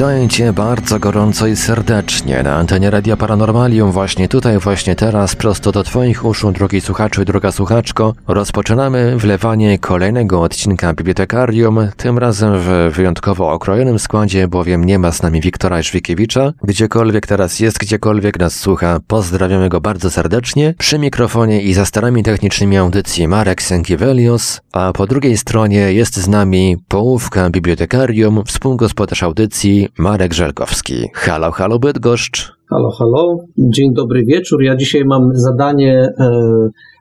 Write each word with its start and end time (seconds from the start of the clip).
Witajcie 0.00 0.52
bardzo 0.52 0.98
gorąco 0.98 1.46
i 1.46 1.56
serdecznie 1.56 2.42
na 2.42 2.54
antenie 2.54 2.90
Radia 2.90 3.16
Paranormalium. 3.16 3.92
Właśnie 3.92 4.28
tutaj, 4.28 4.58
właśnie 4.58 4.96
teraz, 4.96 5.36
prosto 5.36 5.72
do 5.72 5.82
Twoich 5.82 6.24
uszu, 6.24 6.52
drogi 6.52 6.80
słuchaczu 6.80 7.22
i 7.22 7.24
droga 7.24 7.52
słuchaczko, 7.52 8.14
rozpoczynamy 8.28 9.16
wlewanie 9.16 9.78
kolejnego 9.78 10.42
odcinka 10.42 10.94
Bibliotekarium, 10.94 11.88
tym 11.96 12.18
razem 12.18 12.52
w 12.58 12.92
wyjątkowo 12.94 13.52
okrojonym 13.52 13.98
składzie, 13.98 14.48
bowiem 14.48 14.84
nie 14.84 14.98
ma 14.98 15.12
z 15.12 15.22
nami 15.22 15.40
Wiktora 15.40 15.82
Żwikiewicza. 15.82 16.52
Gdziekolwiek 16.62 17.26
teraz 17.26 17.60
jest, 17.60 17.78
gdziekolwiek 17.78 18.38
nas 18.38 18.54
słucha, 18.54 19.00
pozdrawiamy 19.06 19.68
go 19.68 19.80
bardzo 19.80 20.10
serdecznie. 20.10 20.74
Przy 20.78 20.98
mikrofonie 20.98 21.62
i 21.62 21.74
za 21.74 21.86
starami 21.86 22.22
technicznymi 22.22 22.76
audycji 22.76 23.28
Marek 23.28 23.62
Sękiewelios, 23.62 24.60
a 24.72 24.92
po 24.92 25.06
drugiej 25.06 25.36
stronie 25.36 25.92
jest 25.92 26.16
z 26.16 26.28
nami 26.28 26.76
połówka 26.88 27.50
Bibliotekarium, 27.50 28.42
współgospodarz 28.46 29.22
audycji 29.22 29.89
Marek 29.98 30.34
Żelkowski. 30.34 30.94
Halo, 31.14 31.50
halo 31.50 31.78
Bydgoszcz. 31.78 32.52
Halo, 32.70 32.90
halo. 32.90 33.36
Dzień 33.58 33.94
dobry 33.94 34.24
wieczór. 34.24 34.62
Ja 34.62 34.76
dzisiaj 34.76 35.04
mam 35.04 35.30
zadanie 35.34 36.08
e, 36.18 36.30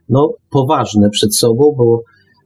no, 0.10 0.34
poważne 0.50 1.10
przed 1.10 1.36
sobą, 1.36 1.76
bo 1.78 2.02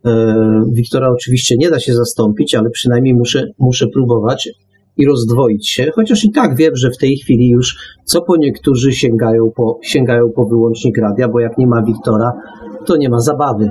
e, 0.05 0.35
Wiktora 0.71 1.09
oczywiście 1.09 1.55
nie 1.57 1.69
da 1.69 1.79
się 1.79 1.93
zastąpić, 1.93 2.55
ale 2.55 2.69
przynajmniej 2.69 3.13
muszę, 3.13 3.45
muszę 3.59 3.87
próbować 3.87 4.49
i 4.97 5.07
rozdwoić 5.07 5.69
się, 5.69 5.91
chociaż 5.95 6.23
i 6.23 6.31
tak 6.31 6.55
wiem, 6.55 6.75
że 6.75 6.91
w 6.91 6.97
tej 6.97 7.17
chwili 7.17 7.49
już 7.49 7.75
co 8.05 8.21
po 8.21 8.37
niektórzy 8.37 8.93
sięgają 8.93 9.51
po, 9.55 9.79
sięgają 9.83 10.29
po 10.35 10.45
wyłącznik 10.45 10.97
radia, 10.97 11.27
bo 11.29 11.39
jak 11.39 11.57
nie 11.57 11.67
ma 11.67 11.83
Wiktora, 11.83 12.31
to 12.87 12.97
nie 12.97 13.09
ma 13.09 13.19
zabawy. 13.19 13.69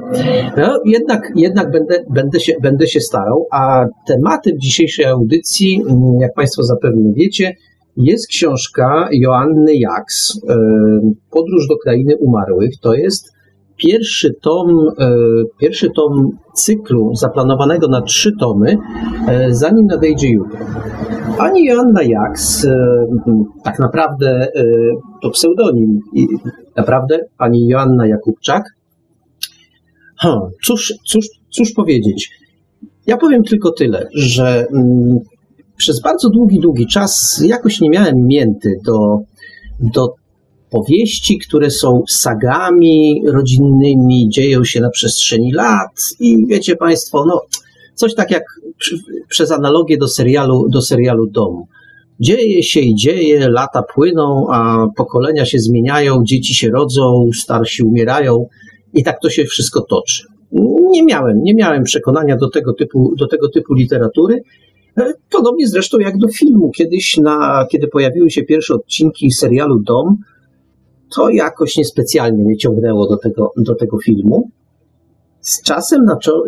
No, 0.56 0.80
jednak 0.84 1.32
jednak 1.36 1.70
będę, 1.70 1.94
będę, 2.10 2.40
się, 2.40 2.52
będę 2.62 2.86
się 2.86 3.00
starał, 3.00 3.46
a 3.52 3.84
tematem 4.06 4.52
dzisiejszej 4.58 5.04
audycji, 5.04 5.82
mm, 5.88 6.00
jak 6.20 6.34
Państwo 6.34 6.62
zapewne 6.62 7.12
wiecie, 7.12 7.52
jest 7.96 8.26
książka 8.26 9.08
Joanny 9.12 9.74
Jaks, 9.74 10.40
e, 10.48 10.56
Podróż 11.30 11.68
do 11.68 11.76
krainy 11.76 12.16
umarłych. 12.16 12.70
To 12.80 12.94
jest 12.94 13.32
pierwszy 13.76 14.34
tom, 14.42 14.88
e, 14.98 15.14
pierwszy 15.60 15.90
tom 15.90 16.30
cyklu 16.54 17.14
zaplanowanego 17.14 17.88
na 17.88 18.02
trzy 18.02 18.30
tomy, 18.40 18.76
e, 19.28 19.54
zanim 19.54 19.86
nadejdzie 19.86 20.28
jutro. 20.30 20.58
Pani 21.38 21.64
Joanna 21.64 22.02
Jaks, 22.02 22.66
tak 23.64 23.78
naprawdę 23.78 24.48
to 25.22 25.30
pseudonim, 25.30 25.98
naprawdę 26.76 27.18
pani 27.38 27.66
Joanna 27.66 28.06
Jakubczak, 28.06 28.62
Hmm, 30.22 30.40
cóż, 30.66 30.94
cóż, 31.06 31.26
cóż 31.50 31.72
powiedzieć? 31.72 32.30
Ja 33.06 33.16
powiem 33.16 33.42
tylko 33.42 33.72
tyle, 33.72 34.08
że 34.14 34.66
mm, 34.74 35.18
przez 35.76 36.00
bardzo 36.00 36.30
długi, 36.30 36.60
długi 36.60 36.86
czas 36.86 37.42
jakoś 37.46 37.80
nie 37.80 37.90
miałem 37.90 38.26
mięty 38.26 38.74
do, 38.86 39.18
do 39.94 40.14
powieści, 40.70 41.38
które 41.38 41.70
są 41.70 42.02
sagami 42.08 43.22
rodzinnymi, 43.26 44.28
dzieją 44.28 44.64
się 44.64 44.80
na 44.80 44.90
przestrzeni 44.90 45.52
lat 45.52 46.00
i 46.20 46.46
wiecie 46.46 46.76
Państwo, 46.76 47.24
no 47.26 47.40
coś 47.94 48.14
tak 48.14 48.30
jak 48.30 48.42
przez 49.28 49.50
analogię 49.50 49.98
do 49.98 50.08
serialu, 50.08 50.68
do 50.68 50.82
serialu 50.82 51.26
Dom. 51.26 51.62
Dzieje 52.20 52.62
się 52.62 52.80
i 52.80 52.94
dzieje, 52.94 53.50
lata 53.50 53.82
płyną, 53.94 54.46
a 54.50 54.86
pokolenia 54.96 55.46
się 55.46 55.58
zmieniają, 55.58 56.22
dzieci 56.24 56.54
się 56.54 56.70
rodzą, 56.70 57.30
starsi 57.34 57.82
umierają 57.82 58.46
i 58.94 59.04
tak 59.04 59.20
to 59.22 59.30
się 59.30 59.44
wszystko 59.44 59.80
toczy. 59.80 60.22
Nie 60.90 61.04
miałem, 61.04 61.42
nie 61.42 61.54
miałem 61.54 61.84
przekonania 61.84 62.36
do 62.36 62.50
tego 62.50 62.72
typu, 62.72 63.14
do 63.18 63.26
tego 63.26 63.48
typu 63.48 63.74
literatury. 63.74 64.42
E, 64.98 65.12
podobnie 65.30 65.68
zresztą 65.68 65.98
jak 65.98 66.18
do 66.18 66.28
filmu. 66.28 66.70
Kiedyś, 66.70 67.16
na, 67.16 67.66
kiedy 67.70 67.88
pojawiły 67.88 68.30
się 68.30 68.42
pierwsze 68.42 68.74
odcinki 68.74 69.30
serialu 69.30 69.80
Dom, 69.80 70.16
to 71.16 71.30
jakoś 71.30 71.76
niespecjalnie 71.76 72.44
mnie 72.44 72.56
ciągnęło 72.56 73.08
do 73.08 73.16
tego, 73.16 73.52
do 73.56 73.74
tego 73.74 73.98
filmu. 73.98 74.50
Z 75.40 75.62
czasem 75.62 76.00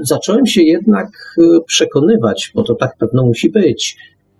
zacząłem 0.02 0.46
się 0.46 0.62
jednak 0.62 1.08
e, 1.38 1.42
przekonywać, 1.66 2.52
bo 2.54 2.62
to 2.62 2.74
tak 2.74 2.96
pewno 2.98 3.24
musi 3.24 3.50
być. 3.50 3.96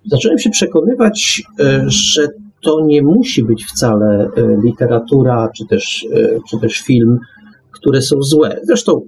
Zacząłem 0.07 0.39
się 0.39 0.51
przekonywać, 0.51 1.43
e, 1.61 1.85
że 1.87 2.29
to 2.63 2.81
nie 2.87 3.03
musi 3.03 3.45
być 3.45 3.65
wcale 3.65 4.29
literatura 4.65 5.49
czy 5.57 5.67
też, 5.67 6.07
czy 6.51 6.59
też 6.59 6.81
film 6.81 7.19
które 7.85 8.03
są 8.03 8.23
złe. 8.23 8.61
Zresztą, 8.63 9.01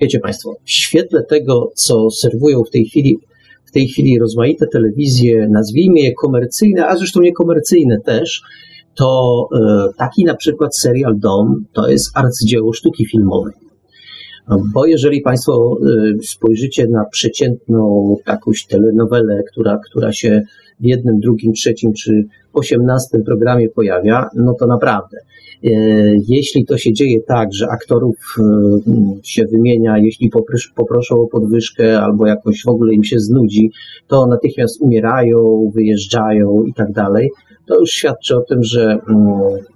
wiecie 0.00 0.20
Państwo, 0.20 0.54
w 0.64 0.70
świetle 0.70 1.22
tego, 1.22 1.70
co 1.74 2.10
serwują 2.10 2.64
w 2.64 2.70
tej 2.70 2.84
chwili, 2.84 3.18
w 3.64 3.70
tej 3.70 3.88
chwili 3.88 4.18
rozmaite 4.18 4.66
telewizje, 4.66 5.48
nazwijmy 5.50 6.00
je 6.00 6.12
komercyjne, 6.14 6.86
a 6.86 6.96
zresztą 6.96 7.20
niekomercyjne 7.20 8.00
też, 8.00 8.42
to 8.94 9.48
e, 9.54 9.88
taki 9.98 10.24
na 10.24 10.34
przykład 10.34 10.76
serial 10.76 11.18
Dom 11.18 11.64
to 11.72 11.88
jest 11.88 12.10
arcydzieło 12.14 12.72
sztuki 12.72 13.06
filmowej. 13.06 13.54
Bo 14.74 14.86
jeżeli 14.86 15.20
Państwo 15.20 15.76
e, 15.80 16.22
spojrzycie 16.22 16.88
na 16.88 17.04
przeciętną 17.04 18.16
jakąś 18.26 18.66
telenowelę, 18.66 19.42
która, 19.52 19.78
która 19.90 20.12
się 20.12 20.42
w 20.80 20.84
jednym, 20.84 21.20
drugim, 21.20 21.52
trzecim 21.52 21.92
czy 21.92 22.24
osiemnastym 22.52 23.24
programie 23.24 23.68
pojawia, 23.68 24.28
no 24.36 24.54
to 24.54 24.66
naprawdę. 24.66 25.18
E, 25.64 25.70
jeśli 26.28 26.64
to 26.64 26.78
się 26.78 26.92
dzieje 26.92 27.20
tak, 27.20 27.48
że 27.52 27.68
aktorów 27.68 28.16
e, 28.38 28.42
się 29.22 29.44
wymienia, 29.44 29.98
jeśli 29.98 30.30
poproszą 30.74 31.14
o 31.14 31.26
podwyżkę 31.26 32.00
albo 32.00 32.26
jakoś 32.26 32.62
w 32.62 32.68
ogóle 32.68 32.94
im 32.94 33.04
się 33.04 33.18
znudzi, 33.18 33.70
to 34.08 34.26
natychmiast 34.26 34.80
umierają, 34.80 35.70
wyjeżdżają 35.74 36.64
i 36.64 36.74
tak 36.74 36.92
dalej, 36.92 37.30
to 37.66 37.78
już 37.78 37.90
świadczy 37.90 38.36
o 38.36 38.40
tym, 38.40 38.62
że 38.62 38.98
mm, 39.08 39.28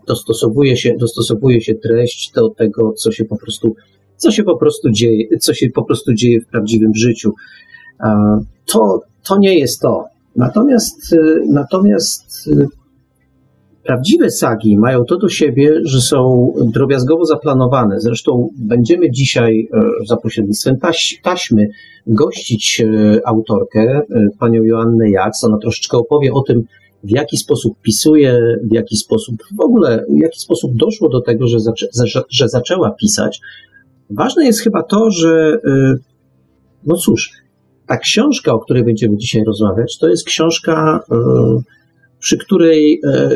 dostosowuje 0.07 0.77
się, 0.77 0.95
dostosowuje 1.01 1.61
się 1.61 1.75
treść 1.75 2.33
do 2.35 2.51
tego, 2.51 2.93
co 2.93 3.13
się 3.13 3.25
po 3.25 3.37
prostu, 3.37 3.75
co 4.17 4.31
się 4.31 4.43
po 4.43 4.57
prostu 4.57 4.91
dzieje, 4.91 5.39
co 5.41 5.55
się 5.55 5.71
po 5.75 5.85
prostu 5.85 6.15
dzieje 6.15 6.41
w 6.41 6.47
prawdziwym 6.47 6.95
życiu. 6.95 7.33
To, 8.67 9.01
to 9.29 9.39
nie 9.39 9.59
jest 9.59 9.81
to. 9.81 10.05
Natomiast, 10.37 11.13
e, 11.13 11.19
natomiast 11.49 12.49
Prawdziwe 13.87 14.31
sagi 14.31 14.79
mają 14.79 15.05
to 15.05 15.17
do 15.17 15.29
siebie, 15.29 15.81
że 15.85 16.01
są 16.01 16.53
drobiazgowo 16.75 17.25
zaplanowane. 17.25 18.01
Zresztą 18.01 18.49
będziemy 18.59 19.11
dzisiaj 19.11 19.69
e, 19.73 20.07
za 20.07 20.17
pośrednictwem 20.17 20.79
taś, 20.79 21.21
taśmy 21.23 21.69
gościć 22.07 22.81
e, 22.81 23.21
autorkę, 23.27 23.81
e, 23.81 24.29
panią 24.39 24.63
Joannę 24.63 25.11
Jaks. 25.11 25.45
Ona 25.45 25.59
troszeczkę 25.59 25.97
opowie 25.97 26.33
o 26.33 26.41
tym, 26.41 26.65
w 27.05 27.11
jaki 27.11 27.37
sposób 27.37 27.75
pisuje, 27.83 28.39
w 28.71 28.75
jaki 28.75 28.97
sposób 28.97 29.37
w 29.57 29.61
ogóle, 29.61 30.05
w 30.09 30.19
jaki 30.19 30.41
sposób 30.41 30.77
doszło 30.77 31.09
do 31.09 31.21
tego, 31.21 31.47
że, 31.47 31.61
zaczę, 31.61 31.87
że, 32.05 32.23
że 32.31 32.49
zaczęła 32.49 32.91
pisać. 32.91 33.41
Ważne 34.11 34.45
jest 34.47 34.61
chyba 34.61 34.83
to, 34.83 35.11
że 35.11 35.59
no 36.87 36.97
cóż, 36.97 37.33
ta 37.87 37.97
książka, 37.97 38.53
o 38.53 38.59
której 38.59 38.85
będziemy 38.85 39.17
dzisiaj 39.17 39.45
rozmawiać, 39.45 39.99
to 39.99 40.09
jest 40.09 40.27
książka 40.27 41.01
przy 42.19 42.39
której 42.39 43.01
e, 43.05 43.31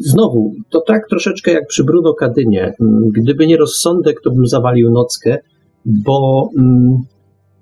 znowu 0.00 0.54
to 0.70 0.80
tak 0.80 1.08
troszeczkę 1.08 1.52
jak 1.52 1.66
przy 1.66 1.84
Bruno 1.84 2.14
Kadynie. 2.14 2.74
Gdyby 3.12 3.46
nie 3.46 3.56
rozsądek, 3.56 4.20
to 4.24 4.30
bym 4.30 4.46
zawalił 4.46 4.90
nockę, 4.90 5.38
bo 5.84 6.48
mm, 6.58 6.96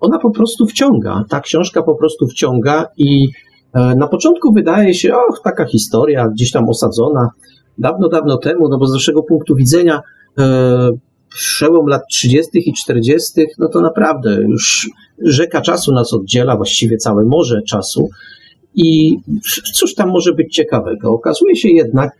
ona 0.00 0.18
po 0.18 0.30
prostu 0.30 0.66
wciąga. 0.66 1.24
Ta 1.28 1.40
książka 1.40 1.82
po 1.82 1.94
prostu 1.94 2.26
wciąga 2.26 2.86
i 2.96 3.28
e, 3.72 3.94
na 3.94 4.08
początku 4.08 4.52
wydaje 4.52 4.94
się, 4.94 5.14
och, 5.14 5.40
taka 5.44 5.66
historia 5.66 6.28
gdzieś 6.28 6.50
tam 6.50 6.68
osadzona 6.68 7.28
dawno, 7.78 8.08
dawno 8.08 8.36
temu, 8.36 8.68
no 8.68 8.78
bo 8.78 8.86
z 8.86 8.92
naszego 8.92 9.22
punktu 9.22 9.54
widzenia 9.54 10.00
e, 10.38 10.90
przełom 11.34 11.86
lat 11.86 12.02
30. 12.10 12.50
i 12.54 12.72
40., 12.72 13.32
no 13.58 13.68
to 13.68 13.80
naprawdę 13.80 14.42
już 14.42 14.90
rzeka 15.22 15.60
czasu 15.60 15.92
nas 15.92 16.12
oddziela, 16.12 16.56
właściwie 16.56 16.96
całe 16.96 17.24
morze 17.24 17.62
czasu. 17.68 18.08
I 18.74 19.16
cóż 19.74 19.94
tam 19.94 20.08
może 20.08 20.32
być 20.32 20.54
ciekawego? 20.54 21.10
Okazuje 21.10 21.56
się 21.56 21.68
jednak, 21.68 22.10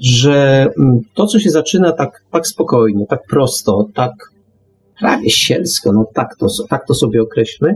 że 0.00 0.68
mm, 0.78 1.00
to, 1.14 1.26
co 1.26 1.38
się 1.38 1.50
zaczyna 1.50 1.92
tak, 1.92 2.24
tak 2.30 2.46
spokojnie, 2.46 3.06
tak 3.06 3.20
prosto, 3.30 3.86
tak 3.94 4.12
prawie 5.00 5.30
sielsko, 5.30 5.92
no 5.92 6.06
tak 6.14 6.36
to, 6.36 6.46
tak 6.68 6.86
to 6.86 6.94
sobie 6.94 7.22
określmy, 7.22 7.74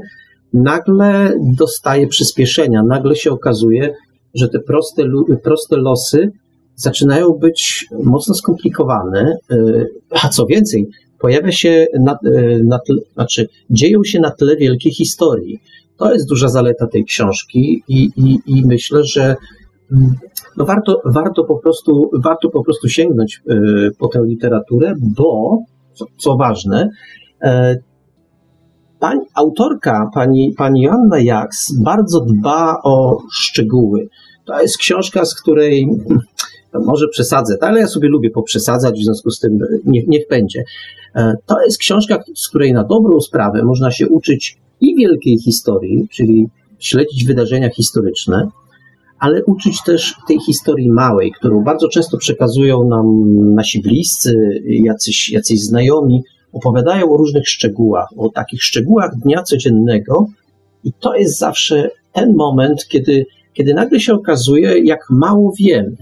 nagle 0.52 1.32
dostaje 1.56 2.06
przyspieszenia, 2.06 2.82
nagle 2.82 3.16
się 3.16 3.30
okazuje, 3.30 3.94
że 4.34 4.48
te 4.48 4.58
proste, 4.58 5.02
proste 5.44 5.76
losy 5.76 6.32
zaczynają 6.76 7.30
być 7.30 7.86
mocno 8.04 8.34
skomplikowane, 8.34 9.36
y, 9.52 9.86
a 10.10 10.28
co 10.28 10.46
więcej, 10.46 10.88
pojawia 11.18 11.52
się 11.52 11.86
na, 12.00 12.18
y, 12.26 12.62
na 12.64 12.78
tle, 12.78 12.96
znaczy 13.14 13.48
dzieją 13.70 14.04
się 14.04 14.20
na 14.20 14.30
tle 14.30 14.56
wielkiej 14.56 14.92
historii. 14.92 15.60
To 15.96 16.12
jest 16.12 16.28
duża 16.28 16.48
zaleta 16.48 16.86
tej 16.86 17.04
książki 17.04 17.82
i, 17.88 18.10
i, 18.16 18.38
i 18.46 18.66
myślę, 18.66 19.04
że 19.04 19.36
mm, 19.92 20.14
no 20.56 20.64
warto, 20.64 21.00
warto, 21.04 21.44
po 21.44 21.56
prostu, 21.56 22.10
warto 22.24 22.50
po 22.50 22.64
prostu 22.64 22.88
sięgnąć 22.88 23.42
e, 23.48 23.54
po 23.98 24.08
tę 24.08 24.20
literaturę, 24.24 24.94
bo, 25.16 25.58
co, 25.94 26.04
co 26.16 26.36
ważne, 26.36 26.90
e, 27.42 27.76
autorka, 29.34 30.10
pani, 30.14 30.54
pani 30.56 30.82
Joanna 30.82 31.20
Jaks, 31.20 31.72
bardzo 31.82 32.20
dba 32.20 32.80
o 32.84 33.18
szczegóły. 33.32 34.08
to 34.44 34.60
jest 34.60 34.78
książka, 34.78 35.24
z 35.24 35.40
której 35.40 35.88
no 36.74 36.80
może 36.80 37.08
przesadzę, 37.08 37.56
ale 37.60 37.80
ja 37.80 37.86
sobie 37.86 38.08
lubię 38.08 38.30
poprzesadzać, 38.30 39.00
w 39.00 39.04
związku 39.04 39.30
z 39.30 39.40
tym 39.40 39.58
niech, 39.84 40.06
niech 40.06 40.28
będzie. 40.28 40.64
To 41.46 41.60
jest 41.64 41.78
książka, 41.78 42.22
z 42.34 42.48
której 42.48 42.72
na 42.72 42.84
dobrą 42.84 43.20
sprawę 43.20 43.62
można 43.64 43.90
się 43.90 44.08
uczyć 44.08 44.58
i 44.80 44.96
wielkiej 44.96 45.38
historii, 45.38 46.08
czyli 46.10 46.48
śledzić 46.78 47.24
wydarzenia 47.24 47.70
historyczne, 47.70 48.48
ale 49.18 49.44
uczyć 49.44 49.82
też 49.82 50.14
tej 50.28 50.40
historii 50.40 50.92
małej, 50.92 51.32
którą 51.32 51.64
bardzo 51.64 51.88
często 51.88 52.18
przekazują 52.18 52.88
nam 52.88 53.06
nasi 53.54 53.82
bliscy, 53.82 54.62
jacyś, 54.64 55.30
jacyś 55.30 55.60
znajomi, 55.60 56.22
opowiadają 56.52 57.10
o 57.12 57.16
różnych 57.16 57.48
szczegółach, 57.48 58.08
o 58.16 58.28
takich 58.28 58.62
szczegółach 58.62 59.10
dnia 59.24 59.42
codziennego, 59.42 60.26
i 60.84 60.92
to 61.00 61.14
jest 61.14 61.38
zawsze 61.38 61.90
ten 62.12 62.34
moment, 62.34 62.86
kiedy, 62.88 63.26
kiedy 63.52 63.74
nagle 63.74 64.00
się 64.00 64.14
okazuje, 64.14 64.78
jak 64.84 65.00
mało 65.10 65.52
wiemy. 65.58 65.96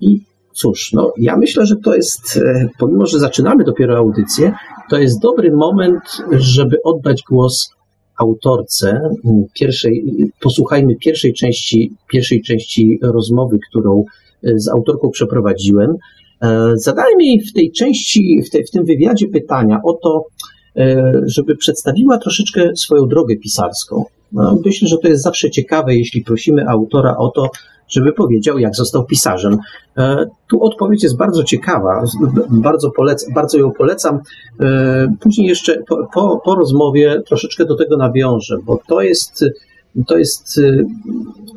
I 0.00 0.20
cóż, 0.52 0.92
no, 0.92 1.12
ja 1.18 1.36
myślę, 1.36 1.66
że 1.66 1.76
to 1.76 1.94
jest, 1.94 2.36
e, 2.36 2.68
pomimo 2.78 3.06
że 3.06 3.18
zaczynamy 3.18 3.64
dopiero 3.64 3.96
audycję, 3.96 4.52
to 4.90 4.98
jest 4.98 5.20
dobry 5.22 5.52
moment, 5.52 6.02
żeby 6.32 6.76
oddać 6.84 7.22
głos 7.30 7.70
autorce 8.18 9.00
pierwszej, 9.54 10.04
posłuchajmy 10.40 10.96
pierwszej 10.96 11.34
części, 11.34 11.92
pierwszej 12.12 12.42
części 12.42 12.98
rozmowy, 13.02 13.58
którą 13.70 14.04
e, 14.44 14.58
z 14.58 14.68
autorką 14.68 15.10
przeprowadziłem. 15.10 15.96
E, 16.42 16.72
zadałem 16.74 17.20
jej 17.20 17.40
w 17.40 17.52
tej 17.52 17.72
części, 17.72 18.42
w, 18.42 18.68
w 18.68 18.70
tym 18.70 18.84
wywiadzie 18.84 19.28
pytania 19.28 19.80
o 19.84 19.92
to, 19.92 20.24
żeby 21.26 21.56
przedstawiła 21.56 22.18
troszeczkę 22.18 22.76
swoją 22.76 23.06
drogę 23.06 23.36
pisarską. 23.36 24.04
No, 24.32 24.58
myślę, 24.64 24.88
że 24.88 24.98
to 24.98 25.08
jest 25.08 25.22
zawsze 25.22 25.50
ciekawe, 25.50 25.94
jeśli 25.94 26.24
prosimy 26.24 26.68
autora 26.68 27.16
o 27.16 27.28
to, 27.28 27.50
żeby 27.90 28.12
powiedział, 28.12 28.58
jak 28.58 28.74
został 28.74 29.04
pisarzem. 29.04 29.58
E, 29.98 30.26
tu 30.48 30.64
odpowiedź 30.64 31.02
jest 31.02 31.16
bardzo 31.16 31.44
ciekawa, 31.44 32.04
bardzo, 32.50 32.90
polec, 32.90 33.26
bardzo 33.34 33.58
ją 33.58 33.70
polecam. 33.70 34.18
E, 34.60 35.14
później 35.20 35.48
jeszcze 35.48 35.82
po, 35.88 36.06
po, 36.14 36.40
po 36.44 36.54
rozmowie 36.54 37.22
troszeczkę 37.26 37.64
do 37.64 37.76
tego 37.76 37.96
nawiążę, 37.96 38.56
bo 38.64 38.80
to 38.88 39.00
jest, 39.00 39.44
to 40.06 40.18
jest, 40.18 40.58
e, 40.58 40.84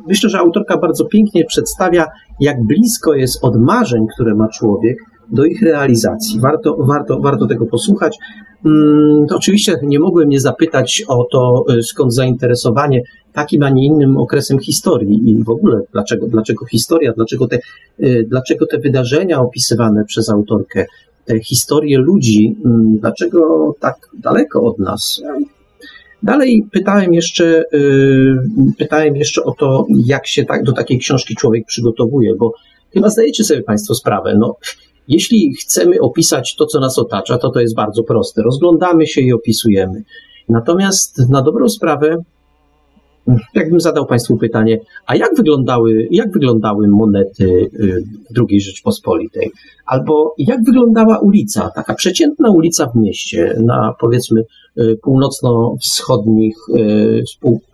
myślę, 0.06 0.30
że 0.30 0.38
autorka 0.38 0.78
bardzo 0.78 1.04
pięknie 1.04 1.44
przedstawia, 1.44 2.06
jak 2.40 2.62
blisko 2.62 3.14
jest 3.14 3.44
od 3.44 3.56
marzeń, 3.56 4.06
które 4.14 4.34
ma 4.34 4.48
człowiek, 4.48 4.98
do 5.32 5.44
ich 5.44 5.62
realizacji. 5.62 6.40
Warto, 6.40 6.76
warto, 6.78 7.20
warto 7.20 7.46
tego 7.46 7.66
posłuchać. 7.66 8.18
Hmm, 8.62 9.26
oczywiście 9.30 9.76
nie 9.82 10.00
mogłem 10.00 10.28
nie 10.28 10.40
zapytać 10.40 11.04
o 11.08 11.24
to, 11.32 11.64
skąd 11.82 12.14
zainteresowanie 12.14 13.02
takim, 13.34 13.62
a 13.62 13.70
nie 13.70 13.86
innym 13.86 14.16
okresem 14.16 14.58
historii 14.58 15.30
i 15.30 15.44
w 15.44 15.50
ogóle 15.50 15.80
dlaczego, 15.92 16.26
dlaczego 16.26 16.66
historia, 16.66 17.12
dlaczego 17.12 17.48
te, 17.48 17.58
y, 18.00 18.26
dlaczego 18.28 18.66
te 18.66 18.78
wydarzenia 18.78 19.40
opisywane 19.40 20.04
przez 20.04 20.28
autorkę, 20.28 20.86
te 21.24 21.40
historie 21.40 21.98
ludzi, 21.98 22.56
mm, 22.64 22.98
dlaczego 22.98 23.72
tak 23.80 23.96
daleko 24.18 24.62
od 24.62 24.78
nas. 24.78 25.22
Dalej 26.22 26.66
pytałem 26.72 27.14
jeszcze, 27.14 27.64
y, 27.74 28.36
pytałem 28.78 29.16
jeszcze 29.16 29.44
o 29.44 29.52
to, 29.52 29.86
jak 30.06 30.26
się 30.26 30.44
tak, 30.44 30.62
do 30.64 30.72
takiej 30.72 30.98
książki 30.98 31.36
człowiek 31.36 31.66
przygotowuje, 31.66 32.34
bo 32.34 32.52
chyba 32.92 33.08
zdajecie 33.08 33.44
sobie 33.44 33.62
Państwo 33.62 33.94
sprawę, 33.94 34.34
no, 34.38 34.56
jeśli 35.08 35.54
chcemy 35.54 36.00
opisać 36.00 36.56
to, 36.56 36.66
co 36.66 36.80
nas 36.80 36.98
otacza, 36.98 37.38
to 37.38 37.50
to 37.50 37.60
jest 37.60 37.74
bardzo 37.74 38.02
proste. 38.02 38.42
Rozglądamy 38.42 39.06
się 39.06 39.20
i 39.20 39.32
opisujemy. 39.32 40.02
Natomiast 40.48 41.28
na 41.30 41.42
dobrą 41.42 41.68
sprawę 41.68 42.22
jakbym 43.54 43.80
zadał 43.80 44.06
Państwu 44.06 44.36
pytanie, 44.36 44.78
a 45.06 45.16
jak 45.16 45.36
wyglądały, 45.36 46.08
jak 46.10 46.32
wyglądały 46.32 46.88
monety 46.88 47.70
y, 47.80 48.04
II 48.36 48.60
Rzeczpospolitej? 48.60 49.50
Albo 49.86 50.34
jak 50.38 50.64
wyglądała 50.64 51.18
ulica, 51.18 51.70
taka 51.74 51.94
przeciętna 51.94 52.50
ulica 52.50 52.86
w 52.86 52.96
mieście, 52.96 53.54
na 53.64 53.94
powiedzmy 54.00 54.42
y, 54.78 54.96
północno-wschodnich, 55.02 56.56
y, 56.76 57.22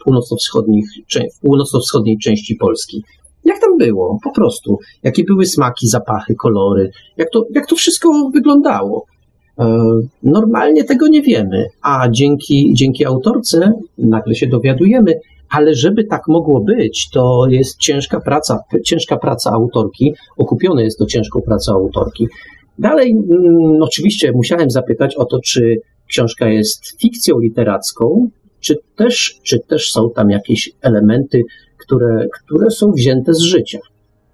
północno-wschodnich, 0.05 0.85
w 1.37 1.41
północno-wschodniej 1.41 2.19
części 2.19 2.55
Polski? 2.55 3.05
Jak 3.45 3.61
tam 3.61 3.79
było? 3.79 4.19
Po 4.25 4.33
prostu. 4.33 4.79
Jakie 5.03 5.25
były 5.25 5.47
smaki, 5.47 5.89
zapachy, 5.89 6.35
kolory? 6.35 6.91
Jak 7.17 7.31
to, 7.31 7.47
jak 7.55 7.67
to 7.67 7.77
wszystko 7.77 8.31
wyglądało? 8.35 9.05
E, 9.59 9.85
normalnie 10.23 10.85
tego 10.85 11.09
nie 11.09 11.23
wiemy, 11.23 11.67
a 11.83 12.09
dzięki, 12.11 12.71
dzięki 12.75 13.05
autorce 13.05 13.73
nagle 13.99 14.35
się 14.35 14.47
dowiadujemy, 14.47 15.15
ale 15.51 15.75
żeby 15.75 16.05
tak 16.05 16.23
mogło 16.29 16.61
być, 16.61 17.11
to 17.13 17.47
jest 17.51 17.79
ciężka 17.79 18.21
praca, 18.21 18.59
ciężka 18.85 19.17
praca 19.17 19.51
autorki, 19.51 20.15
okupione 20.37 20.85
jest 20.85 20.99
to 20.99 21.07
ciężką 21.07 21.41
pracą 21.41 21.73
autorki. 21.73 22.27
Dalej, 22.79 23.11
mm, 23.11 23.83
oczywiście 23.83 24.33
musiałem 24.33 24.71
zapytać 24.71 25.17
o 25.17 25.25
to, 25.25 25.41
czy 25.45 25.77
książka 26.09 26.49
jest 26.49 27.01
fikcją 27.01 27.39
literacką, 27.39 28.29
czy 28.61 28.77
też, 28.97 29.41
czy 29.43 29.59
też 29.59 29.93
są 29.93 30.11
tam 30.11 30.31
jakieś 30.31 30.71
elementy, 30.83 31.43
które, 31.79 32.27
które 32.33 32.71
są 32.71 32.93
wzięte 32.93 33.35
z 33.35 33.41
życia. 33.41 33.79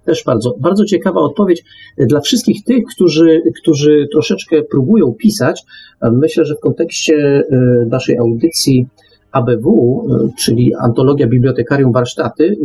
Też 0.04 0.24
bardzo, 0.24 0.54
bardzo 0.60 0.84
ciekawa 0.84 1.20
odpowiedź 1.20 1.64
dla 1.98 2.20
wszystkich 2.20 2.64
tych, 2.64 2.84
którzy, 2.94 3.42
którzy 3.60 4.08
troszeczkę 4.12 4.62
próbują 4.62 5.12
pisać. 5.12 5.62
Myślę, 6.12 6.44
że 6.44 6.54
w 6.54 6.60
kontekście 6.60 7.14
e, 7.14 7.42
naszej 7.90 8.18
audycji 8.18 8.86
ABW, 9.32 10.06
y, 10.10 10.32
czyli 10.38 10.74
Antologia 10.74 11.26
Bibliotekarium 11.26 11.92
Warsztaty, 11.92 12.44
y, 12.44 12.56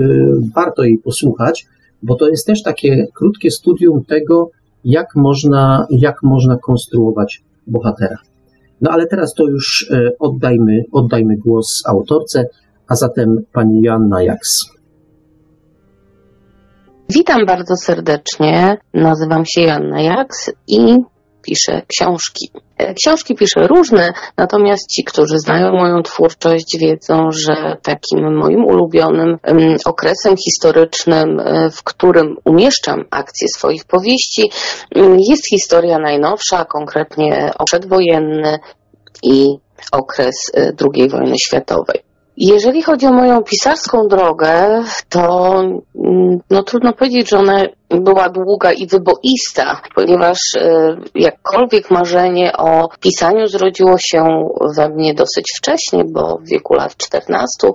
warto 0.56 0.84
jej 0.84 0.98
posłuchać, 0.98 1.66
bo 2.04 2.16
to 2.16 2.30
jest 2.30 2.48
też 2.48 2.64
takie 2.64 3.08
krótkie 3.14 3.52
studium 3.52 4.06
tego, 4.06 4.50
jak 4.86 5.16
można, 5.16 5.88
jak 5.90 6.24
można 6.24 6.58
konstruować 6.58 7.42
bohatera. 7.68 8.18
No 8.82 8.92
ale 8.92 9.08
teraz 9.08 9.34
to 9.34 9.48
już 9.48 9.82
y, 9.92 10.10
oddajmy, 10.20 10.84
oddajmy 10.92 11.38
głos 11.38 11.84
autorce, 11.88 12.46
a 12.88 12.96
zatem 12.96 13.38
pani 13.54 13.82
Joanna 13.82 14.24
Jaks. 14.24 14.66
Witam 17.10 17.46
bardzo 17.46 17.76
serdecznie. 17.76 18.78
Nazywam 18.94 19.46
się 19.46 19.62
Joanna 19.62 20.02
Jaks 20.02 20.52
i 20.68 20.98
piszę 21.42 21.82
książki. 21.88 22.52
E, 22.78 22.94
książki 22.94 23.36
piszę 23.36 23.68
różne, 23.68 24.14
natomiast 24.38 24.90
ci, 24.90 25.04
którzy 25.04 25.40
znają 25.40 25.72
moją 25.72 26.04
twórczość, 26.04 26.78
wiedzą, 26.78 27.32
że 27.32 27.78
takim 27.82 28.38
moim 28.38 28.66
ulubionym 28.66 29.38
okresem 29.86 30.36
historycznym, 30.38 31.40
e, 31.40 31.70
w 31.70 31.84
którym 31.84 32.38
umieszczam 32.46 33.06
akcje 33.12 33.48
swoich 33.48 33.86
powieści, 33.86 34.52
jest 35.30 35.50
historia 35.50 36.00
najnowsza, 36.00 36.66
konkretnie 36.66 37.52
przedwojenny 37.66 38.60
i 39.24 39.46
okres 39.92 40.52
e, 40.54 40.72
II 40.96 41.10
wojny 41.10 41.40
światowej. 41.40 42.11
Jeżeli 42.44 42.82
chodzi 42.82 43.06
o 43.06 43.14
moją 43.14 43.44
pisarską 43.44 44.08
drogę, 44.08 44.84
to 45.10 45.54
mm, 45.96 46.40
no, 46.50 46.64
trudno 46.64 46.94
powiedzieć, 46.94 47.30
że 47.30 47.38
ona 47.38 47.64
była 47.90 48.30
długa 48.30 48.72
i 48.72 48.88
wyboista, 48.88 49.82
ponieważ 49.96 50.40
e, 50.56 50.98
jakkolwiek 51.16 51.92
marzenie 51.92 52.54
o 52.58 52.90
pisaniu 53.00 53.48
zrodziło 53.48 53.98
się 53.98 54.24
we 54.76 54.90
mnie 54.90 55.14
dosyć 55.14 55.54
wcześnie, 55.58 56.04
bo 56.06 56.38
w 56.38 56.50
wieku 56.50 56.74
lat 56.74 56.98
14, 56.98 57.68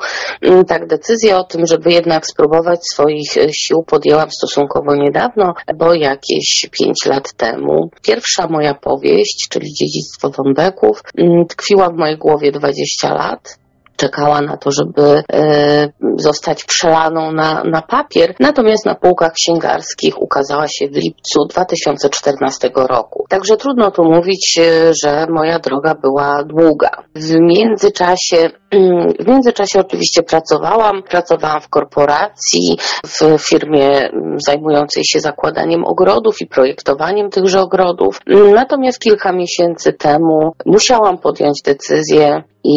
mm, 0.42 0.64
tak 0.64 0.86
decyzja 0.86 1.38
o 1.38 1.44
tym, 1.44 1.66
żeby 1.66 1.92
jednak 1.92 2.26
spróbować 2.26 2.78
swoich 2.92 3.36
e, 3.36 3.52
sił 3.52 3.82
podjęłam 3.82 4.30
stosunkowo 4.30 4.94
niedawno, 4.94 5.54
bo 5.76 5.94
jakieś 5.94 6.68
5 6.70 7.06
lat 7.06 7.32
temu. 7.32 7.90
Pierwsza 8.02 8.46
moja 8.48 8.74
powieść, 8.74 9.48
czyli 9.50 9.72
Dziedzictwo 9.72 10.30
Wąbeków, 10.30 11.02
mm, 11.18 11.46
tkwiła 11.46 11.88
w 11.88 11.96
mojej 11.96 12.18
głowie 12.18 12.52
20 12.52 13.14
lat 13.14 13.65
czekała 13.96 14.40
na 14.40 14.56
to, 14.56 14.70
żeby 14.70 15.22
e, 15.32 15.88
zostać 16.16 16.64
przelaną 16.64 17.32
na, 17.32 17.64
na 17.64 17.82
papier, 17.82 18.34
natomiast 18.40 18.86
na 18.86 18.94
półkach 18.94 19.32
księgarskich 19.32 20.22
ukazała 20.22 20.68
się 20.68 20.88
w 20.88 20.96
lipcu 20.96 21.44
2014 21.44 22.70
roku. 22.74 23.24
Także 23.28 23.56
trudno 23.56 23.90
tu 23.90 24.04
mówić, 24.04 24.58
e, 24.58 24.94
że 25.04 25.26
moja 25.30 25.58
droga 25.58 25.94
była 25.94 26.44
długa. 26.44 26.90
W 27.14 27.34
międzyczasie 27.40 28.50
w 29.24 29.26
międzyczasie 29.28 29.80
oczywiście 29.80 30.22
pracowałam, 30.22 31.02
pracowałam 31.02 31.60
w 31.60 31.68
korporacji, 31.68 32.78
w 33.06 33.38
firmie 33.38 33.88
mm, 33.88 34.36
zajmującej 34.46 35.04
się 35.04 35.20
zakładaniem 35.20 35.84
ogrodów 35.84 36.40
i 36.40 36.46
projektowaniem 36.46 37.30
tychże 37.30 37.60
ogrodów. 37.60 38.20
Natomiast 38.54 38.98
kilka 38.98 39.32
miesięcy 39.32 39.92
temu 39.92 40.52
musiałam 40.66 41.18
podjąć 41.18 41.62
decyzję 41.64 42.42
i 42.64 42.76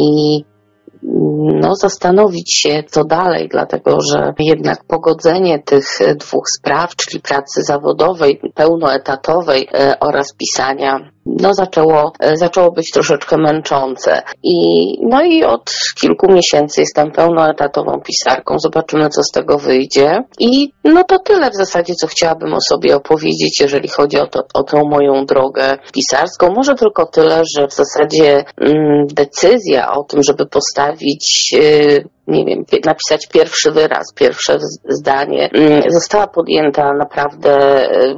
no, 1.04 1.76
zastanowić 1.76 2.54
się, 2.54 2.84
co 2.88 3.04
dalej, 3.04 3.48
dlatego 3.52 3.98
że 4.02 4.34
jednak 4.40 4.84
pogodzenie 4.84 5.60
tych 5.60 6.00
dwóch 6.16 6.50
spraw, 6.58 6.96
czyli 6.96 7.22
pracy 7.22 7.62
zawodowej, 7.62 8.42
pełnoetatowej 8.56 9.68
e, 9.74 10.00
oraz 10.00 10.34
pisania 10.34 11.12
no 11.40 11.54
zaczęło, 11.54 12.14
zaczęło 12.34 12.72
być 12.72 12.92
troszeczkę 12.92 13.38
męczące. 13.38 14.22
I, 14.44 14.56
no 15.02 15.22
i 15.22 15.44
od 15.44 15.74
kilku 16.02 16.32
miesięcy 16.32 16.82
jestem 16.82 17.12
pełnoetatową 17.12 18.02
pisarką. 18.02 18.60
Zobaczymy, 18.60 19.10
co 19.10 19.24
z 19.24 19.32
tego 19.32 19.58
wyjdzie. 19.58 20.24
I 20.40 20.72
no 20.84 21.04
to 21.04 21.20
tyle 21.20 21.52
w 21.52 21.56
zasadzie, 21.56 21.94
co 21.94 22.08
chciałabym 22.08 22.54
o 22.54 22.62
sobie 22.62 22.96
opowiedzieć, 22.96 23.60
jeżeli 23.62 23.88
chodzi 23.88 24.20
o, 24.20 24.28
to, 24.28 24.44
o 24.54 24.64
tą 24.64 24.84
moją 24.86 25.26
drogę 25.26 25.78
pisarską. 25.94 26.54
Może 26.56 26.76
tylko 26.76 27.06
tyle, 27.06 27.42
że 27.58 27.68
w 27.68 27.74
zasadzie 27.74 28.44
mm, 28.58 29.08
decyzja 29.08 29.92
o 29.92 30.04
tym, 30.04 30.24
żeby 30.24 30.46
postawić 30.46 31.54
y, 31.54 32.04
nie 32.30 32.46
wiem, 32.46 32.66
napisać 32.86 33.28
pierwszy 33.28 33.72
wyraz, 33.72 34.14
pierwsze 34.16 34.58
zdanie, 34.90 35.50
mm, 35.54 35.82
została 35.88 36.28
podjęta 36.28 36.94
naprawdę 36.94 37.52
e, 37.52 38.16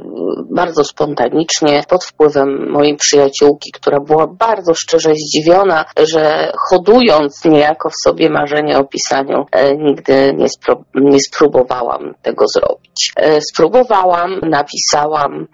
bardzo 0.50 0.84
spontanicznie 0.84 1.82
pod 1.88 2.04
wpływem 2.04 2.70
mojej 2.70 2.96
przyjaciółki, 2.96 3.72
która 3.72 4.00
była 4.00 4.26
bardzo 4.26 4.74
szczerze 4.74 5.10
zdziwiona, 5.14 5.84
że 6.02 6.52
hodując 6.70 7.44
niejako 7.44 7.90
w 7.90 8.02
sobie 8.02 8.30
marzenie 8.30 8.78
o 8.78 8.84
pisaniu, 8.84 9.44
e, 9.52 9.76
nigdy 9.76 10.34
nie, 10.36 10.46
nie 10.94 11.20
spróbowałam 11.20 12.14
tego 12.22 12.44
zrobić. 12.48 13.12
E, 13.16 13.40
spróbowałam, 13.40 14.40
napisałam, 14.42 15.46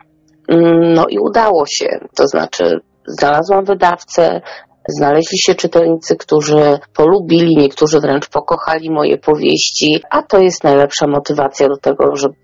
mm, 0.48 0.94
no 0.94 1.06
i 1.08 1.18
udało 1.18 1.66
się. 1.66 1.88
To 2.16 2.28
znaczy, 2.28 2.80
znalazłam 3.06 3.64
wydawcę, 3.64 4.40
Znaleźli 4.88 5.38
się 5.38 5.54
czytelnicy, 5.54 6.16
którzy 6.16 6.78
polubili, 6.94 7.56
niektórzy 7.56 8.00
wręcz 8.00 8.28
pokochali 8.28 8.90
moje 8.90 9.18
powieści, 9.18 10.02
a 10.10 10.22
to 10.22 10.38
jest 10.38 10.64
najlepsza 10.64 11.06
motywacja 11.06 11.68
do 11.68 11.76
tego, 11.76 12.16
żeby, 12.16 12.34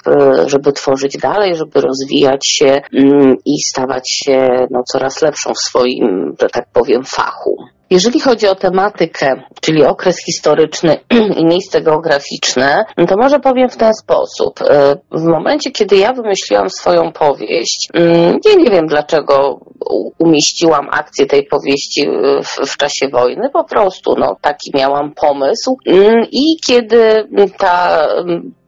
żeby 0.46 0.72
tworzyć 0.72 1.18
dalej, 1.18 1.56
żeby 1.56 1.80
rozwijać 1.80 2.46
się 2.46 2.80
mm, 2.92 3.36
i 3.44 3.58
stawać 3.58 4.10
się 4.10 4.66
no, 4.70 4.82
coraz 4.92 5.22
lepszą 5.22 5.52
w 5.54 5.58
swoim, 5.58 6.34
że 6.40 6.48
tak 6.48 6.66
powiem, 6.72 7.04
fachu. 7.04 7.56
Jeżeli 7.90 8.20
chodzi 8.20 8.46
o 8.48 8.54
tematykę, 8.54 9.42
czyli 9.60 9.84
okres 9.84 10.16
historyczny 10.26 10.96
i 11.40 11.44
miejsce 11.44 11.80
geograficzne, 11.80 12.84
to 13.08 13.16
może 13.16 13.40
powiem 13.40 13.68
w 13.68 13.76
ten 13.76 13.94
sposób. 13.94 14.60
E, 14.62 14.96
w 15.10 15.22
momencie, 15.24 15.70
kiedy 15.70 15.96
ja 15.96 16.12
wymyśliłam 16.12 16.70
swoją 16.70 17.12
powieść, 17.12 17.88
mm, 17.94 18.38
nie, 18.44 18.56
nie 18.56 18.70
wiem 18.70 18.86
dlaczego 18.86 19.60
umieściłam 20.18 20.88
akcję 20.90 21.26
tej 21.26 21.46
powieści 21.46 22.08
w, 22.44 22.70
w 22.70 22.76
czasie 22.76 23.08
wojny, 23.08 23.50
po 23.50 23.64
prostu 23.64 24.14
no, 24.18 24.36
taki 24.40 24.70
miałam 24.74 25.12
pomysł. 25.14 25.76
Mm, 25.86 26.24
I 26.32 26.56
kiedy 26.66 27.28
ta 27.58 28.06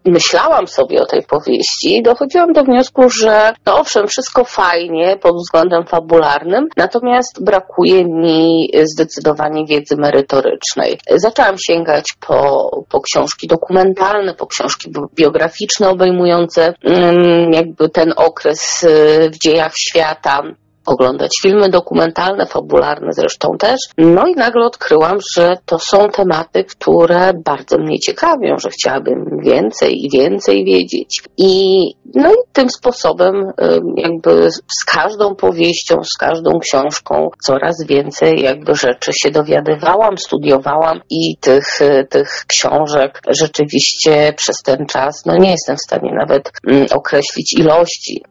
myślałam 0.07 0.67
sobie 0.67 1.03
o 1.03 1.07
tej 1.07 1.23
powieści, 1.23 2.03
dochodziłam 2.03 2.53
do 2.53 2.65
wniosku, 2.65 3.11
że 3.11 3.53
no 3.67 3.79
owszem, 3.81 4.07
wszystko 4.07 4.45
fajnie 4.45 5.17
pod 5.17 5.37
względem 5.37 5.87
fabularnym, 5.87 6.69
natomiast 6.77 7.45
brakuje 7.45 8.05
mi 8.05 8.71
zdecydowanie 8.85 9.67
wiedzy 9.67 9.97
merytorycznej. 9.97 10.99
Zaczęłam 11.11 11.59
sięgać 11.59 12.13
po, 12.27 12.71
po 12.89 13.01
książki 13.01 13.47
dokumentalne, 13.47 14.35
po 14.35 14.47
książki 14.47 14.93
biograficzne 15.15 15.89
obejmujące 15.89 16.75
mm, 16.85 17.53
jakby 17.53 17.89
ten 17.89 18.13
okres 18.17 18.83
y, 18.83 19.31
w 19.31 19.39
dziejach 19.39 19.73
świata 19.77 20.43
oglądać 20.87 21.31
filmy 21.43 21.69
dokumentalne, 21.69 22.47
fabularne 22.47 23.13
zresztą 23.13 23.49
też. 23.59 23.81
No 23.99 24.27
i 24.27 24.35
nagle 24.35 24.67
odkryłam, 24.67 25.19
że 25.37 25.57
to 25.67 25.79
są 25.79 26.09
tematy, 26.09 26.65
które 26.65 27.33
bardzo 27.45 27.79
mnie 27.79 27.99
ciekawią, 27.99 28.59
że 28.59 28.71
chciałabym 28.71 29.25
więcej 29.43 30.05
i 30.05 30.11
więcej 30.11 30.65
wiedzieć. 30.65 31.23
I 31.37 31.77
no 32.15 32.33
i 32.33 32.37
tym 32.53 32.71
sposobem 32.71 33.53
jakby 33.97 34.51
z 34.51 34.85
każdą 34.85 35.35
powieścią, 35.35 36.05
z 36.05 36.17
każdą 36.17 36.59
książką 36.59 37.29
coraz 37.43 37.77
więcej 37.87 38.43
jakby 38.43 38.75
rzeczy 38.75 39.13
się 39.13 39.31
dowiadywałam, 39.31 40.19
studiowałam 40.19 41.01
i 41.11 41.37
tych, 41.41 41.79
tych 42.11 42.45
książek 42.47 43.21
rzeczywiście 43.29 44.33
przez 44.37 44.57
ten 44.65 44.87
czas, 44.87 45.23
no 45.27 45.37
nie 45.37 45.51
jestem 45.51 45.77
w 45.77 45.83
stanie 45.83 46.11
nawet 46.15 46.51
mm, 46.67 46.87
określić 46.93 47.53
ilości 47.53 48.25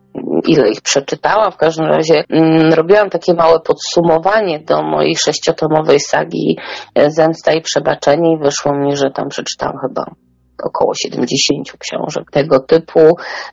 ile 0.48 0.69
ich 0.69 0.81
przeczytałam. 0.81 1.51
W 1.51 1.57
każdym 1.57 1.86
razie 1.86 2.24
mm, 2.29 2.74
robiłam 2.74 3.10
takie 3.10 3.34
małe 3.34 3.60
podsumowanie 3.60 4.60
do 4.60 4.84
mojej 4.84 5.15
sześciotomowej 5.15 6.00
sagi 6.00 6.57
e, 6.95 7.12
Zemsta 7.12 7.53
i 7.53 7.62
Przebaczenie 7.62 8.34
i 8.34 8.38
wyszło 8.38 8.77
mi, 8.77 8.95
że 8.95 9.12
tam 9.12 9.29
przeczytałam 9.29 9.77
chyba 9.77 10.05
około 10.63 10.95
70 10.95 11.71
książek 11.79 12.31
tego 12.31 12.59
typu, 12.59 13.00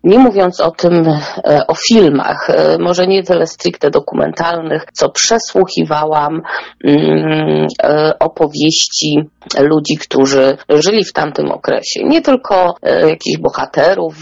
nie 0.04 0.18
mówiąc 0.18 0.60
o 0.60 0.70
tym, 0.70 1.08
e, 1.44 1.66
o 1.66 1.74
filmach, 1.74 2.50
e, 2.50 2.78
może 2.78 3.06
nie 3.06 3.22
tyle 3.22 3.46
stricte 3.46 3.90
dokumentalnych, 3.90 4.84
co 4.92 5.08
przesłuchiwałam 5.08 6.42
mm, 6.84 7.66
e, 7.82 8.18
opowieści 8.18 9.18
ludzi, 9.58 9.96
którzy 9.96 10.56
żyli 10.68 11.04
w 11.04 11.12
tamtym 11.12 11.50
okresie. 11.50 12.04
Nie 12.04 12.22
tylko 12.22 12.74
jakichś 13.08 13.38
bohaterów 13.38 14.14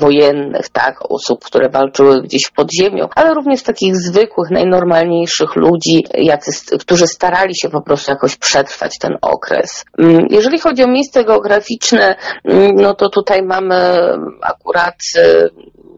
wojennych, 0.00 0.68
tak, 0.68 1.12
osób, 1.12 1.44
które 1.44 1.68
walczyły 1.68 2.22
gdzieś 2.22 2.44
w 2.44 2.52
podziemiu, 2.52 3.08
ale 3.14 3.34
również 3.34 3.62
takich 3.62 3.96
zwykłych, 3.96 4.50
najnormalniejszych 4.50 5.56
ludzi, 5.56 6.04
jacy, 6.14 6.78
którzy 6.78 7.06
starali 7.06 7.56
się 7.56 7.68
po 7.68 7.82
prostu 7.82 8.10
jakoś 8.10 8.36
przetrwać 8.36 8.98
ten 8.98 9.16
okres. 9.22 9.84
Mm, 9.98 10.26
jeżeli 10.30 10.58
chodzi 10.58 10.84
o 10.84 10.88
miejsce 10.88 11.24
geograficzne, 11.24 11.81
Mm, 12.44 12.76
no 12.76 12.94
to 12.94 13.08
tutaj 13.08 13.42
mamy 13.42 13.98
akurat 14.42 14.94
y, 15.16 15.50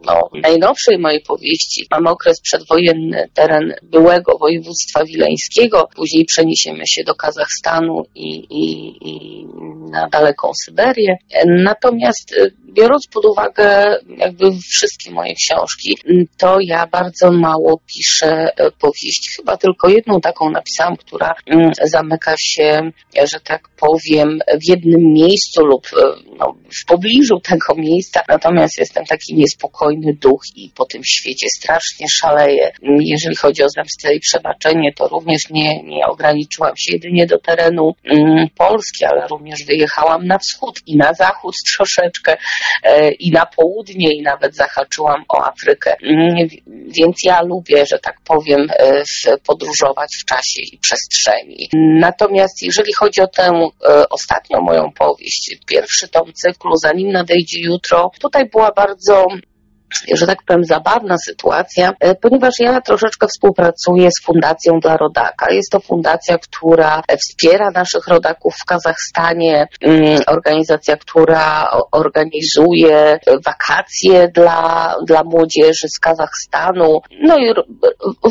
no, 0.05 0.29
najnowszej 0.33 0.97
mojej 0.97 1.21
powieści. 1.21 1.87
Mamy 1.91 2.09
okres 2.09 2.41
przedwojenny, 2.41 3.29
teren 3.33 3.73
byłego 3.83 4.37
województwa 4.37 5.03
wileńskiego, 5.05 5.89
później 5.95 6.25
przeniesiemy 6.25 6.87
się 6.87 7.03
do 7.03 7.15
Kazachstanu 7.15 8.03
i, 8.15 8.29
i, 8.35 8.97
i 9.09 9.45
na 9.91 10.09
daleką 10.09 10.51
Syberię. 10.65 11.17
Natomiast 11.45 12.31
y, 12.31 12.64
biorąc 12.75 13.07
pod 13.07 13.25
uwagę 13.25 13.97
jakby 14.17 14.51
wszystkie 14.69 15.11
moje 15.11 15.33
książki, 15.35 15.97
to 16.37 16.57
ja 16.61 16.87
bardzo 16.87 17.31
mało 17.31 17.79
piszę 17.87 18.47
y, 18.47 18.71
powieści. 18.79 19.29
Chyba 19.35 19.57
tylko 19.57 19.89
jedną 19.89 20.21
taką 20.21 20.49
napisałam, 20.49 20.97
która 20.97 21.35
zamyka 21.83 22.35
się, 22.37 22.91
że 23.33 23.39
tak 23.39 23.69
powiem, 23.69 24.39
w 24.61 24.69
jednym 24.69 25.13
miejscu 25.13 25.65
lub 25.65 25.87
y, 25.87 25.95
no, 26.39 26.55
w 26.81 26.85
pobliżu 26.85 27.39
tego 27.39 27.75
miejsca. 27.75 28.21
Natomiast 28.27 28.77
jestem 28.77 29.05
taki 29.05 29.35
niespokojny 29.35 30.13
duch 30.13 30.41
i 30.55 30.69
po 30.75 30.85
tym 30.85 31.03
świecie 31.03 31.47
strasznie 31.49 32.09
szaleję. 32.09 32.71
Jeżeli 32.99 33.35
chodzi 33.35 33.63
o 33.63 33.69
zemstę 33.69 34.15
i 34.15 34.19
przebaczenie, 34.19 34.93
to 34.93 35.07
również 35.07 35.49
nie, 35.49 35.83
nie 35.83 36.05
ograniczyłam 36.07 36.77
się 36.77 36.93
jedynie 36.93 37.25
do 37.25 37.37
terenu 37.39 37.95
Polski, 38.57 39.05
ale 39.05 39.27
również 39.27 39.63
wyjechałam 39.63 40.27
na 40.27 40.37
wschód 40.37 40.79
i 40.85 40.97
na 40.97 41.13
zachód 41.13 41.55
troszeczkę 41.77 42.31
e, 42.33 42.37
i 43.19 43.31
na 43.31 43.45
południe 43.45 44.13
i 44.13 44.21
nawet 44.21 44.55
zahaczyłam 44.55 45.23
o 45.29 45.45
Afrykę. 45.45 45.95
Mm, 46.03 46.47
więc 46.87 47.23
ja 47.23 47.41
lubię, 47.41 47.85
że 47.85 47.99
tak 47.99 48.15
powiem, 48.23 48.67
e, 48.79 49.03
podróżować 49.47 50.15
w 50.15 50.25
czasie 50.25 50.61
i 50.73 50.77
przestrzeni. 50.77 51.69
Natomiast 51.99 52.63
jeżeli 52.63 52.93
chodzi 52.93 53.21
o 53.21 53.27
tę 53.27 53.43
e, 53.43 54.09
ostatnią 54.09 54.61
moją 54.61 54.91
powieść, 54.91 55.57
pierwszy 55.67 56.07
tom 56.07 56.33
cyklu, 56.33 56.75
zanim 56.75 57.11
nadejdzie 57.11 57.59
jutro, 57.61 58.11
tutaj 58.19 58.49
była 58.49 58.71
bardzo 58.71 59.27
że 60.13 60.27
tak 60.27 60.43
powiem, 60.43 60.65
zabawna 60.65 61.15
sytuacja, 61.17 61.93
e, 61.99 62.15
ponieważ 62.15 62.53
ja 62.59 62.81
troszeczkę 62.81 63.27
współpracuję 63.27 64.09
z 64.11 64.21
Fundacją 64.21 64.79
dla 64.79 64.97
Rodaka. 64.97 65.53
Jest 65.53 65.71
to 65.71 65.79
fundacja, 65.79 66.37
która 66.37 67.01
wspiera 67.17 67.71
naszych 67.71 68.07
rodaków 68.07 68.55
w 68.55 68.65
Kazachstanie, 68.65 69.67
mm, 69.81 70.19
organizacja, 70.27 70.97
która 70.97 71.71
organizuje 71.91 73.19
wakacje 73.45 74.27
dla, 74.27 74.95
dla 75.07 75.23
młodzieży 75.23 75.87
z 75.89 75.99
Kazachstanu, 75.99 76.99
no 77.21 77.37
i 77.37 77.53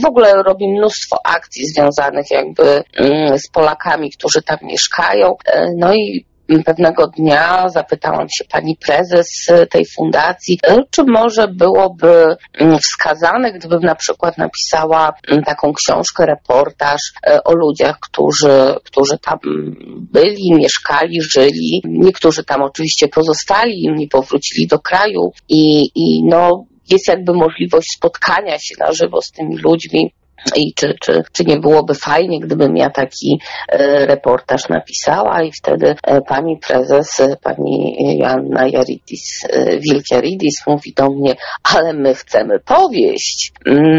w 0.03 0.05
ogóle 0.07 0.43
robi 0.43 0.69
mnóstwo 0.69 1.17
akcji 1.25 1.67
związanych 1.67 2.31
jakby 2.31 2.83
mm, 2.97 3.39
z 3.39 3.49
Polakami, 3.49 4.11
którzy 4.11 4.43
tam 4.43 4.59
mieszkają. 4.63 5.37
E, 5.47 5.67
no 5.77 5.95
i 5.95 6.25
pewnego 6.65 7.07
dnia 7.07 7.69
zapytałam 7.69 8.29
się 8.29 8.45
pani 8.45 8.77
prezes 8.77 9.47
tej 9.71 9.87
fundacji, 9.97 10.59
e, 10.67 10.83
czy 10.91 11.05
może 11.05 11.49
byłoby 11.49 12.37
mm, 12.53 12.79
wskazane, 12.79 13.53
gdybym 13.53 13.81
na 13.81 13.95
przykład 13.95 14.39
napisała 14.39 15.13
mm, 15.29 15.45
taką 15.45 15.73
książkę, 15.73 16.27
reportaż 16.27 17.01
e, 17.27 17.45
o 17.45 17.55
ludziach, 17.55 17.99
którzy, 18.01 18.75
którzy 18.85 19.19
tam 19.19 19.39
byli, 20.13 20.55
mieszkali, 20.55 21.23
żyli. 21.23 21.83
Niektórzy 21.85 22.45
tam 22.45 22.63
oczywiście 22.63 23.09
pozostali, 23.09 23.83
inni 23.85 24.09
powrócili 24.09 24.67
do 24.67 24.79
kraju 24.79 25.33
i, 25.49 25.91
i 25.95 26.25
no, 26.25 26.65
jest 26.91 27.09
jakby 27.09 27.35
możliwość 27.35 27.89
spotkania 27.97 28.59
się 28.59 28.75
na 28.79 28.93
żywo 28.93 29.23
z 29.23 29.31
tymi 29.31 29.59
ludźmi 29.59 30.13
i 30.57 30.75
czy, 30.75 30.95
czy, 31.01 31.23
czy 31.33 31.45
nie 31.45 31.57
byłoby 31.57 31.95
fajnie, 31.95 32.41
gdybym 32.41 32.77
ja 32.77 32.91
taki 32.91 33.41
e, 33.69 34.07
reportaż 34.07 34.69
napisała 34.69 35.43
i 35.43 35.53
wtedy 35.53 35.95
e, 36.03 36.21
pani 36.21 36.59
prezes, 36.69 37.21
e, 37.21 37.37
pani 37.37 37.97
Joanna 38.19 38.69
Jaridis, 38.69 39.47
Wilkiaridis 39.81 40.67
mówi 40.67 40.93
do 40.97 41.11
mnie, 41.11 41.35
ale 41.75 41.93
my 41.93 42.15
chcemy 42.15 42.61
powieść. 42.61 43.53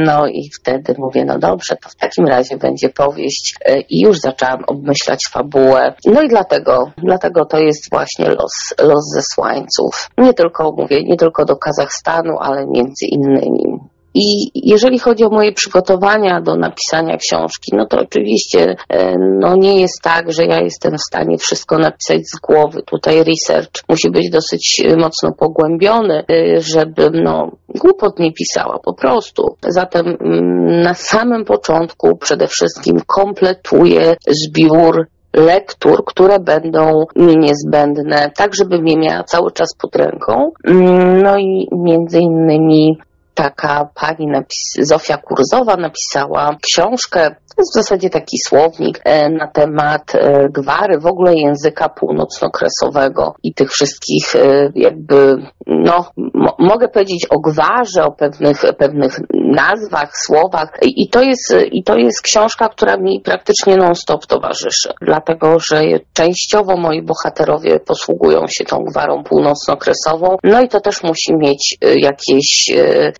No 0.06 0.27
i 0.27 0.50
wtedy 0.60 0.96
mówię, 0.98 1.25
no 1.25 1.39
dobrze, 1.39 1.75
to 1.75 1.89
w 1.89 1.96
takim 1.96 2.27
razie 2.27 2.58
będzie 2.58 2.89
powieść 2.89 3.56
i 3.89 4.01
już 4.01 4.20
zaczęłam 4.20 4.63
obmyślać 4.68 5.27
fabułę. 5.27 5.94
No 6.06 6.22
i 6.22 6.27
dlatego, 6.27 6.92
dlatego 6.98 7.46
to 7.46 7.60
jest 7.60 7.89
właśnie 7.89 8.30
los, 8.30 8.74
los 8.82 9.06
ze 9.13 9.22
słańców. 9.22 10.10
Nie 10.18 10.34
tylko, 10.34 10.72
mówię, 10.77 11.04
nie 11.04 11.18
tylko 11.18 11.46
do 11.46 11.56
Kazachstanu, 11.56 12.38
ale 12.39 12.65
między 12.68 13.06
innymi. 13.06 13.80
I 14.17 14.51
jeżeli 14.69 15.00
chodzi 15.00 15.24
o 15.24 15.29
moje 15.29 15.51
przygotowania 15.51 16.41
do 16.41 16.55
napisania 16.55 17.17
książki, 17.17 17.72
no 17.75 17.86
to 17.86 18.00
oczywiście 18.00 18.75
e, 18.89 19.15
no 19.39 19.55
nie 19.55 19.81
jest 19.81 20.01
tak, 20.03 20.34
że 20.34 20.45
ja 20.45 20.62
jestem 20.62 20.98
w 20.98 21.01
stanie 21.07 21.38
wszystko 21.38 21.77
napisać 21.77 22.22
z 22.27 22.39
głowy. 22.39 22.81
Tutaj 22.84 23.24
research 23.24 23.84
musi 23.89 24.10
być 24.12 24.29
dosyć 24.29 24.81
e, 24.86 24.98
mocno 24.98 25.31
pogłębiony, 25.31 26.24
e, 26.29 26.62
żebym 26.62 27.24
no, 27.24 27.51
głupot 27.69 28.19
nie 28.19 28.34
pisała 28.34 28.79
po 28.79 28.93
prostu. 28.93 29.55
Zatem 29.67 30.07
mm, 30.07 30.81
na 30.81 30.93
samym 30.93 31.45
początku 31.45 32.17
przede 32.17 32.48
wszystkim 32.48 32.98
kompletuję 33.07 34.15
zbiór 34.27 35.07
lektur, 35.34 36.05
które 36.05 36.39
będą 36.39 37.05
mi 37.15 37.38
niezbędne, 37.38 38.31
tak 38.38 38.55
żeby 38.55 38.79
mnie 38.79 38.98
miała 38.98 39.24
cały 39.24 39.51
czas 39.51 39.75
pod 39.81 39.95
ręką. 39.95 40.51
Mm, 40.67 41.22
no 41.22 41.38
i 41.38 41.67
między 41.72 42.19
innymi 42.19 42.98
taka 43.36 43.89
pani 43.96 44.27
napis- 44.27 44.84
Zofia 44.84 45.18
Kurzowa 45.18 45.77
napisała 45.77 46.58
książkę, 46.62 47.36
to 47.56 47.62
jest 47.62 47.72
w 47.74 47.84
zasadzie 47.84 48.10
taki 48.10 48.38
słownik 48.38 49.02
e, 49.04 49.30
na 49.30 49.48
temat 49.48 50.16
e, 50.16 50.50
gwary, 50.50 51.00
w 51.00 51.06
ogóle 51.06 51.34
języka 51.36 51.90
północnokresowego 51.90 53.36
i 53.44 53.54
tych 53.54 53.72
wszystkich 53.72 54.36
e, 54.36 54.72
jakby, 54.76 55.38
no, 55.68 56.12
mogę 56.60 56.88
powiedzieć 56.88 57.28
o 57.30 57.40
gwarze, 57.40 58.04
o 58.04 58.12
pewnych, 58.12 58.62
pewnych 58.78 59.20
nazwach, 59.34 60.18
słowach. 60.18 60.78
I 60.82 61.10
to 61.10 61.22
jest, 61.22 61.56
i 61.72 61.84
to 61.84 61.98
jest 61.98 62.22
książka, 62.22 62.70
która 62.70 62.98
mi 62.98 63.22
praktycznie 63.22 63.78
non-stop 63.78 64.26
towarzyszy, 64.26 64.94
dlatego, 65.02 65.60
że 65.60 65.84
częściowo 66.14 66.78
moi 66.78 67.02
bohaterowie 67.02 67.80
posługują 67.80 68.48
się 68.48 68.66
tą 68.66 68.84
gwarą 68.84 69.24
północnokresową, 69.24 70.38
no 70.44 70.62
i 70.62 70.68
to 70.68 70.82
też 70.82 71.04
musi 71.04 71.36
mieć 71.36 71.78
jakieś 71.82 72.72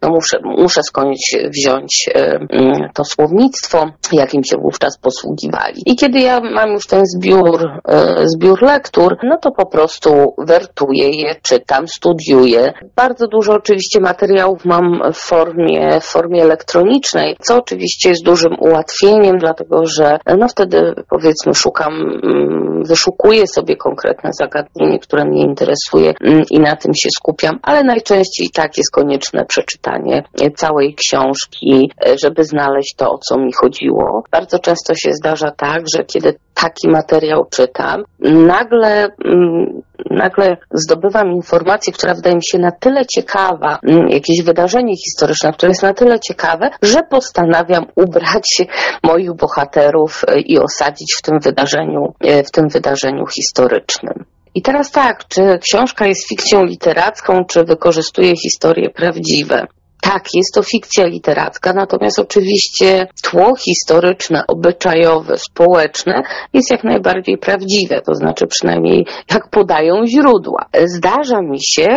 no 0.01 0.10
muszę, 0.10 0.38
muszę 0.44 0.82
skądś 0.84 1.36
wziąć 1.50 2.10
mm, 2.13 2.89
to 2.94 3.04
słownictwo, 3.04 3.92
jakim 4.25 4.44
się 4.44 4.58
wówczas 4.58 4.98
posługiwali. 4.98 5.82
I 5.86 5.96
kiedy 5.96 6.20
ja 6.20 6.41
mam 6.41 6.70
już 6.72 6.88
ten 6.88 7.01
zbiór, 7.05 7.70
e, 7.88 8.15
zbiór 8.36 8.62
lektur, 8.62 9.17
no 9.24 9.38
to 9.38 9.51
po 9.51 9.65
prostu 9.65 10.34
wertuję 10.38 11.10
je, 11.10 11.36
czytam, 11.41 11.88
studiuję. 11.88 12.74
Bardzo 12.96 13.27
dużo 13.27 13.53
oczywiście 13.53 14.00
materiałów 14.00 14.65
mam 14.65 15.01
w 15.13 15.17
formie, 15.17 16.00
w 16.01 16.05
formie 16.05 16.41
elektronicznej, 16.44 17.38
co 17.39 17.58
oczywiście 17.58 18.10
jest 18.10 18.25
dużym 18.25 18.55
ułatwieniem, 18.60 19.38
dlatego 19.38 19.86
że 19.86 20.20
no 20.38 20.48
wtedy 20.48 20.94
powiedzmy 21.10 21.53
szukam, 21.53 21.94
mm, 21.94 22.84
wyszukuję 22.84 23.48
sobie 23.48 23.75
konkretne 23.75 24.29
zagadnienie, 24.39 25.00
które 25.00 25.25
mnie 25.25 25.41
interesuje 25.41 26.13
mm, 26.21 26.43
i 26.52 26.60
na 26.60 26.76
tym 26.76 26.91
się 26.95 27.10
skupiam, 27.10 27.60
ale 27.63 27.84
najczęściej 27.84 28.49
tak 28.54 28.78
jest 28.78 28.91
konieczne 28.91 29.45
przeczytanie 29.45 29.76
czytanie 29.76 30.23
całej 30.56 30.95
książki, 30.95 31.91
żeby 32.23 32.43
znaleźć 32.43 32.95
to, 32.95 33.12
o 33.12 33.17
co 33.17 33.38
mi 33.38 33.54
chodziło. 33.54 34.14
Bardzo 34.32 34.60
często 34.60 34.95
się 34.95 35.13
zdarza 35.13 35.51
tak, 35.51 35.84
że 35.95 36.04
kiedy 36.04 36.34
taki 36.54 36.88
materiał 36.88 37.45
czytam, 37.49 38.04
nagle, 38.19 39.10
mm, 39.25 39.82
nagle 40.12 40.58
zdobywam 40.71 41.32
informację, 41.32 41.93
która 41.93 42.13
wydaje 42.13 42.36
mi 42.36 42.45
się 42.45 42.58
na 42.58 42.71
tyle 42.71 43.06
ciekawa, 43.06 43.80
mm, 43.84 44.10
jakieś 44.10 44.41
wydarzenie 44.41 44.95
historyczne, 44.97 45.54
które 45.54 45.69
jest 45.69 45.84
na 45.84 45.93
tyle 45.93 46.19
ciekawe, 46.19 46.69
że 46.82 47.04
postanawiam 47.10 47.86
ubrać 47.95 48.63
moich 49.04 49.34
bohaterów 49.34 50.21
e, 50.28 50.39
i 50.39 50.60
osadzić 50.60 51.15
w 51.17 51.21
tym 51.21 51.39
wydarzeniu, 51.39 52.13
e, 52.21 52.43
w 52.43 52.51
tym 52.51 52.69
wydarzeniu 52.69 53.25
historycznym. 53.28 54.25
I 54.56 54.62
teraz 54.62 54.91
tak, 54.91 55.28
czy 55.28 55.60
książka 55.62 56.08
jest 56.08 56.28
fikcją 56.30 56.63
literacką, 56.63 57.45
czy 57.45 57.63
wykorzystuje 57.63 58.34
historie 58.38 58.89
prawdziwe? 58.89 59.67
Tak, 60.06 60.24
jest 60.34 60.54
to 60.54 60.63
fikcja 60.63 61.06
literacka, 61.06 61.74
natomiast 61.74 62.20
oczywiście 62.20 63.08
tło 63.24 63.56
historyczne, 63.56 64.44
obyczajowe, 64.48 65.38
społeczne 65.38 66.24
jest 66.54 66.72
jak 66.72 66.84
najbardziej 66.84 67.38
prawdziwe, 67.38 68.02
to 68.02 68.15
znaczy 68.15 68.48
przynajmniej 68.48 69.06
jak 69.32 69.50
podają 69.50 70.06
źródła. 70.06 70.65
Zdarza 70.86 71.41
mi 71.41 71.63
się 71.63 71.88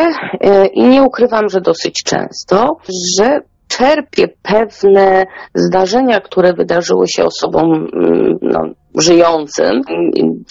e, 0.40 0.66
i 0.66 0.82
nie 0.82 1.02
ukrywam, 1.02 1.48
że 1.48 1.60
dosyć 1.60 2.02
często, 2.04 2.76
że 3.18 3.40
czerpię 3.68 4.28
pewne 4.42 5.26
zdarzenia, 5.54 6.20
które 6.20 6.52
wydarzyły 6.52 7.08
się 7.08 7.24
osobom 7.24 7.88
mm, 7.94 8.38
no, 8.42 8.60
żyjącym, 8.98 9.82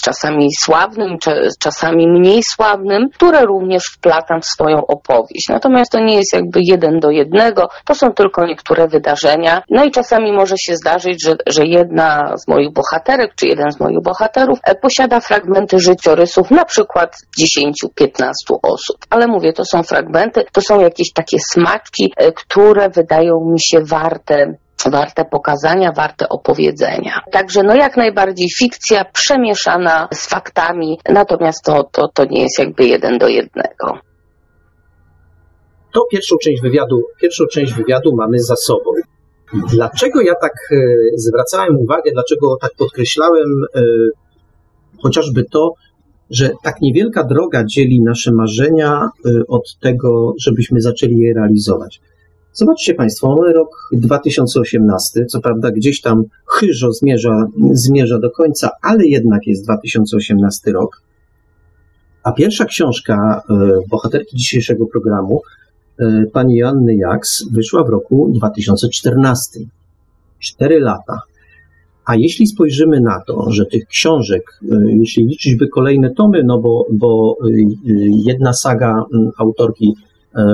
czasami 0.01 0.47
sławnym, 0.59 1.17
czasami 1.59 2.07
mniej 2.07 2.43
sławnym, 2.43 3.09
które 3.09 3.45
również 3.45 3.83
wplatam 3.85 4.41
w 4.41 4.45
swoją 4.45 4.85
opowieść. 4.85 5.49
Natomiast 5.49 5.91
to 5.91 5.99
nie 5.99 6.15
jest 6.15 6.33
jakby 6.33 6.59
jeden 6.63 6.99
do 6.99 7.11
jednego, 7.11 7.69
to 7.85 7.95
są 7.95 8.13
tylko 8.13 8.45
niektóre 8.45 8.87
wydarzenia. 8.87 9.61
No 9.69 9.83
i 9.83 9.91
czasami 9.91 10.33
może 10.33 10.55
się 10.57 10.75
zdarzyć, 10.75 11.23
że, 11.25 11.35
że 11.47 11.65
jedna 11.65 12.37
z 12.37 12.47
moich 12.47 12.73
bohaterek, 12.73 13.35
czy 13.35 13.47
jeden 13.47 13.71
z 13.71 13.79
moich 13.79 14.01
bohaterów 14.03 14.59
e, 14.63 14.75
posiada 14.75 15.19
fragmenty 15.19 15.79
życiorysów 15.79 16.51
na 16.51 16.65
przykład 16.65 17.15
10-15 17.39 18.31
osób. 18.63 18.97
Ale 19.09 19.27
mówię, 19.27 19.53
to 19.53 19.65
są 19.65 19.83
fragmenty, 19.83 20.45
to 20.51 20.61
są 20.61 20.79
jakieś 20.79 21.13
takie 21.13 21.37
smaczki, 21.39 22.13
e, 22.17 22.31
które 22.31 22.89
wydają 22.89 23.51
mi 23.51 23.61
się 23.61 23.79
warte 23.83 24.57
warte 24.85 25.25
pokazania, 25.25 25.91
warte 25.91 26.29
opowiedzenia. 26.29 27.19
Także 27.31 27.63
no 27.63 27.75
jak 27.75 27.97
najbardziej 27.97 28.49
fikcja 28.57 29.05
przemieszana 29.05 30.07
z 30.13 30.27
faktami, 30.27 30.99
natomiast 31.09 31.63
to, 31.65 31.83
to, 31.83 32.07
to 32.13 32.25
nie 32.25 32.41
jest 32.41 32.59
jakby 32.59 32.85
jeden 32.85 33.17
do 33.17 33.27
jednego. 33.27 33.99
To 35.93 36.05
pierwszą 36.11 36.35
część 36.43 36.61
wywiadu, 36.61 37.01
pierwszą 37.21 37.45
część 37.53 37.73
wywiadu 37.73 38.15
mamy 38.15 38.39
za 38.39 38.55
sobą. 38.55 38.91
Dlaczego 39.71 40.21
ja 40.21 40.33
tak 40.41 40.53
e, 40.71 40.75
zwracałem 41.15 41.77
uwagę, 41.77 42.11
dlaczego 42.13 42.57
tak 42.61 42.71
podkreślałem 42.77 43.63
e, 43.75 43.81
chociażby 45.01 45.43
to, 45.51 45.73
że 46.29 46.51
tak 46.63 46.81
niewielka 46.81 47.23
droga 47.23 47.63
dzieli 47.65 48.01
nasze 48.01 48.31
marzenia 48.31 49.09
e, 49.25 49.29
od 49.47 49.77
tego, 49.81 50.33
żebyśmy 50.39 50.81
zaczęli 50.81 51.17
je 51.17 51.33
realizować. 51.33 52.01
Zobaczcie 52.57 52.93
Państwo, 52.93 53.35
mamy 53.35 53.53
rok 53.53 53.89
2018, 53.91 55.25
co 55.25 55.41
prawda 55.41 55.71
gdzieś 55.71 56.01
tam 56.01 56.23
chyżo 56.47 56.91
zmierza, 56.91 57.45
zmierza 57.71 58.19
do 58.19 58.31
końca, 58.31 58.69
ale 58.81 59.05
jednak 59.05 59.47
jest 59.47 59.63
2018 59.63 60.71
rok. 60.71 61.01
A 62.23 62.31
pierwsza 62.31 62.65
książka 62.65 63.41
e, 63.49 63.53
bohaterki 63.89 64.37
dzisiejszego 64.37 64.85
programu, 64.85 65.41
e, 65.99 66.23
pani 66.33 66.55
Joanny 66.55 66.95
Jaks, 66.95 67.45
wyszła 67.51 67.83
w 67.83 67.89
roku 67.89 68.31
2014. 68.35 69.59
Cztery 70.39 70.79
lata. 70.79 71.21
A 72.05 72.15
jeśli 72.15 72.47
spojrzymy 72.47 73.01
na 73.01 73.21
to, 73.27 73.51
że 73.51 73.65
tych 73.65 73.85
książek, 73.85 74.59
e, 74.71 74.91
jeśli 74.91 75.25
liczyć 75.25 75.55
by 75.55 75.67
kolejne 75.67 76.09
tomy, 76.13 76.43
no 76.43 76.59
bo, 76.59 76.85
bo 76.91 77.37
jedna 78.25 78.53
saga 78.53 79.05
autorki 79.37 79.95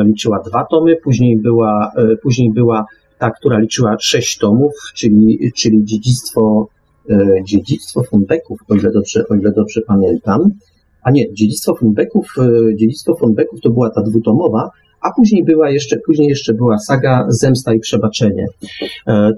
liczyła 0.06 0.40
dwa 0.40 0.66
tomy, 0.66 0.96
później 1.04 1.38
była, 1.38 1.92
e, 1.98 2.16
później 2.16 2.52
była 2.52 2.86
ta, 3.20 3.32
która 3.32 3.60
liczyła 3.60 3.96
sześć 4.00 4.38
tomów, 4.38 4.74
czyli, 4.96 5.52
czyli 5.56 5.86
dziedzictwo, 5.86 6.68
e, 7.10 7.44
dziedzictwo 7.44 8.04
Funbeków, 8.04 8.60
o 8.70 8.76
ile 8.76 8.92
dobrze, 8.92 9.24
o 9.30 9.36
ile 9.36 9.52
dobrze 9.52 9.82
pamiętam. 9.88 10.50
A 11.04 11.12
nie, 11.12 11.34
dziedzictwo 11.34 11.76
Funbeków, 11.76 12.36
dziedzictwo 12.76 13.16
Funbeków 13.16 13.62
to 13.62 13.70
była 13.70 13.90
ta 13.90 14.02
dwutomowa, 14.02 14.70
a 15.02 15.12
później 15.12 15.44
była 15.44 15.70
jeszcze, 15.70 15.98
później 16.06 16.28
jeszcze 16.28 16.54
była 16.54 16.78
saga 16.78 17.26
Zemsta 17.30 17.74
i 17.74 17.80
Przebaczenie. 17.80 18.46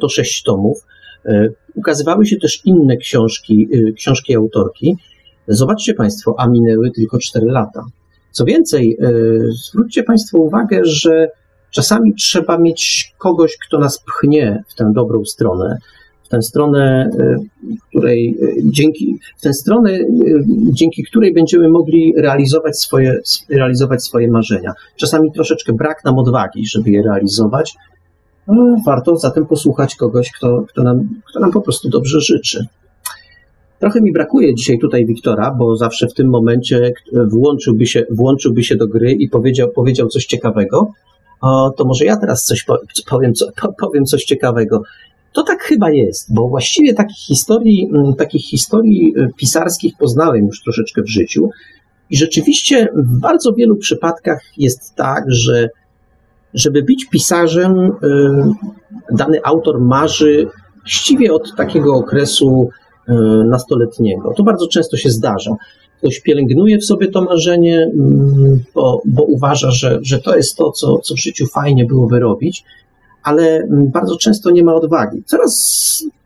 To 0.02 0.10
sześć 0.10 0.44
tomów. 0.44 0.86
Ukazywały 1.76 2.26
się 2.26 2.38
też 2.38 2.62
inne 2.66 2.98
książki, 2.98 3.68
książki 3.98 4.36
autorki. 4.36 4.98
Zobaczcie 5.48 5.94
Państwo, 5.94 6.36
a 6.38 6.48
minęły 6.48 6.92
tylko 6.92 7.20
cztery 7.20 7.46
lata. 7.46 7.86
Co 8.36 8.46
więcej, 8.46 8.98
e, 9.02 9.12
zwróćcie 9.70 10.04
Państwo 10.04 10.38
uwagę, 10.38 10.80
że 10.84 11.28
czasami 11.72 12.14
trzeba 12.14 12.58
mieć 12.58 13.14
kogoś, 13.18 13.58
kto 13.68 13.80
nas 13.80 14.00
pchnie 14.00 14.64
w 14.68 14.76
tę 14.76 14.92
dobrą 14.96 15.26
stronę, 15.26 15.78
w 16.24 16.30
tę 16.30 16.42
stronę, 16.42 17.10
e, 17.20 17.36
której 17.90 18.38
e, 18.42 18.48
dzięki, 18.64 19.20
w 19.38 19.42
tę 19.42 19.54
stronę, 19.54 19.98
dzięki 20.72 21.04
której 21.04 21.34
będziemy 21.34 21.70
mogli 21.70 22.14
realizować 22.18 22.80
swoje, 22.80 23.20
realizować 23.50 24.04
swoje 24.04 24.32
marzenia. 24.32 24.74
Czasami 24.96 25.32
troszeczkę 25.32 25.74
brak 25.74 26.06
nam 26.06 26.20
odwagi, 26.20 26.68
żeby 26.68 26.92
je 26.92 27.04
realizować, 27.04 27.76
No, 28.48 28.76
warto 28.86 29.16
zatem 29.16 29.46
posłuchać 29.46 29.96
kogoś, 29.96 30.32
kto, 30.32 30.64
kto, 30.70 30.84
nam, 30.84 31.10
kto 31.30 31.40
nam 31.40 31.52
po 31.52 31.62
prostu 31.62 31.90
dobrze 31.90 32.22
życzy. 32.22 32.66
Trochę 33.80 34.02
mi 34.02 34.12
brakuje 34.12 34.56
dzisiaj 34.56 34.80
tutaj 34.80 35.06
Wiktora, 35.06 35.52
bo 35.52 35.76
zawsze 35.76 36.08
w 36.08 36.14
tym 36.14 36.30
momencie 36.30 36.94
włączyłby 37.28 37.86
się, 37.86 38.04
włączyłby 38.10 38.64
się 38.64 38.76
do 38.76 38.88
gry 38.88 39.12
i 39.12 39.30
powiedział, 39.30 39.70
powiedział 39.76 40.08
coś 40.08 40.26
ciekawego. 40.26 40.92
O, 41.42 41.74
to 41.78 41.86
może 41.86 42.06
ja 42.06 42.18
teraz 42.18 42.44
coś 42.44 42.66
powiem, 43.10 43.34
powiem 43.80 44.06
coś 44.06 44.24
ciekawego. 44.24 44.82
To 45.34 45.44
tak 45.44 45.64
chyba 45.64 45.92
jest, 45.92 46.34
bo 46.34 46.48
właściwie 46.48 46.94
takich 46.94 47.18
historii, 47.18 47.90
mm, 47.94 48.14
takich 48.14 48.46
historii 48.46 49.14
y, 49.18 49.30
pisarskich 49.38 49.94
poznałem 50.00 50.46
już 50.46 50.64
troszeczkę 50.64 51.02
w 51.02 51.10
życiu. 51.10 51.50
I 52.10 52.18
rzeczywiście 52.18 52.88
w 52.96 53.20
bardzo 53.20 53.54
wielu 53.54 53.76
przypadkach 53.76 54.42
jest 54.58 54.96
tak, 54.96 55.24
że 55.28 55.70
żeby 56.54 56.84
być 56.84 57.06
pisarzem, 57.06 57.80
y, 57.80 57.92
dany 59.12 59.40
autor 59.44 59.82
marzy 59.82 60.48
właściwie 60.82 61.34
od 61.34 61.56
takiego 61.56 61.96
okresu 61.96 62.70
nastoletniego. 63.46 64.34
To 64.38 64.44
bardzo 64.44 64.68
często 64.68 64.98
się 64.98 65.10
zdarza. 65.10 65.56
Ktoś 65.98 66.20
pielęgnuje 66.20 66.78
w 66.78 66.86
sobie 66.86 67.08
to 67.08 67.22
marzenie, 67.22 67.92
mm, 67.94 68.64
bo, 68.76 69.02
bo 69.06 69.24
uważa, 69.24 69.72
że, 69.72 70.00
że 70.02 70.20
to 70.20 70.36
jest 70.38 70.56
to, 70.56 70.72
co, 70.72 70.98
co 70.98 71.16
w 71.16 71.20
życiu 71.20 71.46
fajnie 71.48 71.86
byłoby 71.86 72.20
robić, 72.20 72.64
ale 73.24 73.44
mm, 73.44 73.92
bardzo 73.92 74.18
często 74.18 74.52
nie 74.52 74.64
ma 74.64 74.76
odwagi. 74.76 75.24
Coraz 75.26 75.54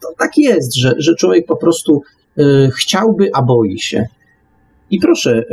to 0.02 0.08
tak 0.18 0.38
jest, 0.38 0.76
że, 0.76 0.94
że 0.98 1.16
człowiek 1.16 1.46
po 1.46 1.56
prostu 1.56 2.02
y, 2.40 2.70
chciałby, 2.78 3.30
a 3.34 3.42
boi 3.42 3.80
się. 3.80 4.06
I 4.92 5.00
proszę, 5.00 5.44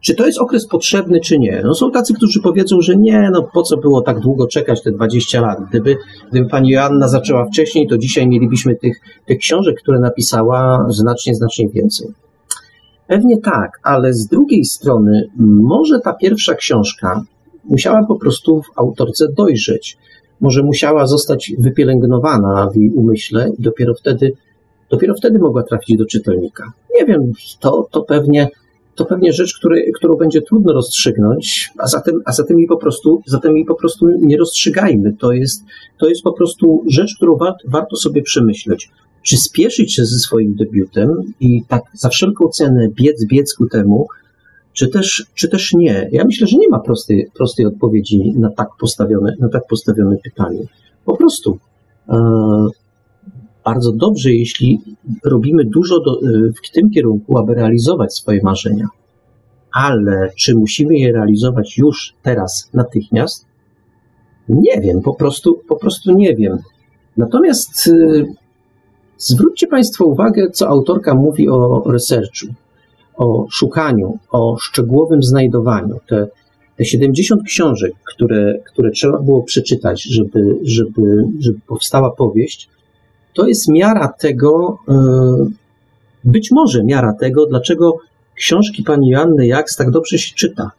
czy 0.00 0.14
to 0.14 0.26
jest 0.26 0.38
okres 0.38 0.66
potrzebny, 0.66 1.20
czy 1.20 1.38
nie? 1.38 1.62
No 1.64 1.74
są 1.74 1.90
tacy, 1.90 2.14
którzy 2.14 2.40
powiedzą, 2.40 2.80
że 2.80 2.96
nie, 2.96 3.30
no 3.32 3.42
po 3.42 3.62
co 3.62 3.76
było 3.76 4.00
tak 4.00 4.20
długo 4.20 4.46
czekać 4.46 4.82
te 4.82 4.92
20 4.92 5.40
lat? 5.40 5.58
Gdyby, 5.70 5.96
gdyby 6.30 6.48
pani 6.48 6.70
Joanna 6.70 7.08
zaczęła 7.08 7.44
wcześniej, 7.44 7.88
to 7.88 7.98
dzisiaj 7.98 8.28
mielibyśmy 8.28 8.76
tych, 8.76 9.00
tych 9.26 9.38
książek, 9.38 9.76
które 9.82 10.00
napisała, 10.00 10.86
znacznie, 10.88 11.34
znacznie 11.34 11.68
więcej. 11.68 12.08
Pewnie 13.06 13.40
tak, 13.40 13.80
ale 13.82 14.12
z 14.12 14.26
drugiej 14.26 14.64
strony, 14.64 15.28
może 15.62 16.00
ta 16.00 16.12
pierwsza 16.12 16.54
książka 16.54 17.22
musiała 17.64 18.06
po 18.06 18.16
prostu 18.16 18.62
w 18.62 18.78
autorce 18.78 19.26
dojrzeć. 19.36 19.98
Może 20.40 20.62
musiała 20.62 21.06
zostać 21.06 21.52
wypielęgnowana 21.58 22.70
w 22.74 22.76
jej 22.76 22.90
umyśle 22.90 23.50
i 23.58 23.62
dopiero 23.62 23.94
wtedy, 23.94 24.32
dopiero 24.90 25.14
wtedy 25.14 25.38
mogła 25.38 25.62
trafić 25.62 25.98
do 25.98 26.06
czytelnika. 26.06 26.72
Nie 26.98 27.06
wiem, 27.06 27.32
to, 27.60 27.88
to 27.90 28.02
pewnie 28.02 28.48
to 28.98 29.04
pewnie 29.04 29.32
rzecz, 29.32 29.58
który, 29.58 29.90
którą 29.94 30.14
będzie 30.14 30.42
trudno 30.42 30.72
rozstrzygnąć, 30.72 31.70
a 31.78 31.86
zatem, 31.86 32.22
a 32.24 32.32
zatem, 32.32 32.58
jej 32.58 32.68
po 32.68 32.76
prostu, 32.76 33.22
zatem 33.26 33.56
jej 33.56 33.64
po 33.64 33.74
prostu 33.74 34.06
nie 34.20 34.36
rozstrzygajmy. 34.36 35.12
To 35.18 35.32
jest, 35.32 35.64
to 35.98 36.08
jest 36.08 36.22
po 36.22 36.32
prostu 36.32 36.84
rzecz, 36.86 37.16
którą 37.16 37.36
war, 37.36 37.54
warto 37.64 37.96
sobie 37.96 38.22
przemyśleć. 38.22 38.90
Czy 39.22 39.36
spieszyć 39.36 39.94
się 39.94 40.04
ze 40.04 40.18
swoim 40.18 40.54
debiutem 40.54 41.08
i 41.40 41.62
tak 41.68 41.82
za 41.92 42.08
wszelką 42.08 42.48
cenę 42.48 42.88
biec, 42.88 43.26
biec 43.26 43.54
ku 43.54 43.66
temu, 43.68 44.06
czy 44.72 44.88
też, 44.88 45.26
czy 45.34 45.48
też 45.48 45.72
nie? 45.72 46.08
Ja 46.12 46.24
myślę, 46.24 46.46
że 46.46 46.56
nie 46.56 46.68
ma 46.68 46.78
prostej, 46.78 47.28
prostej 47.36 47.66
odpowiedzi 47.66 48.32
na 48.36 48.50
tak 48.50 48.68
postawione, 48.80 49.36
na 49.40 49.48
tak 49.48 49.62
postawione 49.70 50.16
pytanie. 50.24 50.62
Po 51.04 51.16
prostu 51.16 51.58
e, 52.08 52.16
bardzo 53.68 53.92
dobrze, 53.92 54.32
jeśli 54.32 54.80
robimy 55.24 55.64
dużo 55.64 56.00
do, 56.00 56.22
y, 56.22 56.52
w 56.64 56.70
tym 56.70 56.90
kierunku, 56.90 57.38
aby 57.38 57.54
realizować 57.54 58.14
swoje 58.14 58.40
marzenia. 58.42 58.88
Ale 59.72 60.30
czy 60.36 60.54
musimy 60.54 60.94
je 60.96 61.12
realizować 61.12 61.78
już 61.78 62.14
teraz, 62.22 62.70
natychmiast? 62.74 63.46
Nie 64.48 64.80
wiem, 64.80 65.00
po 65.00 65.14
prostu, 65.14 65.60
po 65.68 65.76
prostu 65.76 66.12
nie 66.12 66.36
wiem. 66.36 66.58
Natomiast 67.16 67.86
y, 67.86 68.26
zwróćcie 69.18 69.66
Państwo 69.66 70.04
uwagę, 70.04 70.50
co 70.50 70.68
autorka 70.68 71.14
mówi 71.14 71.48
o 71.48 71.82
researchu, 71.86 72.46
o 73.16 73.46
szukaniu, 73.50 74.18
o 74.30 74.56
szczegółowym 74.60 75.22
znajdowaniu. 75.22 75.96
Te, 76.08 76.26
te 76.76 76.84
70 76.84 77.42
książek, 77.42 77.92
które, 78.14 78.58
które 78.66 78.90
trzeba 78.90 79.18
było 79.18 79.42
przeczytać, 79.42 80.02
żeby, 80.02 80.58
żeby, 80.62 81.24
żeby 81.40 81.58
powstała 81.66 82.10
powieść, 82.10 82.68
to 83.38 83.48
jest 83.48 83.68
miara 83.68 84.08
tego, 84.08 84.78
e, 84.88 84.94
być 86.24 86.50
może 86.50 86.84
miara 86.84 87.12
tego, 87.12 87.46
dlaczego 87.46 87.96
książki 88.34 88.82
pani 88.82 89.10
Joanny 89.10 89.46
Jaks 89.46 89.76
tak 89.76 89.90
dobrze 89.90 90.18
się 90.18 90.34
czyta. 90.34 90.70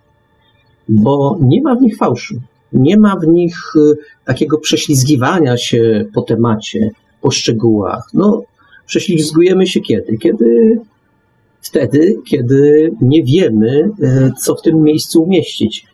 Bo 0.90 1.38
nie 1.42 1.62
ma 1.62 1.76
w 1.76 1.82
nich 1.82 1.98
fałszu. 1.98 2.36
Nie 2.74 2.98
ma 2.98 3.16
w 3.16 3.28
nich 3.28 3.58
e, 3.76 3.80
takiego 4.26 4.58
prześlizgiwania 4.58 5.58
się 5.58 6.06
po 6.14 6.22
temacie, 6.22 6.90
po 7.22 7.32
szczegółach. 7.32 8.10
No, 8.14 8.42
prześlizgujemy 8.86 9.68
się 9.68 9.82
kiedy? 9.82 10.18
Kiedy 10.18 10.80
wtedy, 11.62 12.16
kiedy 12.28 12.92
nie 13.02 13.24
wiemy, 13.24 13.92
e, 14.04 14.32
co 14.42 14.56
w 14.56 14.62
tym 14.62 14.84
miejscu 14.84 15.24
umieścić. 15.24 15.86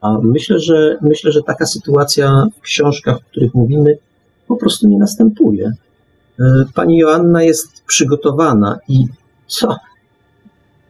A 0.00 0.18
myślę, 0.22 0.58
że 0.58 0.98
myślę, 1.02 1.32
że 1.32 1.42
taka 1.42 1.66
sytuacja 1.66 2.46
w 2.56 2.60
książkach, 2.60 3.16
o 3.16 3.30
których 3.30 3.54
mówimy, 3.54 3.98
po 4.48 4.56
prostu 4.56 4.88
nie 4.88 4.98
następuje. 4.98 5.72
E, 6.40 6.64
pani 6.74 6.98
Joanna 6.98 7.42
jest 7.42 7.82
przygotowana 7.86 8.78
i 8.88 9.06
co? 9.46 9.76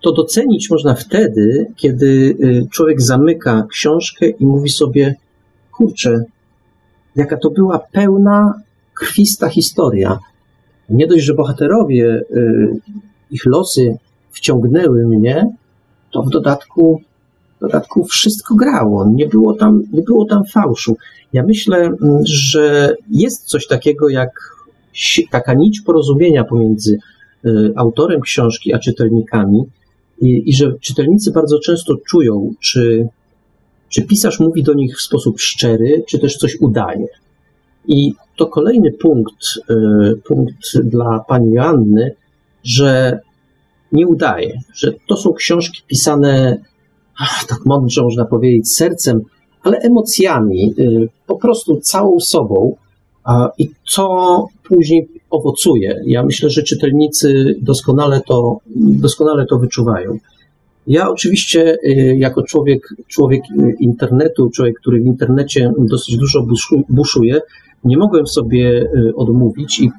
To 0.01 0.13
docenić 0.13 0.71
można 0.71 0.95
wtedy, 0.95 1.67
kiedy 1.77 2.37
e, 2.43 2.69
człowiek 2.69 3.03
zamyka 3.03 3.67
książkę 3.71 4.29
i 4.29 4.47
mówi 4.47 4.71
sobie: 4.71 5.15
Kurczę, 5.73 6.25
jaka 7.17 7.37
to 7.37 7.51
była 7.51 7.79
pełna, 7.79 8.55
krwista 8.95 9.49
historia. 9.49 10.19
Nie 10.89 11.07
dość, 11.07 11.25
że 11.25 11.35
bohaterowie, 11.35 12.23
e, 12.37 12.41
ich 13.31 13.47
losy 13.47 13.97
wciągnęły 14.31 15.07
mnie, 15.07 15.51
to 16.11 16.23
w 16.23 16.31
dodatku, 16.31 17.01
w 17.57 17.61
dodatku 17.61 18.05
wszystko 18.05 18.55
grało. 18.55 19.07
Nie 19.07 19.27
było, 19.27 19.55
tam, 19.55 19.83
nie 19.93 20.03
było 20.03 20.25
tam 20.25 20.43
fałszu. 20.45 20.97
Ja 21.33 21.43
myślę, 21.43 21.97
że 22.25 22.95
jest 23.11 23.45
coś 23.45 23.67
takiego 23.67 24.09
jak 24.09 24.55
taka 25.31 25.55
nić 25.55 25.81
porozumienia 25.81 26.45
pomiędzy 26.45 26.99
y, 27.45 27.73
autorem 27.77 28.21
książki 28.21 28.75
a 28.75 28.79
czytelnikami 28.79 29.65
i, 30.21 30.43
i 30.47 30.55
że 30.55 30.73
czytelnicy 30.81 31.33
bardzo 31.33 31.59
często 31.59 31.97
czują, 32.09 32.55
czy, 32.61 33.09
czy 33.89 34.03
pisarz 34.03 34.41
mówi 34.41 34.63
do 34.63 34.75
nich 34.75 34.97
w 34.97 35.03
sposób 35.03 35.41
szczery, 35.41 36.05
czy 36.09 36.19
też 36.19 36.37
coś 36.37 36.57
udaje. 36.61 37.07
I 37.89 38.13
to 38.37 38.47
kolejny 38.47 38.93
punkt, 38.93 39.45
y, 39.71 39.75
punkt 40.25 40.79
dla 40.85 41.25
pani 41.29 41.53
Joanny, 41.53 42.15
że 42.65 43.19
nie 43.93 44.07
udaje, 44.07 44.61
że 44.75 44.93
to 45.09 45.17
są 45.17 45.33
książki 45.33 45.83
pisane 45.87 46.59
ach, 47.19 47.45
tak 47.49 47.59
mądrze 47.67 48.03
można 48.03 48.25
powiedzieć, 48.25 48.75
sercem, 48.75 49.21
ale 49.63 49.79
emocjami, 49.79 50.75
y, 50.79 51.09
po 51.27 51.37
prostu 51.37 51.81
całą 51.81 52.21
sobą, 52.21 52.77
i 53.59 53.71
co 53.87 54.47
później 54.69 55.09
owocuje. 55.31 56.03
Ja 56.07 56.23
myślę, 56.23 56.51
że 56.51 56.63
czytelnicy 56.63 57.55
doskonale 57.63 58.21
to, 58.29 58.59
doskonale 58.77 59.47
to 59.47 59.59
wyczuwają. 59.59 60.19
Ja 60.87 61.11
oczywiście, 61.11 61.77
y, 61.85 62.17
jako 62.19 62.43
człowiek, 62.43 62.89
człowiek 63.09 63.43
internetu, 63.81 64.51
człowiek, 64.51 64.81
który 64.81 65.01
w 65.01 65.07
internecie 65.07 65.73
dosyć 65.79 66.17
dużo 66.17 66.47
buszuje, 66.89 67.41
nie 67.85 67.97
mogłem 67.97 68.27
sobie 68.27 68.83
y, 68.97 69.15
odmówić 69.17 69.81
i 69.81 69.91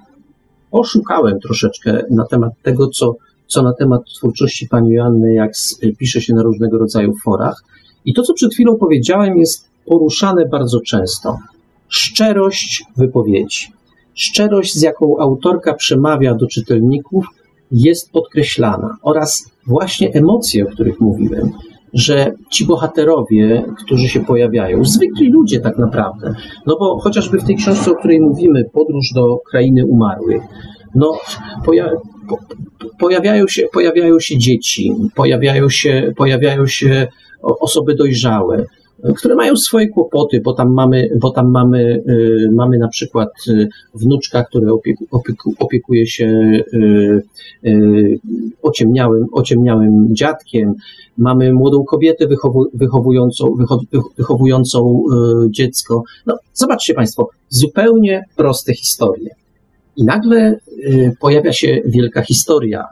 oszukałem 0.71 1.39
troszeczkę 1.39 2.03
na 2.09 2.25
temat 2.25 2.53
tego, 2.63 2.87
co, 2.87 3.15
co 3.47 3.63
na 3.63 3.73
temat 3.73 4.01
twórczości 4.17 4.67
pani 4.67 4.89
Joanny, 4.91 5.33
jak 5.33 5.51
pisze 5.97 6.21
się 6.21 6.33
na 6.33 6.43
różnego 6.43 6.77
rodzaju 6.77 7.13
forach. 7.23 7.63
I 8.05 8.13
to, 8.13 8.21
co 8.21 8.33
przed 8.33 8.53
chwilą 8.53 8.77
powiedziałem, 8.77 9.37
jest 9.37 9.69
poruszane 9.85 10.45
bardzo 10.45 10.79
często 10.79 11.37
szczerość 11.89 12.83
wypowiedzi. 12.97 13.67
Szczerość, 14.13 14.73
z 14.73 14.81
jaką 14.81 15.17
autorka 15.19 15.73
przemawia 15.73 16.35
do 16.35 16.47
czytelników, 16.47 17.25
jest 17.71 18.11
podkreślana. 18.11 18.97
Oraz 19.01 19.51
właśnie 19.67 20.13
emocje, 20.13 20.63
o 20.63 20.67
których 20.67 20.99
mówiłem, 20.99 21.51
że 21.93 22.31
ci 22.51 22.65
bohaterowie, 22.65 23.63
którzy 23.85 24.07
się 24.07 24.19
pojawiają, 24.19 24.85
zwykli 24.85 25.29
ludzie 25.29 25.59
tak 25.59 25.77
naprawdę, 25.77 26.35
no 26.65 26.75
bo 26.79 26.99
chociażby 26.99 27.39
w 27.39 27.43
tej 27.43 27.55
książce, 27.55 27.91
o 27.91 27.95
której 27.95 28.19
mówimy, 28.19 28.63
Podróż 28.73 29.05
do 29.15 29.37
krainy 29.37 29.85
umarłych, 29.85 30.43
no 30.95 31.19
poja 31.65 31.89
po, 32.29 32.37
pojawiają, 32.99 33.47
się, 33.47 33.67
pojawiają 33.73 34.19
się 34.19 34.37
dzieci, 34.37 34.93
pojawiają 35.15 35.69
się, 35.69 36.13
pojawiają 36.17 36.67
się 36.67 37.07
osoby 37.41 37.95
dojrzałe, 37.95 38.65
które 39.17 39.35
mają 39.35 39.55
swoje 39.55 39.89
kłopoty, 39.89 40.41
bo 40.41 40.53
tam 40.53 40.73
mamy, 40.73 41.09
bo 41.19 41.31
tam 41.31 41.51
mamy, 41.51 42.03
mamy 42.51 42.77
na 42.77 42.87
przykład 42.87 43.29
wnuczka, 43.93 44.43
który 44.43 44.73
opieku, 44.73 45.05
opieku, 45.11 45.53
opiekuje 45.59 46.07
się 46.07 46.59
ociemniałym, 48.61 49.25
ociemniałym 49.31 50.07
dziadkiem, 50.15 50.73
mamy 51.17 51.53
młodą 51.53 51.83
kobietę 51.83 52.27
wychowu, 52.27 52.65
wychowującą, 52.73 53.55
wychowującą 54.17 55.03
dziecko. 55.49 56.03
No, 56.25 56.37
zobaczcie 56.53 56.93
Państwo, 56.93 57.29
zupełnie 57.49 58.23
proste 58.35 58.73
historie. 58.73 59.29
I 59.97 60.03
nagle 60.03 60.59
pojawia 61.19 61.53
się 61.53 61.81
wielka 61.85 62.21
historia. 62.21 62.83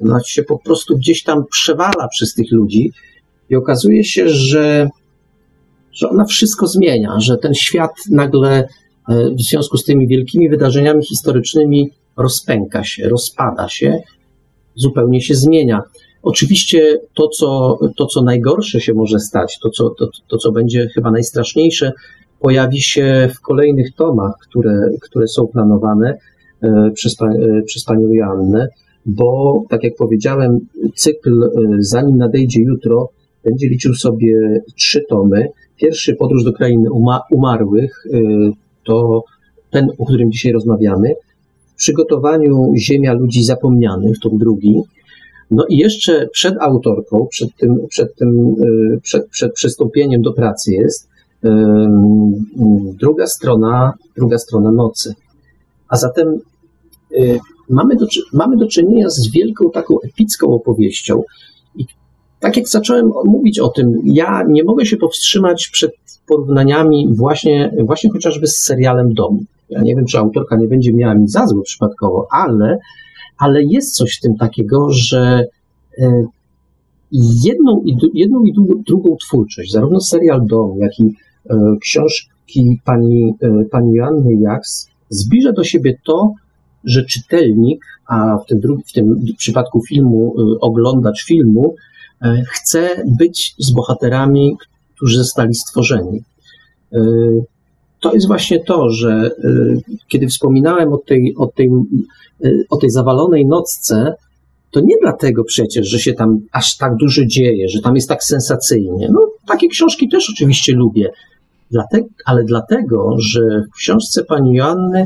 Ona 0.00 0.20
się 0.26 0.42
po 0.42 0.58
prostu 0.58 0.96
gdzieś 0.96 1.22
tam 1.22 1.44
przewala 1.50 2.08
przez 2.10 2.34
tych 2.34 2.52
ludzi 2.52 2.92
i 3.50 3.56
okazuje 3.56 4.04
się, 4.04 4.28
że 4.28 4.88
że 5.92 6.08
ona 6.08 6.24
wszystko 6.24 6.66
zmienia, 6.66 7.20
że 7.20 7.38
ten 7.38 7.54
świat 7.54 7.92
nagle 8.10 8.58
e, 8.58 8.66
w 9.30 9.42
związku 9.42 9.76
z 9.76 9.84
tymi 9.84 10.08
wielkimi 10.08 10.48
wydarzeniami 10.48 11.04
historycznymi 11.04 11.90
rozpęka 12.16 12.84
się, 12.84 13.08
rozpada 13.08 13.68
się, 13.68 13.98
zupełnie 14.74 15.20
się 15.20 15.34
zmienia. 15.34 15.82
Oczywiście 16.22 16.98
to, 17.14 17.28
co, 17.28 17.78
to, 17.96 18.06
co 18.06 18.22
najgorsze 18.22 18.80
się 18.80 18.94
może 18.94 19.18
stać, 19.18 19.58
to 19.62 19.70
co, 19.70 19.90
to, 19.90 20.08
to, 20.28 20.36
co 20.36 20.52
będzie 20.52 20.88
chyba 20.94 21.10
najstraszniejsze, 21.10 21.92
pojawi 22.40 22.80
się 22.80 23.30
w 23.34 23.40
kolejnych 23.40 23.94
tomach, 23.94 24.32
które, 24.48 24.88
które 25.02 25.28
są 25.28 25.46
planowane 25.46 26.18
e, 26.62 26.90
przez, 26.94 27.16
e, 27.22 27.62
przez 27.62 27.84
panią 27.84 28.08
Joannę, 28.12 28.68
bo, 29.06 29.62
tak 29.68 29.84
jak 29.84 29.96
powiedziałem, 29.98 30.58
cykl 30.94 31.50
Zanim 31.78 32.16
nadejdzie 32.16 32.60
jutro 32.60 33.08
będzie 33.44 33.68
liczył 33.68 33.94
sobie 33.94 34.60
trzy 34.76 35.04
tomy. 35.08 35.48
Pierwszy 35.80 36.14
Podróż 36.14 36.44
do 36.44 36.52
krainy 36.52 36.88
umarłych 37.30 38.06
y, 38.06 38.52
to 38.84 39.24
ten, 39.70 39.88
o 39.98 40.04
którym 40.04 40.32
dzisiaj 40.32 40.52
rozmawiamy. 40.52 41.14
W 41.74 41.76
przygotowaniu 41.76 42.72
Ziemia 42.76 43.12
ludzi 43.12 43.44
zapomnianych, 43.44 44.18
to 44.22 44.30
drugi. 44.30 44.82
No 45.50 45.66
i 45.68 45.76
jeszcze 45.76 46.28
przed 46.32 46.54
autorką, 46.60 47.26
przed 47.30 47.56
tym, 47.56 47.86
przed 47.88 48.14
tym, 48.14 48.54
y, 48.94 49.00
przed, 49.02 49.28
przed 49.28 49.52
przystąpieniem 49.52 50.22
do 50.22 50.32
pracy 50.32 50.72
jest 50.72 51.08
y, 51.44 51.48
druga 53.00 53.26
strona, 53.26 53.92
druga 54.16 54.38
strona 54.38 54.72
nocy. 54.72 55.14
A 55.88 55.96
zatem 55.96 56.38
mamy 57.68 57.96
do, 57.96 58.06
mamy 58.32 58.56
do 58.56 58.66
czynienia 58.66 59.10
z 59.10 59.30
wielką 59.30 59.70
taką 59.70 59.94
epicką 60.00 60.46
opowieścią, 60.46 61.22
tak 62.40 62.56
jak 62.56 62.68
zacząłem 62.68 63.10
mówić 63.24 63.58
o 63.58 63.68
tym, 63.68 63.92
ja 64.04 64.42
nie 64.48 64.64
mogę 64.64 64.86
się 64.86 64.96
powstrzymać 64.96 65.68
przed 65.72 65.92
porównaniami 66.28 67.08
właśnie, 67.10 67.72
właśnie 67.84 68.10
chociażby 68.10 68.46
z 68.46 68.56
serialem 68.56 69.14
Dom. 69.14 69.38
Ja 69.70 69.82
nie 69.82 69.96
wiem, 69.96 70.04
czy 70.04 70.18
autorka 70.18 70.56
nie 70.56 70.68
będzie 70.68 70.92
miała 70.92 71.14
mi 71.14 71.28
za 71.28 71.46
złe 71.46 71.62
przypadkowo, 71.62 72.26
ale, 72.30 72.78
ale 73.38 73.62
jest 73.64 73.96
coś 73.96 74.16
w 74.16 74.20
tym 74.20 74.36
takiego, 74.36 74.86
że 74.90 75.44
e, 75.98 76.24
jedną 77.44 77.82
i, 77.86 77.96
jedną 78.14 78.44
i 78.44 78.52
drugą 78.86 79.16
twórczość, 79.16 79.72
zarówno 79.72 80.00
serial 80.00 80.46
Dom, 80.46 80.78
jak 80.78 81.00
i 81.00 81.14
e, 81.50 81.56
książki 81.80 82.80
pani, 82.84 83.34
e, 83.42 83.64
pani 83.70 83.94
Joanny 83.94 84.34
Jaks, 84.34 84.88
zbliża 85.08 85.52
do 85.52 85.64
siebie 85.64 85.96
to, 86.06 86.32
że 86.84 87.04
czytelnik, 87.04 87.84
a 88.06 88.36
w 88.38 88.46
tym, 88.46 88.60
w 88.88 88.92
tym 88.92 89.24
przypadku 89.38 89.82
filmu 89.88 90.34
oglądacz 90.60 91.24
filmu, 91.24 91.74
chcę 92.50 93.04
być 93.18 93.54
z 93.58 93.70
bohaterami, 93.70 94.56
którzy 94.96 95.18
zostali 95.18 95.54
stworzeni. 95.54 96.22
E, 96.92 97.00
to 98.00 98.14
jest 98.14 98.26
właśnie 98.26 98.64
to, 98.64 98.90
że 98.90 99.10
e, 99.10 99.30
kiedy 100.08 100.26
wspominałem 100.26 100.92
o 100.92 100.98
tej, 100.98 101.34
o 101.36 101.46
tej, 101.46 101.70
o 102.70 102.76
tej 102.76 102.90
zawalonej 102.90 103.46
nocce, 103.46 104.14
to 104.70 104.80
nie 104.80 104.94
dlatego 105.02 105.44
przecież, 105.44 105.88
że 105.88 105.98
się 105.98 106.12
tam 106.12 106.38
aż 106.52 106.76
tak 106.76 106.96
dużo 106.96 107.26
dzieje, 107.26 107.68
że 107.68 107.80
tam 107.80 107.94
jest 107.94 108.08
tak 108.08 108.24
sensacyjnie. 108.24 109.08
No, 109.12 109.20
takie 109.46 109.68
książki 109.68 110.08
też 110.08 110.30
oczywiście 110.30 110.72
lubię, 110.72 111.10
dlatego, 111.70 112.08
ale 112.24 112.44
dlatego, 112.44 113.16
że 113.18 113.40
w 113.74 113.76
książce 113.76 114.24
pani 114.24 114.54
Joanny 114.54 115.04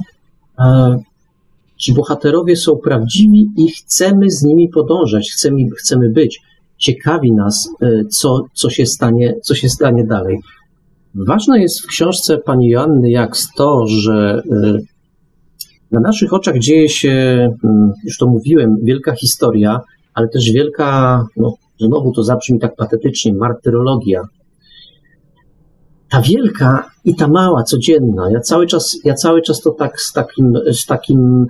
e, 0.58 0.98
ci 1.76 1.92
bohaterowie 1.92 2.56
są 2.56 2.76
prawdziwi 2.76 3.46
i 3.56 3.70
chcemy 3.70 4.30
z 4.30 4.42
nimi 4.42 4.68
podążać, 4.68 5.30
chcemy, 5.32 5.58
chcemy 5.78 6.10
być 6.10 6.42
ciekawi 6.84 7.32
nas, 7.32 7.68
e, 7.82 8.04
co, 8.04 8.40
co, 8.54 8.70
się 8.70 8.86
stanie, 8.86 9.34
co 9.42 9.54
się 9.54 9.68
stanie 9.68 10.04
dalej. 10.04 10.38
Ważne 11.14 11.60
jest 11.60 11.82
w 11.82 11.86
książce 11.86 12.38
pani 12.38 12.68
Joanny 12.68 13.10
jak 13.10 13.36
to, 13.56 13.86
że 13.86 14.42
e, 14.52 14.78
na 15.90 16.00
naszych 16.00 16.32
oczach 16.32 16.58
dzieje 16.58 16.88
się, 16.88 17.10
mm, 17.64 17.92
już 18.04 18.18
to 18.18 18.26
mówiłem, 18.26 18.76
wielka 18.82 19.14
historia, 19.14 19.80
ale 20.14 20.28
też 20.28 20.50
wielka, 20.52 21.22
no, 21.36 21.54
znowu 21.80 22.12
to 22.12 22.22
zabrzmi 22.22 22.58
tak 22.58 22.76
patetycznie, 22.76 23.34
martyrologia. 23.34 24.22
Ta 26.10 26.20
wielka 26.20 26.84
i 27.04 27.14
ta 27.14 27.28
mała, 27.28 27.62
codzienna. 27.62 28.30
Ja 28.30 28.40
cały 28.40 28.66
czas, 28.66 28.98
ja 29.04 29.14
cały 29.14 29.42
czas 29.42 29.60
to 29.60 29.70
tak 29.70 30.00
z 30.00 30.12
takim, 30.12 30.52
z 30.72 30.86
takim, 30.86 31.46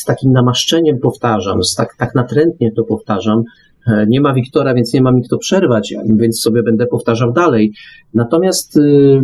z 0.00 0.04
takim 0.04 0.32
namaszczeniem 0.32 0.98
powtarzam, 0.98 1.62
z 1.62 1.74
tak, 1.74 1.96
tak 1.98 2.14
natrętnie 2.14 2.72
to 2.72 2.84
powtarzam, 2.84 3.42
E, 3.42 3.73
nie 4.08 4.20
ma 4.20 4.34
Wiktora, 4.34 4.74
więc 4.74 4.92
nie 4.92 5.02
ma 5.02 5.12
mi 5.12 5.22
kto 5.22 5.38
przerwać, 5.38 5.94
więc 6.06 6.40
sobie 6.40 6.62
będę 6.62 6.86
powtarzał 6.86 7.32
dalej. 7.32 7.72
Natomiast 8.14 8.76
y, 8.76 9.20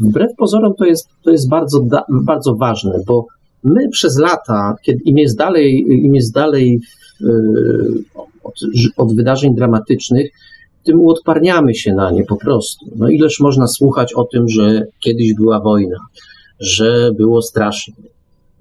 wbrew 0.00 0.30
pozorom 0.36 0.74
to 0.78 0.84
jest, 0.84 1.08
to 1.22 1.30
jest 1.30 1.48
bardzo, 1.48 1.86
bardzo 2.24 2.54
ważne, 2.54 2.98
bo 3.06 3.26
my 3.64 3.88
przez 3.88 4.18
lata, 4.18 4.74
kiedy 4.82 5.00
im 5.04 5.18
jest 5.18 5.38
dalej, 5.38 5.86
im 5.88 6.14
jest 6.14 6.34
dalej 6.34 6.80
y, 7.20 7.26
od, 8.44 8.54
od 8.96 9.16
wydarzeń 9.16 9.54
dramatycznych, 9.54 10.30
tym 10.84 11.00
uodparniamy 11.00 11.74
się 11.74 11.94
na 11.94 12.10
nie 12.10 12.24
po 12.24 12.36
prostu. 12.36 12.86
No 12.96 13.08
ileż 13.08 13.40
można 13.40 13.66
słuchać 13.66 14.14
o 14.14 14.24
tym, 14.24 14.48
że 14.48 14.82
kiedyś 15.00 15.34
była 15.34 15.60
wojna, 15.60 15.96
że 16.60 17.10
było 17.16 17.42
strasznie, 17.42 17.94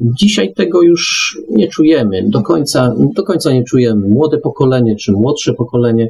Dzisiaj 0.01 0.53
tego 0.53 0.81
już 0.81 1.37
nie 1.49 1.67
czujemy, 1.67 2.23
do 2.29 2.41
końca, 2.41 2.95
do 3.15 3.23
końca 3.23 3.51
nie 3.51 3.63
czujemy. 3.63 4.07
Młode 4.07 4.37
pokolenie 4.37 4.95
czy 4.95 5.11
młodsze 5.11 5.53
pokolenie, 5.53 6.03
e, 6.03 6.09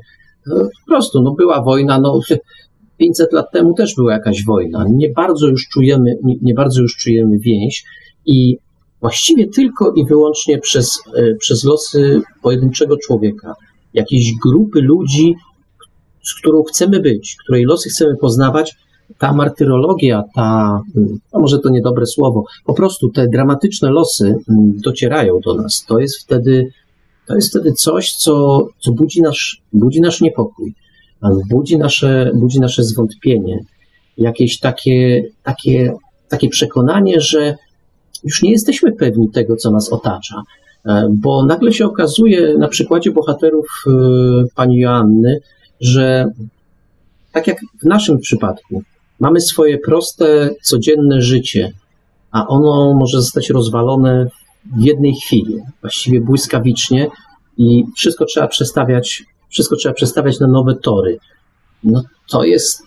po 0.59 0.87
prostu 0.87 1.21
no 1.21 1.31
była 1.31 1.61
wojna, 1.61 1.99
no 1.99 2.19
500 2.99 3.33
lat 3.33 3.51
temu 3.51 3.73
też 3.73 3.95
była 3.95 4.13
jakaś 4.13 4.45
wojna. 4.45 4.85
Nie 4.93 5.09
bardzo 5.09 5.47
już 5.47 5.67
czujemy, 5.73 6.15
nie, 6.23 6.35
nie 6.41 6.53
bardzo 6.53 6.81
już 6.81 6.97
czujemy 6.97 7.39
więź 7.39 7.83
i 8.25 8.57
właściwie 9.01 9.47
tylko 9.47 9.93
i 9.95 10.05
wyłącznie 10.05 10.59
przez, 10.59 10.99
e, 11.15 11.35
przez 11.35 11.63
losy 11.63 12.21
pojedynczego 12.43 12.97
człowieka, 12.97 13.53
jakiejś 13.93 14.31
grupy 14.43 14.81
ludzi, 14.81 15.35
z 16.23 16.39
którą 16.39 16.63
chcemy 16.63 16.99
być, 16.99 17.35
której 17.43 17.63
losy 17.63 17.89
chcemy 17.89 18.17
poznawać, 18.21 18.75
ta 19.17 19.33
martyrologia, 19.33 20.23
ta, 20.35 20.79
a 21.31 21.39
może 21.39 21.59
to 21.59 21.69
niedobre 21.69 22.05
słowo, 22.05 22.43
po 22.65 22.73
prostu 22.73 23.09
te 23.09 23.27
dramatyczne 23.27 23.91
losy 23.91 24.35
mm, 24.49 24.71
docierają 24.83 25.39
do 25.39 25.53
nas. 25.53 25.85
To 25.87 25.99
jest 25.99 26.19
wtedy, 26.19 26.71
to 27.27 27.35
jest 27.35 27.49
wtedy 27.49 27.73
coś, 27.73 28.15
co, 28.15 28.67
co 28.79 28.91
budzi, 28.91 29.21
nasz, 29.21 29.61
budzi 29.73 30.01
nasz 30.01 30.21
niepokój, 30.21 30.73
budzi 31.49 31.77
nasze, 31.77 32.31
budzi 32.33 32.59
nasze 32.59 32.83
zwątpienie, 32.83 33.59
jakieś 34.17 34.59
takie, 34.59 35.23
takie, 35.43 35.93
takie 36.29 36.49
przekonanie, 36.49 37.21
że 37.21 37.55
już 38.23 38.41
nie 38.41 38.51
jesteśmy 38.51 38.91
pewni 38.91 39.29
tego, 39.29 39.55
co 39.55 39.71
nas 39.71 39.93
otacza. 39.93 40.43
E, 40.85 41.07
bo 41.11 41.45
nagle 41.45 41.73
się 41.73 41.85
okazuje 41.85 42.57
na 42.57 42.67
przykładzie 42.67 43.11
bohaterów 43.11 43.67
e, 43.87 43.91
pani 44.55 44.79
Joanny, 44.79 45.39
że 45.81 46.25
tak 47.31 47.47
jak 47.47 47.57
w 47.81 47.85
naszym 47.85 48.19
przypadku, 48.19 48.83
Mamy 49.19 49.41
swoje 49.41 49.77
proste, 49.77 50.49
codzienne 50.61 51.21
życie, 51.21 51.71
a 52.31 52.47
ono 52.47 52.93
może 52.93 53.21
zostać 53.21 53.49
rozwalone 53.49 54.27
w 54.77 54.83
jednej 54.83 55.13
chwili, 55.15 55.57
właściwie 55.81 56.21
błyskawicznie 56.21 57.07
i 57.57 57.83
wszystko 57.95 58.25
trzeba 58.25 58.47
przestawiać, 58.47 59.23
wszystko 59.49 59.75
trzeba 59.75 59.93
przestawiać 59.93 60.39
na 60.39 60.47
nowe 60.47 60.75
tory. 60.75 61.17
No 61.83 62.03
to 62.29 62.43
jest, 62.43 62.83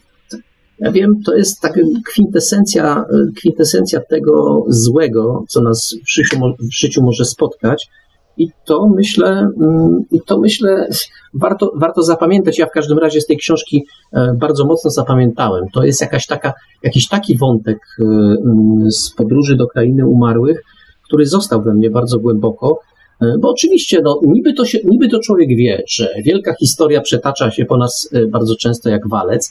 ja 0.78 0.92
wiem, 0.92 1.22
to 1.26 1.34
jest 1.34 1.60
taka 1.60 1.80
kwintesencja, 2.06 3.04
kwintesencja 3.36 4.00
tego 4.00 4.64
złego, 4.68 5.44
co 5.48 5.60
nas 5.60 5.94
w 6.06 6.12
życiu, 6.12 6.36
w 6.58 6.74
życiu 6.74 7.02
może 7.02 7.24
spotkać, 7.24 7.88
i 8.36 8.48
to 8.64 8.88
myślę, 8.88 9.48
mm, 9.60 10.04
i 10.10 10.20
to 10.26 10.38
myślę, 10.38 10.88
warto, 11.34 11.72
warto 11.76 12.02
zapamiętać. 12.02 12.58
Ja 12.58 12.66
w 12.66 12.70
każdym 12.70 12.98
razie 12.98 13.20
z 13.20 13.26
tej 13.26 13.36
książki 13.36 13.84
e, 14.12 14.34
bardzo 14.40 14.66
mocno 14.66 14.90
zapamiętałem. 14.90 15.64
To 15.74 15.84
jest 15.84 16.00
jakaś 16.00 16.26
taka, 16.26 16.52
jakiś 16.82 17.08
taki 17.08 17.38
wątek 17.38 17.78
e, 18.00 18.04
mm, 18.04 18.90
z 18.90 19.14
podróży 19.14 19.56
do 19.56 19.66
krainy 19.66 20.06
umarłych, 20.06 20.62
który 21.04 21.26
został 21.26 21.62
we 21.62 21.74
mnie 21.74 21.90
bardzo 21.90 22.18
głęboko. 22.18 22.80
E, 23.20 23.34
bo 23.40 23.50
oczywiście, 23.50 24.00
no, 24.04 24.20
niby, 24.26 24.52
to 24.54 24.64
się, 24.64 24.78
niby 24.84 25.08
to 25.08 25.20
człowiek 25.20 25.48
wie, 25.48 25.82
że 25.88 26.08
wielka 26.24 26.54
historia 26.54 27.00
przetacza 27.00 27.50
się 27.50 27.64
po 27.64 27.76
nas 27.76 28.10
bardzo 28.28 28.56
często 28.56 28.90
jak 28.90 29.08
walec, 29.08 29.50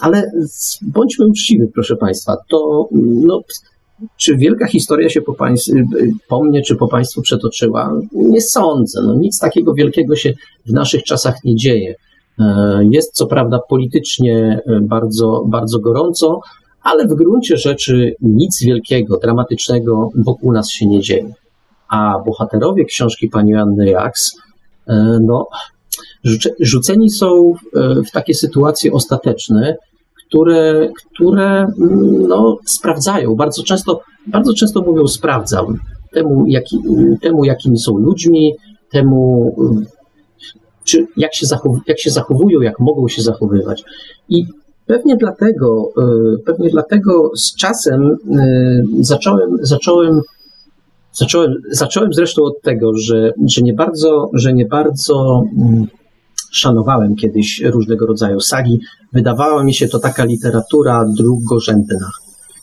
ale 0.00 0.30
bądźmy 0.82 1.26
uczciwi, 1.26 1.66
proszę 1.74 1.96
Państwa, 1.96 2.36
to 2.48 2.88
no, 3.26 3.42
czy 4.16 4.36
wielka 4.36 4.66
historia 4.66 5.08
się 5.08 5.22
po, 5.22 5.34
państw, 5.34 5.70
po 6.28 6.44
mnie 6.44 6.62
czy 6.62 6.76
po 6.76 6.88
Państwu 6.88 7.22
przetoczyła? 7.22 7.92
Nie 8.12 8.40
sądzę. 8.40 9.02
No, 9.02 9.14
nic 9.14 9.38
takiego 9.38 9.74
wielkiego 9.74 10.16
się 10.16 10.32
w 10.66 10.72
naszych 10.72 11.02
czasach 11.02 11.44
nie 11.44 11.56
dzieje. 11.56 11.94
E, 12.38 12.80
jest 12.90 13.12
co 13.12 13.26
prawda 13.26 13.58
politycznie 13.68 14.60
e, 14.66 14.80
bardzo, 14.80 15.44
bardzo 15.46 15.78
gorąco, 15.78 16.40
ale 16.82 17.06
w 17.06 17.14
gruncie 17.14 17.56
rzeczy 17.56 18.14
nic 18.20 18.62
wielkiego, 18.64 19.18
dramatycznego 19.18 20.08
wokół 20.14 20.52
nas 20.52 20.70
się 20.70 20.86
nie 20.86 21.00
dzieje. 21.00 21.32
A 21.88 22.18
bohaterowie 22.26 22.84
książki 22.84 23.28
pani 23.28 23.54
Anny 23.54 23.90
Jaks, 23.90 24.30
e, 24.86 25.18
no, 25.22 25.48
rzuceni 26.60 27.10
są 27.10 27.54
w 28.08 28.10
takie 28.12 28.34
sytuacje 28.34 28.92
ostateczne, 28.92 29.76
które, 30.32 30.88
które 31.14 31.66
mm, 31.80 32.28
no, 32.28 32.58
sprawdzają. 32.64 33.34
Bardzo 33.34 33.62
często, 33.62 34.00
bardzo 34.26 34.54
często 34.54 34.82
mówią 34.82 35.06
sprawdzam 35.06 35.78
temu, 36.12 36.44
jaki, 36.46 36.78
temu 37.22 37.44
jakimi 37.44 37.78
są 37.78 37.98
ludźmi, 37.98 38.54
temu, 38.90 39.54
czy 40.84 41.06
jak 41.16 41.34
się, 41.34 41.46
jak 41.86 42.00
się 42.00 42.10
zachowują, 42.10 42.60
jak 42.60 42.80
mogą 42.80 43.08
się 43.08 43.22
zachowywać. 43.22 43.84
I 44.28 44.46
pewnie 44.86 45.16
dlatego, 45.16 45.88
e, 45.98 46.38
pewnie 46.44 46.70
dlatego 46.70 47.30
z 47.36 47.56
czasem 47.56 48.16
e, 48.38 48.82
zacząłem, 49.00 49.50
zacząłem 49.60 50.20
Zacząłem, 51.14 51.54
zacząłem 51.70 52.12
zresztą 52.12 52.42
od 52.42 52.62
tego, 52.62 52.94
że, 52.94 53.32
że 53.46 53.62
nie 53.62 53.74
bardzo, 53.74 54.30
że 54.32 54.52
nie 54.52 54.66
bardzo 54.66 55.44
mm, 55.58 55.86
szanowałem 56.52 57.16
kiedyś 57.16 57.60
różnego 57.64 58.06
rodzaju 58.06 58.40
sagi. 58.40 58.80
Wydawała 59.12 59.64
mi 59.64 59.74
się 59.74 59.88
to 59.88 59.98
taka 59.98 60.24
literatura 60.24 61.04
drugorzędna. 61.16 62.10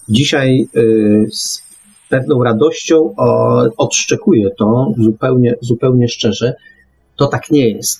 Dzisiaj 0.09 0.67
y, 0.77 1.27
z 1.31 1.63
pewną 2.09 2.43
radością 2.43 3.15
odszczekuję 3.77 4.49
to 4.57 4.91
zupełnie, 4.97 5.55
zupełnie 5.61 6.07
szczerze. 6.07 6.53
To 7.15 7.27
tak 7.27 7.51
nie 7.51 7.69
jest. 7.69 7.99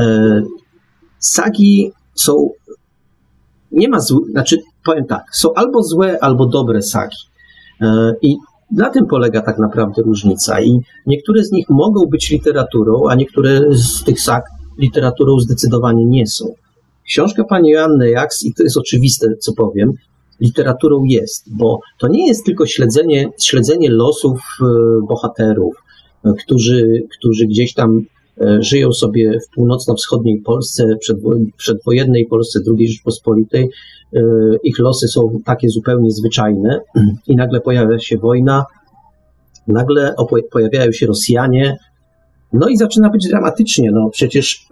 Y, 0.00 0.02
sagi 1.18 1.92
są. 2.14 2.50
Nie 3.72 3.88
ma 3.88 4.00
złych, 4.00 4.30
znaczy 4.30 4.56
powiem 4.84 5.04
tak, 5.06 5.24
są 5.32 5.54
albo 5.54 5.82
złe, 5.82 6.18
albo 6.20 6.46
dobre 6.46 6.82
sagi. 6.82 7.16
Y, 7.82 7.86
I 8.22 8.36
na 8.76 8.90
tym 8.90 9.06
polega 9.06 9.40
tak 9.40 9.58
naprawdę 9.58 10.02
różnica. 10.02 10.60
I 10.60 10.80
niektóre 11.06 11.44
z 11.44 11.52
nich 11.52 11.66
mogą 11.68 12.06
być 12.06 12.30
literaturą, 12.30 13.08
a 13.08 13.14
niektóre 13.14 13.60
z 13.70 14.04
tych 14.04 14.20
sag 14.20 14.44
literaturą 14.80 15.38
zdecydowanie 15.38 16.04
nie 16.04 16.26
są. 16.26 16.54
Książka 17.06 17.44
pani 17.44 17.70
Joanny 17.70 18.10
Jaks, 18.10 18.44
i 18.44 18.54
to 18.54 18.62
jest 18.62 18.76
oczywiste, 18.76 19.36
co 19.36 19.52
powiem, 19.52 19.92
literaturą 20.40 21.04
jest, 21.04 21.56
bo 21.56 21.80
to 21.98 22.08
nie 22.08 22.28
jest 22.28 22.44
tylko 22.44 22.66
śledzenie, 22.66 23.28
śledzenie 23.42 23.90
losów 23.90 24.40
e, 24.60 24.64
bohaterów, 25.08 25.74
e, 26.24 26.32
którzy, 26.44 27.02
którzy 27.18 27.46
gdzieś 27.46 27.74
tam 27.74 28.00
e, 28.40 28.62
żyją 28.62 28.92
sobie 28.92 29.38
w 29.40 29.54
północno-wschodniej 29.54 30.40
Polsce, 30.40 30.96
przedwojennej 31.56 32.26
Polsce 32.26 32.60
II 32.78 32.88
Rzeczpospolitej. 32.88 33.70
Ich 34.62 34.78
losy 34.78 35.08
są 35.08 35.38
takie 35.44 35.68
zupełnie 35.68 36.10
zwyczajne 36.10 36.80
i 37.26 37.36
nagle 37.36 37.60
pojawia 37.60 37.98
się 37.98 38.18
wojna, 38.18 38.64
nagle 39.66 40.14
pojawiają 40.50 40.92
się 40.92 41.06
Rosjanie, 41.06 41.76
no 42.52 42.68
i 42.68 42.76
zaczyna 42.76 43.10
być 43.10 43.28
dramatycznie. 43.28 43.90
No 43.92 44.10
przecież 44.10 44.66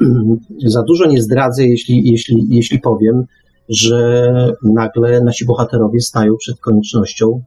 za 0.66 0.82
dużo 0.82 1.06
nie 1.06 1.22
zdradzę, 1.22 1.66
jeśli, 1.66 2.10
jeśli, 2.10 2.46
jeśli 2.50 2.80
powiem, 2.80 3.24
że 3.68 4.22
nagle 4.62 5.20
nasi 5.20 5.44
bohaterowie 5.44 6.00
stają 6.00 6.36
przed 6.36 6.60
koniecznością 6.60 7.42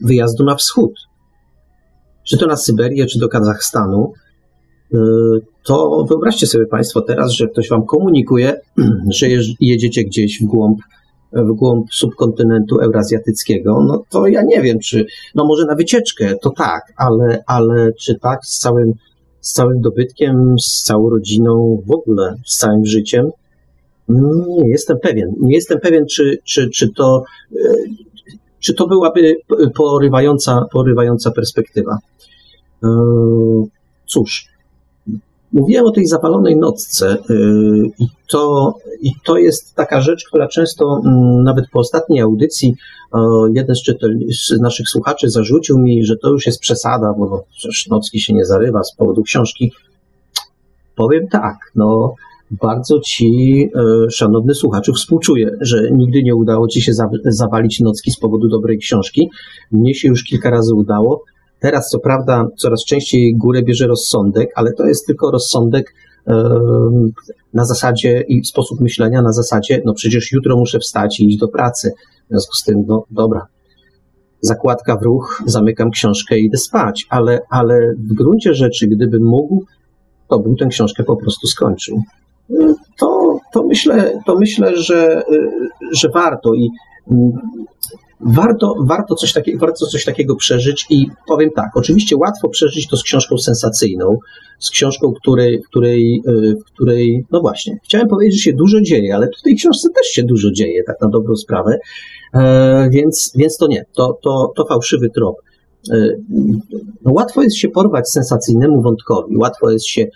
wyjazdu 0.00 0.44
na 0.44 0.54
wschód. 0.54 0.92
Czy 2.28 2.38
to 2.38 2.46
na 2.46 2.56
Syberię, 2.56 3.06
czy 3.06 3.18
do 3.18 3.28
Kazachstanu. 3.28 4.12
Y, 4.94 4.98
to 5.64 6.04
wyobraźcie 6.08 6.46
sobie 6.46 6.66
Państwo 6.66 7.00
teraz, 7.00 7.32
że 7.32 7.48
ktoś 7.48 7.68
Wam 7.68 7.86
komunikuje, 7.86 8.60
że 9.18 9.26
jedziecie 9.60 10.04
gdzieś 10.04 10.40
w 10.42 10.44
głąb, 10.44 10.78
w 11.32 11.52
głąb 11.52 11.86
subkontynentu 11.92 12.80
eurazjatyckiego, 12.80 13.84
no 13.86 14.02
to 14.10 14.26
ja 14.26 14.42
nie 14.42 14.62
wiem, 14.62 14.78
czy, 14.78 15.06
no 15.34 15.44
może 15.44 15.66
na 15.66 15.74
wycieczkę, 15.74 16.34
to 16.42 16.50
tak, 16.50 16.92
ale, 16.96 17.42
ale 17.46 17.92
czy 17.92 18.18
tak 18.18 18.38
z 18.44 18.58
całym 18.58 18.92
z 19.46 19.52
całym 19.52 19.80
dobytkiem, 19.80 20.54
z 20.58 20.82
całą 20.82 21.10
rodziną, 21.10 21.82
w 21.86 21.90
ogóle 21.90 22.34
z 22.44 22.56
całym 22.56 22.86
życiem? 22.86 23.30
Nie 24.08 24.68
jestem 24.68 24.98
pewien. 25.02 25.34
Nie 25.40 25.54
jestem 25.54 25.80
pewien, 25.80 26.06
czy, 26.06 26.38
czy, 26.44 26.70
czy, 26.70 26.88
to, 26.96 27.22
e, 27.52 27.74
czy 28.60 28.74
to 28.74 28.86
byłaby 28.86 29.34
porywająca, 29.74 30.60
porywająca 30.72 31.30
perspektywa. 31.30 31.98
E, 32.84 32.88
cóż, 34.06 34.46
Mówiłem 35.52 35.86
o 35.86 35.90
tej 35.90 36.06
zapalonej 36.06 36.56
nocce 36.56 37.16
y, 37.30 37.36
i 37.98 38.06
to, 38.28 38.74
i 39.00 39.10
to 39.24 39.36
jest 39.36 39.74
taka 39.74 40.00
rzecz, 40.00 40.24
która 40.28 40.48
często, 40.48 41.00
mm, 41.04 41.42
nawet 41.42 41.64
po 41.70 41.78
ostatniej 41.78 42.20
audycji, 42.20 42.74
jeden 43.54 43.76
z, 43.76 43.82
z 44.38 44.60
naszych 44.60 44.88
słuchaczy 44.88 45.30
zarzucił 45.30 45.78
mi, 45.78 46.04
że 46.04 46.16
to 46.16 46.30
już 46.30 46.46
jest 46.46 46.60
przesada, 46.60 47.14
bo 47.18 47.26
no, 47.26 47.42
przecież 47.56 47.86
nocki 47.86 48.20
się 48.20 48.34
nie 48.34 48.44
zarywa 48.44 48.84
z 48.84 48.94
powodu 48.96 49.22
książki. 49.22 49.72
Powiem 50.96 51.28
tak, 51.28 51.56
no 51.74 52.14
bardzo 52.50 53.00
ci, 53.00 53.70
e, 53.74 54.10
szanowny 54.10 54.54
słuchaczu, 54.54 54.92
współczuję, 54.92 55.50
że 55.60 55.90
nigdy 55.92 56.22
nie 56.22 56.34
udało 56.34 56.68
ci 56.68 56.82
się 56.82 56.92
zawalić 57.24 57.80
nocki 57.80 58.10
z 58.10 58.18
powodu 58.18 58.48
dobrej 58.48 58.78
książki. 58.78 59.30
Mnie 59.72 59.94
się 59.94 60.08
już 60.08 60.24
kilka 60.24 60.50
razy 60.50 60.74
udało. 60.74 61.22
Teraz, 61.60 61.88
co 61.88 61.98
prawda, 61.98 62.46
coraz 62.56 62.84
częściej 62.84 63.36
górę 63.36 63.62
bierze 63.62 63.86
rozsądek, 63.86 64.50
ale 64.54 64.72
to 64.72 64.86
jest 64.86 65.06
tylko 65.06 65.30
rozsądek 65.30 65.94
na 67.54 67.64
zasadzie 67.64 68.24
i 68.28 68.44
sposób 68.44 68.80
myślenia 68.80 69.22
na 69.22 69.32
zasadzie, 69.32 69.82
no 69.84 69.94
przecież 69.94 70.32
jutro 70.32 70.56
muszę 70.56 70.78
wstać 70.78 71.20
i 71.20 71.26
iść 71.28 71.38
do 71.38 71.48
pracy. 71.48 71.92
W 72.24 72.28
związku 72.28 72.54
z 72.54 72.64
tym, 72.64 72.84
no 72.86 73.04
dobra, 73.10 73.46
zakładka 74.40 74.96
w 74.96 75.02
ruch, 75.02 75.42
zamykam 75.46 75.90
książkę 75.90 76.38
i 76.38 76.44
idę 76.44 76.58
spać, 76.58 77.06
ale, 77.10 77.40
ale 77.50 77.92
w 77.98 78.14
gruncie 78.14 78.54
rzeczy, 78.54 78.86
gdybym 78.86 79.24
mógł, 79.24 79.64
to 80.28 80.38
bym 80.38 80.56
tę 80.56 80.66
książkę 80.66 81.04
po 81.04 81.16
prostu 81.16 81.46
skończył. 81.46 82.02
To, 82.98 83.38
to, 83.52 83.66
myślę, 83.66 84.20
to 84.26 84.36
myślę, 84.38 84.76
że, 84.76 85.22
że 85.92 86.08
warto 86.08 86.54
i 86.54 86.68
mm, 87.10 87.32
warto, 88.20 88.74
warto, 88.86 89.14
coś 89.14 89.32
takiego, 89.32 89.58
warto 89.58 89.86
coś 89.86 90.04
takiego 90.04 90.36
przeżyć 90.36 90.86
i 90.90 91.06
powiem 91.28 91.50
tak, 91.56 91.70
oczywiście 91.74 92.16
łatwo 92.16 92.48
przeżyć 92.48 92.88
to 92.88 92.96
z 92.96 93.02
książką 93.02 93.38
sensacyjną, 93.38 94.18
z 94.58 94.70
książką, 94.70 95.12
której, 95.12 95.62
której, 95.70 96.22
y, 96.28 96.54
której, 96.74 97.24
no 97.30 97.40
właśnie, 97.40 97.78
chciałem 97.84 98.08
powiedzieć, 98.08 98.36
że 98.36 98.42
się 98.42 98.52
dużo 98.52 98.80
dzieje, 98.80 99.14
ale 99.14 99.28
w 99.38 99.42
tej 99.42 99.56
książce 99.56 99.88
też 99.88 100.06
się 100.06 100.22
dużo 100.22 100.50
dzieje, 100.50 100.82
tak 100.86 101.00
na 101.00 101.08
dobrą 101.08 101.36
sprawę, 101.36 101.78
e, 102.34 102.88
więc, 102.90 103.32
więc 103.36 103.56
to 103.56 103.66
nie, 103.66 103.84
to, 103.94 104.18
to, 104.22 104.52
to 104.56 104.64
fałszywy 104.66 105.10
trop. 105.10 105.36
E, 105.90 106.08
no, 107.04 107.12
łatwo 107.12 107.42
jest 107.42 107.56
się 107.56 107.68
porwać 107.68 108.10
sensacyjnemu 108.10 108.82
wątkowi, 108.82 109.36
łatwo 109.36 109.70
jest 109.70 109.86
się, 109.86 110.06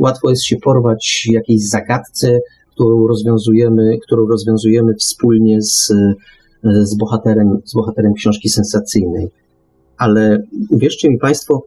łatwo 0.00 0.30
jest 0.30 0.44
się 0.44 0.56
porwać 0.56 1.28
jakiejś 1.30 1.68
zagadce, 1.68 2.40
którą 2.74 3.06
rozwiązujemy, 3.06 3.98
którą 4.06 4.26
rozwiązujemy 4.26 4.94
wspólnie 4.94 5.62
z 5.62 5.92
z 6.62 6.96
bohaterem, 6.96 7.58
z 7.64 7.74
bohaterem 7.74 8.12
książki 8.14 8.48
sensacyjnej. 8.48 9.28
Ale 9.96 10.42
uwierzcie 10.70 11.10
mi 11.10 11.18
Państwo, 11.18 11.66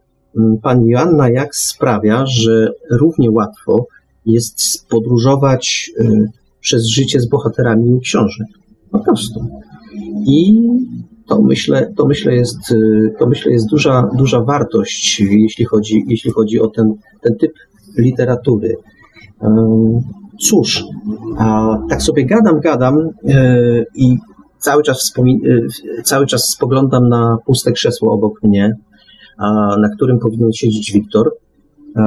pani 0.61 0.89
Joanna 0.89 1.29
jak 1.29 1.55
sprawia, 1.55 2.25
że 2.25 2.67
równie 2.91 3.31
łatwo 3.31 3.87
jest 4.25 4.87
podróżować 4.89 5.91
y, 5.99 6.29
przez 6.59 6.87
życie 6.87 7.19
z 7.19 7.29
bohaterami 7.29 7.99
książek. 8.01 8.47
Po 8.91 8.99
prostu. 8.99 9.45
I 10.25 10.61
to 11.27 11.41
myślę, 11.41 11.93
to 11.97 12.05
myślę, 12.05 12.35
jest, 12.35 12.71
y, 12.71 13.13
to 13.19 13.27
myślę 13.27 13.51
jest 13.51 13.69
duża, 13.69 14.09
duża 14.17 14.41
wartość, 14.41 15.19
jeśli 15.19 15.65
chodzi, 15.65 16.03
jeśli 16.07 16.31
chodzi 16.31 16.59
o 16.59 16.67
ten, 16.67 16.93
ten 17.21 17.35
typ 17.35 17.51
literatury. 17.97 18.75
Cóż, 20.41 20.83
tak 21.89 22.01
sobie 22.01 22.25
gadam, 22.25 22.59
gadam 22.59 23.09
i 23.95 24.17
cały 24.61 24.83
czas, 24.83 25.13
y, 25.99 26.03
cały 26.03 26.25
czas 26.25 26.49
spoglądam 26.55 27.09
na 27.09 27.37
puste 27.45 27.71
krzesło 27.71 28.13
obok 28.13 28.43
mnie, 28.43 28.75
na 29.81 29.89
którym 29.95 30.19
powinien 30.19 30.51
siedzieć 30.53 30.91
Wiktor. 30.91 31.31
E, 31.95 32.01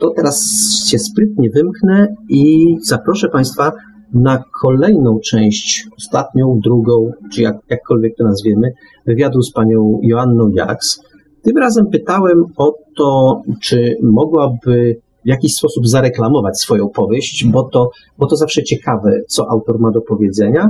to 0.00 0.10
teraz 0.10 0.40
się 0.86 0.98
sprytnie 0.98 1.50
wymknę 1.50 2.16
i 2.28 2.74
zaproszę 2.82 3.28
Państwa 3.28 3.72
na 4.14 4.42
kolejną 4.62 5.18
część, 5.24 5.88
ostatnią, 5.98 6.60
drugą, 6.64 7.10
czy 7.32 7.42
jak, 7.42 7.56
jakkolwiek 7.70 8.16
to 8.16 8.24
nazwiemy, 8.24 8.72
wywiadu 9.06 9.42
z 9.42 9.52
panią 9.52 10.00
Joanną 10.02 10.48
Jaks. 10.48 11.00
Tym 11.42 11.58
razem 11.58 11.86
pytałem 11.86 12.44
o 12.56 12.74
to, 12.96 13.42
czy 13.62 13.96
mogłaby 14.02 14.96
w 15.24 15.28
jakiś 15.28 15.54
sposób 15.54 15.88
zareklamować 15.88 16.60
swoją 16.60 16.88
powieść, 16.88 17.46
bo 17.46 17.62
to, 17.62 17.90
bo 18.18 18.26
to 18.26 18.36
zawsze 18.36 18.62
ciekawe, 18.62 19.20
co 19.28 19.50
autor 19.50 19.80
ma 19.80 19.90
do 19.90 20.00
powiedzenia. 20.00 20.68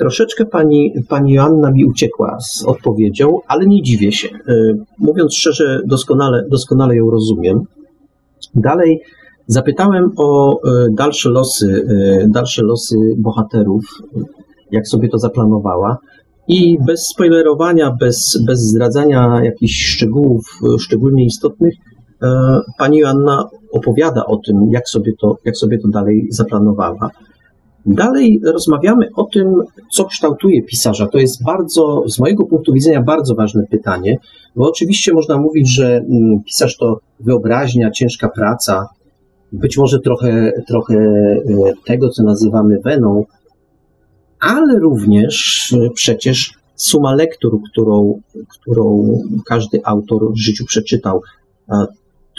Troszeczkę 0.00 0.46
pani, 0.46 0.92
pani 1.08 1.32
Joanna 1.32 1.70
mi 1.70 1.84
uciekła 1.84 2.36
z 2.40 2.64
odpowiedzią, 2.64 3.38
ale 3.48 3.66
nie 3.66 3.82
dziwię 3.82 4.12
się. 4.12 4.28
Mówiąc 4.98 5.34
szczerze, 5.34 5.80
doskonale, 5.86 6.44
doskonale 6.50 6.96
ją 6.96 7.10
rozumiem. 7.10 7.60
Dalej 8.54 9.00
zapytałem 9.46 10.10
o 10.16 10.58
dalsze 10.90 11.30
losy, 11.30 11.86
dalsze 12.28 12.62
losy 12.62 12.96
bohaterów, 13.18 13.84
jak 14.70 14.88
sobie 14.88 15.08
to 15.08 15.18
zaplanowała. 15.18 15.98
I 16.48 16.78
bez 16.86 17.06
spoilerowania, 17.06 17.96
bez, 18.00 18.42
bez 18.46 18.60
zdradzania 18.60 19.44
jakichś 19.44 19.86
szczegółów 19.86 20.44
szczególnie 20.78 21.24
istotnych, 21.24 21.74
pani 22.78 22.98
Joanna 22.98 23.48
opowiada 23.72 24.26
o 24.26 24.36
tym, 24.36 24.68
jak 24.70 24.88
sobie 24.88 25.12
to, 25.20 25.36
jak 25.44 25.56
sobie 25.56 25.78
to 25.78 25.88
dalej 25.88 26.26
zaplanowała. 26.30 27.10
Dalej 27.86 28.40
rozmawiamy 28.44 29.08
o 29.16 29.24
tym, 29.24 29.54
co 29.92 30.04
kształtuje 30.04 30.62
pisarza. 30.62 31.06
To 31.06 31.18
jest 31.18 31.44
bardzo, 31.44 32.02
z 32.08 32.18
mojego 32.18 32.44
punktu 32.44 32.72
widzenia, 32.72 33.02
bardzo 33.02 33.34
ważne 33.34 33.62
pytanie, 33.70 34.16
bo 34.56 34.68
oczywiście 34.68 35.12
można 35.12 35.38
mówić, 35.38 35.74
że 35.74 36.04
pisarz 36.46 36.76
to 36.76 37.00
wyobraźnia, 37.20 37.90
ciężka 37.90 38.28
praca, 38.28 38.88
być 39.52 39.78
może 39.78 40.00
trochę, 40.00 40.52
trochę 40.68 40.96
tego, 41.86 42.08
co 42.08 42.22
nazywamy 42.22 42.78
weną, 42.84 43.24
ale 44.40 44.78
również 44.78 45.68
przecież 45.94 46.54
suma 46.76 47.14
lektur, 47.14 47.60
którą, 47.70 48.20
którą 48.48 49.18
każdy 49.46 49.80
autor 49.84 50.32
w 50.32 50.38
życiu 50.38 50.64
przeczytał, 50.64 51.20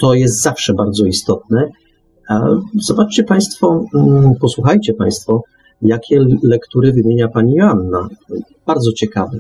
to 0.02 0.14
jest 0.14 0.42
zawsze 0.42 0.74
bardzo 0.74 1.06
istotne. 1.06 1.70
Zobaczcie 2.82 3.23
Państwo, 3.23 3.86
posłuchajcie 4.39 4.93
Państwo, 4.93 5.43
jakie 5.82 6.25
lektury 6.43 6.93
wymienia 6.93 7.27
Pani 7.27 7.53
Joanna. 7.53 8.07
Bardzo 8.65 8.91
ciekawe. 8.91 9.38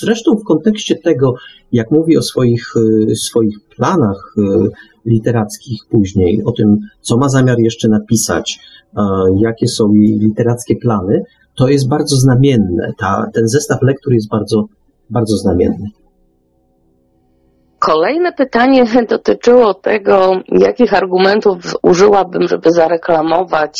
Zresztą 0.00 0.36
w 0.36 0.44
kontekście 0.44 0.96
tego, 0.96 1.34
jak 1.72 1.90
mówi 1.90 2.16
o 2.16 2.22
swoich, 2.22 2.74
swoich 3.14 3.56
planach 3.76 4.34
literackich 5.06 5.80
później, 5.90 6.42
o 6.44 6.52
tym, 6.52 6.78
co 7.00 7.16
ma 7.16 7.28
zamiar 7.28 7.58
jeszcze 7.58 7.88
napisać, 7.88 8.60
jakie 9.38 9.68
są 9.68 9.92
jej 9.92 10.18
literackie 10.18 10.76
plany, 10.76 11.22
to 11.54 11.68
jest 11.68 11.88
bardzo 11.88 12.16
znamienne. 12.16 12.92
Ta, 12.98 13.30
ten 13.34 13.48
zestaw 13.48 13.82
lektur 13.82 14.12
jest 14.12 14.28
bardzo, 14.28 14.64
bardzo 15.10 15.36
znamienny. 15.36 15.90
Kolejne 17.84 18.32
pytanie 18.32 18.84
dotyczyło 19.08 19.74
tego, 19.74 20.40
jakich 20.48 20.94
argumentów 20.94 21.56
użyłabym, 21.82 22.48
żeby 22.48 22.70
zareklamować 22.70 23.78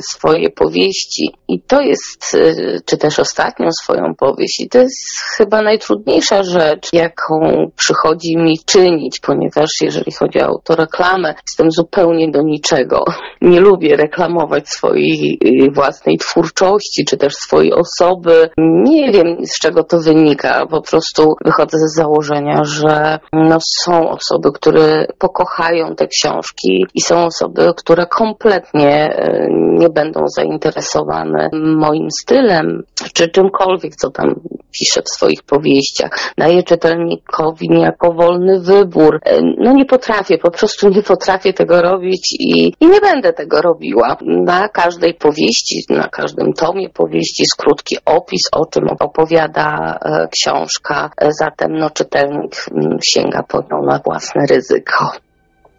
swoje 0.00 0.50
powieści. 0.50 1.34
I 1.48 1.60
to 1.60 1.80
jest, 1.80 2.36
czy 2.84 2.96
też 2.96 3.18
ostatnią 3.18 3.72
swoją 3.72 4.14
powieść, 4.14 4.60
i 4.60 4.68
to 4.68 4.78
jest 4.78 5.20
chyba 5.36 5.62
najtrudniejsza 5.62 6.42
rzecz, 6.42 6.92
jaką 6.92 7.66
przychodzi 7.76 8.36
mi 8.36 8.58
czynić, 8.66 9.20
ponieważ 9.20 9.70
jeżeli 9.82 10.12
chodzi 10.12 10.40
o 10.40 10.46
autoreklamę, 10.46 11.34
jestem 11.46 11.70
zupełnie 11.70 12.30
do 12.30 12.42
niczego. 12.42 13.04
Nie 13.42 13.60
lubię 13.60 13.96
reklamować 13.96 14.68
swojej 14.68 15.38
własnej 15.74 16.18
twórczości, 16.18 17.04
czy 17.04 17.16
też 17.16 17.34
swojej 17.34 17.72
osoby. 17.72 18.50
Nie 18.58 19.12
wiem, 19.12 19.36
z 19.46 19.58
czego 19.58 19.84
to 19.84 19.98
wynika. 20.00 20.66
Po 20.66 20.82
prostu 20.82 21.34
wychodzę 21.44 21.78
z 21.78 21.96
założenia, 21.96 22.64
że 22.64 23.18
no, 23.48 23.58
są 23.60 24.10
osoby, 24.10 24.52
które 24.52 25.06
pokochają 25.18 25.94
te 25.94 26.06
książki 26.06 26.86
i 26.94 27.00
są 27.00 27.24
osoby, 27.24 27.72
które 27.76 28.06
kompletnie 28.06 29.16
nie 29.50 29.88
będą 29.88 30.20
zainteresowane 30.36 31.50
moim 31.52 32.10
stylem, 32.10 32.82
czy 33.14 33.28
czymkolwiek, 33.28 33.96
co 33.96 34.10
tam 34.10 34.34
piszę 34.78 35.02
w 35.02 35.08
swoich 35.08 35.42
powieściach. 35.42 36.32
Daję 36.38 36.62
czytelnikowi 36.62 37.68
niejako 37.70 38.12
wolny 38.12 38.60
wybór. 38.60 39.20
No 39.58 39.72
nie 39.72 39.84
potrafię, 39.84 40.38
po 40.38 40.50
prostu 40.50 40.88
nie 40.88 41.02
potrafię 41.02 41.52
tego 41.52 41.82
robić 41.82 42.36
i, 42.40 42.72
i 42.80 42.86
nie 42.86 43.00
będę 43.00 43.32
tego 43.32 43.62
robiła. 43.62 44.16
Na 44.22 44.68
każdej 44.68 45.14
powieści, 45.14 45.84
na 45.88 46.08
każdym 46.08 46.52
tomie 46.52 46.88
powieści 46.88 47.42
jest 47.42 47.56
krótki 47.56 47.96
opis, 48.04 48.42
o 48.52 48.66
czym 48.66 48.84
opowiada 49.00 49.98
książka. 50.30 51.10
Zatem 51.28 51.78
no, 51.78 51.90
czytelnik 51.90 52.56
sięga 53.02 53.27
nią 53.70 53.82
na 53.82 53.98
własne 53.98 54.46
ryzyko. 54.46 55.10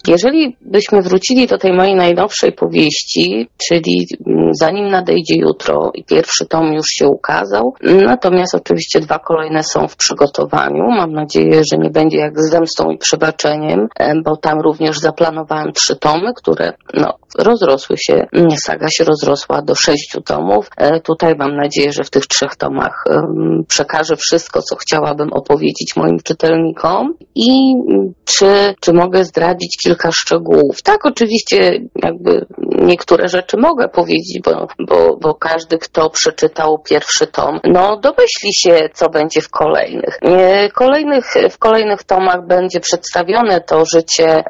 Jeżeli 0.08 0.58
byśmy 0.62 1.02
wrócili 1.02 1.48
do 1.48 1.58
tej 1.58 1.74
mojej 1.74 1.96
najnowszej 1.96 2.52
powieści, 2.52 3.50
czyli 3.68 4.08
zanim 4.52 4.88
nadejdzie 4.88 5.36
jutro 5.38 5.92
i 5.94 6.04
pierwszy 6.04 6.46
tom 6.46 6.74
już 6.74 6.88
się 6.88 7.08
ukazał, 7.08 7.74
natomiast 7.82 8.56
oczywiście 8.56 9.00
dwa 9.00 9.20
kolejne 9.20 9.64
są 9.64 9.88
w 9.88 9.96
przygotowaniu. 9.96 10.84
Mam 10.84 11.12
nadzieję, 11.12 11.62
że 11.72 11.78
nie 11.78 11.90
będzie 11.90 12.18
jak 12.18 12.42
z 12.42 12.52
zemstą 12.52 12.90
i 12.92 12.98
przebaczeniem, 12.98 13.88
bo 14.24 14.38
tam 14.38 14.62
również 14.62 15.00
zaplanowałem 15.00 15.74
trzy 15.74 15.96
tomy, 15.96 16.34
które 16.36 16.74
no, 16.94 17.14
rozrosły 17.38 17.98
się, 17.98 18.28
saga 18.58 18.88
się 18.90 19.04
rozrosła 19.04 19.62
do 19.62 19.76
sześciu 19.76 20.22
tomów. 20.22 20.70
Tutaj 21.04 21.36
mam 21.36 21.56
nadzieję, 21.56 21.92
że 21.92 22.04
w 22.04 22.10
tych 22.10 22.28
trzech 22.28 22.56
tomach 22.56 23.04
przekażę 23.68 24.16
wszystko, 24.16 24.62
co 24.62 24.76
chciałabym 24.76 25.34
opowiedzieć 25.34 25.96
moim 25.96 26.20
czytelnikom 26.24 27.14
i 27.36 27.74
czy, 28.26 28.76
czy 28.80 28.94
mogę 28.94 29.26
zdradzić 29.26 29.78
szczegółów. 30.12 30.82
Tak, 30.82 31.06
oczywiście 31.06 31.80
jakby 32.04 32.46
niektóre 32.62 33.28
rzeczy 33.28 33.58
mogę 33.58 33.90
powiedzieć, 33.90 34.40
bo, 34.46 34.68
bo, 34.88 35.18
bo 35.22 35.36
każdy, 35.36 35.78
kto 35.78 36.10
przeczytał 36.10 36.80
pierwszy 36.80 37.28
tom, 37.28 37.60
no 37.64 37.98
domyśli 37.98 38.54
się, 38.54 38.90
co 38.94 39.10
będzie 39.10 39.42
w 39.42 39.50
kolejnych. 39.50 40.20
Kolejnych, 40.74 41.34
w 41.50 41.58
kolejnych 41.58 42.04
tomach 42.04 42.48
będzie 42.48 42.80
przedstawione 42.80 43.62
to 43.62 43.86
życie 43.86 44.44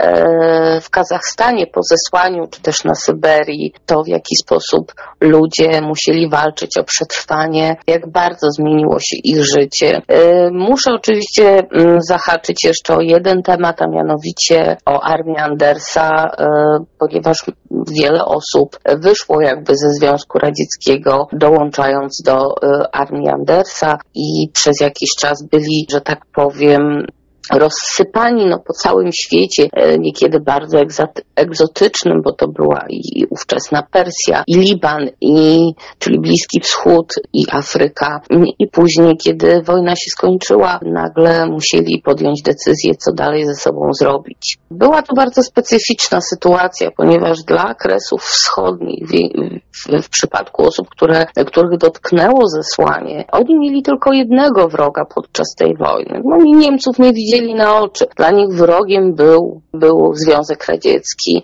w 0.82 0.90
Kazachstanie 0.90 1.68
po 1.68 1.82
zesłaniu, 1.84 2.48
czy 2.52 2.62
też 2.62 2.84
na 2.84 2.96
Syberii, 2.96 3.74
to 3.86 4.04
w 4.04 4.08
jaki 4.08 4.36
sposób 4.36 4.94
ludzie 5.22 5.82
musieli 5.82 6.30
walczyć 6.30 6.78
o 6.78 6.84
przetrwanie, 6.84 7.78
jak 7.88 8.12
bardzo 8.12 8.48
zmieniło 8.52 9.00
się 9.00 9.18
ich 9.24 9.44
życie. 9.46 10.02
Muszę 10.52 10.92
oczywiście 10.94 11.64
zahaczyć 12.08 12.64
jeszcze 12.66 12.96
o 12.96 13.02
jeden 13.02 13.44
temat, 13.44 13.82
a 13.82 13.88
mianowicie 13.88 14.78
o 14.86 15.02
armię 15.02 15.29
Andersa, 15.38 16.32
ponieważ 17.00 17.46
wiele 17.92 18.26
osób 18.26 18.80
wyszło 18.86 19.42
jakby 19.42 19.78
ze 19.78 19.90
Związku 19.90 20.40
Radzieckiego, 20.40 21.28
dołączając 21.34 22.22
do 22.26 22.56
armii 22.92 23.30
Andersa 23.30 23.98
i 24.16 24.50
przez 24.54 24.82
jakiś 24.82 25.10
czas 25.20 25.44
byli, 25.52 25.88
że 25.92 26.02
tak 26.02 26.26
powiem, 26.34 27.06
rozsypani 27.54 28.46
no, 28.46 28.60
po 28.60 28.74
całym 28.74 29.12
świecie, 29.14 29.70
niekiedy 30.00 30.40
bardzo 30.40 30.78
egzotycznym, 31.36 32.22
bo 32.22 32.32
to 32.32 32.48
była 32.48 32.86
i 32.90 33.26
ówczesna 33.30 33.84
Persja, 33.92 34.44
i 34.48 34.56
Liban, 34.56 35.10
i, 35.22 35.72
czyli 36.00 36.20
Bliski 36.20 36.60
Wschód, 36.60 37.14
i 37.34 37.46
Afryka. 37.52 38.22
I 38.60 38.68
później, 38.68 39.18
kiedy 39.18 39.62
wojna 39.62 39.96
się 39.96 40.10
skończyła, 40.10 40.80
nagle 40.82 41.48
musieli 41.48 42.02
podjąć 42.02 42.42
decyzję, 42.42 42.96
co 42.96 43.12
dalej 43.12 43.46
ze 43.46 43.56
sobą 43.56 43.94
zrobić. 43.94 44.58
Była 44.72 45.02
to 45.02 45.14
bardzo 45.16 45.44
specyficzna 45.44 46.22
sytuacja, 46.22 46.92
ponieważ 46.98 47.44
dla 47.44 47.74
Kresów 47.74 48.22
Wschodnich, 48.22 49.08
w, 49.08 50.04
w, 50.04 50.10
przypadku 50.10 50.64
osób, 50.64 50.90
które, 50.90 51.26
których 51.48 51.78
dotknęło 51.78 52.48
zesłanie, 52.48 53.26
oni 53.32 53.60
mieli 53.60 53.84
tylko 53.84 54.14
jednego 54.14 54.68
wroga 54.68 55.06
podczas 55.16 55.56
tej 55.58 55.78
wojny. 55.78 56.22
Oni 56.34 56.52
Niemców 56.52 57.00
nie 57.00 57.14
widzieli 57.14 57.29
na 57.56 57.80
oczy. 57.80 58.06
Dla 58.18 58.32
nich 58.32 58.50
wrogiem 58.50 59.14
był, 59.14 59.62
był 59.74 60.14
Związek 60.16 60.66
Radziecki. 60.66 61.44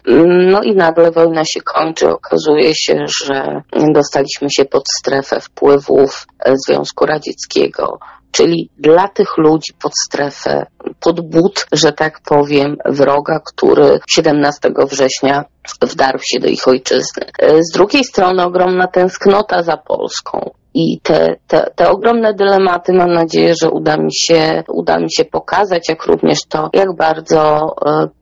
No 0.51 0.63
i 0.63 0.75
nagle 0.75 1.11
wojna 1.11 1.45
się 1.45 1.61
kończy. 1.61 2.09
Okazuje 2.09 2.75
się, 2.75 3.05
że 3.07 3.61
dostaliśmy 3.93 4.51
się 4.51 4.65
pod 4.65 4.83
strefę 4.89 5.39
wpływów 5.39 6.27
Związku 6.67 7.05
Radzieckiego 7.05 7.99
czyli 8.35 8.69
dla 8.77 9.07
tych 9.07 9.37
ludzi 9.37 9.73
pod 9.81 9.91
strefę, 10.05 10.65
pod 10.99 11.21
but, 11.21 11.65
że 11.71 11.91
tak 11.91 12.19
powiem, 12.25 12.77
wroga, 12.85 13.39
który 13.45 13.99
17 14.09 14.69
września 14.91 15.45
wdarł 15.81 16.19
się 16.21 16.39
do 16.39 16.47
ich 16.47 16.67
ojczyzny. 16.67 17.23
Z 17.59 17.73
drugiej 17.73 18.03
strony 18.03 18.43
ogromna 18.43 18.87
tęsknota 18.87 19.63
za 19.63 19.77
Polską. 19.77 20.51
I 20.75 20.99
te, 21.03 21.35
te, 21.47 21.71
te 21.75 21.89
ogromne 21.89 22.33
dylematy 22.33 22.93
mam 22.93 23.13
nadzieję, 23.13 23.53
że 23.61 23.69
uda 23.69 23.97
mi, 23.97 24.13
się, 24.15 24.63
uda 24.67 24.99
mi 24.99 25.11
się 25.11 25.25
pokazać, 25.25 25.89
jak 25.89 26.05
również 26.05 26.39
to, 26.49 26.69
jak 26.73 26.95
bardzo 26.95 27.75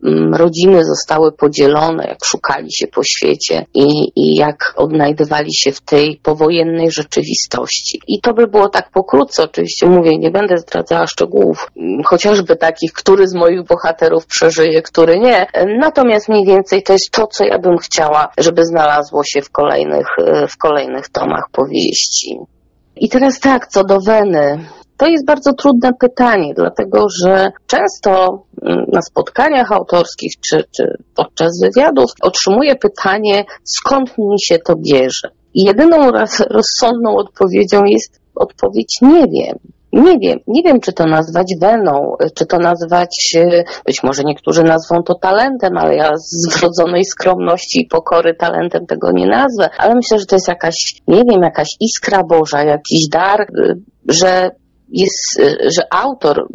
y, 0.03 0.37
rodziny 0.37 0.85
zostały 0.85 1.31
podzielone, 1.31 2.05
jak 2.07 2.25
szukali 2.25 2.73
się 2.73 2.87
po 2.87 3.03
świecie 3.03 3.65
i, 3.73 4.11
i 4.15 4.35
jak 4.35 4.73
odnajdywali 4.75 5.53
się 5.53 5.71
w 5.71 5.81
tej 5.81 6.19
powojennej 6.23 6.91
rzeczywistości. 6.91 8.01
I 8.07 8.21
to 8.21 8.33
by 8.33 8.47
było 8.47 8.69
tak 8.69 8.91
pokrótce, 8.91 9.43
oczywiście 9.43 9.87
mówię, 9.87 10.17
nie 10.17 10.31
będę 10.31 10.57
zdradzała 10.57 11.07
szczegółów, 11.07 11.71
chociażby 12.05 12.55
takich, 12.55 12.93
który 12.93 13.27
z 13.27 13.33
moich 13.33 13.63
bohaterów 13.63 14.25
przeżyje, 14.25 14.81
który 14.81 15.19
nie. 15.19 15.45
Natomiast 15.79 16.29
mniej 16.29 16.45
więcej 16.45 16.83
to 16.83 16.93
jest 16.93 17.11
to, 17.11 17.27
co 17.27 17.45
ja 17.45 17.59
bym 17.59 17.77
chciała, 17.77 18.27
żeby 18.37 18.65
znalazło 18.65 19.23
się 19.23 19.41
w 19.41 19.51
kolejnych, 19.51 20.07
w 20.49 20.57
kolejnych 20.57 21.09
tomach 21.09 21.49
powieści. 21.51 22.42
I 22.95 23.09
teraz 23.09 23.39
tak, 23.39 23.67
co 23.67 23.83
do 23.83 23.99
Weny. 23.99 24.65
To 24.97 25.07
jest 25.07 25.25
bardzo 25.25 25.53
trudne 25.53 25.93
pytanie, 25.99 26.53
dlatego 26.55 27.05
że 27.23 27.51
często 27.67 28.43
na 28.93 29.01
spotkaniach 29.01 29.71
autorskich 29.71 30.33
czy, 30.39 30.63
czy 30.75 30.97
podczas 31.15 31.61
wywiadów 31.61 32.11
otrzymuję 32.21 32.75
pytanie, 32.75 33.45
skąd 33.63 34.17
mi 34.17 34.41
się 34.41 34.59
to 34.59 34.75
bierze. 34.75 35.29
I 35.53 35.63
jedyną 35.63 36.11
rozsądną 36.49 37.15
odpowiedzią 37.15 37.83
jest 37.85 38.19
odpowiedź 38.35 38.99
nie 39.01 39.27
wiem. 39.27 39.57
Nie 39.93 40.19
wiem, 40.19 40.39
nie 40.47 40.63
wiem, 40.63 40.79
czy 40.79 40.93
to 40.93 41.05
nazwać 41.05 41.53
weną, 41.61 42.15
czy 42.35 42.45
to 42.45 42.57
nazwać, 42.57 43.35
e, 43.35 43.63
być 43.85 44.03
może 44.03 44.23
niektórzy 44.23 44.63
nazwą 44.63 45.03
to 45.03 45.15
talentem, 45.15 45.77
ale 45.77 45.95
ja 45.95 46.11
z 46.17 46.57
wrodzonej 46.57 47.05
skromności 47.05 47.81
i 47.81 47.87
pokory 47.87 48.35
talentem 48.35 48.85
tego 48.85 49.11
nie 49.11 49.27
nazwę, 49.27 49.69
ale 49.77 49.95
myślę, 49.95 50.19
że 50.19 50.25
to 50.25 50.35
jest 50.35 50.47
jakaś, 50.47 50.75
nie 51.07 51.23
wiem, 51.31 51.41
jakaś 51.43 51.67
iskra 51.79 52.23
Boża, 52.23 52.63
jakiś 52.63 53.07
dar, 53.07 53.41
e, 53.41 53.45
że 54.07 54.49
jest, 54.89 55.39
e, 55.39 55.71
że 55.71 55.93
autor 55.93 56.47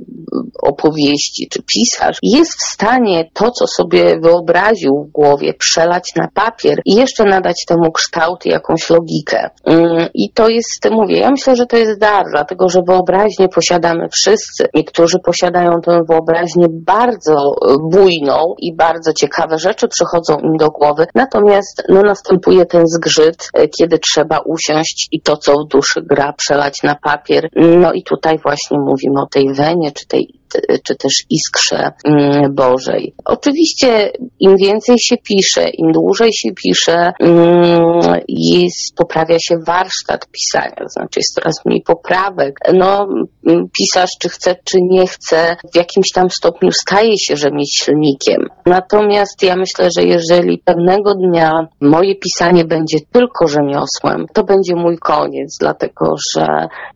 opowieści 0.63 1.49
czy 1.51 1.63
pisarz 1.63 2.19
jest 2.23 2.53
w 2.59 2.63
stanie 2.63 3.31
to, 3.33 3.51
co 3.51 3.67
sobie 3.67 4.21
wyobraził 4.21 5.05
w 5.09 5.13
głowie, 5.13 5.55
przelać 5.55 6.15
na 6.17 6.29
papier 6.35 6.81
i 6.85 6.95
jeszcze 6.95 7.25
nadać 7.25 7.65
temu 7.67 7.93
kształt 7.93 8.47
i 8.47 8.49
jakąś 8.49 8.91
logikę. 8.91 9.51
Mm, 9.65 10.09
I 10.15 10.33
to 10.33 10.49
jest, 10.49 10.91
mówię, 10.91 11.19
ja 11.19 11.31
myślę, 11.31 11.57
że 11.57 11.67
to 11.67 11.77
jest 11.77 12.01
dar, 12.01 12.25
dlatego 12.33 12.69
że 12.69 12.81
wyobraźnię 12.87 13.49
posiadamy 13.49 14.09
wszyscy. 14.13 14.69
Niektórzy 14.75 15.19
posiadają 15.25 15.81
tę 15.85 16.01
wyobraźnię 16.09 16.67
bardzo 16.71 17.33
e, 17.33 17.77
bujną 17.91 18.55
i 18.59 18.75
bardzo 18.75 19.13
ciekawe 19.13 19.59
rzeczy 19.59 19.89
przychodzą 19.89 20.39
im 20.39 20.57
do 20.57 20.71
głowy, 20.71 21.07
natomiast 21.15 21.83
no, 21.89 22.03
następuje 22.03 22.67
ten 22.67 22.83
zgrzyt, 22.87 23.51
e, 23.55 23.69
kiedy 23.69 23.99
trzeba 23.99 24.39
usiąść 24.39 25.09
i 25.13 25.21
to, 25.21 25.37
co 25.37 25.53
w 25.53 25.69
duszy 25.69 26.03
gra, 26.03 26.33
przelać 26.33 26.83
na 26.83 26.95
papier. 26.95 27.49
No 27.57 27.93
i 27.93 28.03
tutaj 28.19 28.39
właśnie 28.39 28.79
mówimy 28.79 29.21
o 29.21 29.27
tej 29.27 29.55
wenie, 29.55 29.93
czy 29.93 30.07
tej 30.07 30.38
czy 30.87 30.97
też 30.97 31.13
iskrze 31.31 31.91
mm, 32.05 32.55
Bożej. 32.55 33.15
Oczywiście 33.25 34.13
im 34.41 34.57
więcej 34.57 34.99
się 34.99 35.17
pisze, 35.17 35.69
im 35.69 35.93
dłużej 35.93 36.33
się 36.33 36.53
pisze, 36.53 37.13
mm, 37.21 38.21
jest, 38.29 38.97
poprawia 38.97 39.37
się 39.39 39.55
warsztat 39.67 40.27
pisania, 40.33 40.89
znaczy 40.89 41.19
jest 41.21 41.35
coraz 41.35 41.55
mniej 41.65 41.83
poprawek. 41.83 42.59
No, 42.75 43.09
mm, 43.47 43.69
pisarz 43.79 44.11
czy 44.21 44.29
chce, 44.29 44.57
czy 44.65 44.79
nie 44.83 45.07
chce, 45.07 45.57
w 45.73 45.77
jakimś 45.77 46.13
tam 46.15 46.31
stopniu 46.31 46.73
staje 46.73 47.19
się 47.19 47.37
rzemieślnikiem. 47.37 48.49
Natomiast 48.67 49.43
ja 49.43 49.57
myślę, 49.57 49.89
że 49.97 50.05
jeżeli 50.05 50.63
pewnego 50.65 51.15
dnia 51.15 51.69
moje 51.81 52.17
pisanie 52.17 52.65
będzie 52.65 52.99
tylko 53.13 53.49
rzemiosłem, 53.49 54.27
to 54.33 54.45
będzie 54.45 54.75
mój 54.75 54.99
koniec, 54.99 55.57
dlatego 55.61 56.15
że 56.35 56.47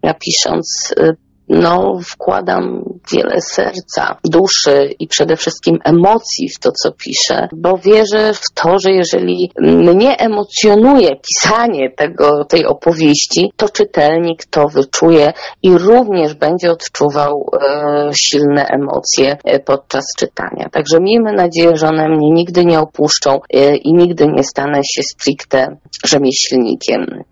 ja 0.03 0.15
pisząc 0.15 0.95
y, 0.99 1.17
no, 1.49 1.99
wkładam 2.05 2.85
wiele 3.13 3.41
serca, 3.41 4.17
duszy 4.25 4.95
i 4.99 5.07
przede 5.07 5.37
wszystkim 5.37 5.79
emocji 5.85 6.49
w 6.49 6.59
to, 6.59 6.73
co 6.73 6.93
piszę, 6.93 7.49
bo 7.53 7.79
wierzę 7.79 8.35
w 8.35 8.53
to, 8.55 8.79
że 8.79 8.91
jeżeli 8.91 9.53
mnie 9.61 10.17
emocjonuje 10.19 11.09
pisanie 11.17 11.91
tego, 11.91 12.45
tej 12.45 12.67
opowieści, 12.67 13.53
to 13.57 13.69
czytelnik 13.69 14.45
to 14.45 14.69
wyczuje 14.69 15.33
i 15.63 15.79
również 15.79 16.35
będzie 16.35 16.71
odczuwał 16.71 17.51
e, 17.61 18.11
silne 18.15 18.67
emocje 18.67 19.37
e, 19.45 19.61
podczas 19.61 20.05
czytania. 20.19 20.69
Także 20.73 21.01
miejmy 21.01 21.33
nadzieję, 21.33 21.77
że 21.77 21.89
one 21.89 22.09
mnie 22.09 22.31
nigdy 22.31 22.65
nie 22.65 22.81
opuszczą 22.81 23.41
e, 23.51 23.77
i 23.77 23.93
nigdy 23.95 24.27
nie 24.27 24.45
stanę 24.45 24.81
się 24.85 25.03
stricte 25.03 25.77
rzemieślnikiem. 26.05 27.25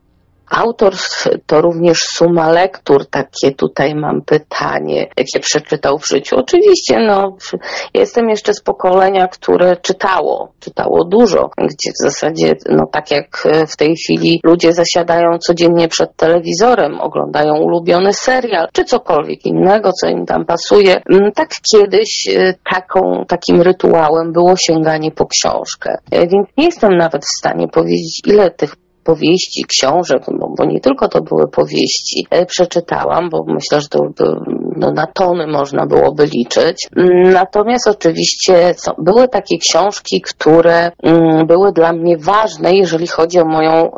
Autor 0.50 0.94
to 1.46 1.60
również 1.60 2.02
suma 2.02 2.50
lektur, 2.50 3.06
takie 3.06 3.52
tutaj 3.52 3.94
mam 3.94 4.22
pytanie, 4.22 5.08
jakie 5.16 5.40
przeczytał 5.40 5.98
w 5.98 6.06
życiu. 6.06 6.36
Oczywiście, 6.36 6.98
no, 6.98 7.36
jestem 7.94 8.28
jeszcze 8.28 8.54
z 8.54 8.62
pokolenia, 8.62 9.28
które 9.28 9.76
czytało, 9.76 10.52
czytało 10.60 11.04
dużo, 11.04 11.50
gdzie 11.58 11.92
w 11.92 12.02
zasadzie, 12.02 12.54
no 12.68 12.86
tak 12.86 13.10
jak 13.10 13.48
w 13.68 13.76
tej 13.76 13.96
chwili 13.96 14.40
ludzie 14.44 14.72
zasiadają 14.72 15.38
codziennie 15.38 15.88
przed 15.88 16.16
telewizorem, 16.16 17.00
oglądają 17.00 17.54
ulubiony 17.56 18.12
serial, 18.12 18.68
czy 18.72 18.84
cokolwiek 18.84 19.46
innego, 19.46 19.92
co 19.92 20.08
im 20.08 20.26
tam 20.26 20.44
pasuje. 20.44 21.02
Mm, 21.10 21.32
tak 21.32 21.48
kiedyś 21.72 22.28
e, 22.28 22.54
taką, 22.74 23.24
takim 23.28 23.62
rytuałem 23.62 24.32
było 24.32 24.56
sięganie 24.56 25.10
po 25.10 25.26
książkę. 25.26 25.98
E, 26.10 26.26
więc 26.26 26.48
nie 26.56 26.64
jestem 26.64 26.96
nawet 26.96 27.24
w 27.24 27.38
stanie 27.38 27.68
powiedzieć, 27.68 28.22
ile 28.26 28.50
tych 28.50 28.76
powieści, 29.10 29.64
książek, 29.64 30.22
bo, 30.38 30.48
bo, 30.58 30.64
nie 30.64 30.80
tylko 30.80 31.08
to 31.08 31.22
były 31.22 31.48
powieści, 31.48 32.26
e, 32.30 32.46
przeczytałam, 32.46 33.30
bo 33.30 33.44
myślę, 33.46 33.80
że 33.80 33.88
to 33.88 33.98
no, 34.76 34.92
na 34.92 35.06
tony 35.06 35.46
można 35.46 35.86
byłoby 35.86 36.26
liczyć. 36.26 36.88
Natomiast 37.32 37.88
oczywiście 37.88 38.74
są, 38.76 38.92
były 38.98 39.28
takie 39.28 39.58
książki, 39.58 40.20
które 40.20 40.90
mm, 41.02 41.46
były 41.46 41.72
dla 41.72 41.92
mnie 41.92 42.16
ważne, 42.18 42.74
jeżeli 42.74 43.06
chodzi 43.06 43.40
o 43.40 43.44
moją 43.44 43.72
e, 43.72 43.90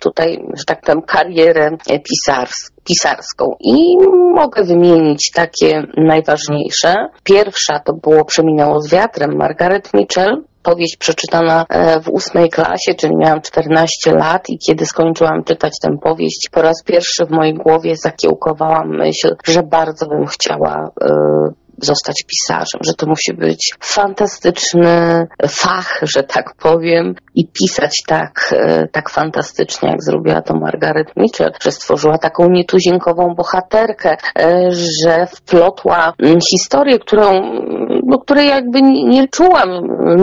tutaj, 0.00 0.44
że 0.56 0.64
tak 0.64 0.80
powiem, 0.80 1.02
karierę 1.02 1.70
pisarską 2.10 2.74
pisarską 2.84 3.56
i 3.60 3.96
mogę 4.34 4.64
wymienić 4.64 5.30
takie 5.30 5.82
najważniejsze. 5.96 6.94
Pierwsza 7.22 7.78
to 7.78 7.92
było 7.92 8.24
Przeminęło 8.24 8.80
z 8.80 8.90
wiatrem 8.90 9.36
Margaret 9.36 9.94
Mitchell, 9.94 10.42
powieść 10.64 10.96
przeczytana 10.96 11.66
e, 11.68 12.00
w 12.00 12.08
ósmej 12.08 12.50
klasie, 12.50 12.94
czyli 12.98 13.16
miałam 13.16 13.40
14 13.40 14.12
lat 14.12 14.50
i 14.50 14.58
kiedy 14.58 14.86
skończyłam 14.86 15.44
czytać 15.44 15.72
tę 15.82 15.88
powieść, 16.02 16.48
po 16.52 16.62
raz 16.62 16.82
pierwszy 16.82 17.26
w 17.26 17.30
mojej 17.30 17.54
głowie 17.54 17.96
zakiełkowałam 17.96 18.88
myśl, 18.88 19.36
że 19.44 19.62
bardzo 19.62 20.06
bym 20.06 20.26
chciała 20.26 20.90
y, 21.02 21.64
zostać 21.78 22.24
pisarzem, 22.26 22.80
że 22.86 22.94
to 22.94 23.06
musi 23.06 23.32
być 23.32 23.74
fantastyczny 23.80 25.26
fach, 25.48 26.00
że 26.02 26.22
tak 26.22 26.54
powiem, 26.54 27.14
i 27.34 27.48
pisać 27.48 28.02
tak, 28.06 28.54
e, 28.56 28.88
tak 28.88 29.10
fantastycznie, 29.10 29.88
jak 29.88 30.02
zrobiła 30.02 30.42
to 30.42 30.54
Margaret 30.54 31.16
Mitchell, 31.16 31.52
że 31.62 31.72
stworzyła 31.72 32.18
taką 32.18 32.50
nietuzinkową 32.50 33.34
bohaterkę, 33.34 34.16
e, 34.38 34.70
że 34.70 35.26
wplotła 35.26 36.12
historię, 36.50 36.98
którą, 36.98 37.32
której 38.18 38.48
jakby 38.48 38.82
nie 38.82 39.28
czułam 39.28 39.68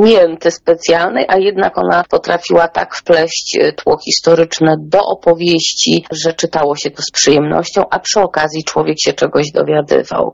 mięty 0.04 0.52
specjalnej, 0.52 1.26
a 1.28 1.38
jednak 1.38 1.78
ona 1.78 2.04
potrafiła 2.10 2.68
tak 2.68 2.96
wpleść 2.96 3.58
e, 3.58 3.74
tło 3.74 3.98
historyczne 3.98 4.76
do 4.80 5.00
opowieści, 5.06 6.06
że 6.12 6.34
czytało 6.34 6.76
się 6.76 6.92
to 6.92 7.02
z 7.02 7.12
przyjemnością, 7.12 7.84
a 7.89 8.00
przy 8.00 8.20
okazji 8.22 8.64
człowiek 8.64 9.00
się 9.00 9.14
czegoś 9.14 9.52
dowiadywał. 9.52 10.34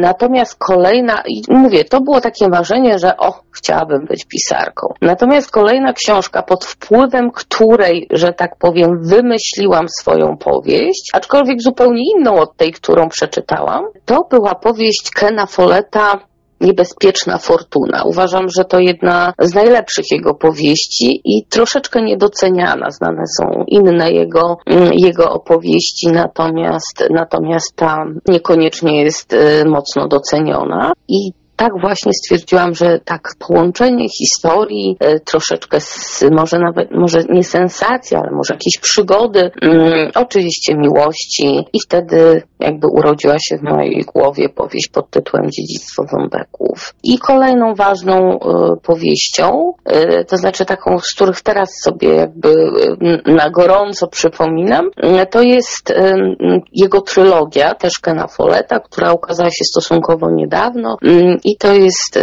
Natomiast 0.00 0.58
kolejna, 0.58 1.22
mówię, 1.48 1.84
to 1.84 2.00
było 2.00 2.20
takie 2.20 2.48
marzenie, 2.48 2.98
że 2.98 3.16
o, 3.16 3.40
chciałabym 3.50 4.06
być 4.06 4.24
pisarką. 4.24 4.94
Natomiast 5.02 5.50
kolejna 5.50 5.92
książka, 5.92 6.42
pod 6.42 6.64
wpływem 6.64 7.30
której, 7.30 8.06
że 8.10 8.32
tak 8.32 8.56
powiem, 8.56 8.90
wymyśliłam 9.02 9.88
swoją 10.00 10.36
powieść, 10.36 11.10
aczkolwiek 11.12 11.62
zupełnie 11.62 12.02
inną 12.16 12.34
od 12.34 12.56
tej, 12.56 12.72
którą 12.72 13.08
przeczytałam, 13.08 13.84
to 14.04 14.26
była 14.30 14.54
powieść 14.54 15.10
Kena 15.14 15.46
Folletta 15.46 16.29
Niebezpieczna 16.60 17.38
Fortuna. 17.38 18.02
Uważam, 18.04 18.48
że 18.48 18.64
to 18.64 18.78
jedna 18.78 19.32
z 19.38 19.54
najlepszych 19.54 20.04
jego 20.10 20.34
powieści 20.34 21.20
i 21.24 21.46
troszeczkę 21.46 22.02
niedoceniana. 22.02 22.90
Znane 22.90 23.22
są 23.38 23.64
inne 23.66 24.12
jego, 24.12 24.58
mm, 24.66 24.90
jego 24.92 25.32
opowieści, 25.32 26.08
natomiast, 26.08 27.04
natomiast 27.10 27.76
ta 27.76 28.04
niekoniecznie 28.28 29.02
jest 29.02 29.32
y, 29.32 29.64
mocno 29.66 30.08
doceniona. 30.08 30.92
I 31.08 31.32
tak 31.60 31.80
właśnie 31.80 32.12
stwierdziłam, 32.12 32.74
że 32.74 33.00
tak 33.04 33.28
połączenie 33.38 34.08
historii, 34.08 34.96
e, 35.00 35.20
troszeczkę 35.20 35.80
z, 35.80 36.24
może 36.30 36.58
nawet, 36.58 36.90
może 36.90 37.24
nie 37.28 37.44
sensacji, 37.44 38.16
ale 38.16 38.30
może 38.30 38.54
jakieś 38.54 38.78
przygody, 38.80 39.50
mm, 39.62 40.10
oczywiście 40.14 40.74
miłości 40.74 41.64
i 41.72 41.80
wtedy 41.80 42.42
jakby 42.60 42.86
urodziła 42.86 43.36
się 43.38 43.58
w 43.58 43.62
mojej 43.62 44.04
głowie 44.14 44.48
powieść 44.48 44.88
pod 44.88 45.10
tytułem 45.10 45.50
Dziedzictwo 45.50 46.04
Ząbeków. 46.10 46.94
I 47.02 47.18
kolejną 47.18 47.74
ważną 47.74 48.34
y, 48.34 48.40
powieścią, 48.82 49.72
y, 50.20 50.24
to 50.24 50.36
znaczy 50.36 50.64
taką, 50.64 50.98
z 50.98 51.14
których 51.14 51.40
teraz 51.40 51.70
sobie 51.82 52.08
jakby 52.08 52.48
y, 52.48 53.32
na 53.32 53.50
gorąco 53.50 54.08
przypominam, 54.08 54.90
to 55.30 55.42
jest 55.42 55.94
jego 56.72 57.00
trylogia, 57.00 57.74
też 57.74 57.98
Kena 57.98 58.26
która 58.84 59.12
ukazała 59.12 59.50
się 59.50 59.64
stosunkowo 59.64 60.30
niedawno 60.30 60.96
i 61.50 61.56
to 61.56 61.72
jest 61.74 62.18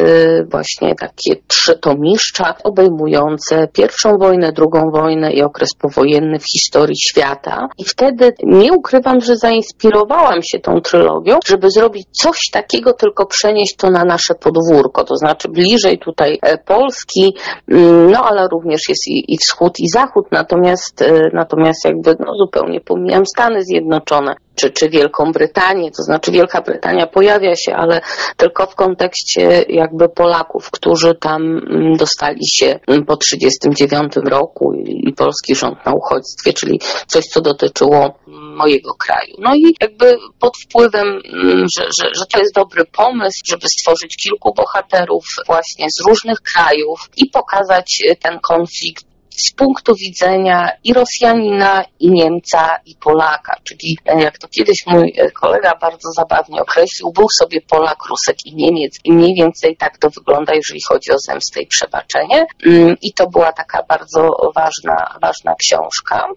właśnie 0.52 0.96
takie 0.96 1.36
trzytomiszcza 1.48 2.56
obejmujące 2.64 3.68
pierwszą 3.74 4.18
wojnę, 4.18 4.52
drugą 4.52 4.92
wojnę 4.92 5.32
i 5.32 5.42
okres 5.42 5.70
powojenny 5.80 6.40
w 6.40 6.52
historii 6.52 6.96
świata. 7.00 7.68
I 7.78 7.84
wtedy 7.84 8.34
nie 8.44 8.74
ukrywam, 8.74 9.22
że 9.22 9.36
zainspirowałam 9.36 10.44
się 10.44 10.60
tą 10.60 10.82
trylogią, 10.82 11.40
żeby 11.46 11.72
zrobić 11.72 12.08
coś 12.12 12.38
takiego, 12.52 12.94
tylko 12.94 13.26
przenieść 13.26 13.76
to 13.76 13.90
na 13.90 14.06
nasze 14.06 14.36
podwórko, 14.36 15.04
to 15.04 15.16
znaczy 15.16 15.50
bliżej 15.50 16.00
tutaj 16.00 16.40
e, 16.42 16.58
Polski, 16.58 17.36
mm, 17.68 18.12
no 18.12 18.24
ale 18.24 18.48
również 18.48 18.82
jest 18.90 19.08
i, 19.08 19.34
i 19.34 19.38
wschód 19.38 19.80
i 19.80 19.90
zachód, 19.90 20.26
natomiast, 20.32 21.02
e, 21.02 21.30
natomiast 21.34 21.86
jakby 21.86 22.16
no, 22.20 22.34
zupełnie 22.36 22.82
pomijam 22.82 23.26
Stany 23.26 23.64
Zjednoczone 23.64 24.36
czy, 24.58 24.72
czy 24.72 24.90
Wielką 24.90 25.32
Brytanię, 25.32 25.92
to 25.92 26.04
znaczy 26.04 26.32
Wielka 26.32 26.62
Brytania 26.62 27.08
pojawia 27.08 27.56
się, 27.56 27.76
ale 27.76 28.02
tylko 28.38 28.66
w 28.66 28.76
kontekście 28.76 29.66
jakby 29.70 30.10
Polaków, 30.10 30.72
którzy 30.72 31.16
tam 31.16 31.42
mm, 31.42 31.98
dostali 31.98 32.48
się 32.48 32.80
mm, 32.88 33.06
po 33.06 33.18
1939 33.18 34.30
roku 34.30 34.74
i, 34.74 35.14
polski 35.14 35.56
rząd 35.56 35.86
na 35.86 35.94
uchodźstwie, 35.94 36.54
czyli 36.54 36.80
coś, 37.08 37.26
co 37.26 37.42
dotyczyło 37.42 38.20
mojego 38.56 38.94
kraju. 38.94 39.36
No 39.40 39.56
i 39.56 39.76
jakby 39.82 40.18
pod 40.40 40.58
wpływem, 40.58 41.08
mm, 41.08 41.66
że, 41.78 41.84
że, 41.84 42.10
że 42.16 42.26
to 42.34 42.40
jest 42.40 42.56
dobry 42.56 42.86
pomysł, 42.86 43.40
żeby 43.46 43.70
stworzyć 43.70 44.18
kilku 44.18 44.54
bohaterów 44.54 45.26
właśnie 45.48 45.88
z 45.90 46.08
różnych 46.08 46.42
krajów 46.42 47.10
i 47.18 47.30
pokazać 47.30 48.02
ten 48.22 48.40
konflikt 48.40 49.08
z 49.38 49.52
punktu 49.52 49.96
widzenia 49.96 50.70
i 50.84 50.94
Rosjanina, 50.94 51.84
i 52.00 52.12
Niemca, 52.12 52.80
i 52.86 52.96
Polaka. 52.96 53.56
Czyli 53.64 53.98
e, 54.06 54.22
jak 54.22 54.38
to 54.38 54.48
kiedyś 54.48 54.86
mój 54.88 55.14
e, 55.18 55.32
kolega 55.32 55.76
bardzo 55.82 56.12
zabawnie 56.12 56.62
określił, 56.62 57.12
był 57.12 57.30
sobie 57.30 57.62
Polak, 57.62 57.98
Rusek 58.10 58.46
i 58.46 58.56
Niemiec 58.56 59.00
i 59.04 59.12
mniej 59.12 59.36
więcej 59.36 59.78
tak 59.78 59.98
to 59.98 60.10
wygląda, 60.10 60.54
jeżeli 60.54 60.82
chodzi 60.82 61.12
o 61.12 61.20
zemstę 61.20 61.62
i 61.62 61.68
przebaczenie. 61.68 62.46
Mm, 62.66 62.96
I 63.02 63.14
to 63.14 63.30
była 63.30 63.54
taka 63.54 63.84
bardzo 63.84 64.52
ważna, 64.56 65.18
ważna 65.22 65.56
książka. 65.56 66.28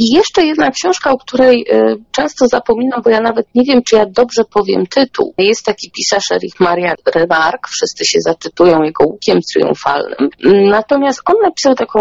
I 0.00 0.14
jeszcze 0.14 0.44
jedna 0.46 0.70
książka, 0.70 1.10
o 1.10 1.18
której 1.18 1.66
y, 1.72 1.96
często 2.10 2.46
zapominam, 2.46 3.02
bo 3.02 3.10
ja 3.10 3.20
nawet 3.20 3.46
nie 3.54 3.64
wiem, 3.64 3.82
czy 3.82 3.96
ja 3.96 4.06
dobrze 4.06 4.44
powiem 4.44 4.86
tytuł. 4.86 5.34
Jest 5.38 5.64
taki 5.64 5.90
pisarz 5.90 6.30
Erich 6.32 6.60
Maria 6.60 6.94
Remarque, 7.14 7.70
wszyscy 7.70 8.04
się 8.04 8.20
zaczytują 8.20 8.82
jego 8.82 9.04
łukiem 9.04 9.40
triumfalnym. 9.52 10.30
Natomiast 10.70 11.22
on 11.26 11.34
napisał 11.42 11.74
taką 11.74 12.00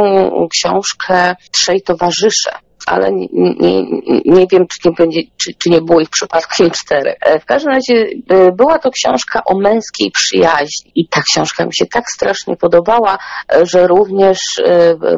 książkę 0.50 1.36
Trzej 1.52 1.82
towarzysze 1.82 2.52
ale 2.86 3.12
nie, 3.12 3.28
nie, 3.32 3.84
nie 4.26 4.48
wiem, 4.52 4.68
czy 4.68 4.90
nie, 4.90 4.92
będzie, 4.92 5.22
czy, 5.38 5.54
czy 5.54 5.70
nie 5.70 5.82
było 5.82 6.00
ich 6.00 6.10
przypadkiem 6.10 6.72
czterech. 6.72 7.18
E, 7.22 7.40
w 7.40 7.46
każdym 7.46 7.74
razie 7.74 8.08
e, 8.30 8.52
była 8.52 8.80
to 8.80 8.92
książka 8.92 9.42
o 9.46 9.60
męskiej 9.60 10.12
przyjaźni 10.12 10.92
i 10.96 11.08
ta 11.08 11.22
książka 11.22 11.66
mi 11.66 11.76
się 11.76 11.86
tak 11.86 12.10
strasznie 12.10 12.58
podobała, 12.58 13.18
e, 13.54 13.66
że 13.66 13.88
również 13.88 14.40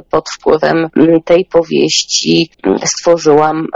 pod 0.10 0.30
wpływem 0.30 0.88
tej 1.26 1.46
powieści 1.46 2.50
stworzyłam 2.86 3.68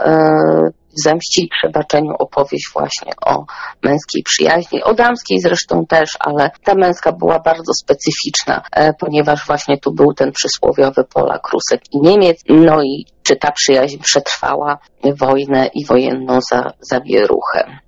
zemści 1.03 1.43
i 1.43 1.49
przebaczeniu 1.49 2.13
opowieść 2.19 2.69
właśnie 2.73 3.11
o 3.25 3.45
męskiej 3.83 4.23
przyjaźni, 4.23 4.83
o 4.83 4.93
damskiej 4.93 5.39
zresztą 5.39 5.85
też, 5.85 6.17
ale 6.19 6.51
ta 6.63 6.75
męska 6.75 7.11
była 7.11 7.39
bardzo 7.39 7.73
specyficzna, 7.73 8.61
e, 8.71 8.93
ponieważ 8.93 9.45
właśnie 9.47 9.77
tu 9.77 9.91
był 9.93 10.13
ten 10.13 10.31
przysłowiowy 10.31 11.03
Polak, 11.03 11.49
Rusek 11.53 11.81
i 11.91 12.01
Niemiec, 12.01 12.43
no 12.49 12.83
i 12.83 13.05
czy 13.23 13.35
ta 13.35 13.51
przyjaźń 13.51 13.97
przetrwała 13.97 14.77
wojnę 15.13 15.69
i 15.73 15.85
wojenną 15.85 16.39
zawieruchę. 16.79 17.84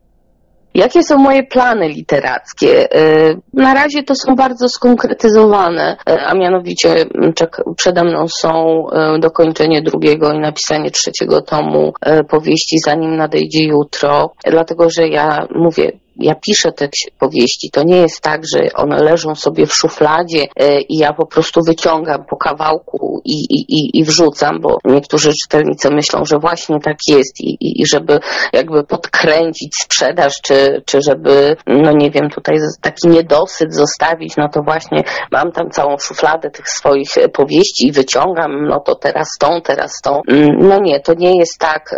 Jakie 0.78 1.04
są 1.04 1.18
moje 1.18 1.44
plany 1.44 1.88
literackie? 1.88 2.96
Y, 2.96 3.42
na 3.54 3.74
razie 3.74 4.04
to 4.04 4.16
są 4.16 4.36
bardzo 4.36 4.70
skonkretyzowane, 4.70 5.98
y, 6.10 6.22
a 6.22 6.34
mianowicie 6.34 6.90
mm, 6.90 7.34
przede 7.76 8.04
mną 8.04 8.28
są 8.28 8.84
y, 9.16 9.20
dokończenie 9.20 9.82
drugiego 9.82 10.34
i 10.34 10.40
napisanie 10.40 10.92
trzeciego 10.92 11.42
tomu 11.42 11.94
powieści, 12.30 12.78
zanim 12.86 13.16
nadejdzie 13.16 13.64
jutro, 13.64 14.34
dlatego 14.46 14.90
że 14.90 15.08
ja 15.08 15.48
mówię, 15.56 15.92
ja 16.20 16.36
piszę 16.36 16.72
te 16.72 16.89
powieści, 17.20 17.72
to 17.72 17.84
nie 17.84 17.97
jest 17.97 18.22
tak, 18.22 18.41
że 18.53 18.74
one 18.74 19.03
leżą 19.03 19.36
sobie 19.36 19.65
w 19.65 19.74
szufladzie 19.74 20.45
e, 20.55 20.82
i 20.82 20.97
ja 20.97 21.13
po 21.13 21.26
prostu 21.26 21.61
wyciągam 21.68 22.26
po 22.30 22.38
kawałku 22.38 23.22
i, 23.26 23.36
i, 23.49 23.99
i 23.99 24.03
wrzucam, 24.03 24.61
bo 24.61 24.78
niektórzy 24.86 25.32
czytelnicy 25.41 25.89
myślą, 25.89 26.26
że 26.26 26.39
właśnie 26.39 26.80
tak 26.80 26.97
jest 27.07 27.41
i, 27.41 27.49
i, 27.49 27.82
i 27.82 27.86
żeby 27.88 28.20
jakby 28.53 28.84
podkręcić 28.84 29.76
sprzedaż, 29.76 30.41
czy, 30.41 30.84
czy 30.86 31.01
żeby, 31.01 31.55
no 31.68 31.91
nie 31.91 32.11
wiem, 32.11 32.30
tutaj 32.30 32.55
taki 32.82 33.07
niedosyt 33.07 33.76
zostawić, 33.76 34.38
no 34.38 34.49
to 34.49 34.63
właśnie 34.63 35.03
mam 35.32 35.51
tam 35.51 35.70
całą 35.70 35.97
szufladę 35.97 36.49
tych 36.49 36.70
swoich 36.70 37.18
e, 37.18 37.30
powieści 37.30 37.88
i 37.88 37.91
wyciągam, 37.91 38.68
no 38.68 38.80
to 38.80 38.95
teraz 38.95 39.28
tą, 39.39 39.61
teraz 39.61 39.91
tą. 40.03 40.22
Mm, 40.28 40.49
no 40.59 40.80
nie, 40.80 40.99
to 40.99 41.13
nie 41.13 41.38
jest 41.39 41.59
tak, 41.59 41.95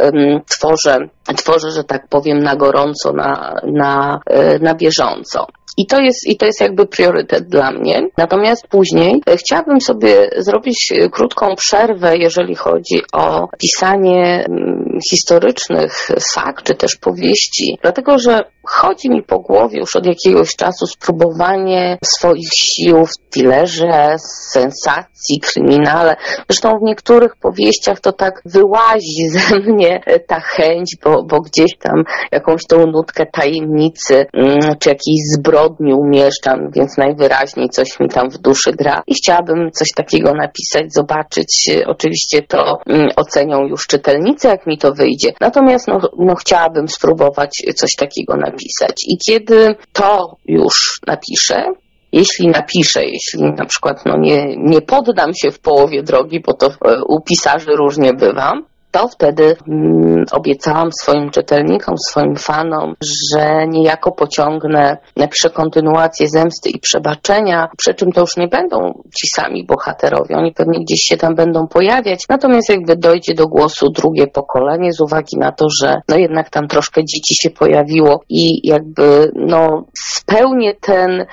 tworzę, 0.49 0.97
tworzę, 1.38 1.72
że 1.72 1.84
tak 1.84 2.07
powiem, 2.07 2.39
na 2.39 2.55
gorąco, 2.55 3.13
na, 3.13 3.55
na 3.63 4.09
E, 4.26 4.60
na, 4.60 4.76
bieżąco. 4.76 5.47
I 5.78 5.86
to, 5.86 5.99
jest, 6.01 6.28
I 6.28 6.38
to 6.38 6.45
jest 6.45 6.61
jakby 6.61 6.86
priorytet 6.86 7.47
dla 7.47 7.72
mnie. 7.72 8.01
Natomiast 8.17 8.67
później 8.67 9.22
e, 9.26 9.38
chciałabym 9.38 9.82
sobie 9.82 10.30
zrobić 10.38 10.91
e, 10.91 11.09
krótką 11.09 11.55
przerwę, 11.55 12.17
jeżeli 12.17 12.55
chodzi 12.55 13.01
o 13.13 13.47
pisanie 13.59 14.45
mm, 14.49 14.99
historycznych 15.09 16.11
sag, 16.20 16.63
czy 16.63 16.76
też 16.76 16.95
powieści, 16.95 17.78
dlatego 17.82 18.20
że 18.20 18.43
chodzi 18.70 19.09
mi 19.09 19.24
po 19.24 19.39
głowie 19.39 19.80
już 19.80 19.95
od 19.95 20.05
jakiegoś 20.05 20.55
czasu 20.55 20.88
spróbowanie 20.88 21.97
swoich 22.03 22.53
sił 22.53 23.05
w 23.05 23.30
thrillerze, 23.30 24.15
sensacji, 24.51 25.39
kryminale. 25.39 26.15
Zresztą 26.49 26.80
w 26.80 26.84
niektórych 26.84 27.36
powieściach 27.36 27.99
to 27.99 28.11
tak 28.11 28.41
wyłazi 28.45 29.30
ze 29.30 29.59
mnie 29.59 30.01
ta 30.28 30.39
chęć, 30.39 30.97
bo, 31.03 31.24
bo 31.24 31.41
gdzieś 31.41 31.78
tam 31.78 32.03
jakąś 32.32 32.65
tą 32.65 32.86
nutkę 32.86 33.26
tajemnicy, 33.26 34.26
mm, 34.34 34.59
czy 34.80 34.89
jakiejś 34.89 35.20
zbrodni 35.60 35.93
umieszczam, 35.93 36.72
więc 36.72 36.97
najwyraźniej 36.97 37.70
coś 37.70 37.99
mi 37.99 38.10
tam 38.10 38.30
w 38.30 38.38
duszy 38.38 38.72
gra. 38.72 39.01
I 39.07 39.16
chciałabym 39.16 39.72
coś 39.72 39.91
takiego 39.91 40.34
napisać, 40.34 40.93
zobaczyć. 40.93 41.70
Oczywiście 41.86 42.41
to 42.41 42.78
mm, 42.86 43.10
ocenią 43.16 43.68
już 43.68 43.88
czytelnicy, 43.88 44.47
jak 44.47 44.68
mi 44.68 44.78
to 44.78 44.93
wyjdzie. 44.93 45.34
Natomiast 45.39 45.88
no, 45.88 45.99
no 46.20 46.36
chciałabym 46.36 46.88
spróbować 46.88 47.64
coś 47.76 47.95
takiego 47.95 48.36
napisać. 48.36 49.03
I 49.07 49.18
kiedy 49.18 49.76
to 49.93 50.38
już 50.45 50.99
napiszę, 51.07 51.64
jeśli 52.12 52.47
napiszę, 52.47 53.05
jeśli 53.05 53.43
na 53.43 53.66
przykład 53.66 54.05
no 54.05 54.18
nie, 54.18 54.55
nie 54.57 54.82
poddam 54.82 55.34
się 55.34 55.51
w 55.51 55.60
połowie 55.60 56.03
drogi, 56.03 56.39
bo 56.45 56.53
to 56.53 56.68
e, 56.68 57.03
u 57.07 57.22
pisarzy 57.22 57.72
różnie 57.76 58.14
bywa, 58.14 58.53
to 58.92 59.08
wtedy 59.08 59.56
mm, 59.68 60.26
obiecałam 60.32 60.90
swoim 60.92 61.30
czytelnikom, 61.30 61.96
swoim 62.10 62.36
fanom, 62.36 62.96
że 63.02 63.68
niejako 63.68 64.12
pociągnę, 64.12 64.98
napiszę 65.16 65.50
kontynuację 65.50 66.28
zemsty 66.28 66.70
i 66.70 66.80
przebaczenia, 66.80 67.70
przy 67.78 67.94
czym 67.94 68.12
to 68.12 68.22
już 68.22 68.38
nie 68.38 68.48
będą 68.48 69.04
ci 69.22 69.28
sami 69.28 69.66
bohaterowie, 69.66 70.36
oni 70.36 70.54
pewnie 70.54 70.80
gdzieś 70.80 71.02
się 71.02 71.18
tam 71.18 71.36
będą 71.36 71.68
pojawiać, 71.68 72.26
natomiast 72.30 72.70
jakby 72.70 72.96
dojdzie 72.96 73.34
do 73.34 73.48
głosu 73.48 73.90
drugie 73.90 74.28
pokolenie 74.28 74.94
z 74.94 75.02
uwagi 75.02 75.38
na 75.38 75.52
to, 75.52 75.66
że 75.82 76.02
no 76.10 76.18
jednak 76.18 76.50
tam 76.50 76.68
troszkę 76.68 77.02
dzieci 77.06 77.36
się 77.36 77.50
pojawiło 77.50 78.24
i 78.30 78.68
jakby 78.68 79.32
no 79.36 79.86
spełnię 79.94 80.74
ten, 80.82 81.26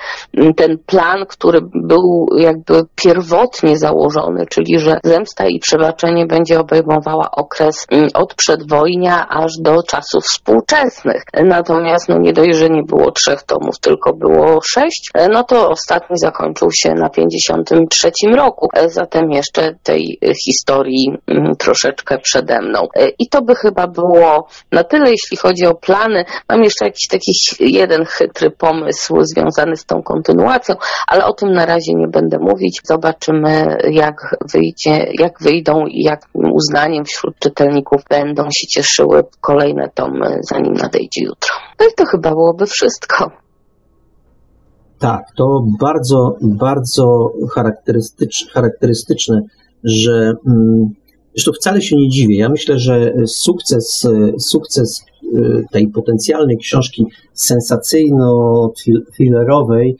ten 0.55 0.77
plan, 0.85 1.25
który 1.29 1.59
był 1.73 2.27
jakby 2.37 2.83
pierwotnie 2.95 3.77
założony, 3.77 4.45
czyli 4.49 4.79
że 4.79 4.99
zemsta 5.03 5.47
i 5.47 5.59
przebaczenie 5.59 6.25
będzie 6.25 6.59
obejmowała 6.59 7.31
okres 7.47 7.85
mm, 7.91 8.09
od 8.13 8.35
przedwojnia 8.35 9.27
aż 9.29 9.51
do 9.59 9.83
czasów 9.83 10.23
współczesnych. 10.23 11.23
Natomiast 11.43 12.09
no 12.09 12.17
nie 12.17 12.33
dość, 12.33 12.57
że 12.57 12.69
nie 12.69 12.83
było 12.83 13.11
trzech 13.11 13.43
tomów, 13.43 13.79
tylko 13.79 14.13
było 14.13 14.61
sześć, 14.61 15.11
no 15.29 15.43
to 15.43 15.69
ostatni 15.69 16.17
zakończył 16.17 16.71
się 16.71 16.93
na 16.93 17.09
53 17.09 18.11
roku. 18.35 18.69
Zatem 18.87 19.31
jeszcze 19.31 19.75
tej 19.83 20.19
historii 20.45 21.17
mm, 21.27 21.55
troszeczkę 21.55 22.17
przede 22.17 22.61
mną. 22.61 22.87
I 23.19 23.29
to 23.29 23.41
by 23.41 23.55
chyba 23.55 23.87
było 23.87 24.47
na 24.71 24.83
tyle, 24.83 25.11
jeśli 25.11 25.37
chodzi 25.37 25.65
o 25.65 25.75
plany. 25.75 26.25
Mam 26.49 26.63
jeszcze 26.63 26.85
jakiś 26.85 27.07
taki 27.07 27.31
jeden 27.59 28.05
chytry 28.05 28.51
pomysł 28.51 29.15
związany 29.21 29.77
z 29.77 29.85
tą 29.85 30.03
kontynuacją, 30.03 30.75
ale 31.07 31.25
o 31.25 31.33
tym 31.33 31.51
na 31.53 31.65
razie 31.65 31.93
nie 31.93 32.07
będę 32.07 32.39
mówić. 32.39 32.81
Zobaczymy, 32.83 33.77
jak 33.91 34.35
wyjdzie, 34.53 35.07
jak 35.19 35.41
wyjdą 35.41 35.85
i 35.85 36.03
jakim 36.03 36.51
uznaniem 36.53 37.05
wśród 37.05 37.36
czytelników 37.39 38.01
będą 38.09 38.43
się 38.51 38.67
cieszyły 38.67 39.23
kolejne 39.41 39.89
tomy, 39.93 40.39
zanim 40.41 40.73
nadejdzie 40.73 41.23
jutro. 41.23 41.49
No 41.79 41.85
i 41.85 41.89
to 41.95 42.05
chyba 42.05 42.29
byłoby 42.29 42.65
wszystko. 42.65 43.31
Tak, 44.99 45.23
to 45.35 45.65
bardzo, 45.79 46.35
bardzo 46.41 47.31
charakterystyczne, 47.53 48.51
charakterystyczne 48.51 49.41
że 49.83 50.33
mm, 50.47 50.89
zresztą 51.35 51.51
wcale 51.51 51.81
się 51.81 51.95
nie 51.95 52.09
dziwię. 52.09 52.37
Ja 52.37 52.49
myślę, 52.49 52.79
że 52.79 53.13
sukces, 53.27 54.07
sukces 54.39 55.05
y, 55.23 55.65
tej 55.71 55.87
potencjalnej 55.87 56.57
książki 56.57 57.05
sensacyjno-thrillerowej 57.33 59.95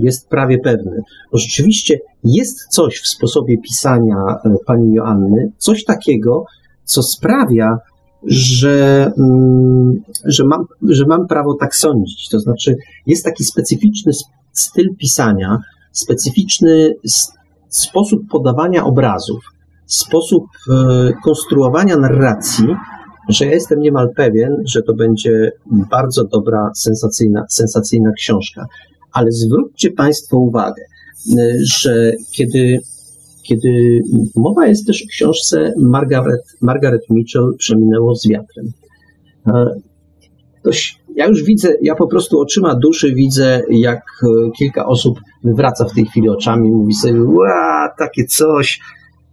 jest 0.00 0.28
prawie 0.28 0.58
pewny. 0.58 1.02
Rzeczywiście 1.32 1.98
jest 2.24 2.66
coś 2.68 3.00
w 3.00 3.08
sposobie 3.08 3.58
pisania 3.58 4.16
e, 4.44 4.54
pani 4.66 4.94
Joanny, 4.94 5.52
coś 5.58 5.84
takiego, 5.84 6.44
co 6.84 7.02
sprawia, 7.02 7.78
że, 8.26 9.10
mm, 9.18 10.02
że, 10.24 10.44
mam, 10.44 10.64
że 10.82 11.06
mam 11.06 11.26
prawo 11.26 11.54
tak 11.54 11.76
sądzić. 11.76 12.28
To 12.28 12.38
znaczy, 12.38 12.76
jest 13.06 13.24
taki 13.24 13.44
specyficzny 13.44 14.12
styl 14.52 14.96
pisania, 14.98 15.58
specyficzny 15.92 16.94
sposób 17.68 18.20
podawania 18.30 18.84
obrazów, 18.84 19.44
sposób 19.86 20.44
e, 20.70 21.12
konstruowania 21.24 21.96
narracji, 21.96 22.66
że 23.28 23.44
ja 23.44 23.52
jestem 23.52 23.80
niemal 23.80 24.08
pewien, 24.16 24.62
że 24.66 24.82
to 24.82 24.94
będzie 24.94 25.52
bardzo 25.90 26.24
dobra, 26.24 26.70
sensacyjna, 26.74 27.44
sensacyjna 27.48 28.10
książka. 28.18 28.66
Ale 29.14 29.32
zwróćcie 29.32 29.90
Państwo 29.90 30.38
uwagę, 30.38 30.82
e, 30.82 31.52
że 31.62 32.12
kiedy, 32.32 32.78
kiedy 33.42 34.00
mowa 34.36 34.66
jest 34.66 34.86
też 34.86 35.02
o 35.02 35.06
książce 35.08 35.72
Margaret, 35.78 36.42
Margaret 36.60 37.02
Mitchell 37.10 37.54
Przeminęło 37.58 38.14
z 38.14 38.28
wiatrem. 38.28 38.72
Ktoś, 40.60 40.98
ja 41.16 41.26
już 41.26 41.42
widzę, 41.42 41.74
ja 41.82 41.94
po 41.94 42.06
prostu 42.06 42.40
oczyma 42.40 42.74
duszy 42.74 43.14
widzę, 43.14 43.62
jak 43.70 44.02
kilka 44.58 44.86
osób 44.86 45.20
wywraca 45.44 45.84
w 45.84 45.94
tej 45.94 46.06
chwili 46.06 46.28
oczami 46.28 46.68
i 46.68 46.72
mówi 46.72 46.94
sobie, 46.94 47.22
ła, 47.22 47.94
takie 47.98 48.24
coś, 48.24 48.80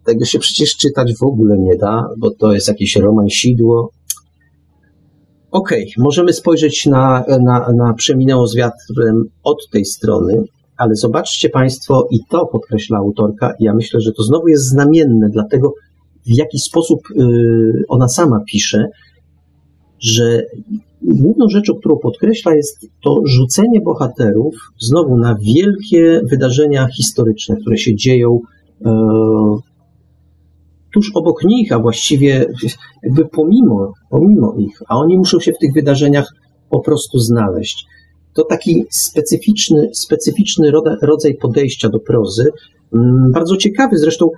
tego 0.05 0.25
się 0.25 0.39
przecież 0.39 0.77
czytać 0.77 1.17
w 1.17 1.23
ogóle 1.23 1.57
nie 1.57 1.77
da, 1.77 2.07
bo 2.17 2.31
to 2.31 2.53
jest 2.53 2.67
jakieś 2.67 2.95
romansidło. 2.95 3.91
Okej, 5.51 5.83
okay, 5.83 6.03
możemy 6.03 6.33
spojrzeć 6.33 6.85
na, 6.85 7.25
na, 7.41 7.71
na 7.73 7.93
Przeminęło 7.93 8.47
z 8.47 8.55
wiatrem 8.55 9.23
od 9.43 9.57
tej 9.71 9.85
strony, 9.85 10.43
ale 10.77 10.95
zobaczcie 10.95 11.49
Państwo, 11.49 12.07
i 12.11 12.19
to 12.29 12.45
podkreśla 12.45 12.97
autorka, 12.97 13.53
ja 13.59 13.73
myślę, 13.73 14.01
że 14.01 14.11
to 14.11 14.23
znowu 14.23 14.47
jest 14.47 14.69
znamienne, 14.69 15.29
dlatego 15.29 15.73
w 16.25 16.37
jaki 16.37 16.59
sposób 16.59 16.99
y, 17.11 17.83
ona 17.87 18.07
sama 18.07 18.39
pisze, 18.51 18.85
że 19.99 20.43
główną 21.01 21.49
rzeczą, 21.49 21.73
którą 21.75 21.97
podkreśla, 21.97 22.55
jest 22.55 22.87
to 23.03 23.21
rzucenie 23.25 23.81
bohaterów 23.81 24.55
znowu 24.79 25.17
na 25.17 25.35
wielkie 25.35 26.21
wydarzenia 26.29 26.87
historyczne, 26.87 27.55
które 27.55 27.77
się 27.77 27.95
dzieją 27.95 28.39
e, 28.85 28.91
tuż 30.93 31.11
obok 31.15 31.43
nich, 31.43 31.71
a 31.71 31.79
właściwie 31.79 32.45
jakby 33.03 33.25
pomimo, 33.25 33.93
pomimo 34.09 34.55
ich, 34.57 34.81
a 34.87 34.95
oni 34.95 35.17
muszą 35.17 35.39
się 35.39 35.51
w 35.51 35.57
tych 35.57 35.73
wydarzeniach 35.73 36.27
po 36.69 36.79
prostu 36.79 37.19
znaleźć. 37.19 37.85
To 38.33 38.43
taki 38.43 38.85
specyficzny, 38.89 39.89
specyficzny 39.93 40.71
rodzaj 41.01 41.35
podejścia 41.41 41.89
do 41.89 41.99
prozy, 41.99 42.51
mm, 42.93 43.31
bardzo 43.33 43.57
ciekawy, 43.57 43.97
zresztą 43.97 44.29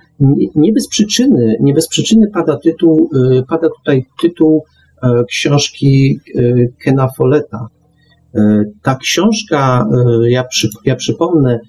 nie 0.54 0.72
bez 0.72 0.88
przyczyny, 0.88 1.56
nie 1.60 1.74
bez 1.74 1.88
przyczyny 1.88 2.26
pada 2.32 2.56
tytuł, 2.56 3.10
y, 3.14 3.42
pada 3.48 3.68
tutaj 3.78 4.04
tytuł 4.22 4.64
e, 5.02 5.24
książki 5.24 6.20
e, 6.36 6.42
Kena 6.84 7.08
Folletta. 7.16 7.66
E, 8.34 8.64
ta 8.82 8.96
książka, 8.96 9.88
ja, 10.28 10.44
przy, 10.44 10.68
ja 10.84 10.96
przypomnę, 10.96 11.60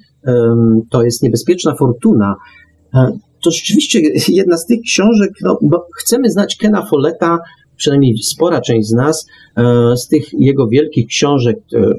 to 0.90 1.04
jest 1.04 1.24
Niebezpieczna 1.24 1.76
Fortuna 1.76 2.36
to 3.46 3.52
rzeczywiście 3.52 4.02
jedna 4.28 4.58
z 4.58 4.66
tych 4.66 4.82
książek, 4.82 5.32
no, 5.42 5.58
bo 5.62 5.88
chcemy 5.96 6.30
znać 6.30 6.56
Kena 6.56 6.86
Folletta, 6.86 7.38
przynajmniej 7.78 8.18
spora 8.18 8.62
część 8.62 8.88
z 8.88 8.94
nas, 8.94 9.26
e, 9.58 9.98
z 9.98 10.08
tych 10.08 10.34
jego 10.40 10.68
wielkich 10.68 11.08
książek, 11.08 11.58
e, 11.74 11.90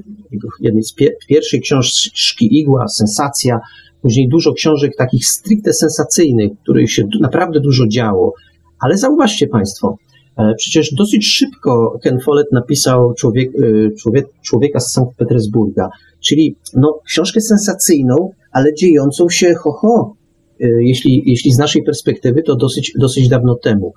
jednej 0.60 0.82
z 0.82 0.94
pierwszej 1.28 1.60
książki 1.60 2.58
Igła, 2.58 2.88
Sensacja, 2.88 3.60
później 4.02 4.28
dużo 4.28 4.52
książek 4.52 4.92
takich 4.98 5.26
stricte 5.26 5.72
sensacyjnych, 5.72 6.52
których 6.62 6.92
się 6.92 7.02
naprawdę 7.20 7.60
dużo 7.60 7.86
działo. 7.86 8.32
Ale 8.80 8.96
zauważcie 8.96 9.46
Państwo, 9.46 9.96
e, 10.38 10.54
przecież 10.54 10.94
dosyć 10.94 11.26
szybko 11.26 11.98
Ken 12.02 12.20
Follett 12.20 12.52
napisał 12.52 13.14
człowiek, 13.14 13.50
człowiek, 13.98 14.26
Człowieka 14.42 14.80
z 14.80 14.92
Sankt 14.92 15.16
Petersburga, 15.16 15.88
czyli 16.20 16.56
no, 16.74 16.98
książkę 17.06 17.40
sensacyjną, 17.40 18.30
ale 18.52 18.74
dziejącą 18.74 19.28
się 19.28 19.54
ho, 19.54 19.72
ho 19.72 20.15
jeśli, 20.60 21.22
jeśli 21.26 21.52
z 21.52 21.58
naszej 21.58 21.82
perspektywy, 21.82 22.42
to 22.42 22.56
dosyć, 22.56 22.92
dosyć 22.98 23.28
dawno 23.28 23.54
temu. 23.54 23.92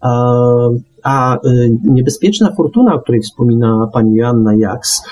A, 0.00 0.10
a 1.02 1.34
e, 1.34 1.38
Niebezpieczna 1.84 2.52
Fortuna, 2.56 2.94
o 2.94 3.00
której 3.00 3.20
wspomina 3.20 3.88
pani 3.92 4.16
Joanna 4.16 4.54
Jaks, 4.54 5.02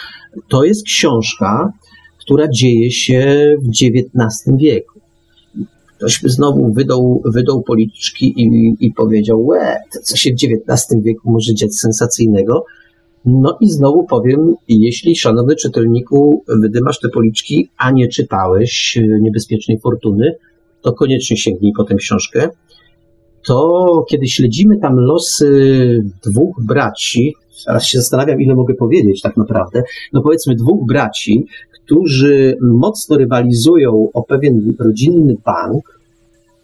to 0.49 0.65
jest 0.65 0.85
książka, 0.85 1.73
która 2.19 2.49
dzieje 2.49 2.91
się 2.91 3.57
w 3.63 3.69
XIX 3.69 4.57
wieku. 4.57 5.01
Ktoś 5.97 6.23
by 6.23 6.29
znowu 6.29 6.73
wydał, 6.73 7.23
wydał 7.25 7.63
policzki 7.63 8.43
i, 8.43 8.77
i 8.81 8.93
powiedział, 8.93 9.47
łe, 9.47 9.77
co 10.03 10.17
się 10.17 10.31
w 10.31 10.35
XIX 10.35 11.03
wieku 11.03 11.31
może 11.31 11.55
dziać 11.55 11.75
sensacyjnego. 11.75 12.65
No 13.25 13.59
i 13.61 13.71
znowu 13.71 14.05
powiem, 14.05 14.55
jeśli 14.69 15.17
szanowny 15.17 15.57
czytelniku 15.57 16.45
wydymasz 16.61 17.01
te 17.01 17.09
policzki, 17.09 17.69
a 17.79 17.91
nie 17.91 18.09
czytałeś 18.09 18.97
e, 18.97 19.21
Niebezpiecznej 19.21 19.79
Fortuny, 19.81 20.35
to 20.89 20.95
koniecznie 20.95 21.37
sięgnij 21.37 21.73
po 21.77 21.85
tę 21.85 21.95
książkę. 21.95 22.49
To 23.47 24.05
kiedy 24.11 24.27
śledzimy 24.27 24.79
tam 24.79 24.97
losy 24.97 25.51
dwóch 26.25 26.57
braci, 26.65 27.35
teraz 27.67 27.87
się 27.87 27.99
zastanawiam, 27.99 28.41
ile 28.41 28.55
mogę 28.55 28.75
powiedzieć 28.75 29.21
tak 29.23 29.37
naprawdę, 29.37 29.83
no 30.13 30.23
powiedzmy 30.23 30.55
dwóch 30.55 30.87
braci, 30.87 31.47
którzy 31.73 32.57
mocno 32.61 33.17
rywalizują 33.17 34.09
o 34.15 34.23
pewien 34.23 34.75
rodzinny 34.79 35.37
bank, 35.45 36.01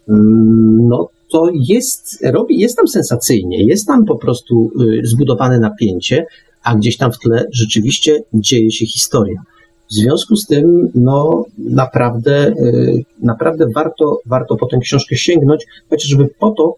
mm, 0.09 0.87
no 0.87 1.09
to 1.31 1.49
jest, 1.69 2.25
robi, 2.33 2.59
jest 2.59 2.77
tam 2.77 2.87
sensacyjnie, 2.87 3.63
jest 3.63 3.87
tam 3.87 4.05
po 4.05 4.15
prostu 4.15 4.71
y, 4.81 5.01
zbudowane 5.03 5.59
napięcie, 5.59 6.25
a 6.63 6.75
gdzieś 6.75 6.97
tam 6.97 7.11
w 7.11 7.19
tle 7.19 7.45
rzeczywiście 7.51 8.23
dzieje 8.33 8.71
się 8.71 8.85
historia. 8.85 9.41
W 9.89 9.93
związku 9.93 10.35
z 10.35 10.45
tym, 10.45 10.91
no 10.95 11.45
naprawdę, 11.57 12.47
y, 12.47 13.03
naprawdę 13.21 13.65
warto, 13.75 14.19
warto 14.25 14.55
po 14.55 14.65
tę 14.65 14.77
książkę 14.77 15.15
sięgnąć, 15.15 15.65
chociażby 15.89 16.27
po 16.39 16.51
to, 16.51 16.75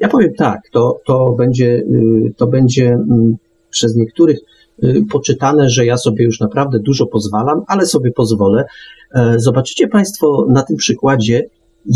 ja 0.00 0.08
powiem 0.08 0.34
tak, 0.34 0.60
to, 0.72 1.00
to 1.06 1.32
będzie, 1.32 1.66
y, 1.66 2.32
to 2.36 2.46
będzie 2.46 2.88
mm, 2.88 3.36
przez 3.70 3.96
niektórych 3.96 4.38
y, 4.84 5.04
poczytane, 5.10 5.70
że 5.70 5.86
ja 5.86 5.96
sobie 5.96 6.24
już 6.24 6.40
naprawdę 6.40 6.78
dużo 6.78 7.06
pozwalam, 7.06 7.62
ale 7.66 7.86
sobie 7.86 8.10
pozwolę. 8.12 8.64
E, 9.14 9.34
zobaczycie 9.40 9.88
Państwo 9.88 10.46
na 10.48 10.62
tym 10.62 10.76
przykładzie, 10.76 11.44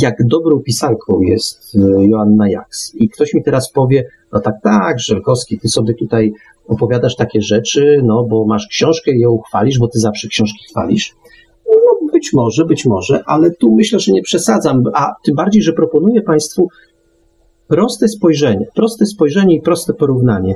jak 0.00 0.14
dobrą 0.26 0.60
pisarką 0.60 1.20
jest 1.20 1.74
Joanna 1.98 2.48
Jaks. 2.48 2.94
I 2.94 3.08
ktoś 3.08 3.34
mi 3.34 3.42
teraz 3.42 3.72
powie, 3.72 4.04
no 4.32 4.40
tak, 4.40 4.54
tak, 4.62 5.00
Żelkowski, 5.00 5.58
ty 5.58 5.68
sobie 5.68 5.94
tutaj 5.94 6.32
opowiadasz 6.66 7.16
takie 7.16 7.42
rzeczy, 7.42 8.00
no 8.04 8.24
bo 8.24 8.46
masz 8.46 8.66
książkę 8.66 9.10
i 9.12 9.20
ją 9.20 9.38
chwalisz, 9.38 9.78
bo 9.78 9.88
ty 9.88 9.98
zawsze 9.98 10.28
książki 10.28 10.64
chwalisz. 10.70 11.14
No 11.66 12.08
być 12.12 12.32
może, 12.32 12.64
być 12.64 12.86
może, 12.86 13.22
ale 13.26 13.50
tu 13.50 13.74
myślę, 13.74 13.98
że 13.98 14.12
nie 14.12 14.22
przesadzam, 14.22 14.82
a 14.94 15.12
tym 15.24 15.34
bardziej, 15.34 15.62
że 15.62 15.72
proponuję 15.72 16.22
Państwu 16.22 16.68
proste 17.68 18.08
spojrzenie, 18.08 18.66
proste 18.74 19.06
spojrzenie 19.06 19.56
i 19.56 19.60
proste 19.60 19.94
porównanie. 19.94 20.54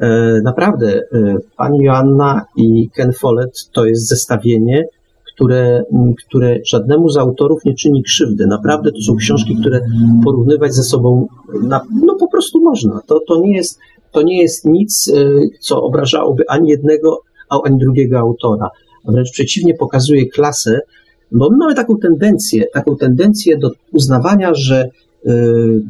E, 0.00 0.40
naprawdę, 0.44 1.02
e, 1.12 1.34
pani 1.56 1.78
Joanna 1.84 2.44
i 2.56 2.90
Ken 2.90 3.12
Follett 3.12 3.70
to 3.72 3.86
jest 3.86 4.08
zestawienie, 4.08 4.84
które, 5.40 5.84
które 6.26 6.58
żadnemu 6.66 7.08
z 7.08 7.16
autorów 7.16 7.64
nie 7.64 7.74
czyni 7.74 8.02
krzywdy. 8.02 8.46
Naprawdę 8.46 8.92
to 8.92 9.00
są 9.00 9.16
książki, 9.16 9.56
które 9.60 9.80
porównywać 10.24 10.74
ze 10.74 10.82
sobą 10.82 11.26
na, 11.62 11.80
no 12.06 12.16
po 12.16 12.28
prostu 12.28 12.60
można. 12.60 13.00
To, 13.06 13.20
to, 13.28 13.40
nie 13.40 13.56
jest, 13.56 13.78
to 14.12 14.22
nie 14.22 14.42
jest 14.42 14.64
nic, 14.64 15.12
co 15.60 15.82
obrażałoby 15.82 16.44
ani 16.48 16.68
jednego, 16.68 17.20
ani 17.64 17.78
drugiego 17.78 18.18
autora. 18.18 18.70
Wręcz 19.04 19.30
przeciwnie, 19.32 19.74
pokazuje 19.74 20.28
klasę, 20.28 20.80
bo 21.32 21.50
my 21.50 21.56
mamy 21.56 21.74
taką 21.74 21.96
tendencję, 21.96 22.64
taką 22.72 22.96
tendencję 22.96 23.58
do 23.58 23.70
uznawania, 23.92 24.54
że 24.54 24.88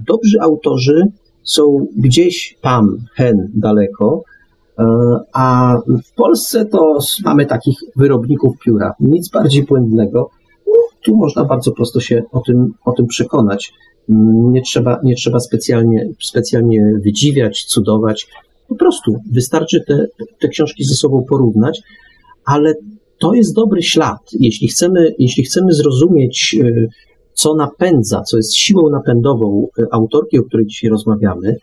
dobrzy 0.09 0.41
autorzy 0.41 1.05
są 1.43 1.87
gdzieś 1.97 2.57
tam, 2.61 2.99
hen, 3.15 3.51
daleko, 3.55 4.23
e, 4.25 4.40
a 5.33 5.77
w 6.07 6.15
Polsce 6.15 6.67
to 6.67 6.99
mamy 7.25 7.47
takich 7.47 7.79
wyrobników 7.97 8.59
pióra. 8.65 8.93
Nic 9.01 9.29
bardziej 9.29 9.65
błędnego. 9.65 10.31
No, 10.67 10.73
tu 11.05 11.17
można 11.17 11.45
bardzo 11.45 11.73
prosto 11.73 12.01
się 12.01 12.23
o 12.33 12.41
tym, 12.41 12.75
o 12.85 12.93
tym 12.93 13.07
przekonać. 13.07 13.73
Nie 14.53 14.63
trzeba, 14.63 15.01
nie 15.05 15.15
trzeba 15.15 15.41
specjalnie, 15.41 16.09
specjalnie 16.21 16.93
wydziwiać, 17.05 17.65
cudować. 17.65 18.29
Po 18.69 18.75
prostu 18.75 19.17
wystarczy 19.33 19.85
te, 19.89 20.07
te 20.41 20.49
książki 20.49 20.85
ze 20.85 20.95
sobą 20.95 21.25
porównać, 21.29 21.83
ale 22.45 22.75
to 23.19 23.35
jest 23.35 23.55
dobry 23.55 23.83
ślad. 23.83 24.19
Jeśli 24.33 24.69
chcemy, 24.69 25.15
jeśli 25.19 25.45
chcemy 25.45 25.73
zrozumieć 25.73 26.57
e, 26.61 26.87
co 27.33 27.55
napędza, 27.55 28.23
co 28.23 28.37
jest 28.37 28.57
siłą 28.57 28.91
napędową 28.91 29.67
e, 29.79 29.83
autorki, 29.93 30.39
o 30.39 30.43
której 30.43 30.67
dzisiaj 30.67 30.91
rozmawiamy, 30.91 31.57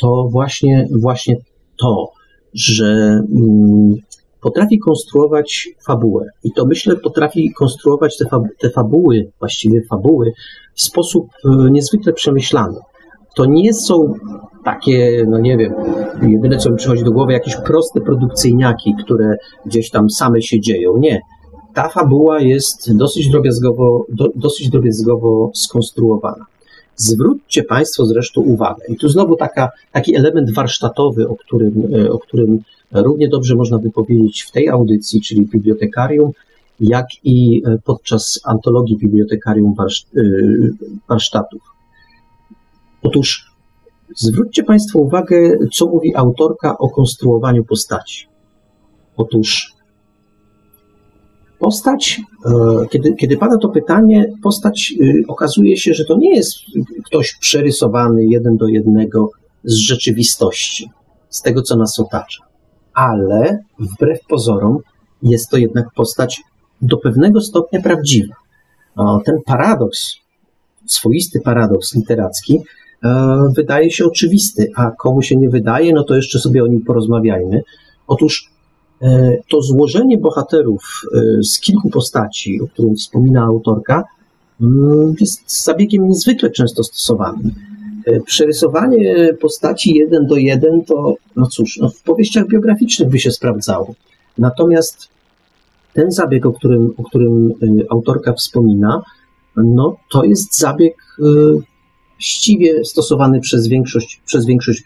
to 0.00 0.28
właśnie, 0.32 0.88
właśnie 1.00 1.36
to, 1.80 2.10
że 2.54 3.22
mm, 3.36 3.94
potrafi 4.40 4.78
konstruować 4.78 5.68
fabułę. 5.86 6.26
I 6.44 6.52
to 6.52 6.66
myślę, 6.66 6.96
potrafi 6.96 7.52
konstruować 7.52 8.16
te, 8.18 8.24
fab 8.24 8.42
te 8.60 8.70
fabuły, 8.70 9.30
właściwie 9.38 9.82
fabuły, 9.90 10.32
w 10.74 10.82
sposób 10.82 11.28
e, 11.44 11.70
niezwykle 11.70 12.12
przemyślany. 12.12 12.78
To 13.36 13.44
nie 13.44 13.74
są 13.74 14.14
takie, 14.64 15.24
no 15.28 15.38
nie 15.38 15.56
wiem, 15.56 15.74
jedyne 16.22 16.56
co 16.56 16.70
mi 16.70 16.76
przychodzi 16.76 17.04
do 17.04 17.12
głowy, 17.12 17.32
jakieś 17.32 17.56
proste 17.56 18.00
produkcyjniaki, 18.00 18.94
które 19.04 19.36
gdzieś 19.66 19.90
tam 19.90 20.10
same 20.10 20.42
się 20.42 20.60
dzieją. 20.60 20.96
Nie 20.96 21.20
ta 21.74 21.88
fabuła 21.88 22.40
jest 22.40 22.96
dosyć 22.96 23.28
drobiazgowo, 23.28 24.06
do, 24.08 24.28
dosyć 24.36 24.70
drobiazgowo 24.70 25.50
skonstruowana. 25.54 26.44
Zwróćcie 26.96 27.64
Państwo 27.64 28.06
zresztą 28.06 28.40
uwagę, 28.40 28.84
i 28.88 28.96
tu 28.96 29.08
znowu 29.08 29.36
taka, 29.36 29.70
taki 29.92 30.16
element 30.16 30.54
warsztatowy, 30.54 31.28
o 31.28 31.36
którym, 31.36 31.82
o 32.10 32.18
którym 32.18 32.58
równie 32.92 33.28
dobrze 33.28 33.54
można 33.54 33.78
by 33.78 33.90
powiedzieć 33.90 34.42
w 34.42 34.50
tej 34.50 34.68
audycji, 34.68 35.20
czyli 35.20 35.46
bibliotekarium, 35.46 36.30
jak 36.80 37.06
i 37.24 37.62
podczas 37.84 38.40
antologii 38.44 38.98
bibliotekarium 38.98 39.74
e, 39.78 40.22
warsztatów. 41.08 41.60
Otóż 43.02 43.52
zwróćcie 44.16 44.64
Państwo 44.64 44.98
uwagę, 44.98 45.58
co 45.74 45.86
mówi 45.86 46.16
autorka 46.16 46.78
o 46.78 46.88
konstruowaniu 46.88 47.64
postaci. 47.64 48.26
Otóż 49.16 49.71
Postać, 51.62 52.20
e, 52.46 52.50
kiedy, 52.90 53.14
kiedy 53.14 53.36
pada 53.36 53.58
to 53.58 53.68
pytanie, 53.68 54.32
postać 54.42 54.94
y, 55.00 55.22
okazuje 55.28 55.76
się, 55.76 55.94
że 55.94 56.04
to 56.04 56.16
nie 56.18 56.36
jest 56.36 56.54
ktoś 57.06 57.36
przerysowany 57.40 58.24
jeden 58.24 58.56
do 58.56 58.68
jednego 58.68 59.30
z 59.64 59.74
rzeczywistości, 59.74 60.90
z 61.28 61.42
tego, 61.42 61.62
co 61.62 61.76
nas 61.76 61.98
otacza. 61.98 62.44
Ale 62.94 63.58
wbrew 63.78 64.18
pozorom 64.28 64.78
jest 65.22 65.50
to 65.50 65.56
jednak 65.56 65.86
postać 65.96 66.40
do 66.80 66.96
pewnego 66.96 67.40
stopnia 67.40 67.82
prawdziwa. 67.82 68.34
Ten 69.24 69.36
paradoks, 69.46 70.14
swoisty 70.86 71.40
paradoks 71.40 71.94
literacki, 71.94 72.58
e, 73.04 73.38
wydaje 73.56 73.90
się 73.90 74.04
oczywisty, 74.04 74.70
a 74.76 74.90
komu 74.90 75.22
się 75.22 75.36
nie 75.36 75.48
wydaje, 75.48 75.92
no 75.92 76.04
to 76.04 76.16
jeszcze 76.16 76.38
sobie 76.38 76.64
o 76.64 76.66
nim 76.66 76.84
porozmawiajmy. 76.84 77.62
Otóż 78.06 78.51
to 79.48 79.62
złożenie 79.62 80.18
bohaterów 80.18 81.02
e, 81.14 81.42
z 81.42 81.60
kilku 81.60 81.90
postaci, 81.90 82.60
o 82.60 82.66
którym 82.66 82.96
wspomina 82.96 83.42
autorka, 83.42 84.04
mm, 84.60 85.14
jest 85.20 85.64
zabiegiem 85.64 86.08
niezwykle 86.08 86.50
często 86.50 86.84
stosowanym. 86.84 87.50
E, 88.06 88.20
przerysowanie 88.20 89.34
postaci 89.40 89.94
jeden 89.94 90.26
do 90.26 90.36
jeden 90.36 90.84
to, 90.84 91.14
no 91.36 91.46
cóż, 91.46 91.78
no 91.82 91.88
w 91.88 92.02
powieściach 92.02 92.48
biograficznych 92.48 93.08
by 93.08 93.18
się 93.18 93.30
sprawdzało. 93.30 93.94
Natomiast 94.38 95.08
ten 95.92 96.10
zabieg, 96.10 96.46
o 96.46 96.52
którym, 96.52 96.94
o 96.96 97.02
którym 97.02 97.52
autorka 97.90 98.32
wspomina, 98.32 99.02
no 99.56 99.96
to 100.10 100.24
jest 100.24 100.58
zabieg 100.58 100.94
ściwie 102.18 102.84
stosowany 102.84 103.40
przez 103.40 103.68
większość, 103.68 104.20
przez 104.24 104.46
większość 104.46 104.82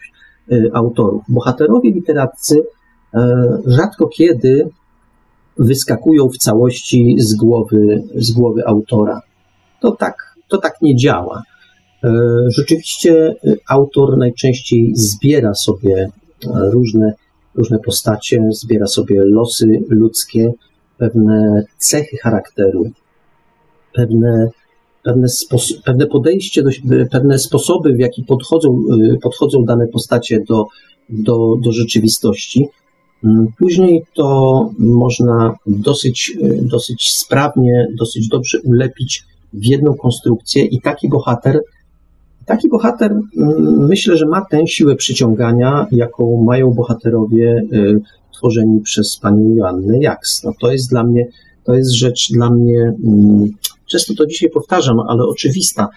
autorów. 0.73 1.23
Bohaterowie 1.29 1.91
literaccy 1.91 2.63
E, 2.63 2.76
rzadko 3.65 4.07
kiedy 4.07 4.69
wyskakują 5.57 6.29
w 6.29 6.37
całości 6.37 7.15
z 7.19 7.35
głowy, 7.35 8.03
z 8.15 8.31
głowy 8.31 8.61
autora. 8.65 9.21
To 9.81 9.91
tak, 9.91 10.35
to 10.47 10.57
tak 10.57 10.73
nie 10.81 10.95
działa. 10.95 11.43
E, 12.03 12.09
rzeczywiście 12.47 13.35
autor 13.69 14.17
najczęściej 14.17 14.91
zbiera 14.95 15.53
sobie 15.53 16.09
różne, 16.71 17.13
różne 17.55 17.79
postacie, 17.79 18.49
zbiera 18.51 18.87
sobie 18.87 19.21
losy 19.25 19.83
ludzkie, 19.89 20.51
pewne 20.97 21.63
cechy 21.77 22.17
charakteru, 22.17 22.91
pewne, 23.93 24.49
pewne, 25.03 25.27
spos- 25.27 25.81
pewne 25.85 26.07
podejście, 26.07 26.63
do, 26.63 26.69
pewne 27.11 27.39
sposoby, 27.39 27.93
w 27.93 27.99
jaki 27.99 28.23
podchodzą, 28.23 28.79
podchodzą 29.21 29.65
dane 29.65 29.87
postacie 29.87 30.43
do, 30.49 30.65
do, 31.09 31.55
do 31.63 31.71
rzeczywistości. 31.71 32.67
Mm, 33.23 33.47
później 33.59 34.03
to 34.13 34.69
można 34.79 35.55
dosyć, 35.67 36.37
e, 36.41 36.61
dosyć 36.61 37.13
sprawnie, 37.13 37.87
dosyć 37.97 38.27
dobrze 38.27 38.59
ulepić 38.61 39.23
w 39.53 39.65
jedną 39.65 39.95
konstrukcję 39.95 40.65
i 40.65 40.81
taki 40.81 41.09
bohater, 41.09 41.59
taki 42.45 42.69
bohater 42.69 43.11
mm, 43.11 43.87
myślę, 43.87 44.17
że 44.17 44.25
ma 44.25 44.45
tę 44.51 44.67
siłę 44.67 44.95
przyciągania, 44.95 45.87
jaką 45.91 46.43
mają 46.43 46.71
bohaterowie 46.71 47.63
e, 47.73 47.77
tworzeni 48.33 48.81
przez 48.81 49.19
panią 49.21 49.55
Joannę 49.55 49.97
Jaks. 49.99 50.43
No 50.43 50.51
to 50.61 50.71
jest 50.71 50.89
dla 50.89 51.03
mnie, 51.03 51.27
to 51.63 51.75
jest 51.75 51.91
rzecz 51.91 52.31
dla 52.31 52.49
mnie, 52.49 52.93
mm, 53.05 53.49
często 53.85 54.13
to 54.13 54.25
dzisiaj 54.25 54.49
powtarzam, 54.49 54.99
ale 54.99 55.23
oczywista. 55.23 55.87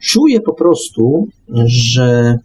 Czuję 0.00 0.40
po 0.40 0.52
prostu, 0.52 1.28
że 1.64 2.38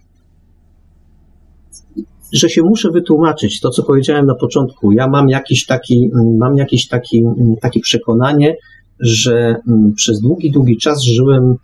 że 2.34 2.50
się 2.50 2.62
muszę 2.62 2.92
wytłumaczyć 2.92 3.60
to, 3.60 3.70
co 3.70 3.84
powiedziałem 3.84 4.26
na 4.26 4.36
początku. 4.36 4.92
Ja 4.92 5.08
mam 5.08 5.30
jakiś 5.30 5.66
taki, 5.66 6.10
mam 6.38 6.58
jakieś 6.58 6.88
taki, 6.88 7.24
takie 7.62 7.80
przekonanie, 7.80 8.56
że 9.00 9.56
mm, 9.68 9.94
przez 9.96 10.22
długi, 10.22 10.52
długi 10.52 10.78
czas 10.78 11.04
żyłem 11.04 11.56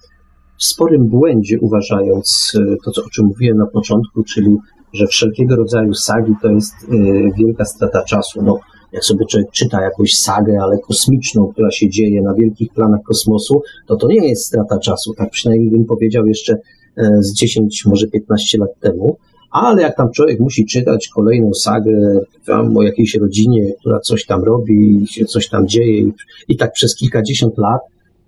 w 0.57 0.63
sporym 0.63 1.07
błędzie, 1.07 1.59
uważając 1.59 2.53
e, 2.55 2.75
to, 2.85 2.91
co, 2.91 3.01
o 3.01 3.09
czym 3.09 3.25
mówiłem 3.25 3.57
na 3.57 3.65
początku, 3.65 4.23
czyli 4.23 4.57
że 4.93 5.07
wszelkiego 5.07 5.55
rodzaju 5.55 5.93
sagi 5.93 6.33
to 6.41 6.51
jest 6.51 6.73
e, 6.73 6.95
wielka 7.37 7.65
strata 7.65 8.03
czasu. 8.03 8.41
No, 8.43 8.59
jak 8.93 9.05
sobie 9.05 9.25
człowiek 9.25 9.51
czyta 9.51 9.81
jakąś 9.81 10.13
sagę, 10.13 10.57
ale 10.61 10.77
kosmiczną, 10.79 11.47
która 11.47 11.71
się 11.71 11.89
dzieje 11.89 12.21
na 12.21 12.33
wielkich 12.33 12.73
planach 12.73 13.01
kosmosu, 13.07 13.61
to 13.87 13.95
to 13.95 14.07
nie 14.07 14.27
jest 14.27 14.45
strata 14.45 14.79
czasu. 14.79 15.13
Tak 15.17 15.29
przynajmniej 15.29 15.71
bym 15.71 15.85
powiedział 15.85 16.25
jeszcze 16.25 16.53
e, 16.97 17.09
z 17.19 17.33
10, 17.33 17.85
może 17.85 18.07
15 18.07 18.57
lat 18.57 18.69
temu 18.79 19.17
ale 19.53 19.81
jak 19.81 19.97
tam 19.97 20.11
człowiek 20.11 20.39
musi 20.39 20.65
czytać 20.65 21.07
kolejną 21.07 21.53
sagę 21.53 22.19
tam 22.45 22.77
o 22.77 22.81
jakiejś 22.81 23.15
rodzinie, 23.15 23.73
która 23.79 23.99
coś 23.99 24.25
tam 24.25 24.43
robi, 24.43 25.07
się 25.07 25.25
coś 25.25 25.49
tam 25.49 25.67
dzieje 25.67 25.99
i, 25.99 26.13
i 26.47 26.57
tak 26.57 26.73
przez 26.73 26.95
kilkadziesiąt 26.95 27.57
lat, 27.57 27.81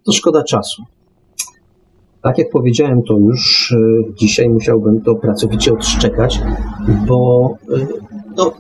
to 0.04 0.12
szkoda 0.12 0.44
czasu. 0.44 0.84
Tak 2.22 2.38
jak 2.38 2.50
powiedziałem, 2.50 3.04
to 3.04 3.18
już 3.18 3.72
e, 3.72 4.14
dzisiaj 4.16 4.50
musiałbym 4.50 5.02
to 5.02 5.16
pracowicie 5.16 5.74
odszczekać, 5.74 6.42
bo 7.08 7.50
e, 7.74 7.88
no, 8.38 8.54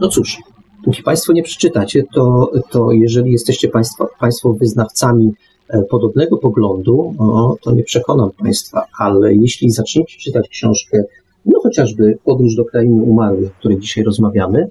no 0.00 0.08
cóż, 0.08 0.38
póki 0.84 1.02
Państwo 1.02 1.32
nie 1.32 1.42
przeczytacie, 1.42 2.02
to, 2.14 2.52
to 2.70 2.92
jeżeli 2.92 3.32
jesteście 3.32 3.68
Państwo, 3.68 4.08
państwo 4.20 4.52
wyznawcami 4.52 5.32
e, 5.68 5.82
podobnego 5.82 6.36
poglądu, 6.36 7.14
no, 7.18 7.56
to 7.62 7.72
nie 7.72 7.82
przekonam 7.82 8.30
Państwa, 8.30 8.84
ale 8.98 9.34
jeśli 9.34 9.70
zaczniecie 9.70 10.18
czytać 10.18 10.48
książkę 10.48 11.04
no 11.44 11.60
chociażby 11.60 12.18
podróż 12.24 12.54
do 12.54 12.64
krainy 12.64 13.02
umarłych, 13.02 13.50
o 13.50 13.58
której 13.58 13.78
dzisiaj 13.78 14.04
rozmawiamy, 14.04 14.68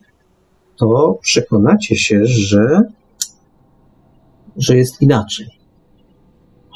to 0.78 1.18
przekonacie 1.22 1.96
się, 1.96 2.26
że, 2.26 2.82
że 4.58 4.78
jest 4.78 5.02
inaczej. 5.02 5.48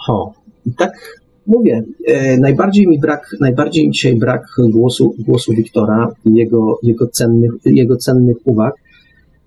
Ho. 0.06 0.34
I 0.66 0.74
tak 0.74 1.24
mówię, 1.48 1.84
e, 2.08 2.38
najbardziej 2.38 2.88
mi 2.88 3.00
brak, 3.00 3.36
najbardziej 3.40 3.92
dzisiaj 3.92 4.16
brak 4.16 4.46
głosu, 4.70 5.16
głosu 5.20 5.54
Wiktora 5.54 6.12
i 6.26 6.34
jego, 6.34 6.80
jego, 6.84 7.08
cennych, 7.08 7.52
jego 7.66 7.98
cennych 7.98 8.38
uwag. 8.46 8.74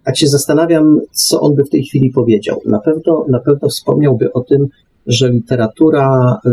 tak 0.04 0.18
się 0.18 0.26
zastanawiam, 0.26 1.00
co 1.10 1.40
on 1.40 1.54
by 1.54 1.64
w 1.64 1.70
tej 1.70 1.84
chwili 1.84 2.10
powiedział. 2.10 2.60
Na 2.66 2.78
pewno, 2.78 3.26
na 3.28 3.40
pewno 3.40 3.68
wspomniałby 3.68 4.32
o 4.32 4.40
tym, 4.40 4.68
że 5.06 5.30
literatura 5.30 6.38
y, 6.46 6.50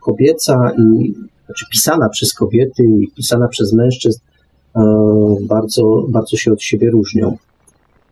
kobieca 0.00 0.72
i 0.78 1.14
znaczy 1.46 1.64
pisana 1.72 2.08
przez 2.08 2.34
kobiety 2.34 2.82
i 2.82 3.08
pisana 3.16 3.48
przez 3.48 3.72
mężczyzn 3.72 4.20
y, 4.20 4.80
bardzo, 5.40 6.04
bardzo 6.08 6.36
się 6.36 6.52
od 6.52 6.62
siebie 6.62 6.90
różnią. 6.90 7.36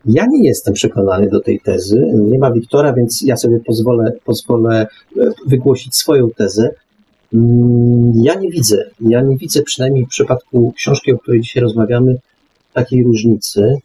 Ja 0.05 0.25
nie 0.29 0.47
jestem 0.47 0.73
przekonany 0.73 1.29
do 1.29 1.39
tej 1.39 1.59
tezy. 1.59 2.11
Nie 2.31 2.39
ma 2.39 2.51
Wiktora, 2.51 2.93
więc 2.93 3.21
ja 3.25 3.37
sobie 3.37 3.59
pozwolę, 3.59 4.11
pozwolę 4.25 4.87
y, 5.17 5.31
wygłosić 5.47 5.95
swoją 5.95 6.29
tezę. 6.29 6.69
Mm, 7.33 8.13
ja 8.23 8.35
nie 8.35 8.49
widzę, 8.49 8.89
ja 9.01 9.21
nie 9.21 9.37
widzę 9.37 9.63
przynajmniej 9.63 10.05
w 10.05 10.09
przypadku 10.09 10.73
książki, 10.77 11.11
o 11.11 11.17
której 11.17 11.41
dzisiaj 11.41 11.63
rozmawiamy, 11.63 12.17
takiej 12.73 13.03
różnicy. 13.03 13.77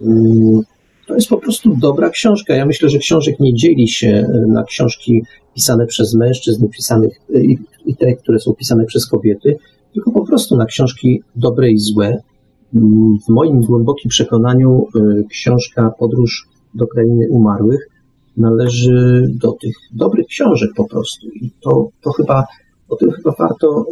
Mm, 0.00 0.60
to 1.06 1.14
jest 1.14 1.28
po 1.28 1.36
prostu 1.36 1.76
dobra 1.76 2.10
książka. 2.10 2.54
Ja 2.54 2.66
myślę, 2.66 2.88
że 2.88 2.98
książek 2.98 3.40
nie 3.40 3.54
dzieli 3.54 3.88
się 3.88 4.08
e, 4.08 4.46
na 4.46 4.64
książki 4.64 5.22
pisane 5.54 5.86
przez 5.86 6.14
mężczyzn 6.14 6.68
pisanych, 6.68 7.20
e, 7.34 7.38
i 7.88 7.96
te, 7.96 8.14
które 8.14 8.38
są 8.38 8.54
pisane 8.54 8.84
przez 8.84 9.06
kobiety, 9.06 9.56
tylko 9.94 10.12
po 10.12 10.26
prostu 10.26 10.56
na 10.56 10.66
książki 10.66 11.22
dobre 11.36 11.70
i 11.70 11.78
złe. 11.78 12.16
Mm, 12.74 13.18
w 13.26 13.28
moim 13.28 13.60
głębokim 13.60 14.08
przekonaniu 14.08 14.86
e, 14.96 15.24
książka 15.30 15.90
Podróż 15.98 16.48
do 16.74 16.86
krainy 16.86 17.26
umarłych 17.30 17.88
należy 18.36 19.26
do 19.42 19.52
tych 19.52 19.74
dobrych 19.92 20.26
książek 20.26 20.70
po 20.76 20.88
prostu. 20.88 21.26
I 21.28 21.50
to, 21.60 21.88
to 22.02 22.12
chyba 22.12 22.44
o 22.88 22.96
tym 22.96 23.10
chyba 23.10 23.34
warto, 23.38 23.84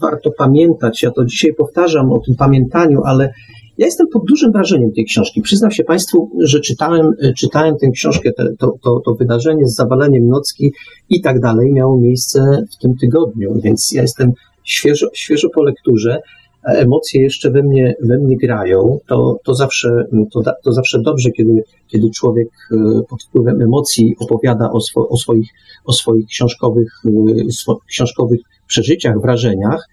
warto 0.00 0.30
pamiętać. 0.30 1.02
Ja 1.02 1.10
to 1.10 1.24
dzisiaj 1.24 1.54
powtarzam 1.54 2.12
o 2.12 2.18
tym 2.18 2.34
pamiętaniu, 2.34 3.00
ale 3.04 3.32
ja 3.80 3.86
jestem 3.86 4.08
pod 4.08 4.22
dużym 4.28 4.52
wrażeniem 4.52 4.92
tej 4.92 5.04
książki. 5.04 5.42
Przyznam 5.42 5.70
się 5.70 5.84
Państwu, 5.84 6.30
że 6.38 6.60
czytałem, 6.60 7.12
czytałem 7.38 7.76
tę 7.76 7.90
książkę, 7.90 8.32
te, 8.32 8.44
to, 8.58 8.74
to, 8.82 9.00
to 9.04 9.14
wydarzenie 9.14 9.66
z 9.66 9.74
zawaleniem 9.74 10.28
nocki 10.28 10.72
i 11.08 11.20
tak 11.20 11.40
dalej 11.40 11.72
miało 11.72 12.00
miejsce 12.00 12.64
w 12.72 12.82
tym 12.82 12.96
tygodniu, 12.96 13.60
więc 13.64 13.92
ja 13.92 14.02
jestem 14.02 14.32
świeżo, 14.64 15.06
świeżo 15.14 15.48
po 15.54 15.62
lekturze. 15.62 16.20
Emocje 16.64 17.22
jeszcze 17.22 17.50
we 17.50 17.62
mnie, 17.62 17.94
we 18.02 18.18
mnie 18.18 18.36
grają. 18.36 18.98
To, 19.06 19.36
to, 19.44 19.54
zawsze, 19.54 19.88
to, 20.32 20.42
to 20.64 20.72
zawsze 20.72 20.98
dobrze, 21.02 21.30
kiedy, 21.30 21.62
kiedy 21.88 22.10
człowiek 22.10 22.48
e, 22.72 22.76
pod 23.08 23.22
wpływem 23.22 23.62
emocji 23.62 24.14
opowiada 24.18 24.70
o, 24.72 24.80
swo, 24.80 25.08
o, 25.08 25.16
swoich, 25.16 25.48
o 25.84 25.92
swoich 25.92 26.26
książkowych, 26.26 26.92
e, 27.06 27.52
swo, 27.52 27.78
książkowych 27.88 28.40
przeżyciach, 28.66 29.20
wrażeniach. 29.20 29.88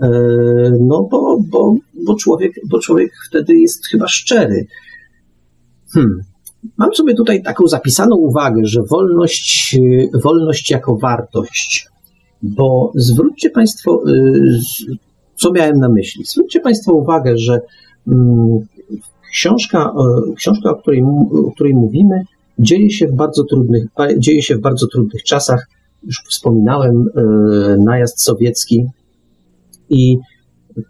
E, 0.00 0.08
no 0.80 1.08
bo, 1.10 1.38
bo, 1.50 1.74
bo, 2.04 2.16
człowiek, 2.16 2.52
bo 2.70 2.78
człowiek 2.78 3.12
wtedy 3.28 3.54
jest 3.54 3.86
chyba 3.86 4.08
szczery. 4.08 4.66
Hmm. 5.92 6.20
Mam 6.76 6.94
sobie 6.94 7.14
tutaj 7.14 7.42
taką 7.42 7.66
zapisaną 7.66 8.16
uwagę, 8.16 8.60
że 8.64 8.82
wolność, 8.90 9.78
wolność 10.24 10.70
jako 10.70 10.96
wartość, 10.96 11.88
bo 12.42 12.92
zwróćcie 12.94 13.50
Państwo, 13.50 14.02
e, 14.08 14.12
co 15.36 15.52
miałem 15.52 15.78
na 15.78 15.88
myśli. 15.88 16.24
Zwróćcie 16.24 16.60
Państwo 16.60 16.92
uwagę, 16.92 17.38
że 17.38 17.60
mm, 18.08 18.58
książka, 19.32 19.92
e, 19.98 20.34
książka 20.34 20.70
o, 20.70 20.74
której, 20.74 21.02
o 21.46 21.50
której 21.54 21.74
mówimy, 21.74 22.22
dzieje 22.58 22.90
się 22.90 23.06
w 23.06 23.14
bardzo 23.14 23.44
trudnych, 23.44 23.86
dzieje 24.18 24.42
się 24.42 24.56
w 24.56 24.60
bardzo 24.60 24.86
trudnych 24.86 25.22
czasach. 25.22 25.68
Już 26.02 26.22
wspominałem, 26.30 27.04
najazd 27.78 28.22
sowiecki 28.22 28.86
i 29.92 30.18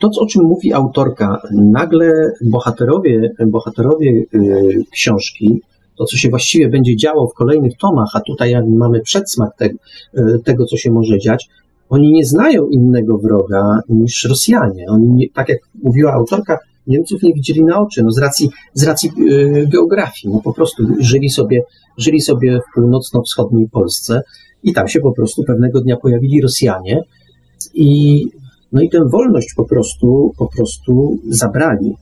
to, 0.01 0.11
o 0.21 0.27
czym 0.27 0.43
mówi 0.45 0.73
autorka, 0.73 1.43
nagle 1.53 2.33
bohaterowie, 2.51 3.31
bohaterowie 3.47 4.11
y, 4.35 4.85
książki, 4.93 5.61
to, 5.99 6.05
co 6.05 6.17
się 6.17 6.29
właściwie 6.29 6.69
będzie 6.69 6.97
działo 6.97 7.27
w 7.27 7.35
kolejnych 7.35 7.77
tomach, 7.77 8.09
a 8.15 8.21
tutaj 8.21 8.55
mamy 8.69 9.01
przedsmak 9.01 9.57
te, 9.57 9.67
y, 9.67 10.39
tego, 10.45 10.65
co 10.65 10.77
się 10.77 10.91
może 10.91 11.19
dziać, 11.19 11.49
oni 11.89 12.13
nie 12.13 12.25
znają 12.25 12.67
innego 12.67 13.19
wroga 13.19 13.81
niż 13.89 14.25
Rosjanie. 14.25 14.87
Oni, 14.89 15.09
nie, 15.09 15.27
tak 15.35 15.49
jak 15.49 15.59
mówiła 15.83 16.13
autorka, 16.13 16.59
Niemców 16.87 17.23
nie 17.23 17.35
widzieli 17.35 17.65
na 17.65 17.81
oczy, 17.81 18.03
no 18.03 18.11
z 18.11 18.19
racji, 18.19 18.51
z 18.75 18.85
racji 18.85 19.11
yy, 19.17 19.67
geografii. 19.67 20.35
No 20.35 20.41
po 20.41 20.53
prostu 20.53 20.83
żyli 21.01 21.31
sobie, 21.31 21.63
żyli 21.99 22.21
sobie 22.21 22.59
w 22.59 22.75
północno-wschodniej 22.75 23.69
Polsce 23.69 24.23
i 24.63 24.73
tam 24.73 24.89
się 24.89 25.01
po 25.01 25.13
prostu 25.13 25.43
pewnego 25.45 25.81
dnia 25.81 25.97
pojawili 25.97 26.43
Rosjanie 26.43 27.03
i 27.75 28.25
no 28.73 28.83
i 28.83 28.89
tę 28.89 28.99
wolność 29.13 29.55
po 29.57 29.65
prostu, 29.65 30.33
po 30.39 30.47
prostu 30.57 31.19
zabrali. 31.29 31.95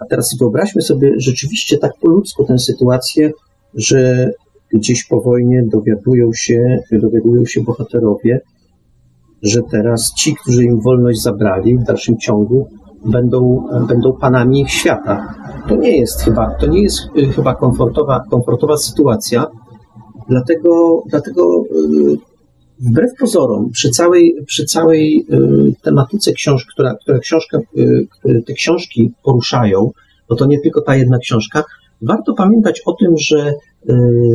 A 0.00 0.04
teraz 0.04 0.36
wyobraźmy 0.40 0.82
sobie 0.82 1.12
rzeczywiście 1.16 1.78
tak 1.78 1.92
po 2.00 2.08
ludzku 2.08 2.44
tę 2.44 2.58
sytuację, 2.58 3.30
że 3.74 4.30
gdzieś 4.72 5.04
po 5.04 5.20
wojnie 5.20 5.62
dowiadują 5.66 6.32
się, 6.34 6.78
dowiadują 6.92 7.44
się 7.44 7.62
bohaterowie, 7.62 8.40
że 9.42 9.60
teraz 9.70 10.12
ci, 10.18 10.34
którzy 10.34 10.64
im 10.64 10.80
wolność 10.80 11.22
zabrali 11.22 11.78
w 11.78 11.82
dalszym 11.82 12.18
ciągu, 12.18 12.68
będą, 13.04 13.68
będą 13.88 14.12
panami 14.12 14.60
ich 14.60 14.70
świata. 14.70 15.34
To 15.68 15.76
nie 15.76 15.98
jest 15.98 16.20
chyba, 16.20 16.54
to 16.60 16.66
nie 16.66 16.82
jest 16.82 16.98
y, 17.16 17.26
chyba 17.26 17.54
komfortowa, 17.54 18.20
komfortowa 18.30 18.76
sytuacja, 18.76 19.46
dlatego, 20.28 21.02
dlatego 21.10 21.64
y, 21.64 22.31
wbrew 22.82 23.10
pozorom, 23.20 23.70
przy 23.70 23.90
całej, 23.90 24.34
przy 24.46 24.64
całej 24.64 25.26
y, 25.32 25.74
tematyce 25.82 26.32
książki, 26.32 26.68
która, 26.72 26.94
która 26.94 27.18
książka, 27.18 27.58
y, 27.78 28.06
te 28.46 28.52
książki 28.52 29.12
poruszają, 29.24 29.90
bo 30.28 30.36
to 30.36 30.46
nie 30.46 30.60
tylko 30.60 30.80
ta 30.80 30.96
jedna 30.96 31.18
książka, 31.18 31.64
warto 32.02 32.34
pamiętać 32.34 32.82
o 32.86 32.92
tym, 32.92 33.14
że 33.18 33.54
y, 33.90 33.94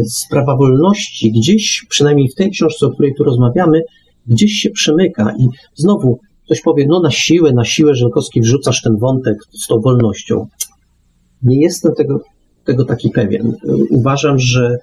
sprawa 0.10 0.56
wolności 0.56 1.32
gdzieś, 1.32 1.86
przynajmniej 1.90 2.30
w 2.30 2.36
tej 2.36 2.52
książce, 2.52 2.86
o 2.86 2.90
której 2.90 3.14
tu 3.16 3.24
rozmawiamy, 3.24 3.82
gdzieś 4.28 4.52
się 4.52 4.70
przemyka 4.70 5.34
i 5.40 5.48
znowu 5.76 6.20
ktoś 6.46 6.62
powie, 6.62 6.86
no 6.88 7.00
na 7.00 7.12
siłę, 7.12 7.54
na 7.54 7.66
siłę 7.66 7.96
Żelkowski 7.96 8.42
wrzucasz 8.42 8.82
ten 8.82 8.98
wątek 8.98 9.38
z 9.52 9.68
tą 9.68 9.80
wolnością. 9.80 10.48
Nie 11.44 11.62
jestem 11.62 11.94
tego, 11.96 12.22
tego 12.64 12.86
taki 12.86 13.10
pewien. 13.10 13.54
Uważam, 13.90 14.40
że 14.40 14.78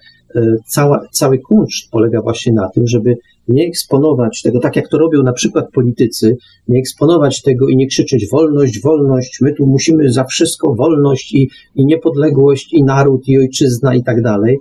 cała, 0.67 1.01
cały 1.13 1.39
kunszt 1.39 1.91
polega 1.91 2.23
właśnie 2.23 2.53
na 2.53 2.69
tym, 2.69 2.87
żeby 2.87 3.17
nie 3.49 3.67
eksponować 3.67 4.43
tego, 4.43 4.61
tak 4.61 4.77
jak 4.77 4.89
to 4.89 4.99
robią 4.99 5.23
na 5.23 5.33
przykład 5.33 5.71
politycy, 5.73 6.37
nie 6.69 6.79
eksponować 6.79 7.43
tego 7.43 7.69
i 7.69 7.77
nie 7.77 7.87
krzyczeć 7.87 8.31
wolność, 8.33 8.83
wolność, 8.83 9.39
my 9.41 9.55
tu 9.55 9.67
musimy 9.67 10.13
za 10.13 10.25
wszystko 10.25 10.75
wolność 10.75 11.35
i, 11.35 11.49
i 11.75 11.87
niepodległość 11.87 12.73
i 12.73 12.85
naród 12.85 13.29
i 13.29 13.39
ojczyzna 13.39 13.95
i 13.95 14.03
tak 14.03 14.23
dalej, 14.23 14.59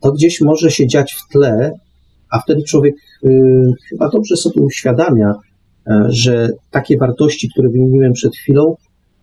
to 0.00 0.12
gdzieś 0.12 0.40
może 0.40 0.70
się 0.70 0.86
dziać 0.86 1.12
w 1.12 1.32
tle, 1.32 1.72
a 2.30 2.38
wtedy 2.38 2.62
człowiek 2.62 2.94
y, 3.24 3.30
chyba 3.88 4.08
dobrze 4.08 4.36
sobie 4.36 4.62
uświadamia, 4.62 5.30
y, 5.30 5.92
że 6.08 6.48
takie 6.70 6.98
wartości, 6.98 7.48
które 7.48 7.68
wymieniłem 7.68 8.12
przed 8.12 8.36
chwilą, 8.36 8.74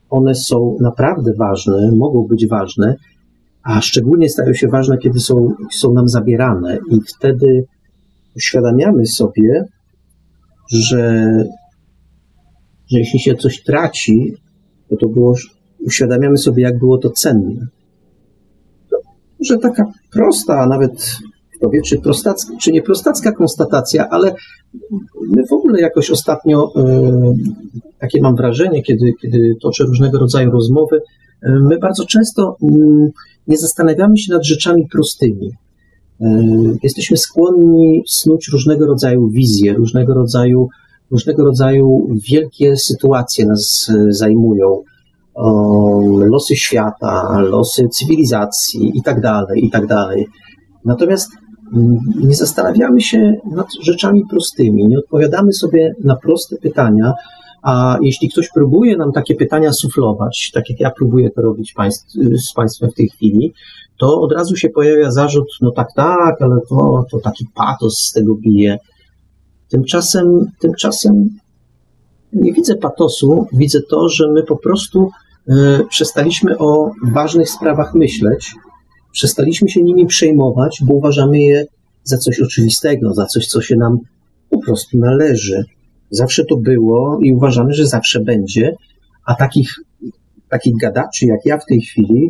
one 0.09 0.36
są 0.36 0.78
naprawdę 0.82 1.32
ważne, 1.39 1.91
mogą 1.95 2.28
być 2.28 2.47
ważne, 2.47 2.95
a 3.63 3.82
szczególnie 3.82 4.30
stają 4.30 4.53
się 4.53 4.67
ważne, 4.67 4.97
kiedy 4.97 5.19
są, 5.19 5.49
są 5.71 5.93
nam 5.93 6.07
zabierane. 6.07 6.78
I 6.91 6.99
wtedy 7.17 7.65
uświadamiamy 8.36 9.05
sobie, 9.05 9.65
że, 10.71 11.25
że 12.91 12.99
jeśli 12.99 13.19
się 13.19 13.36
coś 13.36 13.63
traci, 13.63 14.33
to 14.89 14.95
to 14.97 15.07
było, 15.07 15.33
uświadamiamy 15.79 16.38
sobie, 16.38 16.63
jak 16.63 16.79
było 16.79 16.97
to 16.97 17.09
cenne. 17.09 17.67
Że 19.39 19.57
taka 19.57 19.83
prosta, 20.11 20.59
a 20.59 20.67
nawet 20.67 21.17
kto 21.57 21.69
wie, 21.69 21.81
czy, 21.81 21.97
prostacka, 21.97 22.53
czy 22.61 22.71
nie 22.71 22.81
prostacka 22.81 23.31
konstatacja, 23.31 24.09
ale 24.09 24.36
my 25.21 25.43
w 25.49 25.53
ogóle 25.53 25.81
jakoś 25.81 26.11
ostatnio, 26.11 26.71
y, 26.75 26.81
takie 27.99 28.21
mam 28.21 28.36
wrażenie, 28.36 28.83
kiedy, 28.83 29.13
kiedy 29.21 29.55
toczę 29.61 29.83
różnego 29.83 30.19
rodzaju 30.19 30.51
rozmowy, 30.51 30.95
y, 30.95 31.49
my 31.69 31.77
bardzo 31.79 32.05
często 32.05 32.57
y, 32.63 33.11
nie 33.47 33.57
zastanawiamy 33.57 34.17
się 34.17 34.33
nad 34.33 34.45
rzeczami 34.45 34.88
prostymi. 34.91 35.51
E, 36.22 36.43
jesteśmy 36.84 37.18
skłonni 37.18 38.03
snuć 38.07 38.49
różnego 38.53 38.86
rodzaju 38.86 39.30
wizje, 39.30 39.74
różnego 39.74 40.13
rodzaju, 40.13 40.68
różnego 41.11 41.43
rodzaju 41.43 42.07
wielkie 42.30 42.78
sytuacje 42.78 43.45
nas 43.45 43.91
e, 43.95 44.13
zajmują. 44.13 44.84
Losy 46.18 46.55
świata, 46.55 47.39
losy 47.39 47.88
cywilizacji 47.89 48.91
i 48.95 49.01
tak 49.03 49.22
dalej, 49.22 49.66
i 49.66 49.70
tak 49.70 49.88
dalej. 49.88 50.28
Natomiast 50.86 51.32
mm, 51.74 51.97
nie 52.24 52.36
zastanawiamy 52.36 53.01
się 53.01 53.34
nad 53.51 53.68
rzeczami 53.82 54.24
prostymi, 54.30 54.88
nie 54.88 54.99
odpowiadamy 54.99 55.53
sobie 55.53 55.95
na 56.03 56.16
proste 56.16 56.57
pytania, 56.57 57.13
a 57.66 57.97
jeśli 58.01 58.30
ktoś 58.30 58.49
próbuje 58.53 58.97
nam 58.97 59.11
takie 59.11 59.36
pytania 59.36 59.74
suflować, 59.74 60.51
tak 60.53 60.70
jak 60.70 60.80
ja 60.80 60.91
próbuję 60.97 61.30
to 61.30 61.41
robić 61.41 61.74
państw, 61.74 62.13
z 62.49 62.53
Państwem 62.53 62.89
w 62.91 62.95
tej 62.95 63.09
chwili, 63.09 63.53
to 64.00 64.22
od 64.22 64.32
razu 64.32 64.56
się 64.56 64.70
pojawia 64.70 65.12
zarzut, 65.12 65.48
no 65.62 65.72
tak, 65.72 65.88
tak, 65.96 66.41
ale 66.41 66.56
to, 66.70 67.06
to 67.12 67.20
taki 67.20 67.46
patos 67.56 67.98
z 67.98 68.12
tego 68.12 68.36
bije. 68.36 68.78
Tymczasem, 69.70 70.46
tymczasem 70.60 71.30
nie 72.34 72.54
widzę 72.54 72.76
patosu, 72.76 73.48
widzę 73.54 73.80
to, 73.89 74.10
że 74.10 74.32
my 74.32 74.43
po 74.43 74.58
prostu 74.58 75.10
przestaliśmy 75.89 76.58
o 76.58 76.91
ważnych 77.14 77.50
sprawach 77.50 77.93
myśleć, 77.93 78.54
przestaliśmy 79.12 79.70
się 79.70 79.84
nimi 79.84 80.06
przejmować, 80.06 80.80
bo 80.84 80.93
uważamy 80.93 81.39
je 81.39 81.66
za 82.04 82.18
coś 82.18 82.41
oczywistego, 82.41 83.14
za 83.14 83.26
coś, 83.26 83.48
co 83.48 83.62
się 83.62 83.76
nam 83.76 83.98
po 84.50 84.60
prostu 84.60 84.98
należy. 84.98 85.64
Zawsze 86.10 86.46
to 86.46 86.58
było 86.58 87.20
i 87.22 87.34
uważamy, 87.34 87.74
że 87.74 87.88
zawsze 87.88 88.20
będzie, 88.20 88.76
a 89.26 89.36
takich, 89.36 89.76
takich 90.50 90.74
gadaczy 90.82 91.26
jak 91.26 91.39
ja 91.46 91.58
w 91.58 91.66
tej 91.66 91.82
chwili, 91.82 92.30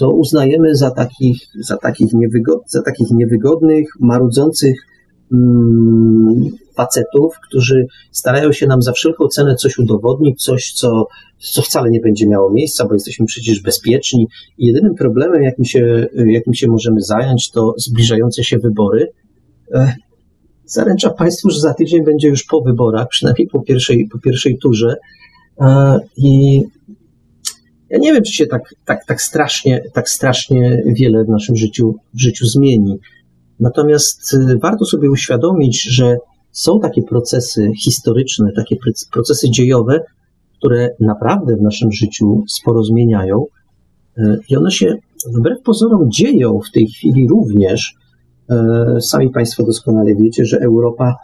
to 0.00 0.10
uznajemy 0.10 0.74
za 0.74 0.90
takich, 0.90 1.38
za 1.60 1.76
takich, 1.76 2.12
niewygod, 2.12 2.62
za 2.66 2.82
takich 2.82 3.10
niewygodnych, 3.10 3.88
marudzących 4.00 4.86
mm, 5.32 6.44
facetów, 6.74 7.34
którzy 7.48 7.86
starają 8.12 8.52
się 8.52 8.66
nam 8.66 8.82
za 8.82 8.92
wszelką 8.92 9.28
cenę 9.28 9.54
coś 9.54 9.78
udowodnić, 9.78 10.42
coś, 10.42 10.72
co, 10.72 11.06
co 11.38 11.62
wcale 11.62 11.90
nie 11.90 12.00
będzie 12.00 12.28
miało 12.28 12.52
miejsca, 12.52 12.86
bo 12.86 12.94
jesteśmy 12.94 13.26
przecież 13.26 13.62
bezpieczni. 13.62 14.26
I 14.58 14.66
jedynym 14.66 14.94
problemem, 14.94 15.42
jakim 15.42 15.64
się, 15.64 16.06
jakim 16.26 16.54
się 16.54 16.68
możemy 16.68 17.00
zająć, 17.00 17.50
to 17.50 17.74
zbliżające 17.76 18.44
się 18.44 18.58
wybory. 18.58 19.06
Zaręcza 20.64 21.10
Państwu, 21.10 21.50
że 21.50 21.60
za 21.60 21.74
tydzień 21.74 22.04
będzie 22.04 22.28
już 22.28 22.44
po 22.44 22.60
wyborach, 22.60 23.08
przynajmniej 23.08 23.48
po 23.48 23.62
pierwszej, 23.62 24.08
po 24.12 24.18
pierwszej 24.18 24.58
turze. 24.58 24.96
I 26.16 26.62
ja 27.90 27.98
nie 27.98 28.12
wiem, 28.12 28.22
czy 28.22 28.32
się 28.32 28.46
tak, 28.46 28.74
tak, 28.84 29.04
tak, 29.06 29.22
strasznie, 29.22 29.82
tak 29.92 30.10
strasznie 30.10 30.82
wiele 30.86 31.24
w 31.24 31.28
naszym 31.28 31.56
życiu, 31.56 31.94
w 32.14 32.20
życiu 32.20 32.46
zmieni. 32.46 32.98
Natomiast 33.60 34.34
y, 34.34 34.58
warto 34.62 34.84
sobie 34.84 35.10
uświadomić, 35.10 35.82
że 35.82 36.16
są 36.52 36.80
takie 36.80 37.02
procesy 37.02 37.70
historyczne, 37.84 38.52
takie 38.56 38.76
procesy 39.12 39.50
dziejowe, 39.50 40.00
które 40.58 40.88
naprawdę 41.00 41.56
w 41.56 41.62
naszym 41.62 41.92
życiu 41.92 42.44
sporo 42.48 42.82
zmieniają. 42.82 43.44
Y, 44.18 44.38
I 44.48 44.56
one 44.56 44.70
się 44.70 44.94
wbrew 45.38 45.62
pozorom 45.62 46.10
dzieją 46.10 46.60
w 46.68 46.72
tej 46.72 46.86
chwili 46.86 47.28
również. 47.28 47.94
Y, 48.98 49.00
sami 49.00 49.30
Państwo 49.30 49.62
doskonale 49.62 50.14
wiecie, 50.14 50.44
że 50.44 50.58
Europa 50.58 51.16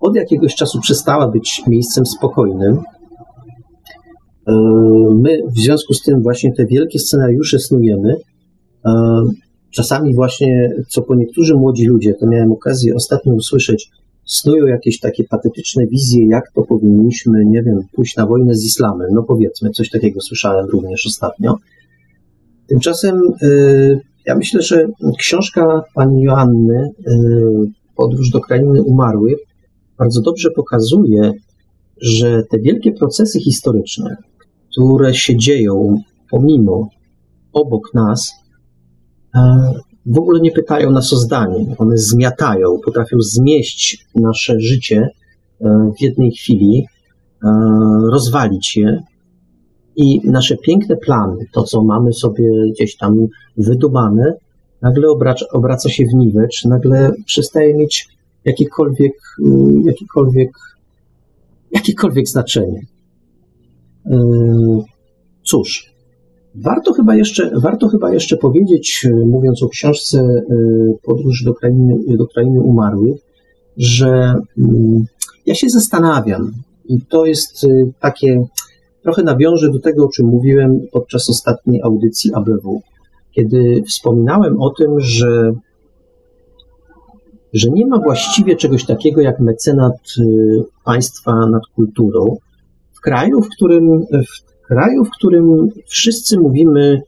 od 0.00 0.16
jakiegoś 0.16 0.54
czasu 0.54 0.80
przestała 0.80 1.28
być 1.28 1.62
miejscem 1.66 2.06
spokojnym. 2.06 2.78
E, 4.50 4.54
my 5.14 5.38
w 5.56 5.58
związku 5.58 5.94
z 5.94 6.02
tym 6.02 6.22
właśnie 6.22 6.52
te 6.52 6.66
wielkie 6.66 6.98
scenariusze 6.98 7.58
snujemy. 7.58 8.16
E, 8.86 8.92
czasami 9.70 10.14
właśnie, 10.14 10.74
co 10.88 11.02
po 11.02 11.14
niektórzy 11.14 11.54
młodzi 11.54 11.86
ludzie, 11.86 12.14
to 12.14 12.26
miałem 12.26 12.52
okazję 12.52 12.94
ostatnio 12.94 13.34
usłyszeć, 13.34 13.90
snują 14.24 14.66
jakieś 14.66 15.00
takie 15.00 15.24
patetyczne 15.24 15.86
wizje, 15.86 16.26
jak 16.26 16.52
to 16.54 16.62
powinniśmy, 16.62 17.44
nie 17.46 17.62
wiem, 17.62 17.80
pójść 17.92 18.16
na 18.16 18.26
wojnę 18.26 18.54
z 18.54 18.64
islamem. 18.64 19.08
No 19.12 19.22
powiedzmy, 19.22 19.70
coś 19.70 19.90
takiego 19.90 20.20
słyszałem 20.20 20.66
również 20.66 21.06
ostatnio. 21.06 21.56
Tymczasem 22.68 23.20
e, 23.42 23.48
ja 24.26 24.36
myślę, 24.36 24.62
że 24.62 24.86
książka 25.18 25.82
pani 25.94 26.22
Joanny, 26.22 26.88
Podróż 27.96 28.30
do 28.30 28.40
krainy 28.40 28.82
umarłych, 28.82 29.38
bardzo 29.98 30.20
dobrze 30.20 30.50
pokazuje, 30.50 31.32
że 32.00 32.42
te 32.50 32.58
wielkie 32.58 32.92
procesy 32.92 33.40
historyczne, 33.40 34.16
które 34.70 35.14
się 35.14 35.36
dzieją 35.36 36.02
pomimo, 36.30 36.88
obok 37.52 37.94
nas, 37.94 38.32
e, 39.34 39.72
w 40.06 40.18
ogóle 40.18 40.40
nie 40.40 40.50
pytają 40.50 40.90
nas 40.90 41.12
o 41.12 41.16
zdanie. 41.16 41.74
One 41.78 41.98
zmiatają, 41.98 42.78
potrafią 42.84 43.16
zmieść 43.20 44.06
nasze 44.14 44.60
życie 44.60 45.08
e, 45.60 45.90
w 45.98 46.02
jednej 46.02 46.32
chwili, 46.32 46.86
e, 47.44 47.48
rozwalić 48.12 48.76
je 48.76 49.02
i 49.96 50.20
nasze 50.24 50.56
piękne 50.56 50.96
plany, 50.96 51.46
to 51.52 51.62
co 51.62 51.82
mamy 51.82 52.12
sobie 52.12 52.44
gdzieś 52.70 52.96
tam 52.96 53.26
wydumane, 53.56 54.34
nagle 54.82 55.08
obraca, 55.08 55.46
obraca 55.52 55.88
się 55.88 56.04
w 56.04 56.14
niwecz, 56.14 56.64
nagle 56.64 57.12
przestaje 57.26 57.74
mieć 57.74 58.08
jakiekolwiek, 58.44 59.12
jakiekolwiek, 59.84 60.50
jakiekolwiek 61.70 62.28
znaczenie. 62.28 62.80
Yy, 64.10 64.82
cóż, 65.42 65.94
warto 66.54 66.92
chyba 66.92 67.14
jeszcze, 67.14 67.50
warto 67.62 67.88
chyba 67.88 68.12
jeszcze 68.12 68.36
powiedzieć, 68.36 69.04
yy, 69.04 69.26
mówiąc 69.26 69.62
o 69.62 69.68
książce 69.68 70.18
yy, 70.48 70.94
Podróż 71.02 71.44
do 71.44 71.54
krainy, 71.54 71.94
do 72.08 72.26
krainy 72.26 72.60
umarłych, 72.60 73.16
że 73.76 74.34
ja 75.46 75.54
się 75.54 75.68
zastanawiam, 75.68 76.52
i 76.84 77.00
to 77.08 77.26
jest 77.26 77.66
takie, 78.00 78.44
trochę 79.02 79.22
nawiążę 79.22 79.70
do 79.70 79.78
tego, 79.78 80.04
o 80.04 80.08
czym 80.08 80.26
mówiłem 80.26 80.80
podczas 80.92 81.30
ostatniej 81.30 81.82
audycji 81.82 82.30
ABW, 82.34 82.82
kiedy 83.32 83.82
wspominałem 83.88 84.60
o 84.60 84.70
tym, 84.70 85.00
że, 85.00 85.52
że 87.52 87.70
nie 87.70 87.86
ma 87.86 87.98
właściwie 87.98 88.56
czegoś 88.56 88.86
takiego 88.86 89.20
jak 89.20 89.40
mecenat 89.40 89.98
państwa 90.84 91.32
nad 91.46 91.62
kulturą, 91.74 92.36
w 93.00 93.02
kraju, 93.02 93.42
w 93.42 93.48
którym, 93.48 94.06
w 94.12 94.66
kraju, 94.66 95.04
w 95.04 95.10
którym 95.10 95.68
wszyscy 95.86 96.38
mówimy 96.38 97.02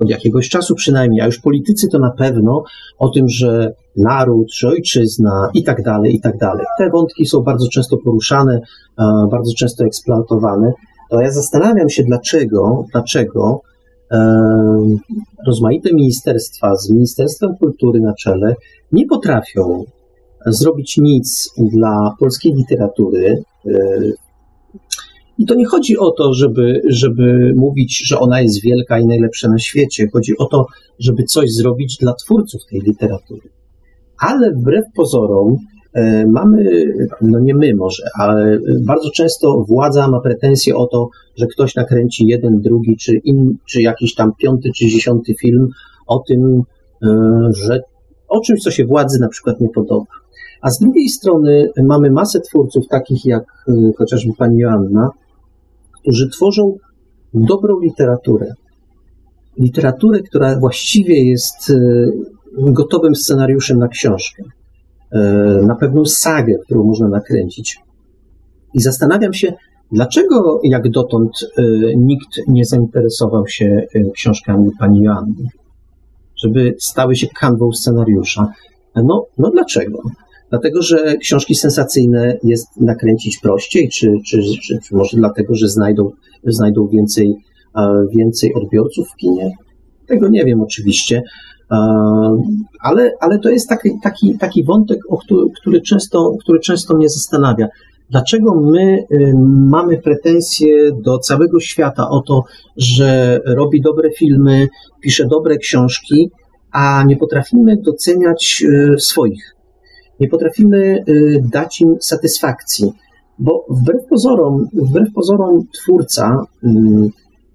od 0.00 0.10
jakiegoś 0.10 0.48
czasu 0.48 0.74
przynajmniej, 0.74 1.20
a 1.20 1.26
już 1.26 1.40
politycy 1.40 1.88
to 1.88 1.98
na 1.98 2.10
pewno, 2.10 2.64
o 2.98 3.08
tym, 3.10 3.28
że 3.28 3.72
naród, 3.96 4.54
że 4.54 4.68
ojczyzna 4.68 5.50
i 5.54 5.64
tak 5.64 5.82
dalej, 5.82 6.14
i 6.14 6.20
tak 6.20 6.38
dalej. 6.38 6.66
Te 6.78 6.90
wątki 6.90 7.26
są 7.26 7.40
bardzo 7.40 7.68
często 7.68 7.96
poruszane, 8.04 8.60
bardzo 9.30 9.52
często 9.58 9.84
eksploatowane. 9.84 10.72
To 11.10 11.20
ja 11.20 11.32
zastanawiam 11.32 11.88
się, 11.88 12.02
dlaczego, 12.02 12.84
dlaczego 12.92 13.60
rozmaite 15.46 15.94
ministerstwa 15.94 16.76
z 16.76 16.90
Ministerstwem 16.90 17.56
Kultury 17.60 18.00
na 18.00 18.14
czele 18.14 18.54
nie 18.92 19.06
potrafią 19.06 19.84
zrobić 20.46 20.98
nic 20.98 21.50
dla 21.58 22.14
polskiej 22.18 22.52
literatury 22.52 23.42
e, 23.66 23.72
i 25.42 25.46
to 25.46 25.54
nie 25.54 25.66
chodzi 25.66 25.98
o 25.98 26.10
to, 26.10 26.34
żeby, 26.34 26.82
żeby 26.88 27.52
mówić, 27.56 28.02
że 28.06 28.18
ona 28.18 28.40
jest 28.40 28.62
wielka 28.62 28.98
i 28.98 29.06
najlepsza 29.06 29.48
na 29.48 29.58
świecie. 29.58 30.06
Chodzi 30.12 30.32
o 30.38 30.46
to, 30.46 30.66
żeby 30.98 31.22
coś 31.22 31.52
zrobić 31.52 31.96
dla 32.00 32.14
twórców 32.14 32.60
tej 32.70 32.80
literatury. 32.80 33.48
Ale 34.18 34.52
wbrew 34.52 34.84
pozorom, 34.96 35.56
e, 35.94 36.26
mamy, 36.26 36.84
no 37.20 37.38
nie 37.40 37.54
my 37.54 37.74
może, 37.74 38.02
ale 38.18 38.58
bardzo 38.86 39.10
często 39.10 39.64
władza 39.68 40.08
ma 40.08 40.20
pretensje 40.20 40.76
o 40.76 40.86
to, 40.86 41.08
że 41.36 41.46
ktoś 41.46 41.74
nakręci 41.74 42.26
jeden, 42.26 42.60
drugi, 42.60 42.96
czy, 42.96 43.16
in, 43.24 43.56
czy 43.68 43.82
jakiś 43.82 44.14
tam 44.14 44.32
piąty, 44.38 44.70
czy 44.76 44.86
dziesiąty 44.86 45.34
film 45.40 45.68
o 46.06 46.18
tym, 46.18 46.62
e, 47.02 47.08
że 47.66 47.80
o 48.28 48.40
czymś, 48.40 48.60
co 48.60 48.70
się 48.70 48.86
władzy 48.86 49.20
na 49.20 49.28
przykład 49.28 49.60
nie 49.60 49.68
podoba. 49.68 50.06
A 50.60 50.70
z 50.70 50.78
drugiej 50.78 51.08
strony 51.08 51.68
mamy 51.84 52.10
masę 52.10 52.40
twórców, 52.40 52.88
takich 52.88 53.24
jak 53.24 53.44
e, 53.68 53.72
chociażby 53.98 54.32
pani 54.38 54.58
Joanna, 54.58 55.10
którzy 56.02 56.28
tworzą 56.28 56.76
dobrą 57.34 57.80
literaturę. 57.80 58.52
Literaturę, 59.58 60.20
która 60.20 60.58
właściwie 60.58 61.24
jest 61.30 61.70
e, 61.70 61.74
gotowym 62.72 63.14
scenariuszem 63.14 63.78
na 63.78 63.88
książkę, 63.88 64.42
e, 65.12 65.20
na 65.66 65.74
pewną 65.74 66.04
sagę, 66.04 66.54
którą 66.64 66.84
można 66.84 67.08
nakręcić. 67.08 67.78
I 68.74 68.80
zastanawiam 68.80 69.32
się, 69.32 69.52
dlaczego 69.92 70.60
jak 70.64 70.90
dotąd 70.90 71.30
e, 71.42 71.62
nikt 71.96 72.40
nie 72.48 72.64
zainteresował 72.64 73.48
się 73.48 73.86
książkami 74.14 74.70
pani 74.78 75.02
Joanny, 75.02 75.48
żeby 76.44 76.74
stały 76.80 77.16
się 77.16 77.26
kanwą 77.26 77.72
scenariusza. 77.72 78.48
No, 78.94 79.26
no 79.38 79.50
dlaczego? 79.50 79.98
Dlatego, 80.52 80.82
że 80.82 81.16
książki 81.16 81.54
sensacyjne 81.54 82.38
jest 82.42 82.80
nakręcić 82.80 83.38
prościej, 83.38 83.88
czy, 83.88 84.12
czy, 84.26 84.38
czy, 84.62 84.78
czy 84.88 84.94
może 84.96 85.16
dlatego, 85.16 85.54
że 85.54 85.68
znajdą, 85.68 86.10
znajdą 86.44 86.88
więcej, 86.88 87.34
więcej 88.16 88.54
odbiorców 88.54 89.08
w 89.08 89.16
kinie? 89.16 89.50
Tego 90.06 90.28
nie 90.28 90.44
wiem 90.44 90.60
oczywiście, 90.60 91.22
ale, 92.80 93.10
ale 93.20 93.38
to 93.38 93.50
jest 93.50 93.68
taki, 93.68 93.90
taki, 94.02 94.38
taki 94.38 94.64
wątek, 94.64 94.98
o 95.08 95.16
który, 95.16 95.40
który, 95.60 95.80
często, 95.80 96.32
który 96.40 96.60
często 96.60 96.96
mnie 96.96 97.08
zastanawia. 97.08 97.68
Dlaczego 98.10 98.60
my 98.60 98.98
y, 99.12 99.32
mamy 99.70 99.98
pretensje 100.02 100.92
do 101.04 101.18
całego 101.18 101.60
świata 101.60 102.08
o 102.08 102.22
to, 102.26 102.44
że 102.76 103.40
robi 103.46 103.80
dobre 103.80 104.10
filmy, 104.10 104.68
pisze 105.02 105.26
dobre 105.26 105.56
książki, 105.56 106.30
a 106.72 107.04
nie 107.06 107.16
potrafimy 107.16 107.76
doceniać 107.76 108.64
y, 108.94 109.00
swoich 109.00 109.54
nie 110.22 110.28
potrafimy 110.28 111.04
y, 111.08 111.42
dać 111.52 111.80
im 111.80 111.96
satysfakcji, 112.00 112.92
bo 113.38 113.66
wbrew 113.70 114.06
pozorom, 114.10 114.68
wbrew 114.72 115.12
pozorom 115.14 115.66
twórca 115.82 116.44
y, 116.64 116.68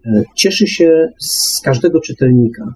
y, 0.05 0.23
cieszy 0.35 0.67
się 0.67 1.07
z 1.19 1.61
każdego 1.61 1.99
czytelnika. 1.99 2.73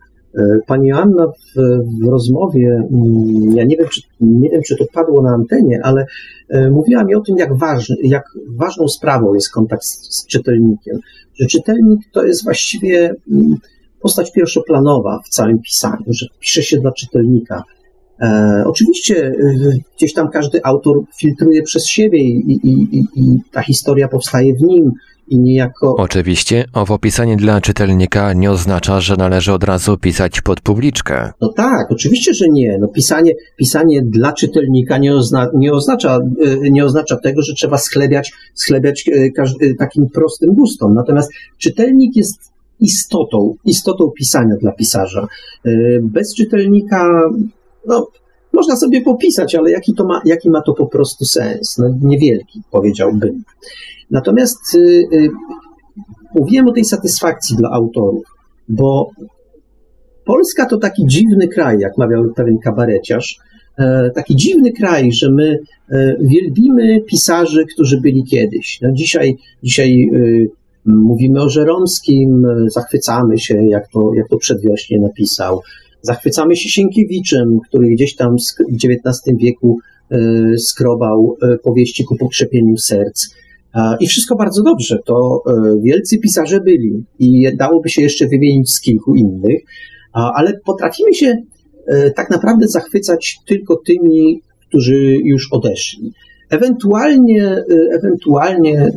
Pani 0.68 0.88
Joanna 0.88 1.28
w, 1.28 1.62
w, 2.02 2.10
rozmowie, 2.10 2.84
mm, 2.92 3.56
ja 3.56 3.64
nie 3.64 3.78
wiem, 3.78 3.88
czy, 3.88 4.02
nie 4.22 4.50
wiem, 4.50 4.62
czy 4.68 4.76
to 4.78 4.86
padło 4.94 5.22
na 5.22 5.30
antenie, 5.30 5.80
ale 5.84 6.06
mówiła 6.72 7.04
mi 7.04 7.16
o 7.16 7.22
tym, 7.22 7.38
jak, 7.38 7.58
ważny, 7.58 7.96
jak 8.04 8.24
ważną 8.48 8.88
sprawą 8.88 9.34
jest 9.34 9.52
kontakt 9.52 9.84
z, 9.84 10.20
z 10.20 10.28
czytelnikiem. 10.28 11.00
Że 11.34 11.46
czytelnik 11.46 12.00
to 12.12 12.26
jest 12.26 12.44
właściwie 12.44 13.16
mm, 13.32 13.56
postać 14.02 14.32
pierwszoplanowa 14.32 15.20
w 15.26 15.30
całym 15.30 15.60
pisaniu, 15.60 16.06
że 16.08 16.26
pisze 16.40 16.64
się 16.64 16.78
dla 16.78 16.92
czytelnika. 16.92 17.64
E, 18.22 18.64
oczywiście 18.66 19.26
e, 19.26 19.34
gdzieś 19.98 20.14
tam 20.14 20.30
każdy 20.30 20.60
autor 20.64 20.98
filtruje 21.20 21.64
przez 21.64 21.88
siebie 21.88 22.20
i, 22.20 22.60
i, 22.64 22.98
i, 22.98 23.06
i 23.16 23.40
ta 23.52 23.62
historia 23.62 24.08
powstaje 24.08 24.54
w 24.56 24.62
nim 24.62 24.92
i 25.28 25.40
niejako. 25.40 25.96
Oczywiście 25.98 26.66
owo 26.74 27.00
pisanie 27.00 27.36
dla 27.36 27.62
czytelnika 27.62 28.34
nie 28.34 28.52
oznacza, 28.52 29.02
że 29.02 29.16
należy 29.16 29.54
od 29.54 29.64
razu 29.64 29.98
pisać 29.98 30.42
pod 30.42 30.62
publiczkę. 30.62 31.32
No 31.42 31.54
tak, 31.54 31.92
oczywiście, 31.92 32.34
że 32.34 32.46
nie. 32.52 32.78
No 32.80 32.88
pisanie, 32.88 33.34
pisanie 33.58 34.02
dla 34.02 34.34
czytelnika 34.34 34.98
nie, 34.98 35.14
ozna, 35.14 35.48
nie, 35.56 35.74
oznacza, 35.74 36.20
e, 36.64 36.70
nie 36.70 36.86
oznacza 36.86 37.18
tego, 37.18 37.42
że 37.42 37.54
trzeba 37.54 37.78
schlebiać, 37.78 38.34
schlebiać 38.54 39.06
każdy, 39.36 39.76
takim 39.76 40.10
prostym 40.10 40.54
gustom. 40.54 40.94
Natomiast 40.94 41.32
czytelnik 41.58 42.16
jest 42.16 42.52
istotą, 42.80 43.56
istotą 43.66 44.12
pisania 44.18 44.56
dla 44.62 44.72
pisarza. 44.72 45.28
Bez 46.02 46.36
czytelnika 46.36 47.30
no, 47.88 48.08
można 48.54 48.76
sobie 48.76 49.02
popisać, 49.02 49.56
ale 49.56 49.72
jaki, 49.72 49.94
to 49.94 50.06
ma, 50.06 50.22
jaki 50.26 50.50
ma 50.50 50.62
to 50.62 50.74
po 50.74 50.88
prostu 50.88 51.26
sens? 51.26 51.78
No, 51.78 51.96
niewielki, 52.02 52.62
powiedziałbym. 52.72 53.44
Natomiast 54.12 54.76
y, 54.76 54.80
y, 55.14 55.30
mówiłem 56.36 56.68
o 56.68 56.74
tej 56.74 56.86
satysfakcji 56.86 57.56
dla 57.58 57.70
autorów, 57.70 58.26
bo 58.70 59.10
Polska 60.26 60.66
to 60.66 60.78
taki 60.78 61.06
dziwny 61.08 61.48
kraj, 61.48 61.80
jak 61.80 61.98
mawiał 61.98 62.34
pewien 62.36 62.58
kabareciarz, 62.58 63.38
e, 63.78 64.10
taki 64.16 64.36
dziwny 64.36 64.72
kraj, 64.72 65.12
że 65.12 65.32
my 65.32 65.60
e, 65.92 66.16
wielbimy 66.22 67.02
pisarzy, 67.02 67.66
którzy 67.74 68.02
byli 68.02 68.24
kiedyś. 68.24 68.80
No 68.82 68.92
dzisiaj, 68.92 69.38
dzisiaj 69.64 70.10
y, 70.14 70.50
mówimy 70.86 71.42
o 71.42 71.50
Żeromskim, 71.50 72.48
zachwycamy 72.68 73.40
się, 73.40 73.64
jak 73.64 73.88
to, 73.94 74.12
jak 74.16 74.30
to 74.30 74.38
przedwiośnie 74.38 75.00
napisał. 75.00 75.62
Zachwycamy 76.02 76.56
się 76.56 76.70
Sienkiewiczem, 76.70 77.60
który 77.68 77.88
gdzieś 77.88 78.16
tam 78.16 78.36
w 78.38 78.74
XIX 78.74 79.38
wieku 79.38 79.80
e, 80.12 80.18
skrobał 80.58 81.38
e, 81.42 81.58
powieści 81.58 82.04
ku 82.04 82.16
pokrzepieniu 82.16 82.78
serc. 82.78 83.36
I 84.00 84.08
wszystko 84.08 84.36
bardzo 84.36 84.64
dobrze, 84.64 85.00
to 85.06 85.44
e, 85.48 85.82
wielcy 85.84 86.18
pisarze 86.18 86.60
byli 86.60 87.04
i 87.20 87.58
dałoby 87.58 87.90
się 87.90 88.02
jeszcze 88.02 88.28
wymienić 88.28 88.72
z 88.72 88.82
kilku 88.82 89.16
innych, 89.16 89.62
ale 90.14 90.60
potrafimy 90.66 91.14
się 91.14 91.34
tak 92.16 92.30
naprawdę 92.30 92.68
zachwycać 92.68 93.38
tylko 93.48 93.76
tymi, 93.86 94.42
którzy 94.68 95.18
już 95.24 95.48
odeszli. 95.52 96.12
Ewentualnie, 96.52 97.58
y, 97.58 97.90
ewentualnie 97.92 98.92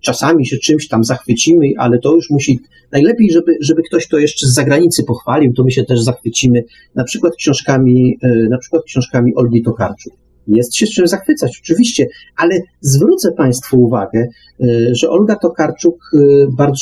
czasami 0.00 0.46
się 0.46 0.56
czymś 0.56 0.88
tam 0.88 1.04
zachwycimy, 1.04 1.66
ale 1.78 1.98
to 1.98 2.14
już 2.14 2.30
musi, 2.30 2.60
najlepiej, 2.92 3.30
żeby, 3.32 3.52
żeby 3.60 3.82
ktoś 3.82 4.08
to 4.08 4.18
jeszcze 4.18 4.46
z 4.46 4.54
zagranicy 4.54 5.04
pochwalił, 5.04 5.52
to 5.52 5.64
my 5.64 5.70
się 5.70 5.84
też 5.84 6.02
zachwycimy, 6.02 6.64
na 6.94 7.04
przykład 7.04 7.36
książkami, 7.36 8.18
y, 8.24 8.48
na 8.50 8.58
przykład 8.58 8.82
książkami 8.84 9.34
Olgi 9.34 9.62
Tokarczuk. 9.62 10.12
Jest 10.48 10.76
się 10.76 10.86
czym 10.86 11.06
zachwycać, 11.06 11.60
oczywiście, 11.62 12.06
ale 12.36 12.60
zwrócę 12.80 13.32
Państwu 13.32 13.82
uwagę, 13.82 14.28
y, 14.60 14.94
że 14.94 15.10
Olga 15.10 15.36
Tokarczuk 15.36 16.10
bardzo, 16.56 16.80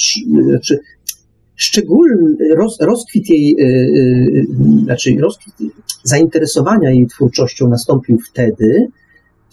znaczy 0.51 0.79
szczególny 1.57 2.37
roz, 2.57 2.81
rozkwit 2.81 3.31
jej, 3.31 3.57
znaczy 4.85 5.17
rozkwit 5.21 5.55
zainteresowania 6.03 6.91
jej 6.91 7.07
twórczością 7.07 7.69
nastąpił 7.69 8.19
wtedy, 8.19 8.89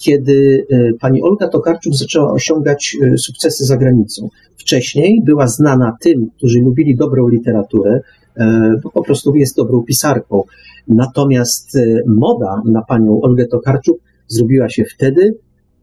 kiedy 0.01 0.65
e, 0.69 0.93
pani 0.99 1.21
Olga 1.21 1.47
Tokarczuk 1.47 1.95
zaczęła 1.95 2.33
osiągać 2.33 2.97
e, 3.01 3.17
sukcesy 3.17 3.65
za 3.65 3.77
granicą. 3.77 4.29
Wcześniej 4.57 5.21
była 5.25 5.47
znana 5.47 5.97
tym, 6.01 6.29
którzy 6.37 6.59
lubili 6.59 6.95
dobrą 6.95 7.27
literaturę, 7.27 8.01
e, 8.37 8.73
bo 8.83 8.91
po 8.91 9.03
prostu 9.03 9.35
jest 9.35 9.55
dobrą 9.55 9.83
pisarką. 9.83 10.43
Natomiast 10.87 11.77
moda 12.07 12.61
na 12.65 12.81
panią 12.81 13.21
Olgę 13.21 13.47
Tokarczuk 13.47 13.97
zrobiła 14.27 14.69
się 14.69 14.83
wtedy, 14.85 15.35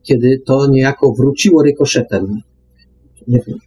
kiedy 0.03 0.41
to 0.47 0.67
niejako 0.71 1.13
wróciło 1.13 1.63
rykoszetem. 1.63 2.27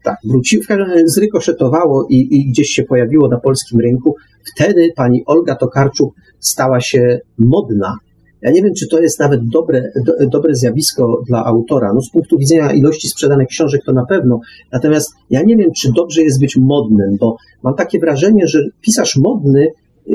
Tak, 0.03 0.17
wróciło, 0.29 0.63
zrykoszetowało 1.05 2.07
i, 2.09 2.27
i 2.31 2.49
gdzieś 2.49 2.69
się 2.69 2.83
pojawiło 2.83 3.27
na 3.27 3.39
polskim 3.39 3.79
rynku. 3.79 4.15
Wtedy 4.55 4.89
pani 4.95 5.23
Olga 5.25 5.55
Tokarczuk 5.55 6.13
stała 6.39 6.81
się 6.81 7.19
modna 7.37 7.97
ja 8.41 8.51
nie 8.51 8.61
wiem, 8.61 8.73
czy 8.73 8.87
to 8.87 9.01
jest 9.01 9.19
nawet 9.19 9.41
dobre, 9.47 9.91
do, 10.05 10.27
dobre 10.27 10.55
zjawisko 10.55 11.21
dla 11.27 11.45
autora. 11.45 11.93
No, 11.93 12.01
z 12.01 12.09
punktu 12.09 12.37
widzenia 12.37 12.73
ilości 12.73 13.07
sprzedanych 13.07 13.47
książek 13.47 13.81
to 13.85 13.93
na 13.93 14.05
pewno. 14.05 14.39
Natomiast 14.71 15.13
ja 15.29 15.43
nie 15.43 15.55
wiem, 15.55 15.69
czy 15.77 15.91
dobrze 15.95 16.21
jest 16.21 16.39
być 16.39 16.57
modnym, 16.57 17.17
bo 17.19 17.35
mam 17.63 17.75
takie 17.75 17.99
wrażenie, 17.99 18.47
że 18.47 18.59
pisarz 18.81 19.17
modny 19.17 19.67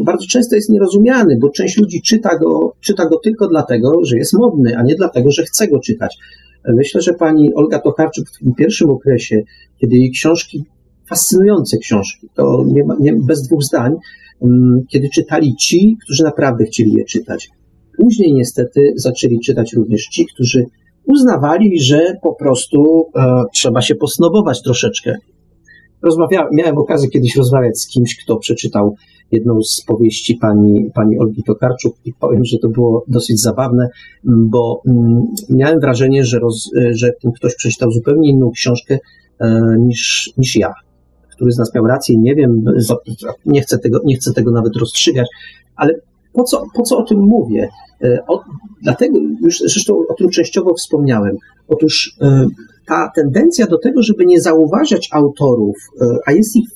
bardzo 0.02 0.26
często 0.26 0.56
jest 0.56 0.70
nierozumiany, 0.70 1.38
bo 1.40 1.50
część 1.50 1.78
ludzi 1.78 2.02
czyta 2.02 2.38
go, 2.38 2.72
czyta 2.80 3.08
go 3.08 3.16
tylko 3.16 3.48
dlatego, 3.48 4.04
że 4.04 4.16
jest 4.16 4.32
modny, 4.32 4.76
a 4.76 4.82
nie 4.82 4.94
dlatego, 4.94 5.30
że 5.30 5.42
chce 5.42 5.68
go 5.68 5.80
czytać. 5.80 6.16
Myślę, 6.74 7.00
że 7.00 7.14
pani 7.14 7.54
Olga 7.54 7.78
Tokarczuk 7.78 8.28
w 8.28 8.38
tym 8.38 8.54
pierwszym 8.54 8.90
okresie, 8.90 9.42
kiedy 9.80 9.96
jej 9.96 10.10
książki, 10.10 10.64
fascynujące 11.08 11.78
książki, 11.78 12.28
to 12.34 12.64
nie, 12.66 12.84
nie 13.00 13.12
bez 13.12 13.42
dwóch 13.42 13.62
zdań, 13.62 13.92
mm, 14.42 14.84
kiedy 14.88 15.08
czytali 15.08 15.56
ci, 15.56 15.96
którzy 16.04 16.24
naprawdę 16.24 16.64
chcieli 16.64 16.92
je 16.92 17.04
czytać. 17.04 17.48
Później 17.96 18.34
niestety 18.34 18.92
zaczęli 18.96 19.40
czytać 19.40 19.72
również 19.72 20.06
ci, 20.06 20.26
którzy 20.34 20.64
uznawali, 21.06 21.80
że 21.80 22.14
po 22.22 22.34
prostu 22.34 23.06
e, 23.16 23.42
trzeba 23.54 23.82
się 23.82 23.94
posnobować 23.94 24.62
troszeczkę. 24.62 25.14
Rozmawiałem, 26.02 26.48
miałem 26.52 26.78
okazję 26.78 27.08
kiedyś 27.08 27.36
rozmawiać 27.36 27.80
z 27.80 27.88
kimś, 27.88 28.16
kto 28.24 28.36
przeczytał 28.36 28.94
jedną 29.32 29.62
z 29.62 29.84
powieści 29.86 30.36
pani, 30.40 30.90
pani 30.94 31.18
Olgi 31.18 31.42
Tokarczuk 31.42 31.94
i 32.04 32.12
powiem, 32.12 32.44
że 32.44 32.58
to 32.58 32.68
było 32.68 33.04
dosyć 33.08 33.40
zabawne, 33.40 33.88
bo 34.24 34.82
mm, 34.86 35.22
miałem 35.50 35.80
wrażenie, 35.80 36.24
że, 36.24 36.38
roz, 36.38 36.70
że 36.90 37.12
ten 37.22 37.32
ktoś 37.32 37.54
przeczytał 37.54 37.90
zupełnie 37.90 38.30
inną 38.30 38.50
książkę 38.50 38.98
e, 39.40 39.76
niż, 39.78 40.32
niż 40.38 40.56
ja. 40.56 40.72
Który 41.30 41.52
z 41.52 41.58
nas 41.58 41.74
miał 41.74 41.86
rację, 41.86 42.18
nie 42.18 42.34
wiem, 42.34 42.64
nie 43.46 43.60
chcę 43.60 43.78
tego, 43.78 44.00
nie 44.04 44.16
chcę 44.16 44.32
tego 44.32 44.50
nawet 44.50 44.76
rozstrzygać, 44.76 45.26
ale 45.76 45.94
po 46.36 46.44
co, 46.44 46.64
po 46.74 46.82
co 46.82 46.98
o 46.98 47.02
tym 47.02 47.18
mówię? 47.20 47.68
E, 48.04 48.18
o, 48.28 48.42
dlatego, 48.82 49.18
już 49.42 49.58
zresztą 49.58 49.94
o 50.08 50.14
tym 50.14 50.28
częściowo 50.28 50.74
wspomniałem. 50.74 51.36
Otóż 51.68 52.16
e, 52.20 52.46
ta 52.86 53.10
tendencja 53.14 53.66
do 53.66 53.78
tego, 53.78 54.02
żeby 54.02 54.26
nie 54.26 54.40
zauważać 54.40 55.08
autorów, 55.12 55.76
e, 56.00 56.06
a 56.26 56.32
jest 56.32 56.56
ich 56.56 56.68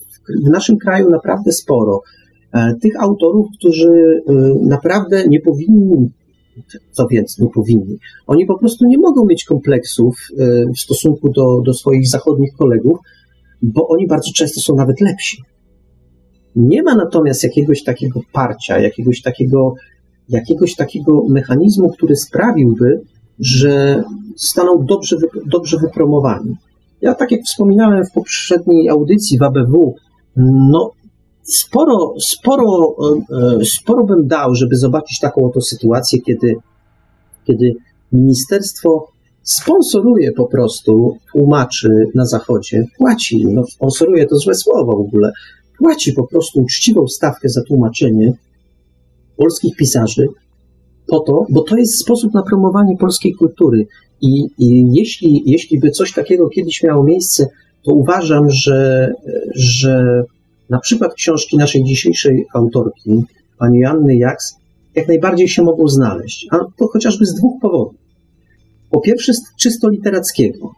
w 0.46 0.48
naszym 0.48 0.78
kraju 0.78 1.10
naprawdę 1.10 1.52
sporo, 1.52 2.02
tych 2.82 3.02
autorów, 3.02 3.46
którzy 3.58 4.22
naprawdę 4.62 5.24
nie 5.28 5.40
powinni, 5.40 6.10
co 6.92 7.06
więc 7.06 7.38
nie 7.38 7.48
powinni, 7.54 7.98
oni 8.26 8.46
po 8.46 8.58
prostu 8.58 8.86
nie 8.86 8.98
mogą 8.98 9.26
mieć 9.26 9.44
kompleksów 9.44 10.16
w 10.76 10.80
stosunku 10.80 11.28
do, 11.28 11.60
do 11.60 11.74
swoich 11.74 12.08
zachodnich 12.08 12.52
kolegów, 12.58 12.98
bo 13.62 13.88
oni 13.88 14.06
bardzo 14.06 14.30
często 14.36 14.60
są 14.60 14.74
nawet 14.74 15.00
lepsi. 15.00 15.42
Nie 16.56 16.82
ma 16.82 16.94
natomiast 16.94 17.44
jakiegoś 17.44 17.82
takiego 17.82 18.20
parcia, 18.32 18.78
jakiegoś 18.78 19.22
takiego, 19.22 19.74
jakiegoś 20.28 20.74
takiego 20.74 21.22
mechanizmu, 21.28 21.90
który 21.90 22.16
sprawiłby, 22.16 23.00
że 23.38 24.04
staną 24.36 24.84
dobrze, 24.84 25.16
dobrze 25.46 25.78
wypromowani. 25.78 26.56
Ja, 27.00 27.14
tak 27.14 27.30
jak 27.32 27.40
wspominałem 27.42 28.04
w 28.04 28.12
poprzedniej 28.12 28.88
audycji 28.88 29.38
w 29.38 29.42
ABW, 29.42 29.94
no, 30.70 30.90
sporo, 31.42 32.14
sporo, 32.20 32.96
e, 33.60 33.64
sporo 33.64 34.04
bym 34.04 34.26
dał, 34.26 34.54
żeby 34.54 34.76
zobaczyć 34.76 35.18
taką 35.18 35.44
oto 35.44 35.60
sytuację, 35.60 36.20
kiedy, 36.20 36.54
kiedy 37.44 37.74
ministerstwo 38.12 39.06
sponsoruje 39.42 40.32
po 40.32 40.46
prostu 40.46 41.16
tłumaczy 41.32 41.88
na 42.14 42.26
Zachodzie, 42.26 42.84
płaci, 42.98 43.46
no 43.46 43.64
sponsoruje 43.66 44.26
to 44.26 44.36
złe 44.36 44.54
słowo 44.54 44.96
w 44.96 45.00
ogóle, 45.00 45.32
płaci 45.80 46.12
po 46.12 46.26
prostu 46.26 46.60
uczciwą 46.60 47.06
stawkę 47.06 47.48
za 47.48 47.62
tłumaczenie 47.62 48.32
polskich 49.36 49.76
pisarzy 49.76 50.28
po 51.06 51.20
to, 51.20 51.46
bo 51.50 51.62
to 51.62 51.76
jest 51.76 52.00
sposób 52.00 52.34
na 52.34 52.42
promowanie 52.42 52.96
polskiej 52.96 53.34
kultury. 53.34 53.86
I, 54.20 54.46
i 54.58 54.86
jeśli, 54.92 55.42
jeśli 55.46 55.78
by 55.78 55.90
coś 55.90 56.12
takiego 56.12 56.48
kiedyś 56.48 56.82
miało 56.82 57.04
miejsce, 57.04 57.46
to 57.84 57.92
uważam, 57.92 58.50
że, 58.50 59.12
że 59.54 60.22
na 60.68 60.78
przykład 60.78 61.14
książki 61.14 61.56
naszej 61.56 61.84
dzisiejszej 61.84 62.46
autorki, 62.54 63.24
pani 63.58 63.78
Joanny 63.78 64.16
Jaks, 64.16 64.54
jak 64.94 65.08
najbardziej 65.08 65.48
się 65.48 65.62
mogą 65.62 65.88
znaleźć. 65.88 66.46
A 66.50 66.58
to 66.78 66.88
chociażby 66.92 67.26
z 67.26 67.34
dwóch 67.34 67.60
powodów. 67.60 67.94
Po 68.90 69.00
pierwsze, 69.00 69.34
z 69.34 69.40
czysto 69.60 69.88
literackiego. 69.88 70.70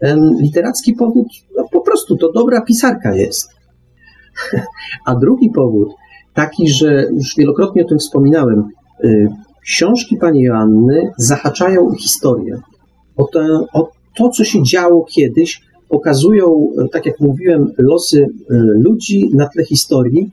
Ten 0.00 0.36
literacki 0.40 0.92
powód, 0.92 1.26
no 1.56 1.64
po 1.72 1.80
prostu 1.80 2.16
to 2.16 2.32
dobra 2.32 2.60
pisarka 2.60 3.14
jest. 3.14 3.57
A 5.04 5.14
drugi 5.14 5.50
powód, 5.50 5.88
taki, 6.34 6.68
że 6.68 7.06
już 7.12 7.34
wielokrotnie 7.38 7.84
o 7.84 7.88
tym 7.88 7.98
wspominałem. 7.98 8.68
Książki 9.62 10.16
pani 10.16 10.42
Joanny 10.42 11.12
zahaczają 11.18 11.88
o 11.88 11.94
historię, 11.94 12.60
o, 13.16 13.24
te, 13.24 13.40
o 13.72 13.90
to, 14.16 14.28
co 14.28 14.44
się 14.44 14.62
działo 14.62 15.04
kiedyś, 15.04 15.62
pokazują, 15.88 16.72
tak 16.92 17.06
jak 17.06 17.20
mówiłem, 17.20 17.72
losy 17.78 18.26
ludzi 18.84 19.30
na 19.34 19.48
tle 19.48 19.64
historii, 19.64 20.30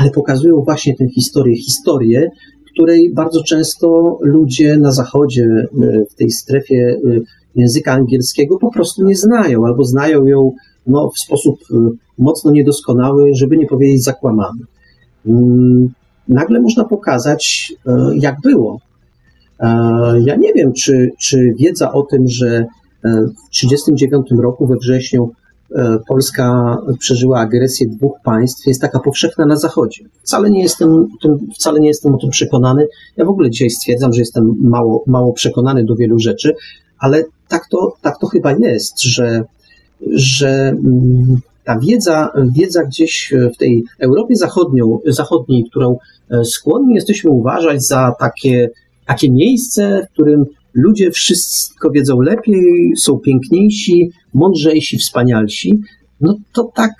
ale 0.00 0.10
pokazują 0.10 0.60
właśnie 0.60 0.96
tę 0.96 1.08
historię, 1.08 1.56
historię, 1.56 2.30
której 2.72 3.12
bardzo 3.12 3.42
często 3.42 4.18
ludzie 4.22 4.76
na 4.76 4.92
zachodzie, 4.92 5.66
w 6.10 6.14
tej 6.14 6.30
strefie 6.30 6.96
języka 7.54 7.92
angielskiego 7.92 8.58
po 8.58 8.70
prostu 8.70 9.04
nie 9.04 9.16
znają, 9.16 9.66
albo 9.66 9.84
znają 9.84 10.26
ją 10.26 10.52
no, 10.86 11.10
w 11.10 11.18
sposób 11.18 11.58
mocno 12.18 12.50
niedoskonały, 12.50 13.30
żeby 13.34 13.56
nie 13.56 13.66
powiedzieć 13.66 14.04
zakłamany. 14.04 14.60
Mm, 15.26 15.88
nagle 16.28 16.60
można 16.60 16.84
pokazać, 16.84 17.72
e, 17.86 18.10
jak 18.14 18.40
było. 18.40 18.80
E, 19.60 19.66
ja 20.20 20.36
nie 20.36 20.52
wiem, 20.52 20.72
czy, 20.72 21.10
czy 21.18 21.54
wiedza 21.58 21.92
o 21.92 22.02
tym, 22.02 22.28
że 22.28 22.48
e, 22.48 22.66
w 23.46 23.50
1939 23.50 24.42
roku 24.42 24.66
we 24.66 24.76
wrześniu 24.76 25.30
Polska 26.08 26.76
przeżyła 26.98 27.40
agresję 27.40 27.86
dwóch 27.88 28.12
państw, 28.24 28.66
jest 28.66 28.80
taka 28.80 29.00
powszechna 29.00 29.46
na 29.46 29.56
Zachodzie. 29.56 30.04
Wcale 30.22 30.50
nie 30.50 30.62
jestem, 30.62 31.08
wcale 31.54 31.80
nie 31.80 31.88
jestem 31.88 32.14
o 32.14 32.18
tym 32.18 32.30
przekonany. 32.30 32.86
Ja 33.16 33.24
w 33.24 33.28
ogóle 33.28 33.50
dzisiaj 33.50 33.70
stwierdzam, 33.70 34.12
że 34.12 34.20
jestem 34.20 34.54
mało, 34.60 35.04
mało 35.06 35.32
przekonany 35.32 35.84
do 35.84 35.96
wielu 35.96 36.18
rzeczy, 36.18 36.54
ale 36.98 37.24
tak 37.48 37.68
to, 37.70 37.92
tak 38.02 38.18
to 38.18 38.26
chyba 38.26 38.52
jest, 38.52 39.02
że, 39.02 39.44
że 40.14 40.68
mm, 40.68 41.40
ta 41.64 41.78
wiedza, 41.78 42.28
wiedza 42.56 42.84
gdzieś 42.84 43.34
w 43.54 43.56
tej 43.56 43.84
Europie 43.98 44.36
Zachodnią, 44.36 44.98
Zachodniej, 45.06 45.64
którą 45.70 45.96
e, 46.30 46.44
skłonni 46.44 46.94
jesteśmy 46.94 47.30
uważać 47.30 47.86
za 47.86 48.12
takie, 48.20 48.70
takie 49.06 49.30
miejsce, 49.30 50.06
w 50.10 50.12
którym 50.12 50.44
ludzie 50.74 51.10
wszystko 51.10 51.90
wiedzą 51.90 52.20
lepiej, 52.20 52.92
są 52.96 53.18
piękniejsi, 53.18 54.10
mądrzejsi, 54.34 54.98
wspanialsi, 54.98 55.78
no 56.20 56.36
to 56.52 56.70
tak 56.74 56.90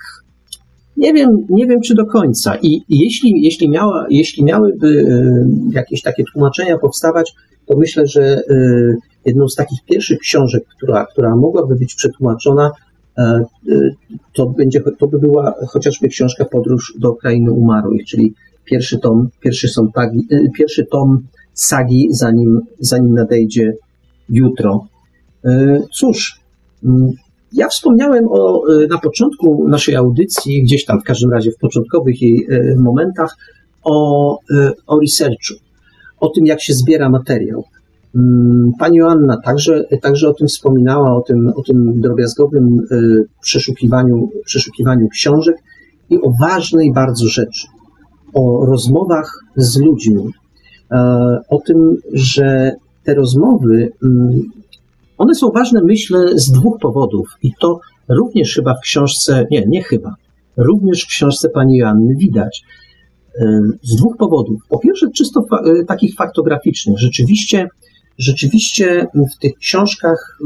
nie 0.97 1.13
wiem, 1.13 1.29
nie 1.49 1.65
wiem 1.65 1.81
czy 1.81 1.95
do 1.95 2.05
końca. 2.05 2.57
I 2.61 2.81
jeśli, 2.89 3.43
jeśli, 3.43 3.69
miała, 3.69 4.05
jeśli 4.09 4.43
miałyby 4.43 4.87
e, 4.87 5.45
jakieś 5.71 6.01
takie 6.01 6.23
tłumaczenia 6.33 6.77
powstawać, 6.77 7.33
to 7.65 7.77
myślę, 7.77 8.07
że 8.07 8.21
e, 8.21 8.41
jedną 9.25 9.47
z 9.47 9.55
takich 9.55 9.79
pierwszych 9.89 10.19
książek, 10.19 10.63
która, 10.77 11.05
która 11.05 11.35
mogłaby 11.35 11.75
być 11.75 11.95
przetłumaczona, 11.95 12.71
E, 12.71 12.71
e, 12.71 12.94
to, 14.33 14.45
będzie, 14.45 14.81
to 14.99 15.07
by 15.07 15.19
była 15.19 15.53
chociażby 15.67 16.07
książka 16.07 16.45
Podróż 16.45 16.93
do 16.99 17.13
krainy 17.13 17.51
umarłych, 17.51 18.05
czyli 18.05 18.33
pierwszy 18.65 18.99
tom, 18.99 19.29
pierwszy, 19.39 19.67
są 19.67 19.91
tagi, 19.91 20.27
e, 20.31 20.49
pierwszy 20.57 20.85
tom 20.85 21.23
sagi, 21.53 22.07
zanim, 22.11 22.61
zanim 22.79 23.13
nadejdzie 23.13 23.73
jutro. 24.29 24.87
Cóż, 25.93 26.39
ja 27.53 27.67
wspomniałem 27.67 28.25
o, 28.29 28.61
na 28.89 28.97
początku 28.97 29.67
naszej 29.67 29.95
audycji, 29.95 30.63
gdzieś 30.63 30.85
tam 30.85 31.01
w 31.01 31.03
każdym 31.03 31.31
razie 31.31 31.51
w 31.51 31.57
początkowych 31.57 32.21
jej 32.21 32.47
momentach, 32.77 33.35
o, 33.83 34.39
o 34.87 34.99
researchu, 34.99 35.53
o 36.19 36.29
tym, 36.29 36.45
jak 36.45 36.61
się 36.61 36.73
zbiera 36.73 37.09
materiał. 37.09 37.63
Mm, 38.15 38.71
pani 38.79 38.97
Joanna 38.97 39.37
także, 39.43 39.83
także 40.01 40.29
o 40.29 40.33
tym 40.33 40.47
wspominała, 40.47 41.15
o 41.15 41.21
tym, 41.21 41.51
o 41.55 41.61
tym 41.61 42.01
drobiazgowym 42.01 42.79
y, 42.91 43.25
przeszukiwaniu, 43.41 44.29
przeszukiwaniu 44.45 45.07
książek 45.07 45.55
i 46.09 46.21
o 46.21 46.31
ważnej 46.41 46.93
bardzo 46.93 47.27
rzeczy, 47.27 47.67
o 48.33 48.65
rozmowach 48.65 49.31
z 49.55 49.79
ludźmi, 49.79 50.23
e, 50.91 50.97
o 51.49 51.57
tym, 51.57 51.97
że 52.13 52.71
te 53.03 53.13
rozmowy, 53.13 53.89
mm, 54.03 54.41
one 55.17 55.35
są 55.35 55.49
ważne, 55.49 55.81
myślę, 55.83 56.19
z 56.35 56.51
dwóch 56.51 56.79
powodów 56.81 57.27
i 57.43 57.51
to 57.59 57.79
również 58.09 58.55
chyba 58.55 58.73
w 58.73 58.79
książce, 58.79 59.45
nie, 59.51 59.65
nie 59.67 59.83
chyba, 59.83 60.15
również 60.57 61.03
w 61.03 61.07
książce 61.07 61.49
pani 61.49 61.77
Joanny 61.77 62.15
widać. 62.15 62.63
E, 63.39 63.61
z 63.81 63.95
dwóch 63.95 64.17
powodów. 64.17 64.61
Po 64.69 64.79
pierwsze, 64.79 65.07
czysto 65.15 65.41
fa 65.49 65.57
e, 65.57 65.85
takich 65.85 66.15
faktograficznych. 66.15 66.99
Rzeczywiście 66.99 67.67
Rzeczywiście 68.17 69.07
w 69.35 69.39
tych 69.39 69.57
książkach 69.57 70.37
y, 70.41 70.45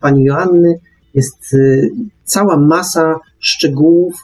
pani 0.00 0.24
Joanny 0.24 0.74
jest 1.14 1.54
y, 1.54 1.90
cała 2.24 2.56
masa 2.56 3.18
szczegółów. 3.40 4.14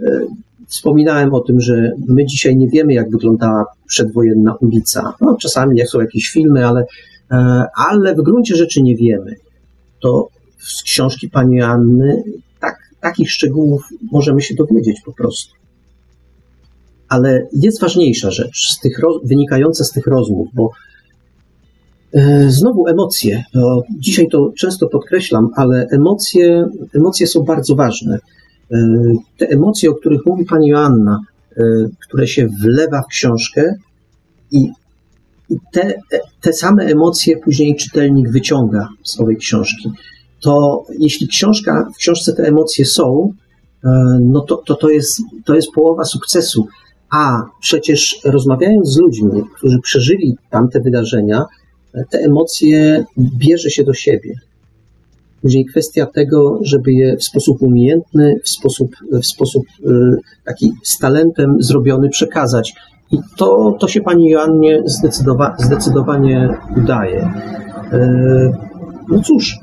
Y, 0.00 0.26
wspominałem 0.70 1.34
o 1.34 1.40
tym, 1.40 1.60
że 1.60 1.92
my 2.08 2.26
dzisiaj 2.26 2.56
nie 2.56 2.68
wiemy, 2.68 2.92
jak 2.92 3.10
wyglądała 3.10 3.64
przedwojenna 3.86 4.54
ulica. 4.54 5.14
No, 5.20 5.36
czasami 5.40 5.78
jak 5.78 5.88
są 5.88 6.00
jakieś 6.00 6.28
filmy, 6.28 6.66
ale, 6.66 6.84
e, 7.30 7.66
ale 7.76 8.14
w 8.14 8.22
gruncie 8.22 8.56
rzeczy 8.56 8.82
nie 8.82 8.96
wiemy. 8.96 9.36
To 10.00 10.28
z 10.58 10.82
książki 10.82 11.30
pani 11.30 11.56
Joanny 11.56 12.22
tak, 12.60 12.76
takich 13.00 13.30
szczegółów 13.30 13.82
możemy 14.12 14.42
się 14.42 14.54
dowiedzieć 14.54 15.00
po 15.04 15.12
prostu. 15.12 15.54
Ale 17.08 17.46
jest 17.52 17.80
ważniejsza 17.80 18.30
rzecz 18.30 18.68
z 18.76 18.80
tych, 18.80 19.00
wynikająca 19.24 19.84
z 19.84 19.90
tych 19.92 20.06
rozmów, 20.06 20.48
bo 20.54 20.70
znowu 22.48 22.88
emocje. 22.88 23.44
No, 23.54 23.82
dzisiaj 23.98 24.28
to 24.28 24.52
często 24.58 24.86
podkreślam, 24.88 25.48
ale 25.56 25.86
emocje, 25.90 26.64
emocje 26.94 27.26
są 27.26 27.42
bardzo 27.42 27.74
ważne. 27.74 28.18
E, 28.72 28.76
te 29.38 29.48
emocje, 29.48 29.90
o 29.90 29.94
których 29.94 30.26
mówi 30.26 30.44
pani 30.44 30.68
Joanna, 30.68 31.18
e, 31.56 31.62
które 32.08 32.26
się 32.26 32.46
wlewa 32.62 33.02
w 33.02 33.06
książkę 33.06 33.74
i, 34.50 34.68
i 35.50 35.56
te, 35.72 35.94
te 36.40 36.52
same 36.52 36.84
emocje 36.84 37.36
później 37.36 37.76
czytelnik 37.76 38.30
wyciąga 38.30 38.88
z 39.02 39.20
owej 39.20 39.36
książki. 39.36 39.90
To 40.40 40.84
jeśli 40.98 41.28
książka, 41.28 41.86
w 41.94 41.96
książce 41.96 42.32
te 42.32 42.42
emocje 42.42 42.84
są, 42.84 43.32
no 44.20 44.40
to, 44.40 44.56
to, 44.56 44.74
to, 44.74 44.90
jest, 44.90 45.22
to 45.44 45.54
jest 45.54 45.68
połowa 45.74 46.04
sukcesu. 46.04 46.66
A 47.10 47.42
przecież 47.60 48.20
rozmawiając 48.24 48.88
z 48.88 48.98
ludźmi, 48.98 49.42
którzy 49.56 49.78
przeżyli 49.80 50.36
tamte 50.50 50.80
wydarzenia, 50.80 51.44
te 52.10 52.18
emocje 52.18 53.04
bierze 53.18 53.70
się 53.70 53.84
do 53.84 53.94
siebie. 53.94 54.34
Później 55.42 55.64
kwestia 55.64 56.06
tego, 56.06 56.58
żeby 56.62 56.92
je 56.92 57.16
w 57.16 57.24
sposób 57.24 57.62
umiejętny, 57.62 58.34
w 58.44 58.48
sposób, 58.48 58.90
w 59.12 59.26
sposób 59.26 59.64
y, 59.86 59.92
taki 60.44 60.72
z 60.82 60.98
talentem 60.98 61.56
zrobiony 61.62 62.08
przekazać. 62.08 62.74
I 63.12 63.18
to, 63.36 63.76
to 63.80 63.88
się 63.88 64.00
pani 64.00 64.30
Joannie 64.30 64.82
zdecydowa 64.84 65.56
zdecydowanie 65.58 66.48
udaje. 66.76 67.32
Y, 67.92 68.52
no 69.08 69.22
cóż, 69.22 69.58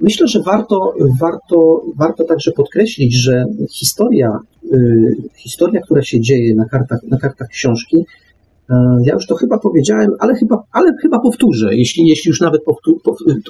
myślę, 0.00 0.26
że 0.26 0.42
warto, 0.42 0.94
warto, 1.20 1.82
warto 1.96 2.24
także 2.24 2.50
podkreślić, 2.52 3.14
że 3.14 3.44
historia, 3.70 4.38
y, 4.72 5.16
historia, 5.36 5.80
która 5.80 6.02
się 6.02 6.20
dzieje 6.20 6.54
na 6.54 6.64
kartach, 6.64 7.00
na 7.02 7.18
kartach 7.18 7.48
książki, 7.48 8.04
ja 9.04 9.14
już 9.14 9.26
to 9.26 9.34
chyba 9.34 9.58
powiedziałem, 9.58 10.10
ale 10.18 10.34
chyba, 10.34 10.62
ale 10.72 10.92
chyba 11.02 11.20
powtórzę. 11.20 11.76
Jeśli, 11.76 12.06
jeśli 12.06 12.28
już 12.28 12.40
nawet 12.40 12.62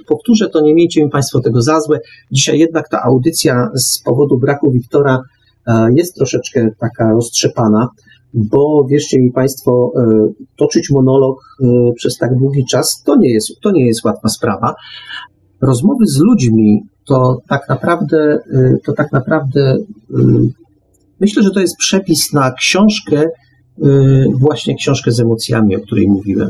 powtórzę, 0.09 0.49
to 0.49 0.61
nie 0.61 0.75
miejcie 0.75 1.05
mi 1.05 1.11
Państwo 1.11 1.41
tego 1.41 1.63
za 1.63 1.81
złe. 1.81 1.99
Dzisiaj 2.33 2.59
jednak 2.59 2.89
ta 2.89 3.03
audycja 3.03 3.71
z 3.75 4.03
powodu 4.03 4.39
braku 4.39 4.71
Wiktora 4.71 5.23
e, 5.67 5.89
jest 5.95 6.15
troszeczkę 6.15 6.69
taka 6.79 7.13
roztrzepana, 7.13 7.89
bo 8.35 8.87
wierzcie 8.91 9.19
mi 9.19 9.33
Państwo, 9.33 9.93
e, 9.97 10.29
toczyć 10.57 10.91
monolog 10.91 11.37
przez 11.97 12.19
tak 12.19 12.39
długi 12.39 12.65
czas 12.71 13.03
to 13.07 13.17
nie 13.17 13.33
jest, 13.33 13.61
to 13.63 13.71
nie 13.71 13.87
jest 13.87 14.05
łatwa 14.05 14.29
sprawa. 14.29 14.75
Rozmowy 15.61 16.07
z 16.07 16.19
ludźmi 16.19 16.83
to 17.07 17.39
tak 17.49 17.69
naprawdę, 17.69 18.39
to 18.85 18.93
tak 18.93 19.13
naprawdę 19.13 19.77
myślę, 21.21 21.43
że 21.43 21.51
to 21.51 21.61
jest 21.61 21.77
przepis 21.77 22.33
na 22.33 22.53
książkę, 22.53 23.25
właśnie 24.41 24.75
książkę 24.77 25.13
z 25.13 25.21
emocjami, 25.21 25.77
o 25.77 25.81
której 25.81 26.09
mówiłem. 26.09 26.49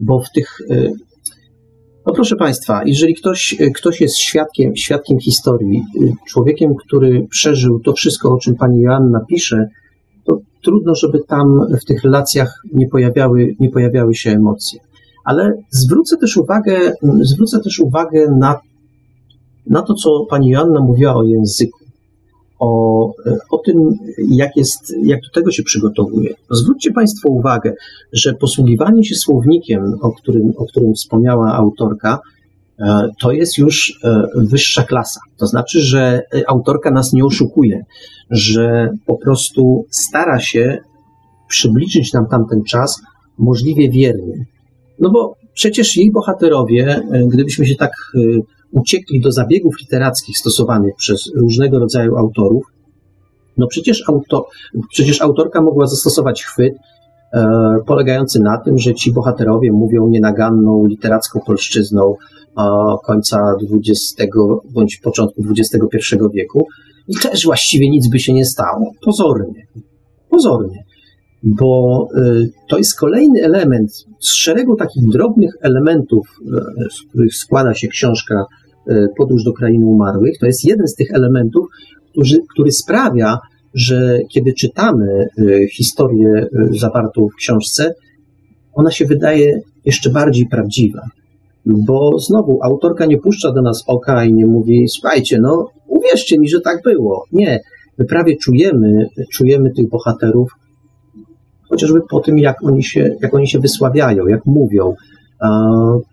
Bo 0.00 0.20
w 0.20 0.30
tych. 0.30 0.60
Y, 0.70 0.92
no 2.06 2.12
proszę 2.12 2.36
Państwa, 2.36 2.82
jeżeli 2.86 3.14
ktoś, 3.14 3.56
ktoś 3.74 4.00
jest 4.00 4.18
świadkiem, 4.18 4.76
świadkiem 4.76 5.18
historii, 5.18 5.82
y, 6.02 6.12
człowiekiem, 6.28 6.74
który 6.74 7.26
przeżył 7.30 7.80
to 7.80 7.92
wszystko, 7.92 8.34
o 8.34 8.38
czym 8.38 8.54
pani 8.54 8.80
Joanna 8.80 9.20
pisze, 9.28 9.68
to 10.24 10.38
trudno, 10.62 10.94
żeby 10.94 11.18
tam 11.28 11.46
w 11.82 11.84
tych 11.84 12.02
relacjach 12.04 12.62
nie 12.72 12.88
pojawiały, 12.88 13.54
nie 13.60 13.70
pojawiały 13.70 14.14
się 14.14 14.30
emocje. 14.30 14.80
Ale 15.24 15.52
zwrócę 15.70 16.16
też 16.16 16.36
uwagę, 16.36 16.92
zwrócę 17.20 17.60
też 17.60 17.80
uwagę 17.80 18.26
na, 18.38 18.60
na 19.66 19.82
to, 19.82 19.94
co 19.94 20.26
pani 20.30 20.50
Joanna 20.50 20.80
mówiła 20.80 21.14
o 21.14 21.22
języku 21.22 21.85
o, 22.58 23.12
o 23.50 23.58
tym, 23.58 23.76
jak, 24.28 24.56
jest, 24.56 24.94
jak 25.02 25.20
do 25.20 25.30
tego 25.34 25.50
się 25.50 25.62
przygotowuje. 25.62 26.34
Zwróćcie 26.50 26.92
Państwo 26.92 27.28
uwagę, 27.28 27.74
że 28.12 28.34
posługiwanie 28.34 29.04
się 29.04 29.14
słownikiem, 29.14 29.94
o 30.00 30.12
którym, 30.12 30.52
o 30.56 30.66
którym 30.66 30.94
wspomniała 30.94 31.54
autorka, 31.54 32.18
e, 32.78 33.08
to 33.20 33.32
jest 33.32 33.58
już 33.58 33.98
e, 34.04 34.22
wyższa 34.36 34.82
klasa. 34.82 35.20
To 35.38 35.46
znaczy, 35.46 35.80
że 35.80 36.22
autorka 36.46 36.90
nas 36.90 37.12
nie 37.12 37.24
oszukuje, 37.24 37.84
że 38.30 38.90
po 39.06 39.16
prostu 39.16 39.86
stara 39.90 40.40
się 40.40 40.78
przybliżyć 41.48 42.12
nam 42.12 42.26
tamten 42.26 42.62
czas 42.64 43.02
możliwie 43.38 43.90
wiernie. 43.90 44.44
No 44.98 45.10
bo 45.10 45.34
przecież 45.54 45.96
jej 45.96 46.12
bohaterowie, 46.12 47.00
gdybyśmy 47.32 47.66
się 47.66 47.74
tak 47.74 47.90
uciekli 48.72 49.20
do 49.20 49.32
zabiegów 49.32 49.80
literackich 49.80 50.38
stosowanych 50.38 50.94
przez 50.96 51.32
różnego 51.36 51.78
rodzaju 51.78 52.16
autorów, 52.16 52.64
no 53.56 53.66
przecież, 53.66 54.04
przecież 54.90 55.22
autorka 55.22 55.62
mogła 55.62 55.86
zastosować 55.86 56.44
chwyt 56.44 56.74
e, 57.34 57.46
polegający 57.86 58.40
na 58.40 58.58
tym, 58.58 58.78
że 58.78 58.94
ci 58.94 59.12
bohaterowie 59.12 59.72
mówią 59.72 60.06
nienaganną 60.06 60.86
literacką 60.86 61.40
polszczyzną 61.46 62.14
e, 62.58 62.62
końca 63.04 63.54
XX 63.72 64.36
bądź 64.74 64.96
początku 64.96 65.42
XXI 65.50 66.16
wieku 66.34 66.66
i 67.08 67.16
też 67.16 67.44
właściwie 67.44 67.90
nic 67.90 68.08
by 68.08 68.18
się 68.18 68.32
nie 68.32 68.44
stało. 68.44 68.90
Pozornie. 69.04 69.66
Pozornie. 70.30 70.85
Bo 71.46 72.08
e, 72.14 72.46
to 72.68 72.78
jest 72.78 72.98
kolejny 72.98 73.42
element 73.42 73.90
z 74.20 74.30
szeregu 74.30 74.76
takich 74.76 75.08
drobnych 75.08 75.50
elementów, 75.60 76.28
e, 76.40 76.90
z 76.90 77.02
których 77.08 77.34
składa 77.34 77.74
się 77.74 77.88
książka 77.88 78.44
e, 78.86 79.08
Podróż 79.16 79.44
do 79.44 79.52
krainy 79.52 79.86
umarłych. 79.86 80.38
To 80.40 80.46
jest 80.46 80.64
jeden 80.64 80.86
z 80.86 80.94
tych 80.94 81.10
elementów, 81.10 81.66
który, 82.10 82.40
który 82.54 82.72
sprawia, 82.72 83.38
że 83.76 84.18
kiedy 84.28 84.52
czytamy 84.52 85.26
y, 85.38 85.66
historię 85.72 86.28
y, 86.28 86.78
zawartą 86.78 87.28
w 87.28 87.34
książce, 87.34 87.94
ona 88.74 88.90
się 88.90 89.06
wydaje 89.06 89.60
jeszcze 89.84 90.10
bardziej 90.10 90.46
prawdziwa. 90.46 91.02
Bo 91.66 92.18
znowu 92.18 92.58
autorka 92.62 93.06
nie 93.06 93.18
puszcza 93.18 93.52
do 93.52 93.62
nas 93.62 93.84
oka 93.86 94.24
i 94.24 94.32
nie 94.32 94.46
mówi: 94.46 94.88
Słuchajcie, 94.88 95.38
no 95.40 95.68
uwierzcie 95.86 96.38
mi, 96.38 96.48
że 96.48 96.60
tak 96.60 96.82
było. 96.82 97.24
Nie. 97.32 97.60
My 97.98 98.04
prawie 98.04 98.36
czujemy, 98.36 99.06
czujemy 99.32 99.70
tych 99.70 99.88
bohaterów, 99.88 100.50
chociażby 101.76 102.00
po 102.10 102.20
tym, 102.20 102.38
jak 102.38 102.64
oni 102.64 102.84
się, 102.84 103.16
jak 103.22 103.34
oni 103.34 103.48
się 103.48 103.58
wysławiają, 103.58 104.26
jak 104.26 104.46
mówią, 104.46 104.94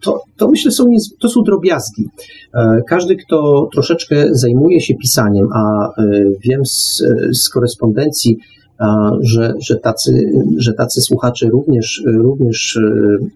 to, 0.02 0.22
to 0.38 0.48
myślę 0.48 0.72
są, 0.72 0.86
to 1.20 1.30
są 1.30 1.42
drobiazgi. 1.42 2.10
E, 2.54 2.82
każdy, 2.88 3.16
kto 3.16 3.70
troszeczkę 3.74 4.28
zajmuje 4.32 4.82
się 4.82 4.94
pisaniem, 4.96 5.48
a 5.54 5.88
e, 5.88 6.04
wiem 6.44 6.66
z, 6.66 7.04
z 7.32 7.50
korespondencji, 7.50 8.38
że, 9.22 9.54
że, 9.68 9.76
tacy, 9.76 10.32
że 10.58 10.74
tacy 10.74 11.02
słuchacze 11.02 11.50
również, 11.50 12.04
również 12.06 12.80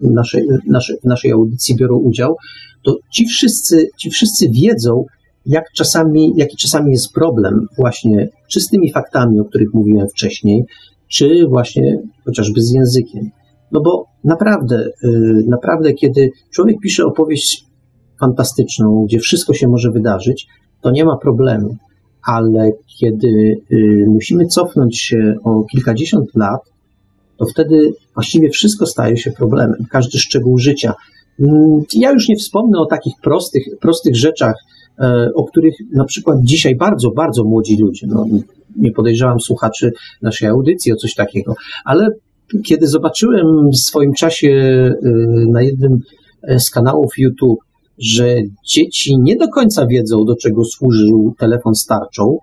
e, 0.02 0.08
naszej, 0.10 0.46
naszej, 0.66 0.96
naszej 1.04 1.32
audycji 1.32 1.76
biorą 1.76 1.96
udział, 1.96 2.36
to 2.84 2.96
ci 3.12 3.26
wszyscy, 3.26 3.88
ci 3.98 4.10
wszyscy 4.10 4.48
wiedzą, 4.48 5.04
jak 5.46 5.64
czasami, 5.76 6.32
jaki 6.36 6.56
czasami 6.56 6.92
jest 6.92 7.12
problem 7.12 7.66
właśnie 7.78 8.28
czy 8.48 8.60
z 8.60 8.68
tymi 8.68 8.92
faktami, 8.92 9.40
o 9.40 9.44
których 9.44 9.74
mówiłem 9.74 10.08
wcześniej, 10.08 10.64
czy 11.08 11.46
właśnie 11.48 12.02
chociażby 12.24 12.60
z 12.60 12.70
językiem. 12.70 13.30
No 13.72 13.80
bo 13.80 14.04
naprawdę, 14.24 14.86
y, 15.04 15.44
naprawdę, 15.48 15.92
kiedy 15.92 16.30
człowiek 16.50 16.76
pisze 16.82 17.04
opowieść 17.06 17.64
fantastyczną, 18.20 19.04
gdzie 19.06 19.18
wszystko 19.18 19.54
się 19.54 19.68
może 19.68 19.90
wydarzyć, 19.90 20.46
to 20.80 20.90
nie 20.90 21.04
ma 21.04 21.16
problemu. 21.16 21.76
Ale 22.26 22.72
kiedy 23.00 23.28
y, 23.72 24.04
musimy 24.08 24.46
cofnąć 24.46 25.00
się 25.00 25.34
o 25.44 25.64
kilkadziesiąt 25.64 26.34
lat, 26.34 26.60
to 27.36 27.46
wtedy 27.46 27.92
właściwie 28.14 28.50
wszystko 28.50 28.86
staje 28.86 29.16
się 29.16 29.30
problemem. 29.30 29.86
Każdy 29.90 30.18
szczegół 30.18 30.58
życia. 30.58 30.94
Mm, 31.40 31.80
ja 31.94 32.12
już 32.12 32.28
nie 32.28 32.36
wspomnę 32.36 32.78
o 32.78 32.86
takich 32.86 33.14
prostych, 33.22 33.64
prostych 33.80 34.16
rzeczach, 34.16 34.54
e, 34.98 35.28
o 35.34 35.44
których 35.44 35.74
na 35.92 36.04
przykład 36.04 36.38
dzisiaj 36.42 36.76
bardzo, 36.76 37.10
bardzo 37.10 37.44
młodzi 37.44 37.76
ludzie, 37.80 38.06
no, 38.06 38.26
nie 38.76 38.92
podejrzewam 38.92 39.40
słuchaczy 39.40 39.90
naszej 40.22 40.48
audycji 40.48 40.92
o 40.92 40.96
coś 40.96 41.14
takiego, 41.14 41.54
ale 41.84 42.08
kiedy 42.64 42.86
zobaczyłem 42.86 43.70
w 43.70 43.76
swoim 43.76 44.12
czasie 44.12 44.48
y, 44.48 44.94
na 45.48 45.62
jednym 45.62 45.98
e, 46.42 46.60
z 46.60 46.70
kanałów 46.70 47.18
YouTube, 47.18 47.60
że 47.98 48.36
dzieci 48.66 49.18
nie 49.18 49.36
do 49.36 49.48
końca 49.48 49.86
wiedzą, 49.86 50.24
do 50.24 50.36
czego 50.36 50.64
służył 50.64 51.34
telefon 51.38 51.74
starczą, 51.74 52.38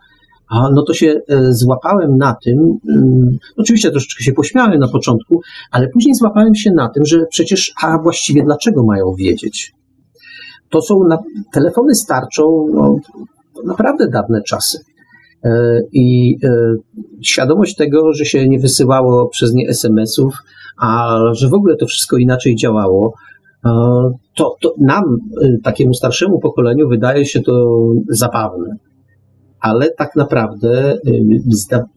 a 0.49 0.69
no 0.73 0.83
to 0.83 0.93
się 0.93 1.21
e, 1.29 1.53
złapałem 1.53 2.17
na 2.17 2.35
tym, 2.43 2.77
mm, 2.89 3.37
oczywiście 3.57 3.91
troszeczkę 3.91 4.23
się 4.23 4.33
pośmiałem 4.33 4.79
na 4.79 4.87
początku, 4.87 5.41
ale 5.71 5.87
później 5.87 6.15
złapałem 6.15 6.55
się 6.55 6.71
na 6.71 6.89
tym, 6.89 7.05
że 7.05 7.25
przecież, 7.29 7.73
a 7.81 7.97
właściwie 7.97 8.43
dlaczego 8.43 8.83
mają 8.83 9.13
wiedzieć? 9.17 9.73
To 10.69 10.81
są 10.81 11.03
na, 11.09 11.17
telefony 11.53 11.95
starczą 11.95 12.67
no, 12.73 12.95
naprawdę 13.65 14.07
dawne 14.07 14.41
czasy. 14.41 14.79
E, 15.45 15.79
I 15.93 16.37
e, 16.43 16.75
świadomość 17.21 17.75
tego, 17.75 18.13
że 18.13 18.25
się 18.25 18.49
nie 18.49 18.59
wysyłało 18.59 19.27
przez 19.27 19.53
nie 19.53 19.67
SMS-ów, 19.67 20.33
a 20.81 21.17
że 21.33 21.49
w 21.49 21.53
ogóle 21.53 21.75
to 21.75 21.85
wszystko 21.85 22.17
inaczej 22.17 22.55
działało, 22.55 23.13
e, 23.65 23.69
to, 24.35 24.55
to 24.61 24.73
nam, 24.79 25.03
takiemu 25.63 25.93
starszemu 25.93 26.39
pokoleniu, 26.39 26.89
wydaje 26.89 27.25
się 27.25 27.41
to 27.41 27.77
zabawne. 28.09 28.75
Ale 29.59 29.91
tak 29.97 30.15
naprawdę 30.15 30.97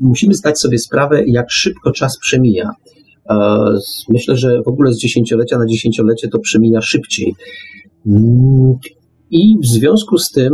musimy 0.01 0.35
zdać 0.35 0.59
sobie 0.59 0.79
sprawę, 0.79 1.23
jak 1.27 1.51
szybko 1.51 1.93
czas 1.93 2.19
przemija. 2.19 2.71
Myślę, 4.09 4.37
że 4.37 4.63
w 4.63 4.69
ogóle 4.69 4.93
z 4.93 4.99
dziesięciolecia 4.99 5.59
na 5.59 5.67
dziesięciolecie 5.67 6.29
to 6.29 6.39
przemija 6.39 6.81
szybciej. 6.83 7.35
I 9.31 9.57
w 9.63 9.67
związku 9.67 10.19
z 10.19 10.31
tym 10.31 10.53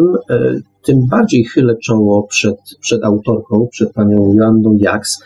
tym 0.84 1.06
bardziej 1.10 1.44
chylę 1.44 1.74
czoło 1.84 2.26
przed, 2.26 2.56
przed 2.80 3.04
autorką, 3.04 3.68
przed 3.70 3.92
panią 3.92 4.34
Joanną 4.34 4.76
Jaks, 4.80 5.18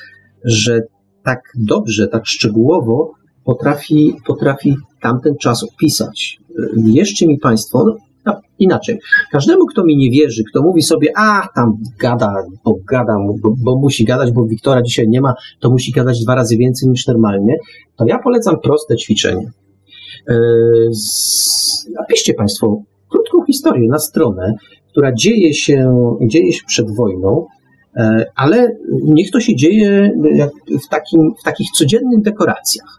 że 0.45 0.81
tak 1.25 1.41
dobrze, 1.55 2.09
tak 2.09 2.27
szczegółowo 2.27 3.13
potrafi, 3.45 4.15
potrafi 4.27 4.77
tamten 5.03 5.37
czas 5.37 5.65
opisać. 5.65 6.39
Wierzcie 6.77 7.27
mi 7.27 7.39
Państwo, 7.39 7.97
no, 8.27 8.41
inaczej. 8.59 8.99
Każdemu, 9.33 9.67
kto 9.67 9.85
mi 9.85 9.97
nie 9.97 10.11
wierzy, 10.11 10.43
kto 10.51 10.63
mówi 10.63 10.83
sobie, 10.83 11.09
a 11.17 11.49
tam 11.55 11.73
gada, 12.01 12.33
bo 12.65 12.75
gada, 12.91 13.17
bo, 13.43 13.55
bo, 13.65 13.79
musi 13.79 14.05
gadać, 14.05 14.33
bo 14.33 14.47
Wiktora 14.47 14.83
dzisiaj 14.83 15.09
nie 15.09 15.21
ma, 15.21 15.35
to 15.61 15.71
musi 15.71 15.93
gadać 15.93 16.25
dwa 16.25 16.35
razy 16.35 16.57
więcej 16.57 16.89
niż 16.89 17.07
normalnie, 17.07 17.57
to 17.97 18.05
ja 18.07 18.19
polecam 18.19 18.61
proste 18.61 18.97
ćwiczenie. 18.97 19.51
Yy, 20.29 20.91
napiszcie 22.01 22.35
Państwo 22.35 22.83
historię 23.53 23.89
na 23.89 23.99
stronę, 23.99 24.55
która 24.91 25.13
dzieje 25.13 25.55
się, 25.55 25.93
dzieje 26.27 26.53
się 26.53 26.63
przed 26.67 26.97
wojną, 26.97 27.47
e, 27.97 28.25
ale 28.37 28.77
niech 29.05 29.31
to 29.31 29.41
się 29.41 29.57
dzieje 29.57 30.13
w, 30.85 30.89
takim, 30.89 31.21
w 31.41 31.45
takich 31.45 31.71
codziennych 31.71 32.23
dekoracjach. 32.23 32.99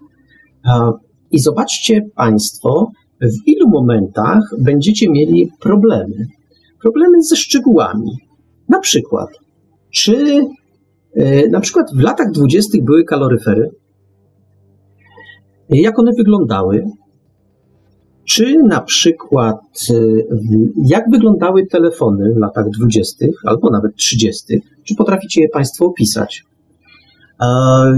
I 1.31 1.39
zobaczcie 1.39 2.01
Państwo, 2.15 2.91
w 3.21 3.47
ilu 3.47 3.69
momentach 3.69 4.41
będziecie 4.59 5.09
mieli 5.09 5.51
problemy. 5.59 6.27
Problemy 6.81 7.23
ze 7.23 7.35
szczegółami. 7.35 8.11
Na 8.69 8.80
przykład, 8.80 9.30
czy 9.93 10.45
e, 11.15 11.47
na 11.47 11.59
przykład 11.59 11.85
w 11.95 11.99
latach 11.99 12.31
dwudziestych 12.31 12.84
były 12.84 13.03
kaloryfery? 13.03 13.69
Jak 15.69 15.99
one 15.99 16.11
wyglądały? 16.17 16.85
Czy 18.30 18.56
na 18.68 18.81
przykład, 18.81 19.57
y, 19.89 20.27
jak 20.85 21.10
wyglądały 21.11 21.68
telefony 21.68 22.34
w 22.34 22.38
latach 22.38 22.65
20. 22.69 23.26
albo 23.45 23.69
nawet 23.69 23.95
30., 23.95 24.61
czy 24.84 24.95
potraficie 24.95 25.41
je 25.41 25.49
Państwo 25.49 25.85
opisać? 25.85 26.43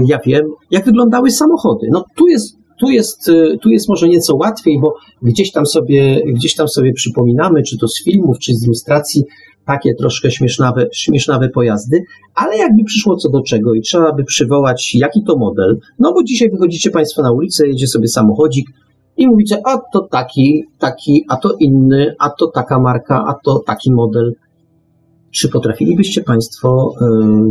Ja 0.06 0.18
wiem, 0.26 0.42
jak 0.70 0.84
wyglądały 0.84 1.30
samochody. 1.30 1.86
No 1.92 2.04
tu 2.16 2.28
jest, 2.28 2.56
tu 2.80 2.90
jest, 2.90 3.28
y, 3.28 3.58
tu 3.62 3.68
jest 3.68 3.88
może 3.88 4.08
nieco 4.08 4.36
łatwiej, 4.36 4.80
bo 4.80 4.94
gdzieś 5.22 5.52
tam, 5.52 5.66
sobie, 5.66 6.22
gdzieś 6.34 6.54
tam 6.54 6.68
sobie 6.68 6.92
przypominamy, 6.92 7.62
czy 7.62 7.78
to 7.78 7.88
z 7.88 8.04
filmów, 8.04 8.38
czy 8.38 8.54
z 8.54 8.64
ilustracji, 8.64 9.22
takie 9.66 9.94
troszkę 9.94 10.30
śmiesznawe, 10.30 10.86
śmiesznawe 10.92 11.48
pojazdy, 11.48 12.02
ale 12.34 12.56
jakby 12.56 12.84
przyszło 12.84 13.16
co 13.16 13.28
do 13.28 13.42
czego 13.42 13.74
i 13.74 13.80
trzeba 13.80 14.12
by 14.12 14.24
przywołać, 14.24 14.94
jaki 14.94 15.24
to 15.24 15.36
model, 15.36 15.78
no 15.98 16.12
bo 16.12 16.22
dzisiaj 16.22 16.50
wychodzicie 16.50 16.90
Państwo 16.90 17.22
na 17.22 17.32
ulicę, 17.32 17.66
jedzie 17.66 17.86
sobie 17.86 18.08
samochodzik, 18.08 18.66
i 19.16 19.26
mówicie, 19.26 19.56
a 19.64 19.78
to 19.92 20.00
taki, 20.10 20.64
taki, 20.78 21.24
a 21.28 21.36
to 21.36 21.56
inny, 21.60 22.14
a 22.18 22.30
to 22.30 22.46
taka 22.46 22.78
marka, 22.78 23.24
a 23.28 23.34
to 23.44 23.58
taki 23.66 23.92
model. 23.92 24.32
Czy 25.30 25.48
potrafilibyście 25.48 26.22
Państwo 26.22 26.94
e, 27.00 27.04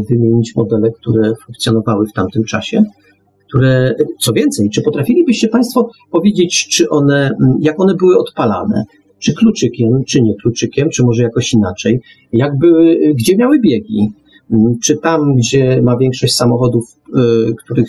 wymienić 0.10 0.56
modele, 0.56 0.92
które 0.92 1.34
funkcjonowały 1.46 2.06
w 2.08 2.14
tamtym 2.14 2.44
czasie? 2.44 2.84
Które, 3.48 3.96
co 4.20 4.34
więcej, 4.34 4.70
czy 4.70 4.82
potrafilibyście 4.82 5.48
Państwo 5.48 5.90
powiedzieć, 6.12 6.68
czy 6.72 6.90
one, 6.90 7.32
jak 7.60 7.80
one 7.80 7.96
były 7.96 8.18
odpalane? 8.18 8.84
Czy 9.20 9.34
kluczykiem, 9.34 10.04
czy 10.08 10.22
nie 10.22 10.36
kluczykiem, 10.36 10.90
czy 10.90 11.04
może 11.04 11.24
jakoś 11.24 11.54
inaczej? 11.54 12.00
Jak 12.34 12.58
były, 12.58 12.98
gdzie 13.16 13.38
miały 13.38 13.60
biegi? 13.60 14.10
Czy 14.84 14.98
tam, 14.98 15.36
gdzie 15.36 15.82
ma 15.82 15.98
większość 15.98 16.36
samochodów, 16.36 16.84
y, 17.08 17.54
których, 17.64 17.88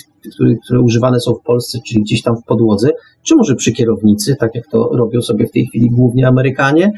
które 0.65 0.81
używane 0.81 1.21
są 1.21 1.33
w 1.35 1.43
Polsce, 1.43 1.79
czyli 1.87 2.03
gdzieś 2.03 2.23
tam 2.23 2.37
w 2.37 2.45
podłodze, 2.45 2.91
czy 3.23 3.37
może 3.37 3.55
przy 3.55 3.73
kierownicy, 3.73 4.37
tak 4.37 4.55
jak 4.55 4.67
to 4.67 4.91
robią 4.93 5.23
sobie 5.23 5.47
w 5.47 5.51
tej 5.51 5.67
chwili 5.67 5.91
głównie 5.91 6.29
Amerykanie, 6.29 6.91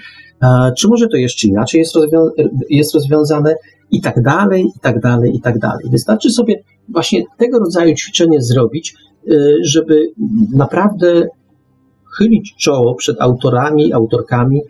czy 0.79 0.89
może 0.89 1.09
to 1.09 1.17
jeszcze 1.17 1.49
inaczej 1.49 1.79
jest, 1.79 1.97
rozwią 1.97 2.29
jest 2.71 2.95
rozwiązane? 2.95 3.55
i 3.91 4.01
tak 4.01 4.23
dalej, 4.23 4.65
i 4.77 4.81
tak 4.81 5.01
dalej, 5.01 5.37
i 5.37 5.41
tak 5.41 5.59
dalej. 5.59 5.85
Wystarczy 5.91 6.31
sobie 6.31 6.63
właśnie 6.89 7.23
tego 7.39 7.59
rodzaju 7.59 7.95
ćwiczenie 7.95 8.43
zrobić, 8.43 8.95
y, 9.29 9.55
żeby 9.65 10.07
naprawdę 10.55 11.29
chylić 12.19 12.55
czoło 12.59 12.95
przed 12.95 13.21
autorami, 13.21 13.93
autorkami, 13.93 14.61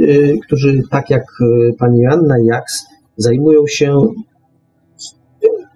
y, 0.00 0.38
którzy 0.46 0.82
tak 0.90 1.10
jak 1.10 1.24
pani 1.78 2.00
Joanna 2.00 2.34
Jaks 2.44 2.86
zajmują 3.22 3.66
się 3.66 4.02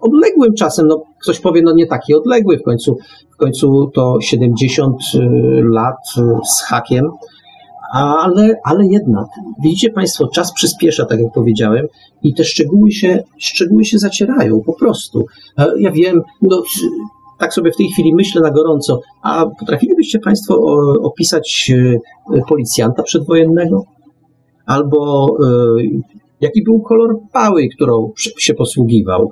odległym 0.01 0.55
czasem, 0.55 0.87
no 0.87 1.03
ktoś 1.23 1.41
powie, 1.41 1.63
no 1.63 1.73
nie 1.73 1.87
taki 1.87 2.15
odległy, 2.15 2.59
w 2.59 2.63
końcu, 2.63 2.97
w 3.35 3.37
końcu 3.37 3.91
to 3.95 4.19
70 4.21 4.97
lat 5.63 5.97
z 6.59 6.63
hakiem, 6.63 7.11
ale, 7.93 8.61
ale 8.65 8.87
jednak, 8.87 9.27
widzicie 9.63 9.91
Państwo, 9.91 10.29
czas 10.29 10.53
przyspiesza, 10.53 11.05
tak 11.05 11.21
jak 11.21 11.33
powiedziałem, 11.33 11.87
i 12.23 12.35
te 12.35 12.45
szczegóły 12.45 12.93
się, 12.93 13.23
szczegóły 13.39 13.85
się 13.85 13.99
zacierają 13.99 14.61
po 14.67 14.73
prostu. 14.73 15.27
E, 15.59 15.67
ja 15.79 15.91
wiem, 15.91 16.23
no, 16.43 16.63
tak 17.39 17.55
sobie 17.55 17.73
w 17.73 17.77
tej 17.77 17.89
chwili 17.89 18.15
myślę 18.15 18.41
na 18.43 18.51
gorąco, 18.51 19.01
a 19.23 19.47
potrafilibyście 19.61 20.19
Państwo 20.19 20.55
opisać 21.03 21.73
e, 22.35 22.41
policjanta 22.49 23.03
przedwojennego? 23.03 23.85
Albo 24.67 25.27
jaki 26.41 26.63
był 26.63 26.81
kolor 26.81 27.17
pały, 27.33 27.69
którą 27.77 28.13
się 28.39 28.55
posługiwał? 28.55 29.31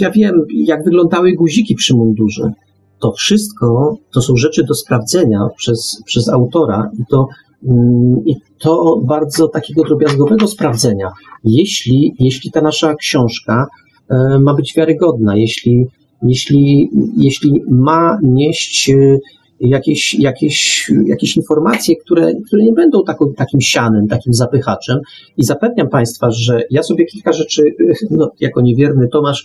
Ja 0.00 0.10
wiem, 0.10 0.44
jak 0.50 0.84
wyglądały 0.84 1.32
guziki 1.32 1.74
przy 1.74 1.94
mundurze 1.94 2.52
to 2.98 3.12
wszystko 3.12 3.96
to 4.14 4.20
są 4.20 4.36
rzeczy 4.36 4.64
do 4.64 4.74
sprawdzenia 4.74 5.40
przez, 5.56 6.02
przez 6.06 6.28
autora 6.28 6.90
i 6.98 7.02
to, 7.10 7.26
mm, 7.64 8.24
i 8.26 8.36
to 8.58 9.00
bardzo 9.04 9.48
takiego 9.48 9.84
drobiazgowego 9.84 10.46
sprawdzenia. 10.46 11.10
Jeśli, 11.44 12.14
jeśli 12.18 12.50
ta 12.50 12.60
nasza 12.60 12.94
książka 12.94 13.66
e, 14.08 14.38
ma 14.38 14.54
być 14.54 14.74
wiarygodna, 14.76 15.36
jeśli, 15.36 15.86
jeśli, 16.22 16.90
jeśli 17.16 17.62
ma 17.70 18.18
nieść 18.22 18.90
e, 18.90 19.18
jakieś, 19.60 20.14
jakieś, 20.14 20.90
jakieś 21.06 21.36
informacje, 21.36 21.96
które, 21.96 22.32
które 22.46 22.62
nie 22.62 22.72
będą 22.72 23.02
taką, 23.04 23.32
takim 23.36 23.60
sianem, 23.60 24.08
takim 24.08 24.32
zapychaczem. 24.32 25.00
I 25.36 25.44
zapewniam 25.44 25.88
Państwa, 25.88 26.30
że 26.30 26.62
ja 26.70 26.82
sobie 26.82 27.04
kilka 27.04 27.32
rzeczy, 27.32 27.62
no, 28.10 28.30
jako 28.40 28.60
niewierny 28.60 29.08
Tomasz, 29.08 29.44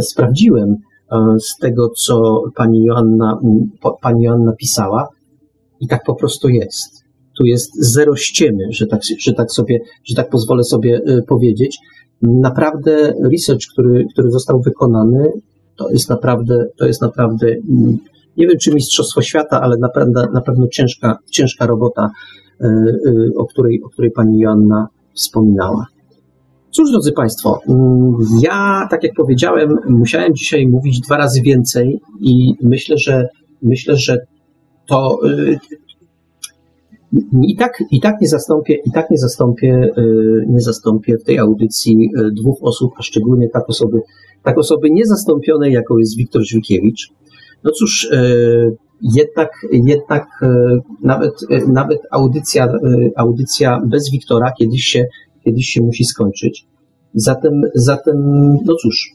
sprawdziłem 0.00 0.76
E, 1.12 1.40
z 1.40 1.56
tego, 1.56 1.88
co 1.88 2.42
pani 2.54 2.84
Joanna, 2.84 3.38
pani 4.02 4.24
Joanna 4.24 4.52
pisała. 4.52 5.08
I 5.80 5.88
tak 5.88 6.04
po 6.06 6.14
prostu 6.14 6.48
jest. 6.48 7.04
Tu 7.38 7.44
jest 7.44 7.70
zero 7.94 8.16
ściemy, 8.16 8.64
że 8.70 8.86
tak, 8.86 9.00
że 9.20 9.32
tak, 9.32 9.52
sobie, 9.52 9.80
że 10.04 10.14
tak 10.14 10.30
pozwolę 10.30 10.64
sobie 10.64 11.00
e, 11.06 11.22
powiedzieć. 11.22 11.78
Naprawdę 12.22 13.14
research, 13.32 13.62
który, 13.72 14.04
który 14.12 14.30
został 14.30 14.60
wykonany, 14.60 15.32
to 15.76 15.90
jest 15.90 16.10
naprawdę, 16.10 16.66
to 16.78 16.86
jest 16.86 17.02
naprawdę, 17.02 17.46
nie 18.36 18.46
wiem 18.46 18.58
czy 18.58 18.74
Mistrzostwo 18.74 19.22
Świata, 19.22 19.60
ale 19.60 19.76
naprawdę, 19.76 20.26
na 20.32 20.40
pewno 20.40 20.68
ciężka, 20.68 21.18
ciężka 21.30 21.66
robota, 21.66 22.10
e, 22.60 22.68
o 23.36 23.46
której, 23.46 23.82
o 23.82 23.88
której 23.88 24.10
pani 24.10 24.38
Joanna 24.38 24.86
wspominała. 25.14 25.86
Cóż, 26.70 26.90
drodzy 26.90 27.12
Państwo, 27.12 27.60
ja, 28.40 28.86
tak 28.90 29.02
jak 29.04 29.12
powiedziałem, 29.16 29.76
musiałem 29.88 30.34
dzisiaj 30.34 30.66
mówić 30.66 31.00
dwa 31.00 31.16
razy 31.16 31.42
więcej 31.42 32.00
i 32.20 32.54
myślę, 32.62 32.98
że 32.98 33.28
myślę, 33.62 33.96
że 33.96 34.18
to 34.86 35.18
y, 35.26 35.58
i 37.42 37.56
tak, 37.56 37.84
i 37.90 38.00
tak 38.00 38.20
nie 38.20 38.28
zastąpię, 38.28 38.74
i 38.86 38.90
tak 38.90 39.10
nie 39.10 39.18
zastąpię, 39.18 39.88
nie 40.48 40.60
zastąpię 40.60 41.18
w 41.18 41.24
tej 41.24 41.38
audycji 41.38 42.10
dwóch 42.32 42.58
osób, 42.62 42.92
a 42.98 43.02
szczególnie 43.02 43.48
tak 43.48 43.68
osoby, 43.68 44.00
tak 44.42 44.58
osoby 44.58 44.90
niezastąpionej, 44.90 45.72
jaką 45.72 45.98
jest 45.98 46.16
Wiktor 46.16 46.42
Żwikiewicz. 46.42 47.08
No 47.64 47.70
cóż, 47.70 48.08
jednak, 49.16 49.50
jednak 49.72 50.24
nawet, 51.02 51.32
nawet 51.68 51.98
audycja, 52.10 52.68
audycja 53.16 53.80
bez 53.86 54.10
Wiktora 54.10 54.52
kiedyś 54.58 54.84
się 54.84 55.04
kiedyś 55.44 55.66
się 55.66 55.80
musi 55.82 56.04
skończyć. 56.04 56.66
Zatem, 57.14 57.52
zatem 57.74 58.14
no 58.64 58.74
cóż, 58.82 59.10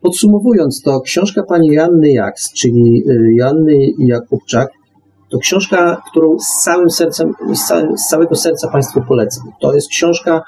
podsumowując 0.00 0.82
to, 0.82 1.00
książka 1.00 1.42
pani 1.48 1.68
Joanny 1.68 2.12
Jaks, 2.12 2.52
czyli 2.52 3.02
y, 3.08 3.34
Joanny 3.38 3.90
Jakubczak, 3.98 4.68
to 5.30 5.38
książka, 5.38 6.02
którą 6.10 6.38
z 6.38 6.64
całym 6.64 6.90
sercem, 6.90 7.32
z, 7.54 7.66
całym, 7.66 7.98
z 7.98 8.08
całego 8.08 8.34
serca 8.34 8.68
Państwu 8.68 9.00
polecam. 9.08 9.44
To 9.60 9.74
jest 9.74 9.88
książka, 9.88 10.42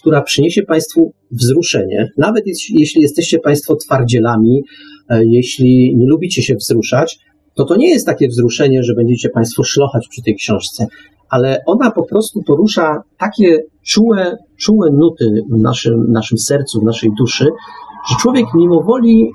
która 0.00 0.22
przyniesie 0.22 0.62
Państwu 0.62 1.12
wzruszenie, 1.30 2.08
nawet 2.16 2.44
jeśli 2.70 3.02
jesteście 3.02 3.38
Państwo 3.38 3.76
twardzielami, 3.76 4.58
e, 4.58 4.62
jeśli 5.10 5.96
nie 5.96 6.06
lubicie 6.06 6.42
się 6.42 6.54
wzruszać, 6.54 7.18
to 7.54 7.64
to 7.64 7.76
nie 7.76 7.90
jest 7.90 8.06
takie 8.06 8.28
wzruszenie, 8.28 8.82
że 8.82 8.94
będziecie 8.94 9.28
Państwo 9.28 9.64
szlochać 9.64 10.08
przy 10.08 10.22
tej 10.22 10.36
książce 10.36 10.86
ale 11.28 11.62
ona 11.66 11.90
po 11.90 12.02
prostu 12.02 12.42
porusza 12.42 13.02
takie 13.18 13.62
czułe, 13.82 14.36
czułe 14.56 14.90
nuty 14.90 15.42
w 15.50 15.60
naszym, 15.60 16.12
naszym 16.12 16.38
sercu, 16.38 16.80
w 16.80 16.84
naszej 16.84 17.10
duszy, 17.18 17.44
że 18.10 18.16
człowiek 18.20 18.46
mimowoli 18.54 19.30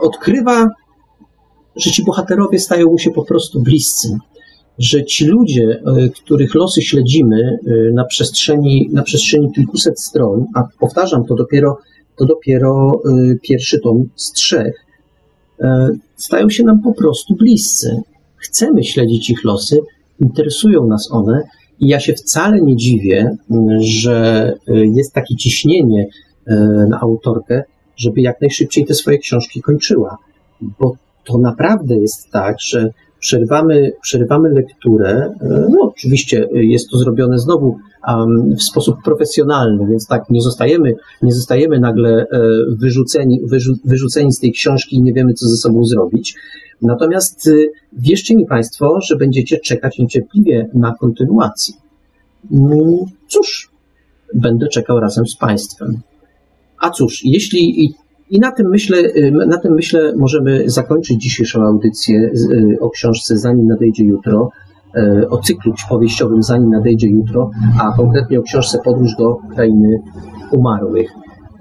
odkrywa, 0.00 0.68
że 1.76 1.90
ci 1.90 2.04
bohaterowie 2.04 2.58
stają 2.58 2.86
mu 2.86 2.98
się 2.98 3.10
po 3.10 3.24
prostu 3.24 3.62
bliscy. 3.62 4.18
Że 4.78 5.04
ci 5.04 5.24
ludzie, 5.24 5.82
e, 5.86 6.08
których 6.08 6.54
losy 6.54 6.82
śledzimy 6.82 7.36
e, 7.36 7.92
na 7.92 8.04
przestrzeni, 8.04 8.90
na 8.92 9.02
przestrzeni 9.02 9.52
kilkuset 9.52 10.00
stron, 10.00 10.46
a 10.54 10.62
powtarzam, 10.80 11.24
to 11.24 11.34
dopiero, 11.34 11.78
to 12.22 12.26
dopiero 12.26 13.00
e, 13.04 13.34
pierwszy 13.42 13.80
tom 13.80 14.08
z 14.16 14.32
trzech, 14.32 14.86
stają 16.16 16.50
się 16.50 16.64
nam 16.64 16.82
po 16.82 16.92
prostu 16.92 17.34
bliscy. 17.34 18.00
Chcemy 18.36 18.84
śledzić 18.84 19.30
ich 19.30 19.44
losy, 19.44 19.80
interesują 20.20 20.86
nas 20.86 21.08
one 21.12 21.42
i 21.80 21.88
ja 21.88 22.00
się 22.00 22.12
wcale 22.14 22.60
nie 22.60 22.76
dziwię, 22.76 23.36
że 23.80 24.52
y, 24.68 24.86
jest 24.86 25.12
takie 25.12 25.36
ciśnienie 25.36 26.06
y, 26.06 26.54
na 26.88 27.00
autorkę, 27.00 27.62
żeby 27.96 28.20
jak 28.20 28.40
najszybciej 28.40 28.84
te 28.84 28.94
swoje 28.94 29.18
książki 29.18 29.60
kończyła. 29.60 30.18
Bo 30.60 30.96
to 31.24 31.38
naprawdę 31.38 31.96
jest 31.96 32.30
tak, 32.30 32.56
że 32.60 32.90
przerwamy, 33.22 33.92
przerwamy 34.02 34.50
lekturę. 34.50 35.34
Y, 35.42 35.48
no, 35.48 35.78
oczywiście 35.80 36.48
jest 36.52 36.90
to 36.90 36.98
zrobione 36.98 37.38
znowu 37.38 37.78
w 38.58 38.62
sposób 38.62 38.96
profesjonalny, 39.04 39.86
więc 39.86 40.06
tak 40.06 40.30
nie 40.30 40.40
zostajemy, 40.40 40.94
nie 41.22 41.32
zostajemy 41.32 41.80
nagle 41.80 42.26
wyrzuceni, 42.68 43.40
wyrzu, 43.44 43.74
wyrzuceni 43.84 44.32
z 44.32 44.38
tej 44.38 44.52
książki 44.52 44.96
i 44.96 45.02
nie 45.02 45.12
wiemy, 45.12 45.34
co 45.34 45.48
ze 45.48 45.56
sobą 45.56 45.84
zrobić. 45.84 46.34
Natomiast 46.82 47.50
wierzcie 47.92 48.36
mi 48.36 48.46
Państwo, 48.46 48.98
że 49.00 49.16
będziecie 49.16 49.58
czekać 49.58 49.98
niecierpliwie 49.98 50.68
na 50.74 50.94
kontynuację. 51.00 51.74
Mm, 52.52 52.72
cóż, 53.28 53.70
będę 54.34 54.68
czekał 54.68 55.00
razem 55.00 55.26
z 55.26 55.36
Państwem. 55.36 56.00
A 56.80 56.90
cóż, 56.90 57.24
jeśli 57.24 57.94
i, 58.32 58.40
na 58.40 58.52
tym 58.52 58.68
myślę, 58.68 58.98
y, 58.98 59.32
na 59.46 59.58
tym 59.58 59.74
myślę 59.74 60.12
możemy 60.16 60.70
zakończyć 60.70 61.22
dzisiejszą 61.22 61.62
audycję 61.62 62.30
y, 62.52 62.80
o 62.80 62.90
książce 62.90 63.38
Zanim 63.38 63.66
nadejdzie 63.66 64.04
jutro, 64.04 64.50
o 65.30 65.38
cyklu 65.38 65.74
powieściowym 65.88 66.42
Zanim 66.42 66.70
nadejdzie 66.70 67.08
jutro, 67.08 67.50
a 67.80 67.96
konkretnie 67.96 68.38
o 68.38 68.42
książce 68.42 68.78
Podróż 68.84 69.10
do 69.18 69.36
krainy 69.54 70.02
umarłych. 70.50 71.10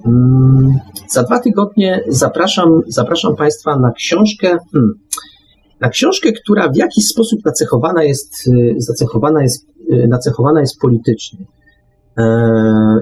Mm, 0.05 0.79
za 1.09 1.23
dwa 1.23 1.39
tygodnie 1.39 2.03
zapraszam, 2.07 2.81
zapraszam 2.87 3.35
Państwa 3.35 3.79
na 3.79 3.91
książkę, 3.91 4.57
hmm, 4.71 4.93
na 5.81 5.89
książkę, 5.89 6.31
która 6.31 6.69
w 6.69 6.75
jakiś 6.75 7.07
sposób 7.07 7.45
nacechowana 7.45 8.03
jest, 8.03 8.47
y, 8.47 8.75
nacechowana 8.89 9.43
jest, 9.43 9.67
y, 9.93 10.07
nacechowana 10.07 10.59
jest 10.59 10.79
politycznie. 10.79 11.39
E, 12.17 12.23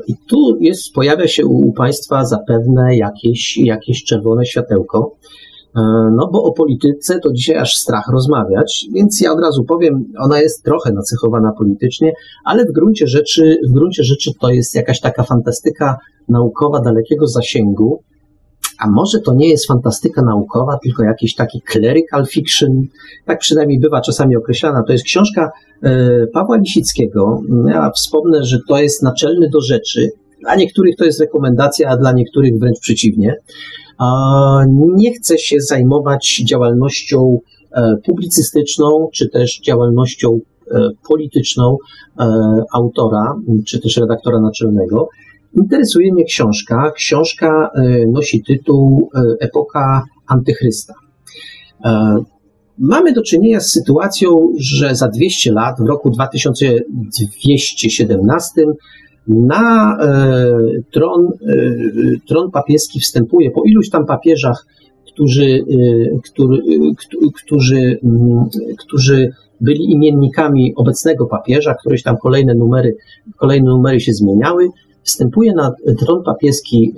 I 0.07 0.13
tu 0.29 0.57
jest, 0.59 0.93
pojawia 0.93 1.27
się 1.27 1.45
u 1.45 1.71
Państwa 1.71 2.25
zapewne 2.25 2.95
jakieś, 2.95 3.57
jakieś 3.57 4.03
czerwone 4.03 4.45
światełko. 4.45 5.15
E, 5.75 5.81
no 6.15 6.29
bo 6.31 6.43
o 6.43 6.51
polityce 6.51 7.19
to 7.19 7.31
dzisiaj 7.33 7.57
aż 7.57 7.73
strach 7.73 8.07
rozmawiać, 8.13 8.85
więc 8.93 9.21
ja 9.21 9.31
od 9.31 9.39
razu 9.39 9.63
powiem, 9.63 10.05
ona 10.19 10.41
jest 10.41 10.63
trochę 10.63 10.91
nacechowana 10.91 11.51
politycznie, 11.57 12.13
ale 12.45 12.65
w 12.65 12.71
gruncie 12.71 13.07
rzeczy, 13.07 13.57
w 13.69 13.73
gruncie 13.73 14.03
rzeczy 14.03 14.31
to 14.41 14.49
jest 14.49 14.75
jakaś 14.75 14.99
taka 14.99 15.23
fantastyka 15.23 15.97
naukowa 16.29 16.81
dalekiego 16.81 17.27
zasięgu, 17.27 18.03
a 18.79 18.89
może 18.89 19.19
to 19.19 19.33
nie 19.33 19.49
jest 19.49 19.67
fantastyka 19.67 20.21
naukowa, 20.21 20.77
tylko 20.83 21.03
jakiś 21.03 21.35
taki 21.35 21.61
clerical 21.61 22.25
fiction, 22.25 22.69
tak 23.25 23.39
przynajmniej 23.39 23.79
bywa 23.79 24.01
czasami 24.01 24.35
określana. 24.35 24.83
To 24.87 24.91
jest 24.91 25.05
książka 25.05 25.51
e, 25.83 26.27
Pawła 26.33 26.57
Lisickiego. 26.57 27.41
Ja 27.67 27.91
wspomnę, 27.91 28.43
że 28.43 28.57
to 28.67 28.79
jest 28.79 29.03
naczelny 29.03 29.49
do 29.49 29.61
rzeczy. 29.61 30.09
Dla 30.41 30.55
niektórych 30.55 30.95
to 30.95 31.05
jest 31.05 31.19
rekomendacja, 31.19 31.89
a 31.89 31.97
dla 31.97 32.11
niektórych 32.11 32.59
wręcz 32.59 32.79
przeciwnie 32.79 33.35
nie 34.95 35.13
chce 35.13 35.37
się 35.37 35.55
zajmować 35.59 36.41
działalnością 36.45 37.39
e, 37.71 37.95
publicystyczną, 38.05 39.07
czy 39.13 39.29
też 39.29 39.59
działalnością 39.65 40.39
polityczną 41.07 41.77
autora, 42.73 43.35
czy 43.67 43.79
też 43.79 43.97
redaktora 43.97 44.39
naczelnego, 44.39 45.07
interesuje 45.53 46.13
mnie 46.13 46.23
książka. 46.23 46.91
Książka 46.95 47.71
nosi 48.07 48.43
tytuł 48.43 49.09
Epoka 49.39 50.03
Antychrysta. 50.27 50.93
Mamy 52.79 53.13
do 53.13 53.23
czynienia 53.23 53.59
z 53.59 53.71
sytuacją, 53.71 54.53
że 54.57 54.95
za 54.95 55.07
200 55.07 55.51
lat, 55.51 55.75
w 55.79 55.87
roku 55.87 56.09
2217, 56.09 58.65
na 59.27 59.97
e, 60.01 60.51
tron, 60.91 61.25
e, 61.25 61.29
tron 62.27 62.51
papieski 62.51 62.99
wstępuje 62.99 63.51
po 63.51 63.61
iluś 63.65 63.89
tam 63.89 64.05
papieżach, 64.05 64.65
którzy, 65.13 65.45
e, 65.45 65.63
który, 66.31 66.57
którzy, 67.43 67.99
mm, 68.03 68.45
którzy 68.77 69.31
byli 69.61 69.91
imiennikami 69.91 70.73
obecnego 70.75 71.25
papieża, 71.25 71.73
któreś 71.73 72.03
tam 72.03 72.17
kolejne 72.17 72.55
numery, 72.55 72.95
kolejne 73.37 73.69
numery 73.69 73.99
się 73.99 74.13
zmieniały, 74.13 74.69
wstępuje 75.03 75.53
na 75.53 75.71
tron 75.99 76.23
papieski 76.23 76.93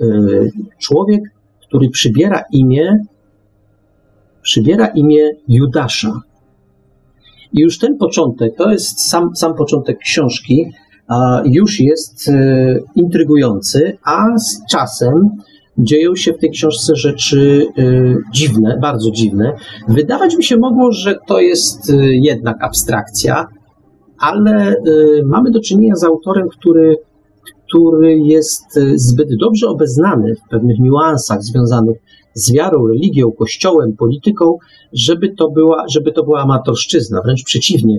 człowiek, 0.78 1.20
który 1.68 1.88
przybiera 1.88 2.42
imię 2.52 2.98
przybiera 4.42 4.86
imię 4.86 5.30
Judasza. 5.48 6.20
I 7.52 7.60
już 7.60 7.78
ten 7.78 7.96
początek, 7.96 8.56
to 8.56 8.70
jest 8.70 9.10
sam, 9.10 9.36
sam 9.36 9.54
początek 9.54 9.98
książki, 9.98 10.64
już 11.44 11.80
jest 11.80 12.28
e, 12.28 12.78
intrygujący, 12.94 13.98
a 14.04 14.38
z 14.38 14.70
czasem 14.70 15.28
dzieją 15.78 16.16
się 16.16 16.32
w 16.32 16.38
tej 16.38 16.50
książce 16.50 16.96
rzeczy 16.96 17.66
e, 17.78 17.82
dziwne, 18.32 18.78
bardzo 18.82 19.10
dziwne. 19.10 19.52
Wydawać 19.88 20.36
mi 20.36 20.44
się 20.44 20.56
mogło, 20.56 20.92
że 20.92 21.16
to 21.26 21.40
jest 21.40 21.90
e, 21.90 21.94
jednak 22.06 22.64
abstrakcja, 22.64 23.46
ale 24.18 24.76
mamy 25.24 25.50
do 25.50 25.60
czynienia 25.60 25.96
z 25.96 26.04
autorem, 26.04 26.48
który, 26.48 26.96
który 27.72 28.18
jest 28.18 28.78
zbyt 28.94 29.28
dobrze 29.40 29.68
obeznany 29.68 30.34
w 30.34 30.48
pewnych 30.50 30.78
niuansach 30.78 31.42
związanych 31.42 31.96
z 32.34 32.52
wiarą, 32.52 32.86
religią, 32.86 33.32
kościołem, 33.32 33.96
polityką, 33.96 34.58
żeby 34.92 35.34
to 35.34 35.50
była, 35.50 35.84
żeby 35.88 36.12
to 36.12 36.24
była 36.24 36.42
amatorszczyzna. 36.42 37.20
Wręcz 37.24 37.44
przeciwnie, 37.44 37.98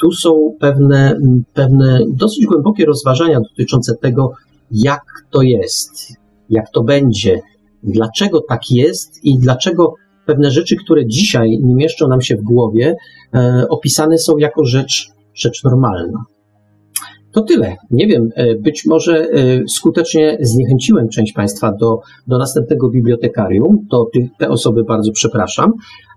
tu 0.00 0.12
są 0.12 0.56
pewne, 0.60 1.18
pewne 1.54 2.00
dosyć 2.08 2.46
głębokie 2.46 2.86
rozważania 2.86 3.40
dotyczące 3.40 3.96
tego, 3.96 4.30
jak 4.70 5.02
to 5.30 5.42
jest, 5.42 6.12
jak 6.50 6.70
to 6.70 6.82
będzie, 6.82 7.40
dlaczego 7.82 8.40
tak 8.48 8.70
jest 8.70 9.24
i 9.24 9.38
dlaczego 9.38 9.94
pewne 10.26 10.50
rzeczy, 10.50 10.76
które 10.76 11.06
dzisiaj 11.06 11.50
nie 11.62 11.74
mieszczą 11.74 12.08
nam 12.08 12.20
się 12.20 12.36
w 12.36 12.42
głowie, 12.42 12.94
e, 13.34 13.66
opisane 13.68 14.18
są 14.18 14.36
jako 14.36 14.64
rzecz, 14.64 15.08
rzecz 15.34 15.64
normalna. 15.64 16.24
To 17.32 17.42
tyle. 17.42 17.76
Nie 17.90 18.06
wiem, 18.06 18.28
e, 18.34 18.54
być 18.54 18.86
może 18.86 19.16
e, 19.16 19.28
skutecznie 19.68 20.38
zniechęciłem 20.40 21.08
część 21.08 21.32
Państwa 21.32 21.72
do, 21.72 22.00
do 22.26 22.38
następnego 22.38 22.90
bibliotekarium. 22.90 23.86
To 23.90 24.10
te 24.38 24.48
osoby 24.48 24.84
bardzo 24.84 25.12
przepraszam. 25.12 25.72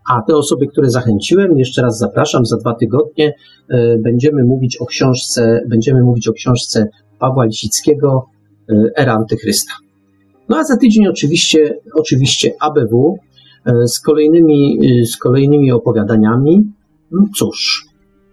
A 0.10 0.22
te 0.22 0.36
osoby, 0.36 0.68
które 0.68 0.90
zachęciłem, 0.90 1.58
jeszcze 1.58 1.82
raz 1.82 1.98
zapraszam. 1.98 2.46
Za 2.46 2.58
dwa 2.58 2.76
tygodnie 2.76 3.34
e, 3.70 3.98
będziemy 3.98 4.44
mówić 4.44 4.78
o 4.78 4.86
książce, 4.86 5.62
będziemy 5.70 6.04
mówić 6.04 6.28
o 6.28 6.34
książce 6.34 6.88
Pawła 7.20 7.46
Lisickiego 7.46 8.26
Era 8.98 9.14
Antychrysta. 9.14 9.74
No 10.50 10.58
a 10.58 10.64
za 10.64 10.78
tydzień 10.78 11.08
oczywiście, 11.08 11.80
oczywiście 11.94 12.52
ABW 12.60 13.18
z 13.86 14.00
kolejnymi, 14.00 14.80
z 15.06 15.18
kolejnymi 15.18 15.72
opowiadaniami. 15.72 16.62
No 17.12 17.26
cóż, 17.38 17.86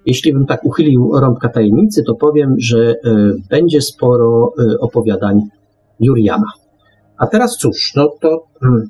jeśli 0.06 0.32
bym 0.32 0.46
tak 0.46 0.64
uchylił 0.64 1.10
rąbka 1.20 1.48
tajemnicy, 1.48 2.02
to 2.06 2.14
powiem, 2.14 2.54
że 2.58 2.78
e, 2.78 2.94
będzie 3.50 3.80
sporo 3.80 4.52
e, 4.58 4.78
opowiadań 4.78 5.40
Juriana. 6.00 6.52
A 7.18 7.26
teraz 7.26 7.56
cóż, 7.56 7.92
no 7.96 8.12
to 8.20 8.44
hmm, 8.60 8.88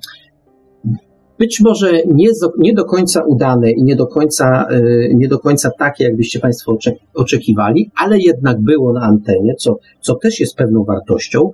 być 1.39 1.61
może 1.61 1.93
nie, 2.07 2.29
nie 2.59 2.75
do 2.75 2.85
końca 2.85 3.25
udane 3.25 3.71
i 3.71 3.83
nie 3.83 3.97
do 3.97 4.07
końca, 4.07 4.67
e, 4.71 4.81
nie 5.15 5.29
do 5.29 5.39
końca 5.39 5.71
takie, 5.79 6.05
jakbyście 6.05 6.41
Państwo 6.41 6.77
oczekiwali, 7.15 7.91
ale 7.97 8.19
jednak 8.19 8.61
było 8.61 8.93
na 8.93 9.01
antenie, 9.01 9.55
co, 9.55 9.79
co 10.01 10.15
też 10.15 10.41
jest 10.41 10.57
pewną 10.57 10.85
wartością. 10.85 11.51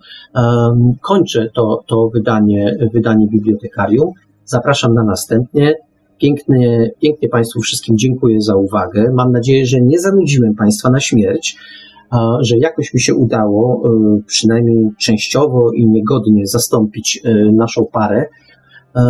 Kończę 1.00 1.48
to, 1.54 1.84
to 1.86 2.08
wydanie, 2.14 2.76
wydanie 2.94 3.26
bibliotekarium. 3.28 4.12
Zapraszam 4.44 4.94
na 4.94 5.04
następnie. 5.04 5.74
Pięknie, 6.20 7.28
Państwu 7.30 7.60
wszystkim 7.60 7.98
dziękuję 7.98 8.40
za 8.40 8.56
uwagę. 8.56 9.10
Mam 9.14 9.32
nadzieję, 9.32 9.66
że 9.66 9.80
nie 9.80 10.00
zanudziłem 10.00 10.54
Państwa 10.54 10.90
na 10.90 11.00
śmierć, 11.00 11.56
że 12.40 12.58
jakoś 12.58 12.94
mi 12.94 13.00
się 13.00 13.14
udało, 13.14 13.82
e, 13.84 14.20
przynajmniej 14.26 14.90
częściowo 14.98 15.72
i 15.72 15.86
niegodnie, 15.86 16.46
zastąpić 16.46 17.20
e, 17.24 17.52
naszą 17.52 17.84
parę. 17.92 18.26
E, 18.96 19.00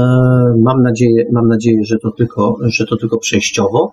mam 0.58 0.82
nadzieję, 0.82 1.24
mam 1.32 1.48
nadzieję 1.48 1.84
że, 1.84 1.98
to 1.98 2.10
tylko, 2.10 2.56
że 2.62 2.86
to 2.86 2.96
tylko 2.96 3.18
przejściowo. 3.18 3.90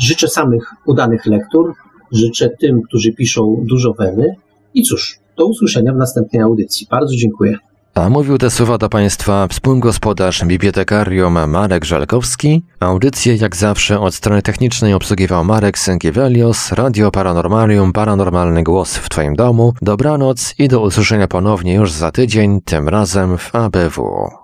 Życzę 0.00 0.28
samych 0.28 0.70
udanych 0.86 1.26
lektur, 1.26 1.72
życzę 2.12 2.50
tym, 2.60 2.82
którzy 2.82 3.12
piszą 3.12 3.64
dużo 3.68 3.92
weny 3.92 4.34
i 4.74 4.82
cóż, 4.82 5.18
do 5.38 5.46
usłyszenia 5.46 5.92
w 5.92 5.96
następnej 5.96 6.42
audycji. 6.42 6.86
Bardzo 6.90 7.14
dziękuję. 7.16 7.58
A 7.94 8.08
mówił 8.08 8.38
te 8.38 8.50
słowa 8.50 8.78
do 8.78 8.88
Państwa 8.88 9.48
współgospodarz 9.48 10.44
bibliotekarium 10.44 11.50
Marek 11.50 11.84
Żalkowski. 11.84 12.64
Audycję 12.80 13.34
jak 13.34 13.56
zawsze 13.56 14.00
od 14.00 14.14
strony 14.14 14.42
technicznej 14.42 14.94
obsługiwał 14.94 15.44
Marek 15.44 15.78
Sękiewelios, 15.78 16.72
Radio 16.72 17.10
Paranormalium, 17.10 17.92
Paranormalny 17.92 18.62
Głos 18.62 18.96
w 18.96 19.08
Twoim 19.08 19.36
domu. 19.36 19.74
Dobranoc 19.82 20.54
i 20.58 20.68
do 20.68 20.80
usłyszenia 20.80 21.28
ponownie 21.28 21.74
już 21.74 21.92
za 21.92 22.10
tydzień, 22.10 22.60
tym 22.60 22.88
razem 22.88 23.38
w 23.38 23.54
ABW. 23.54 24.41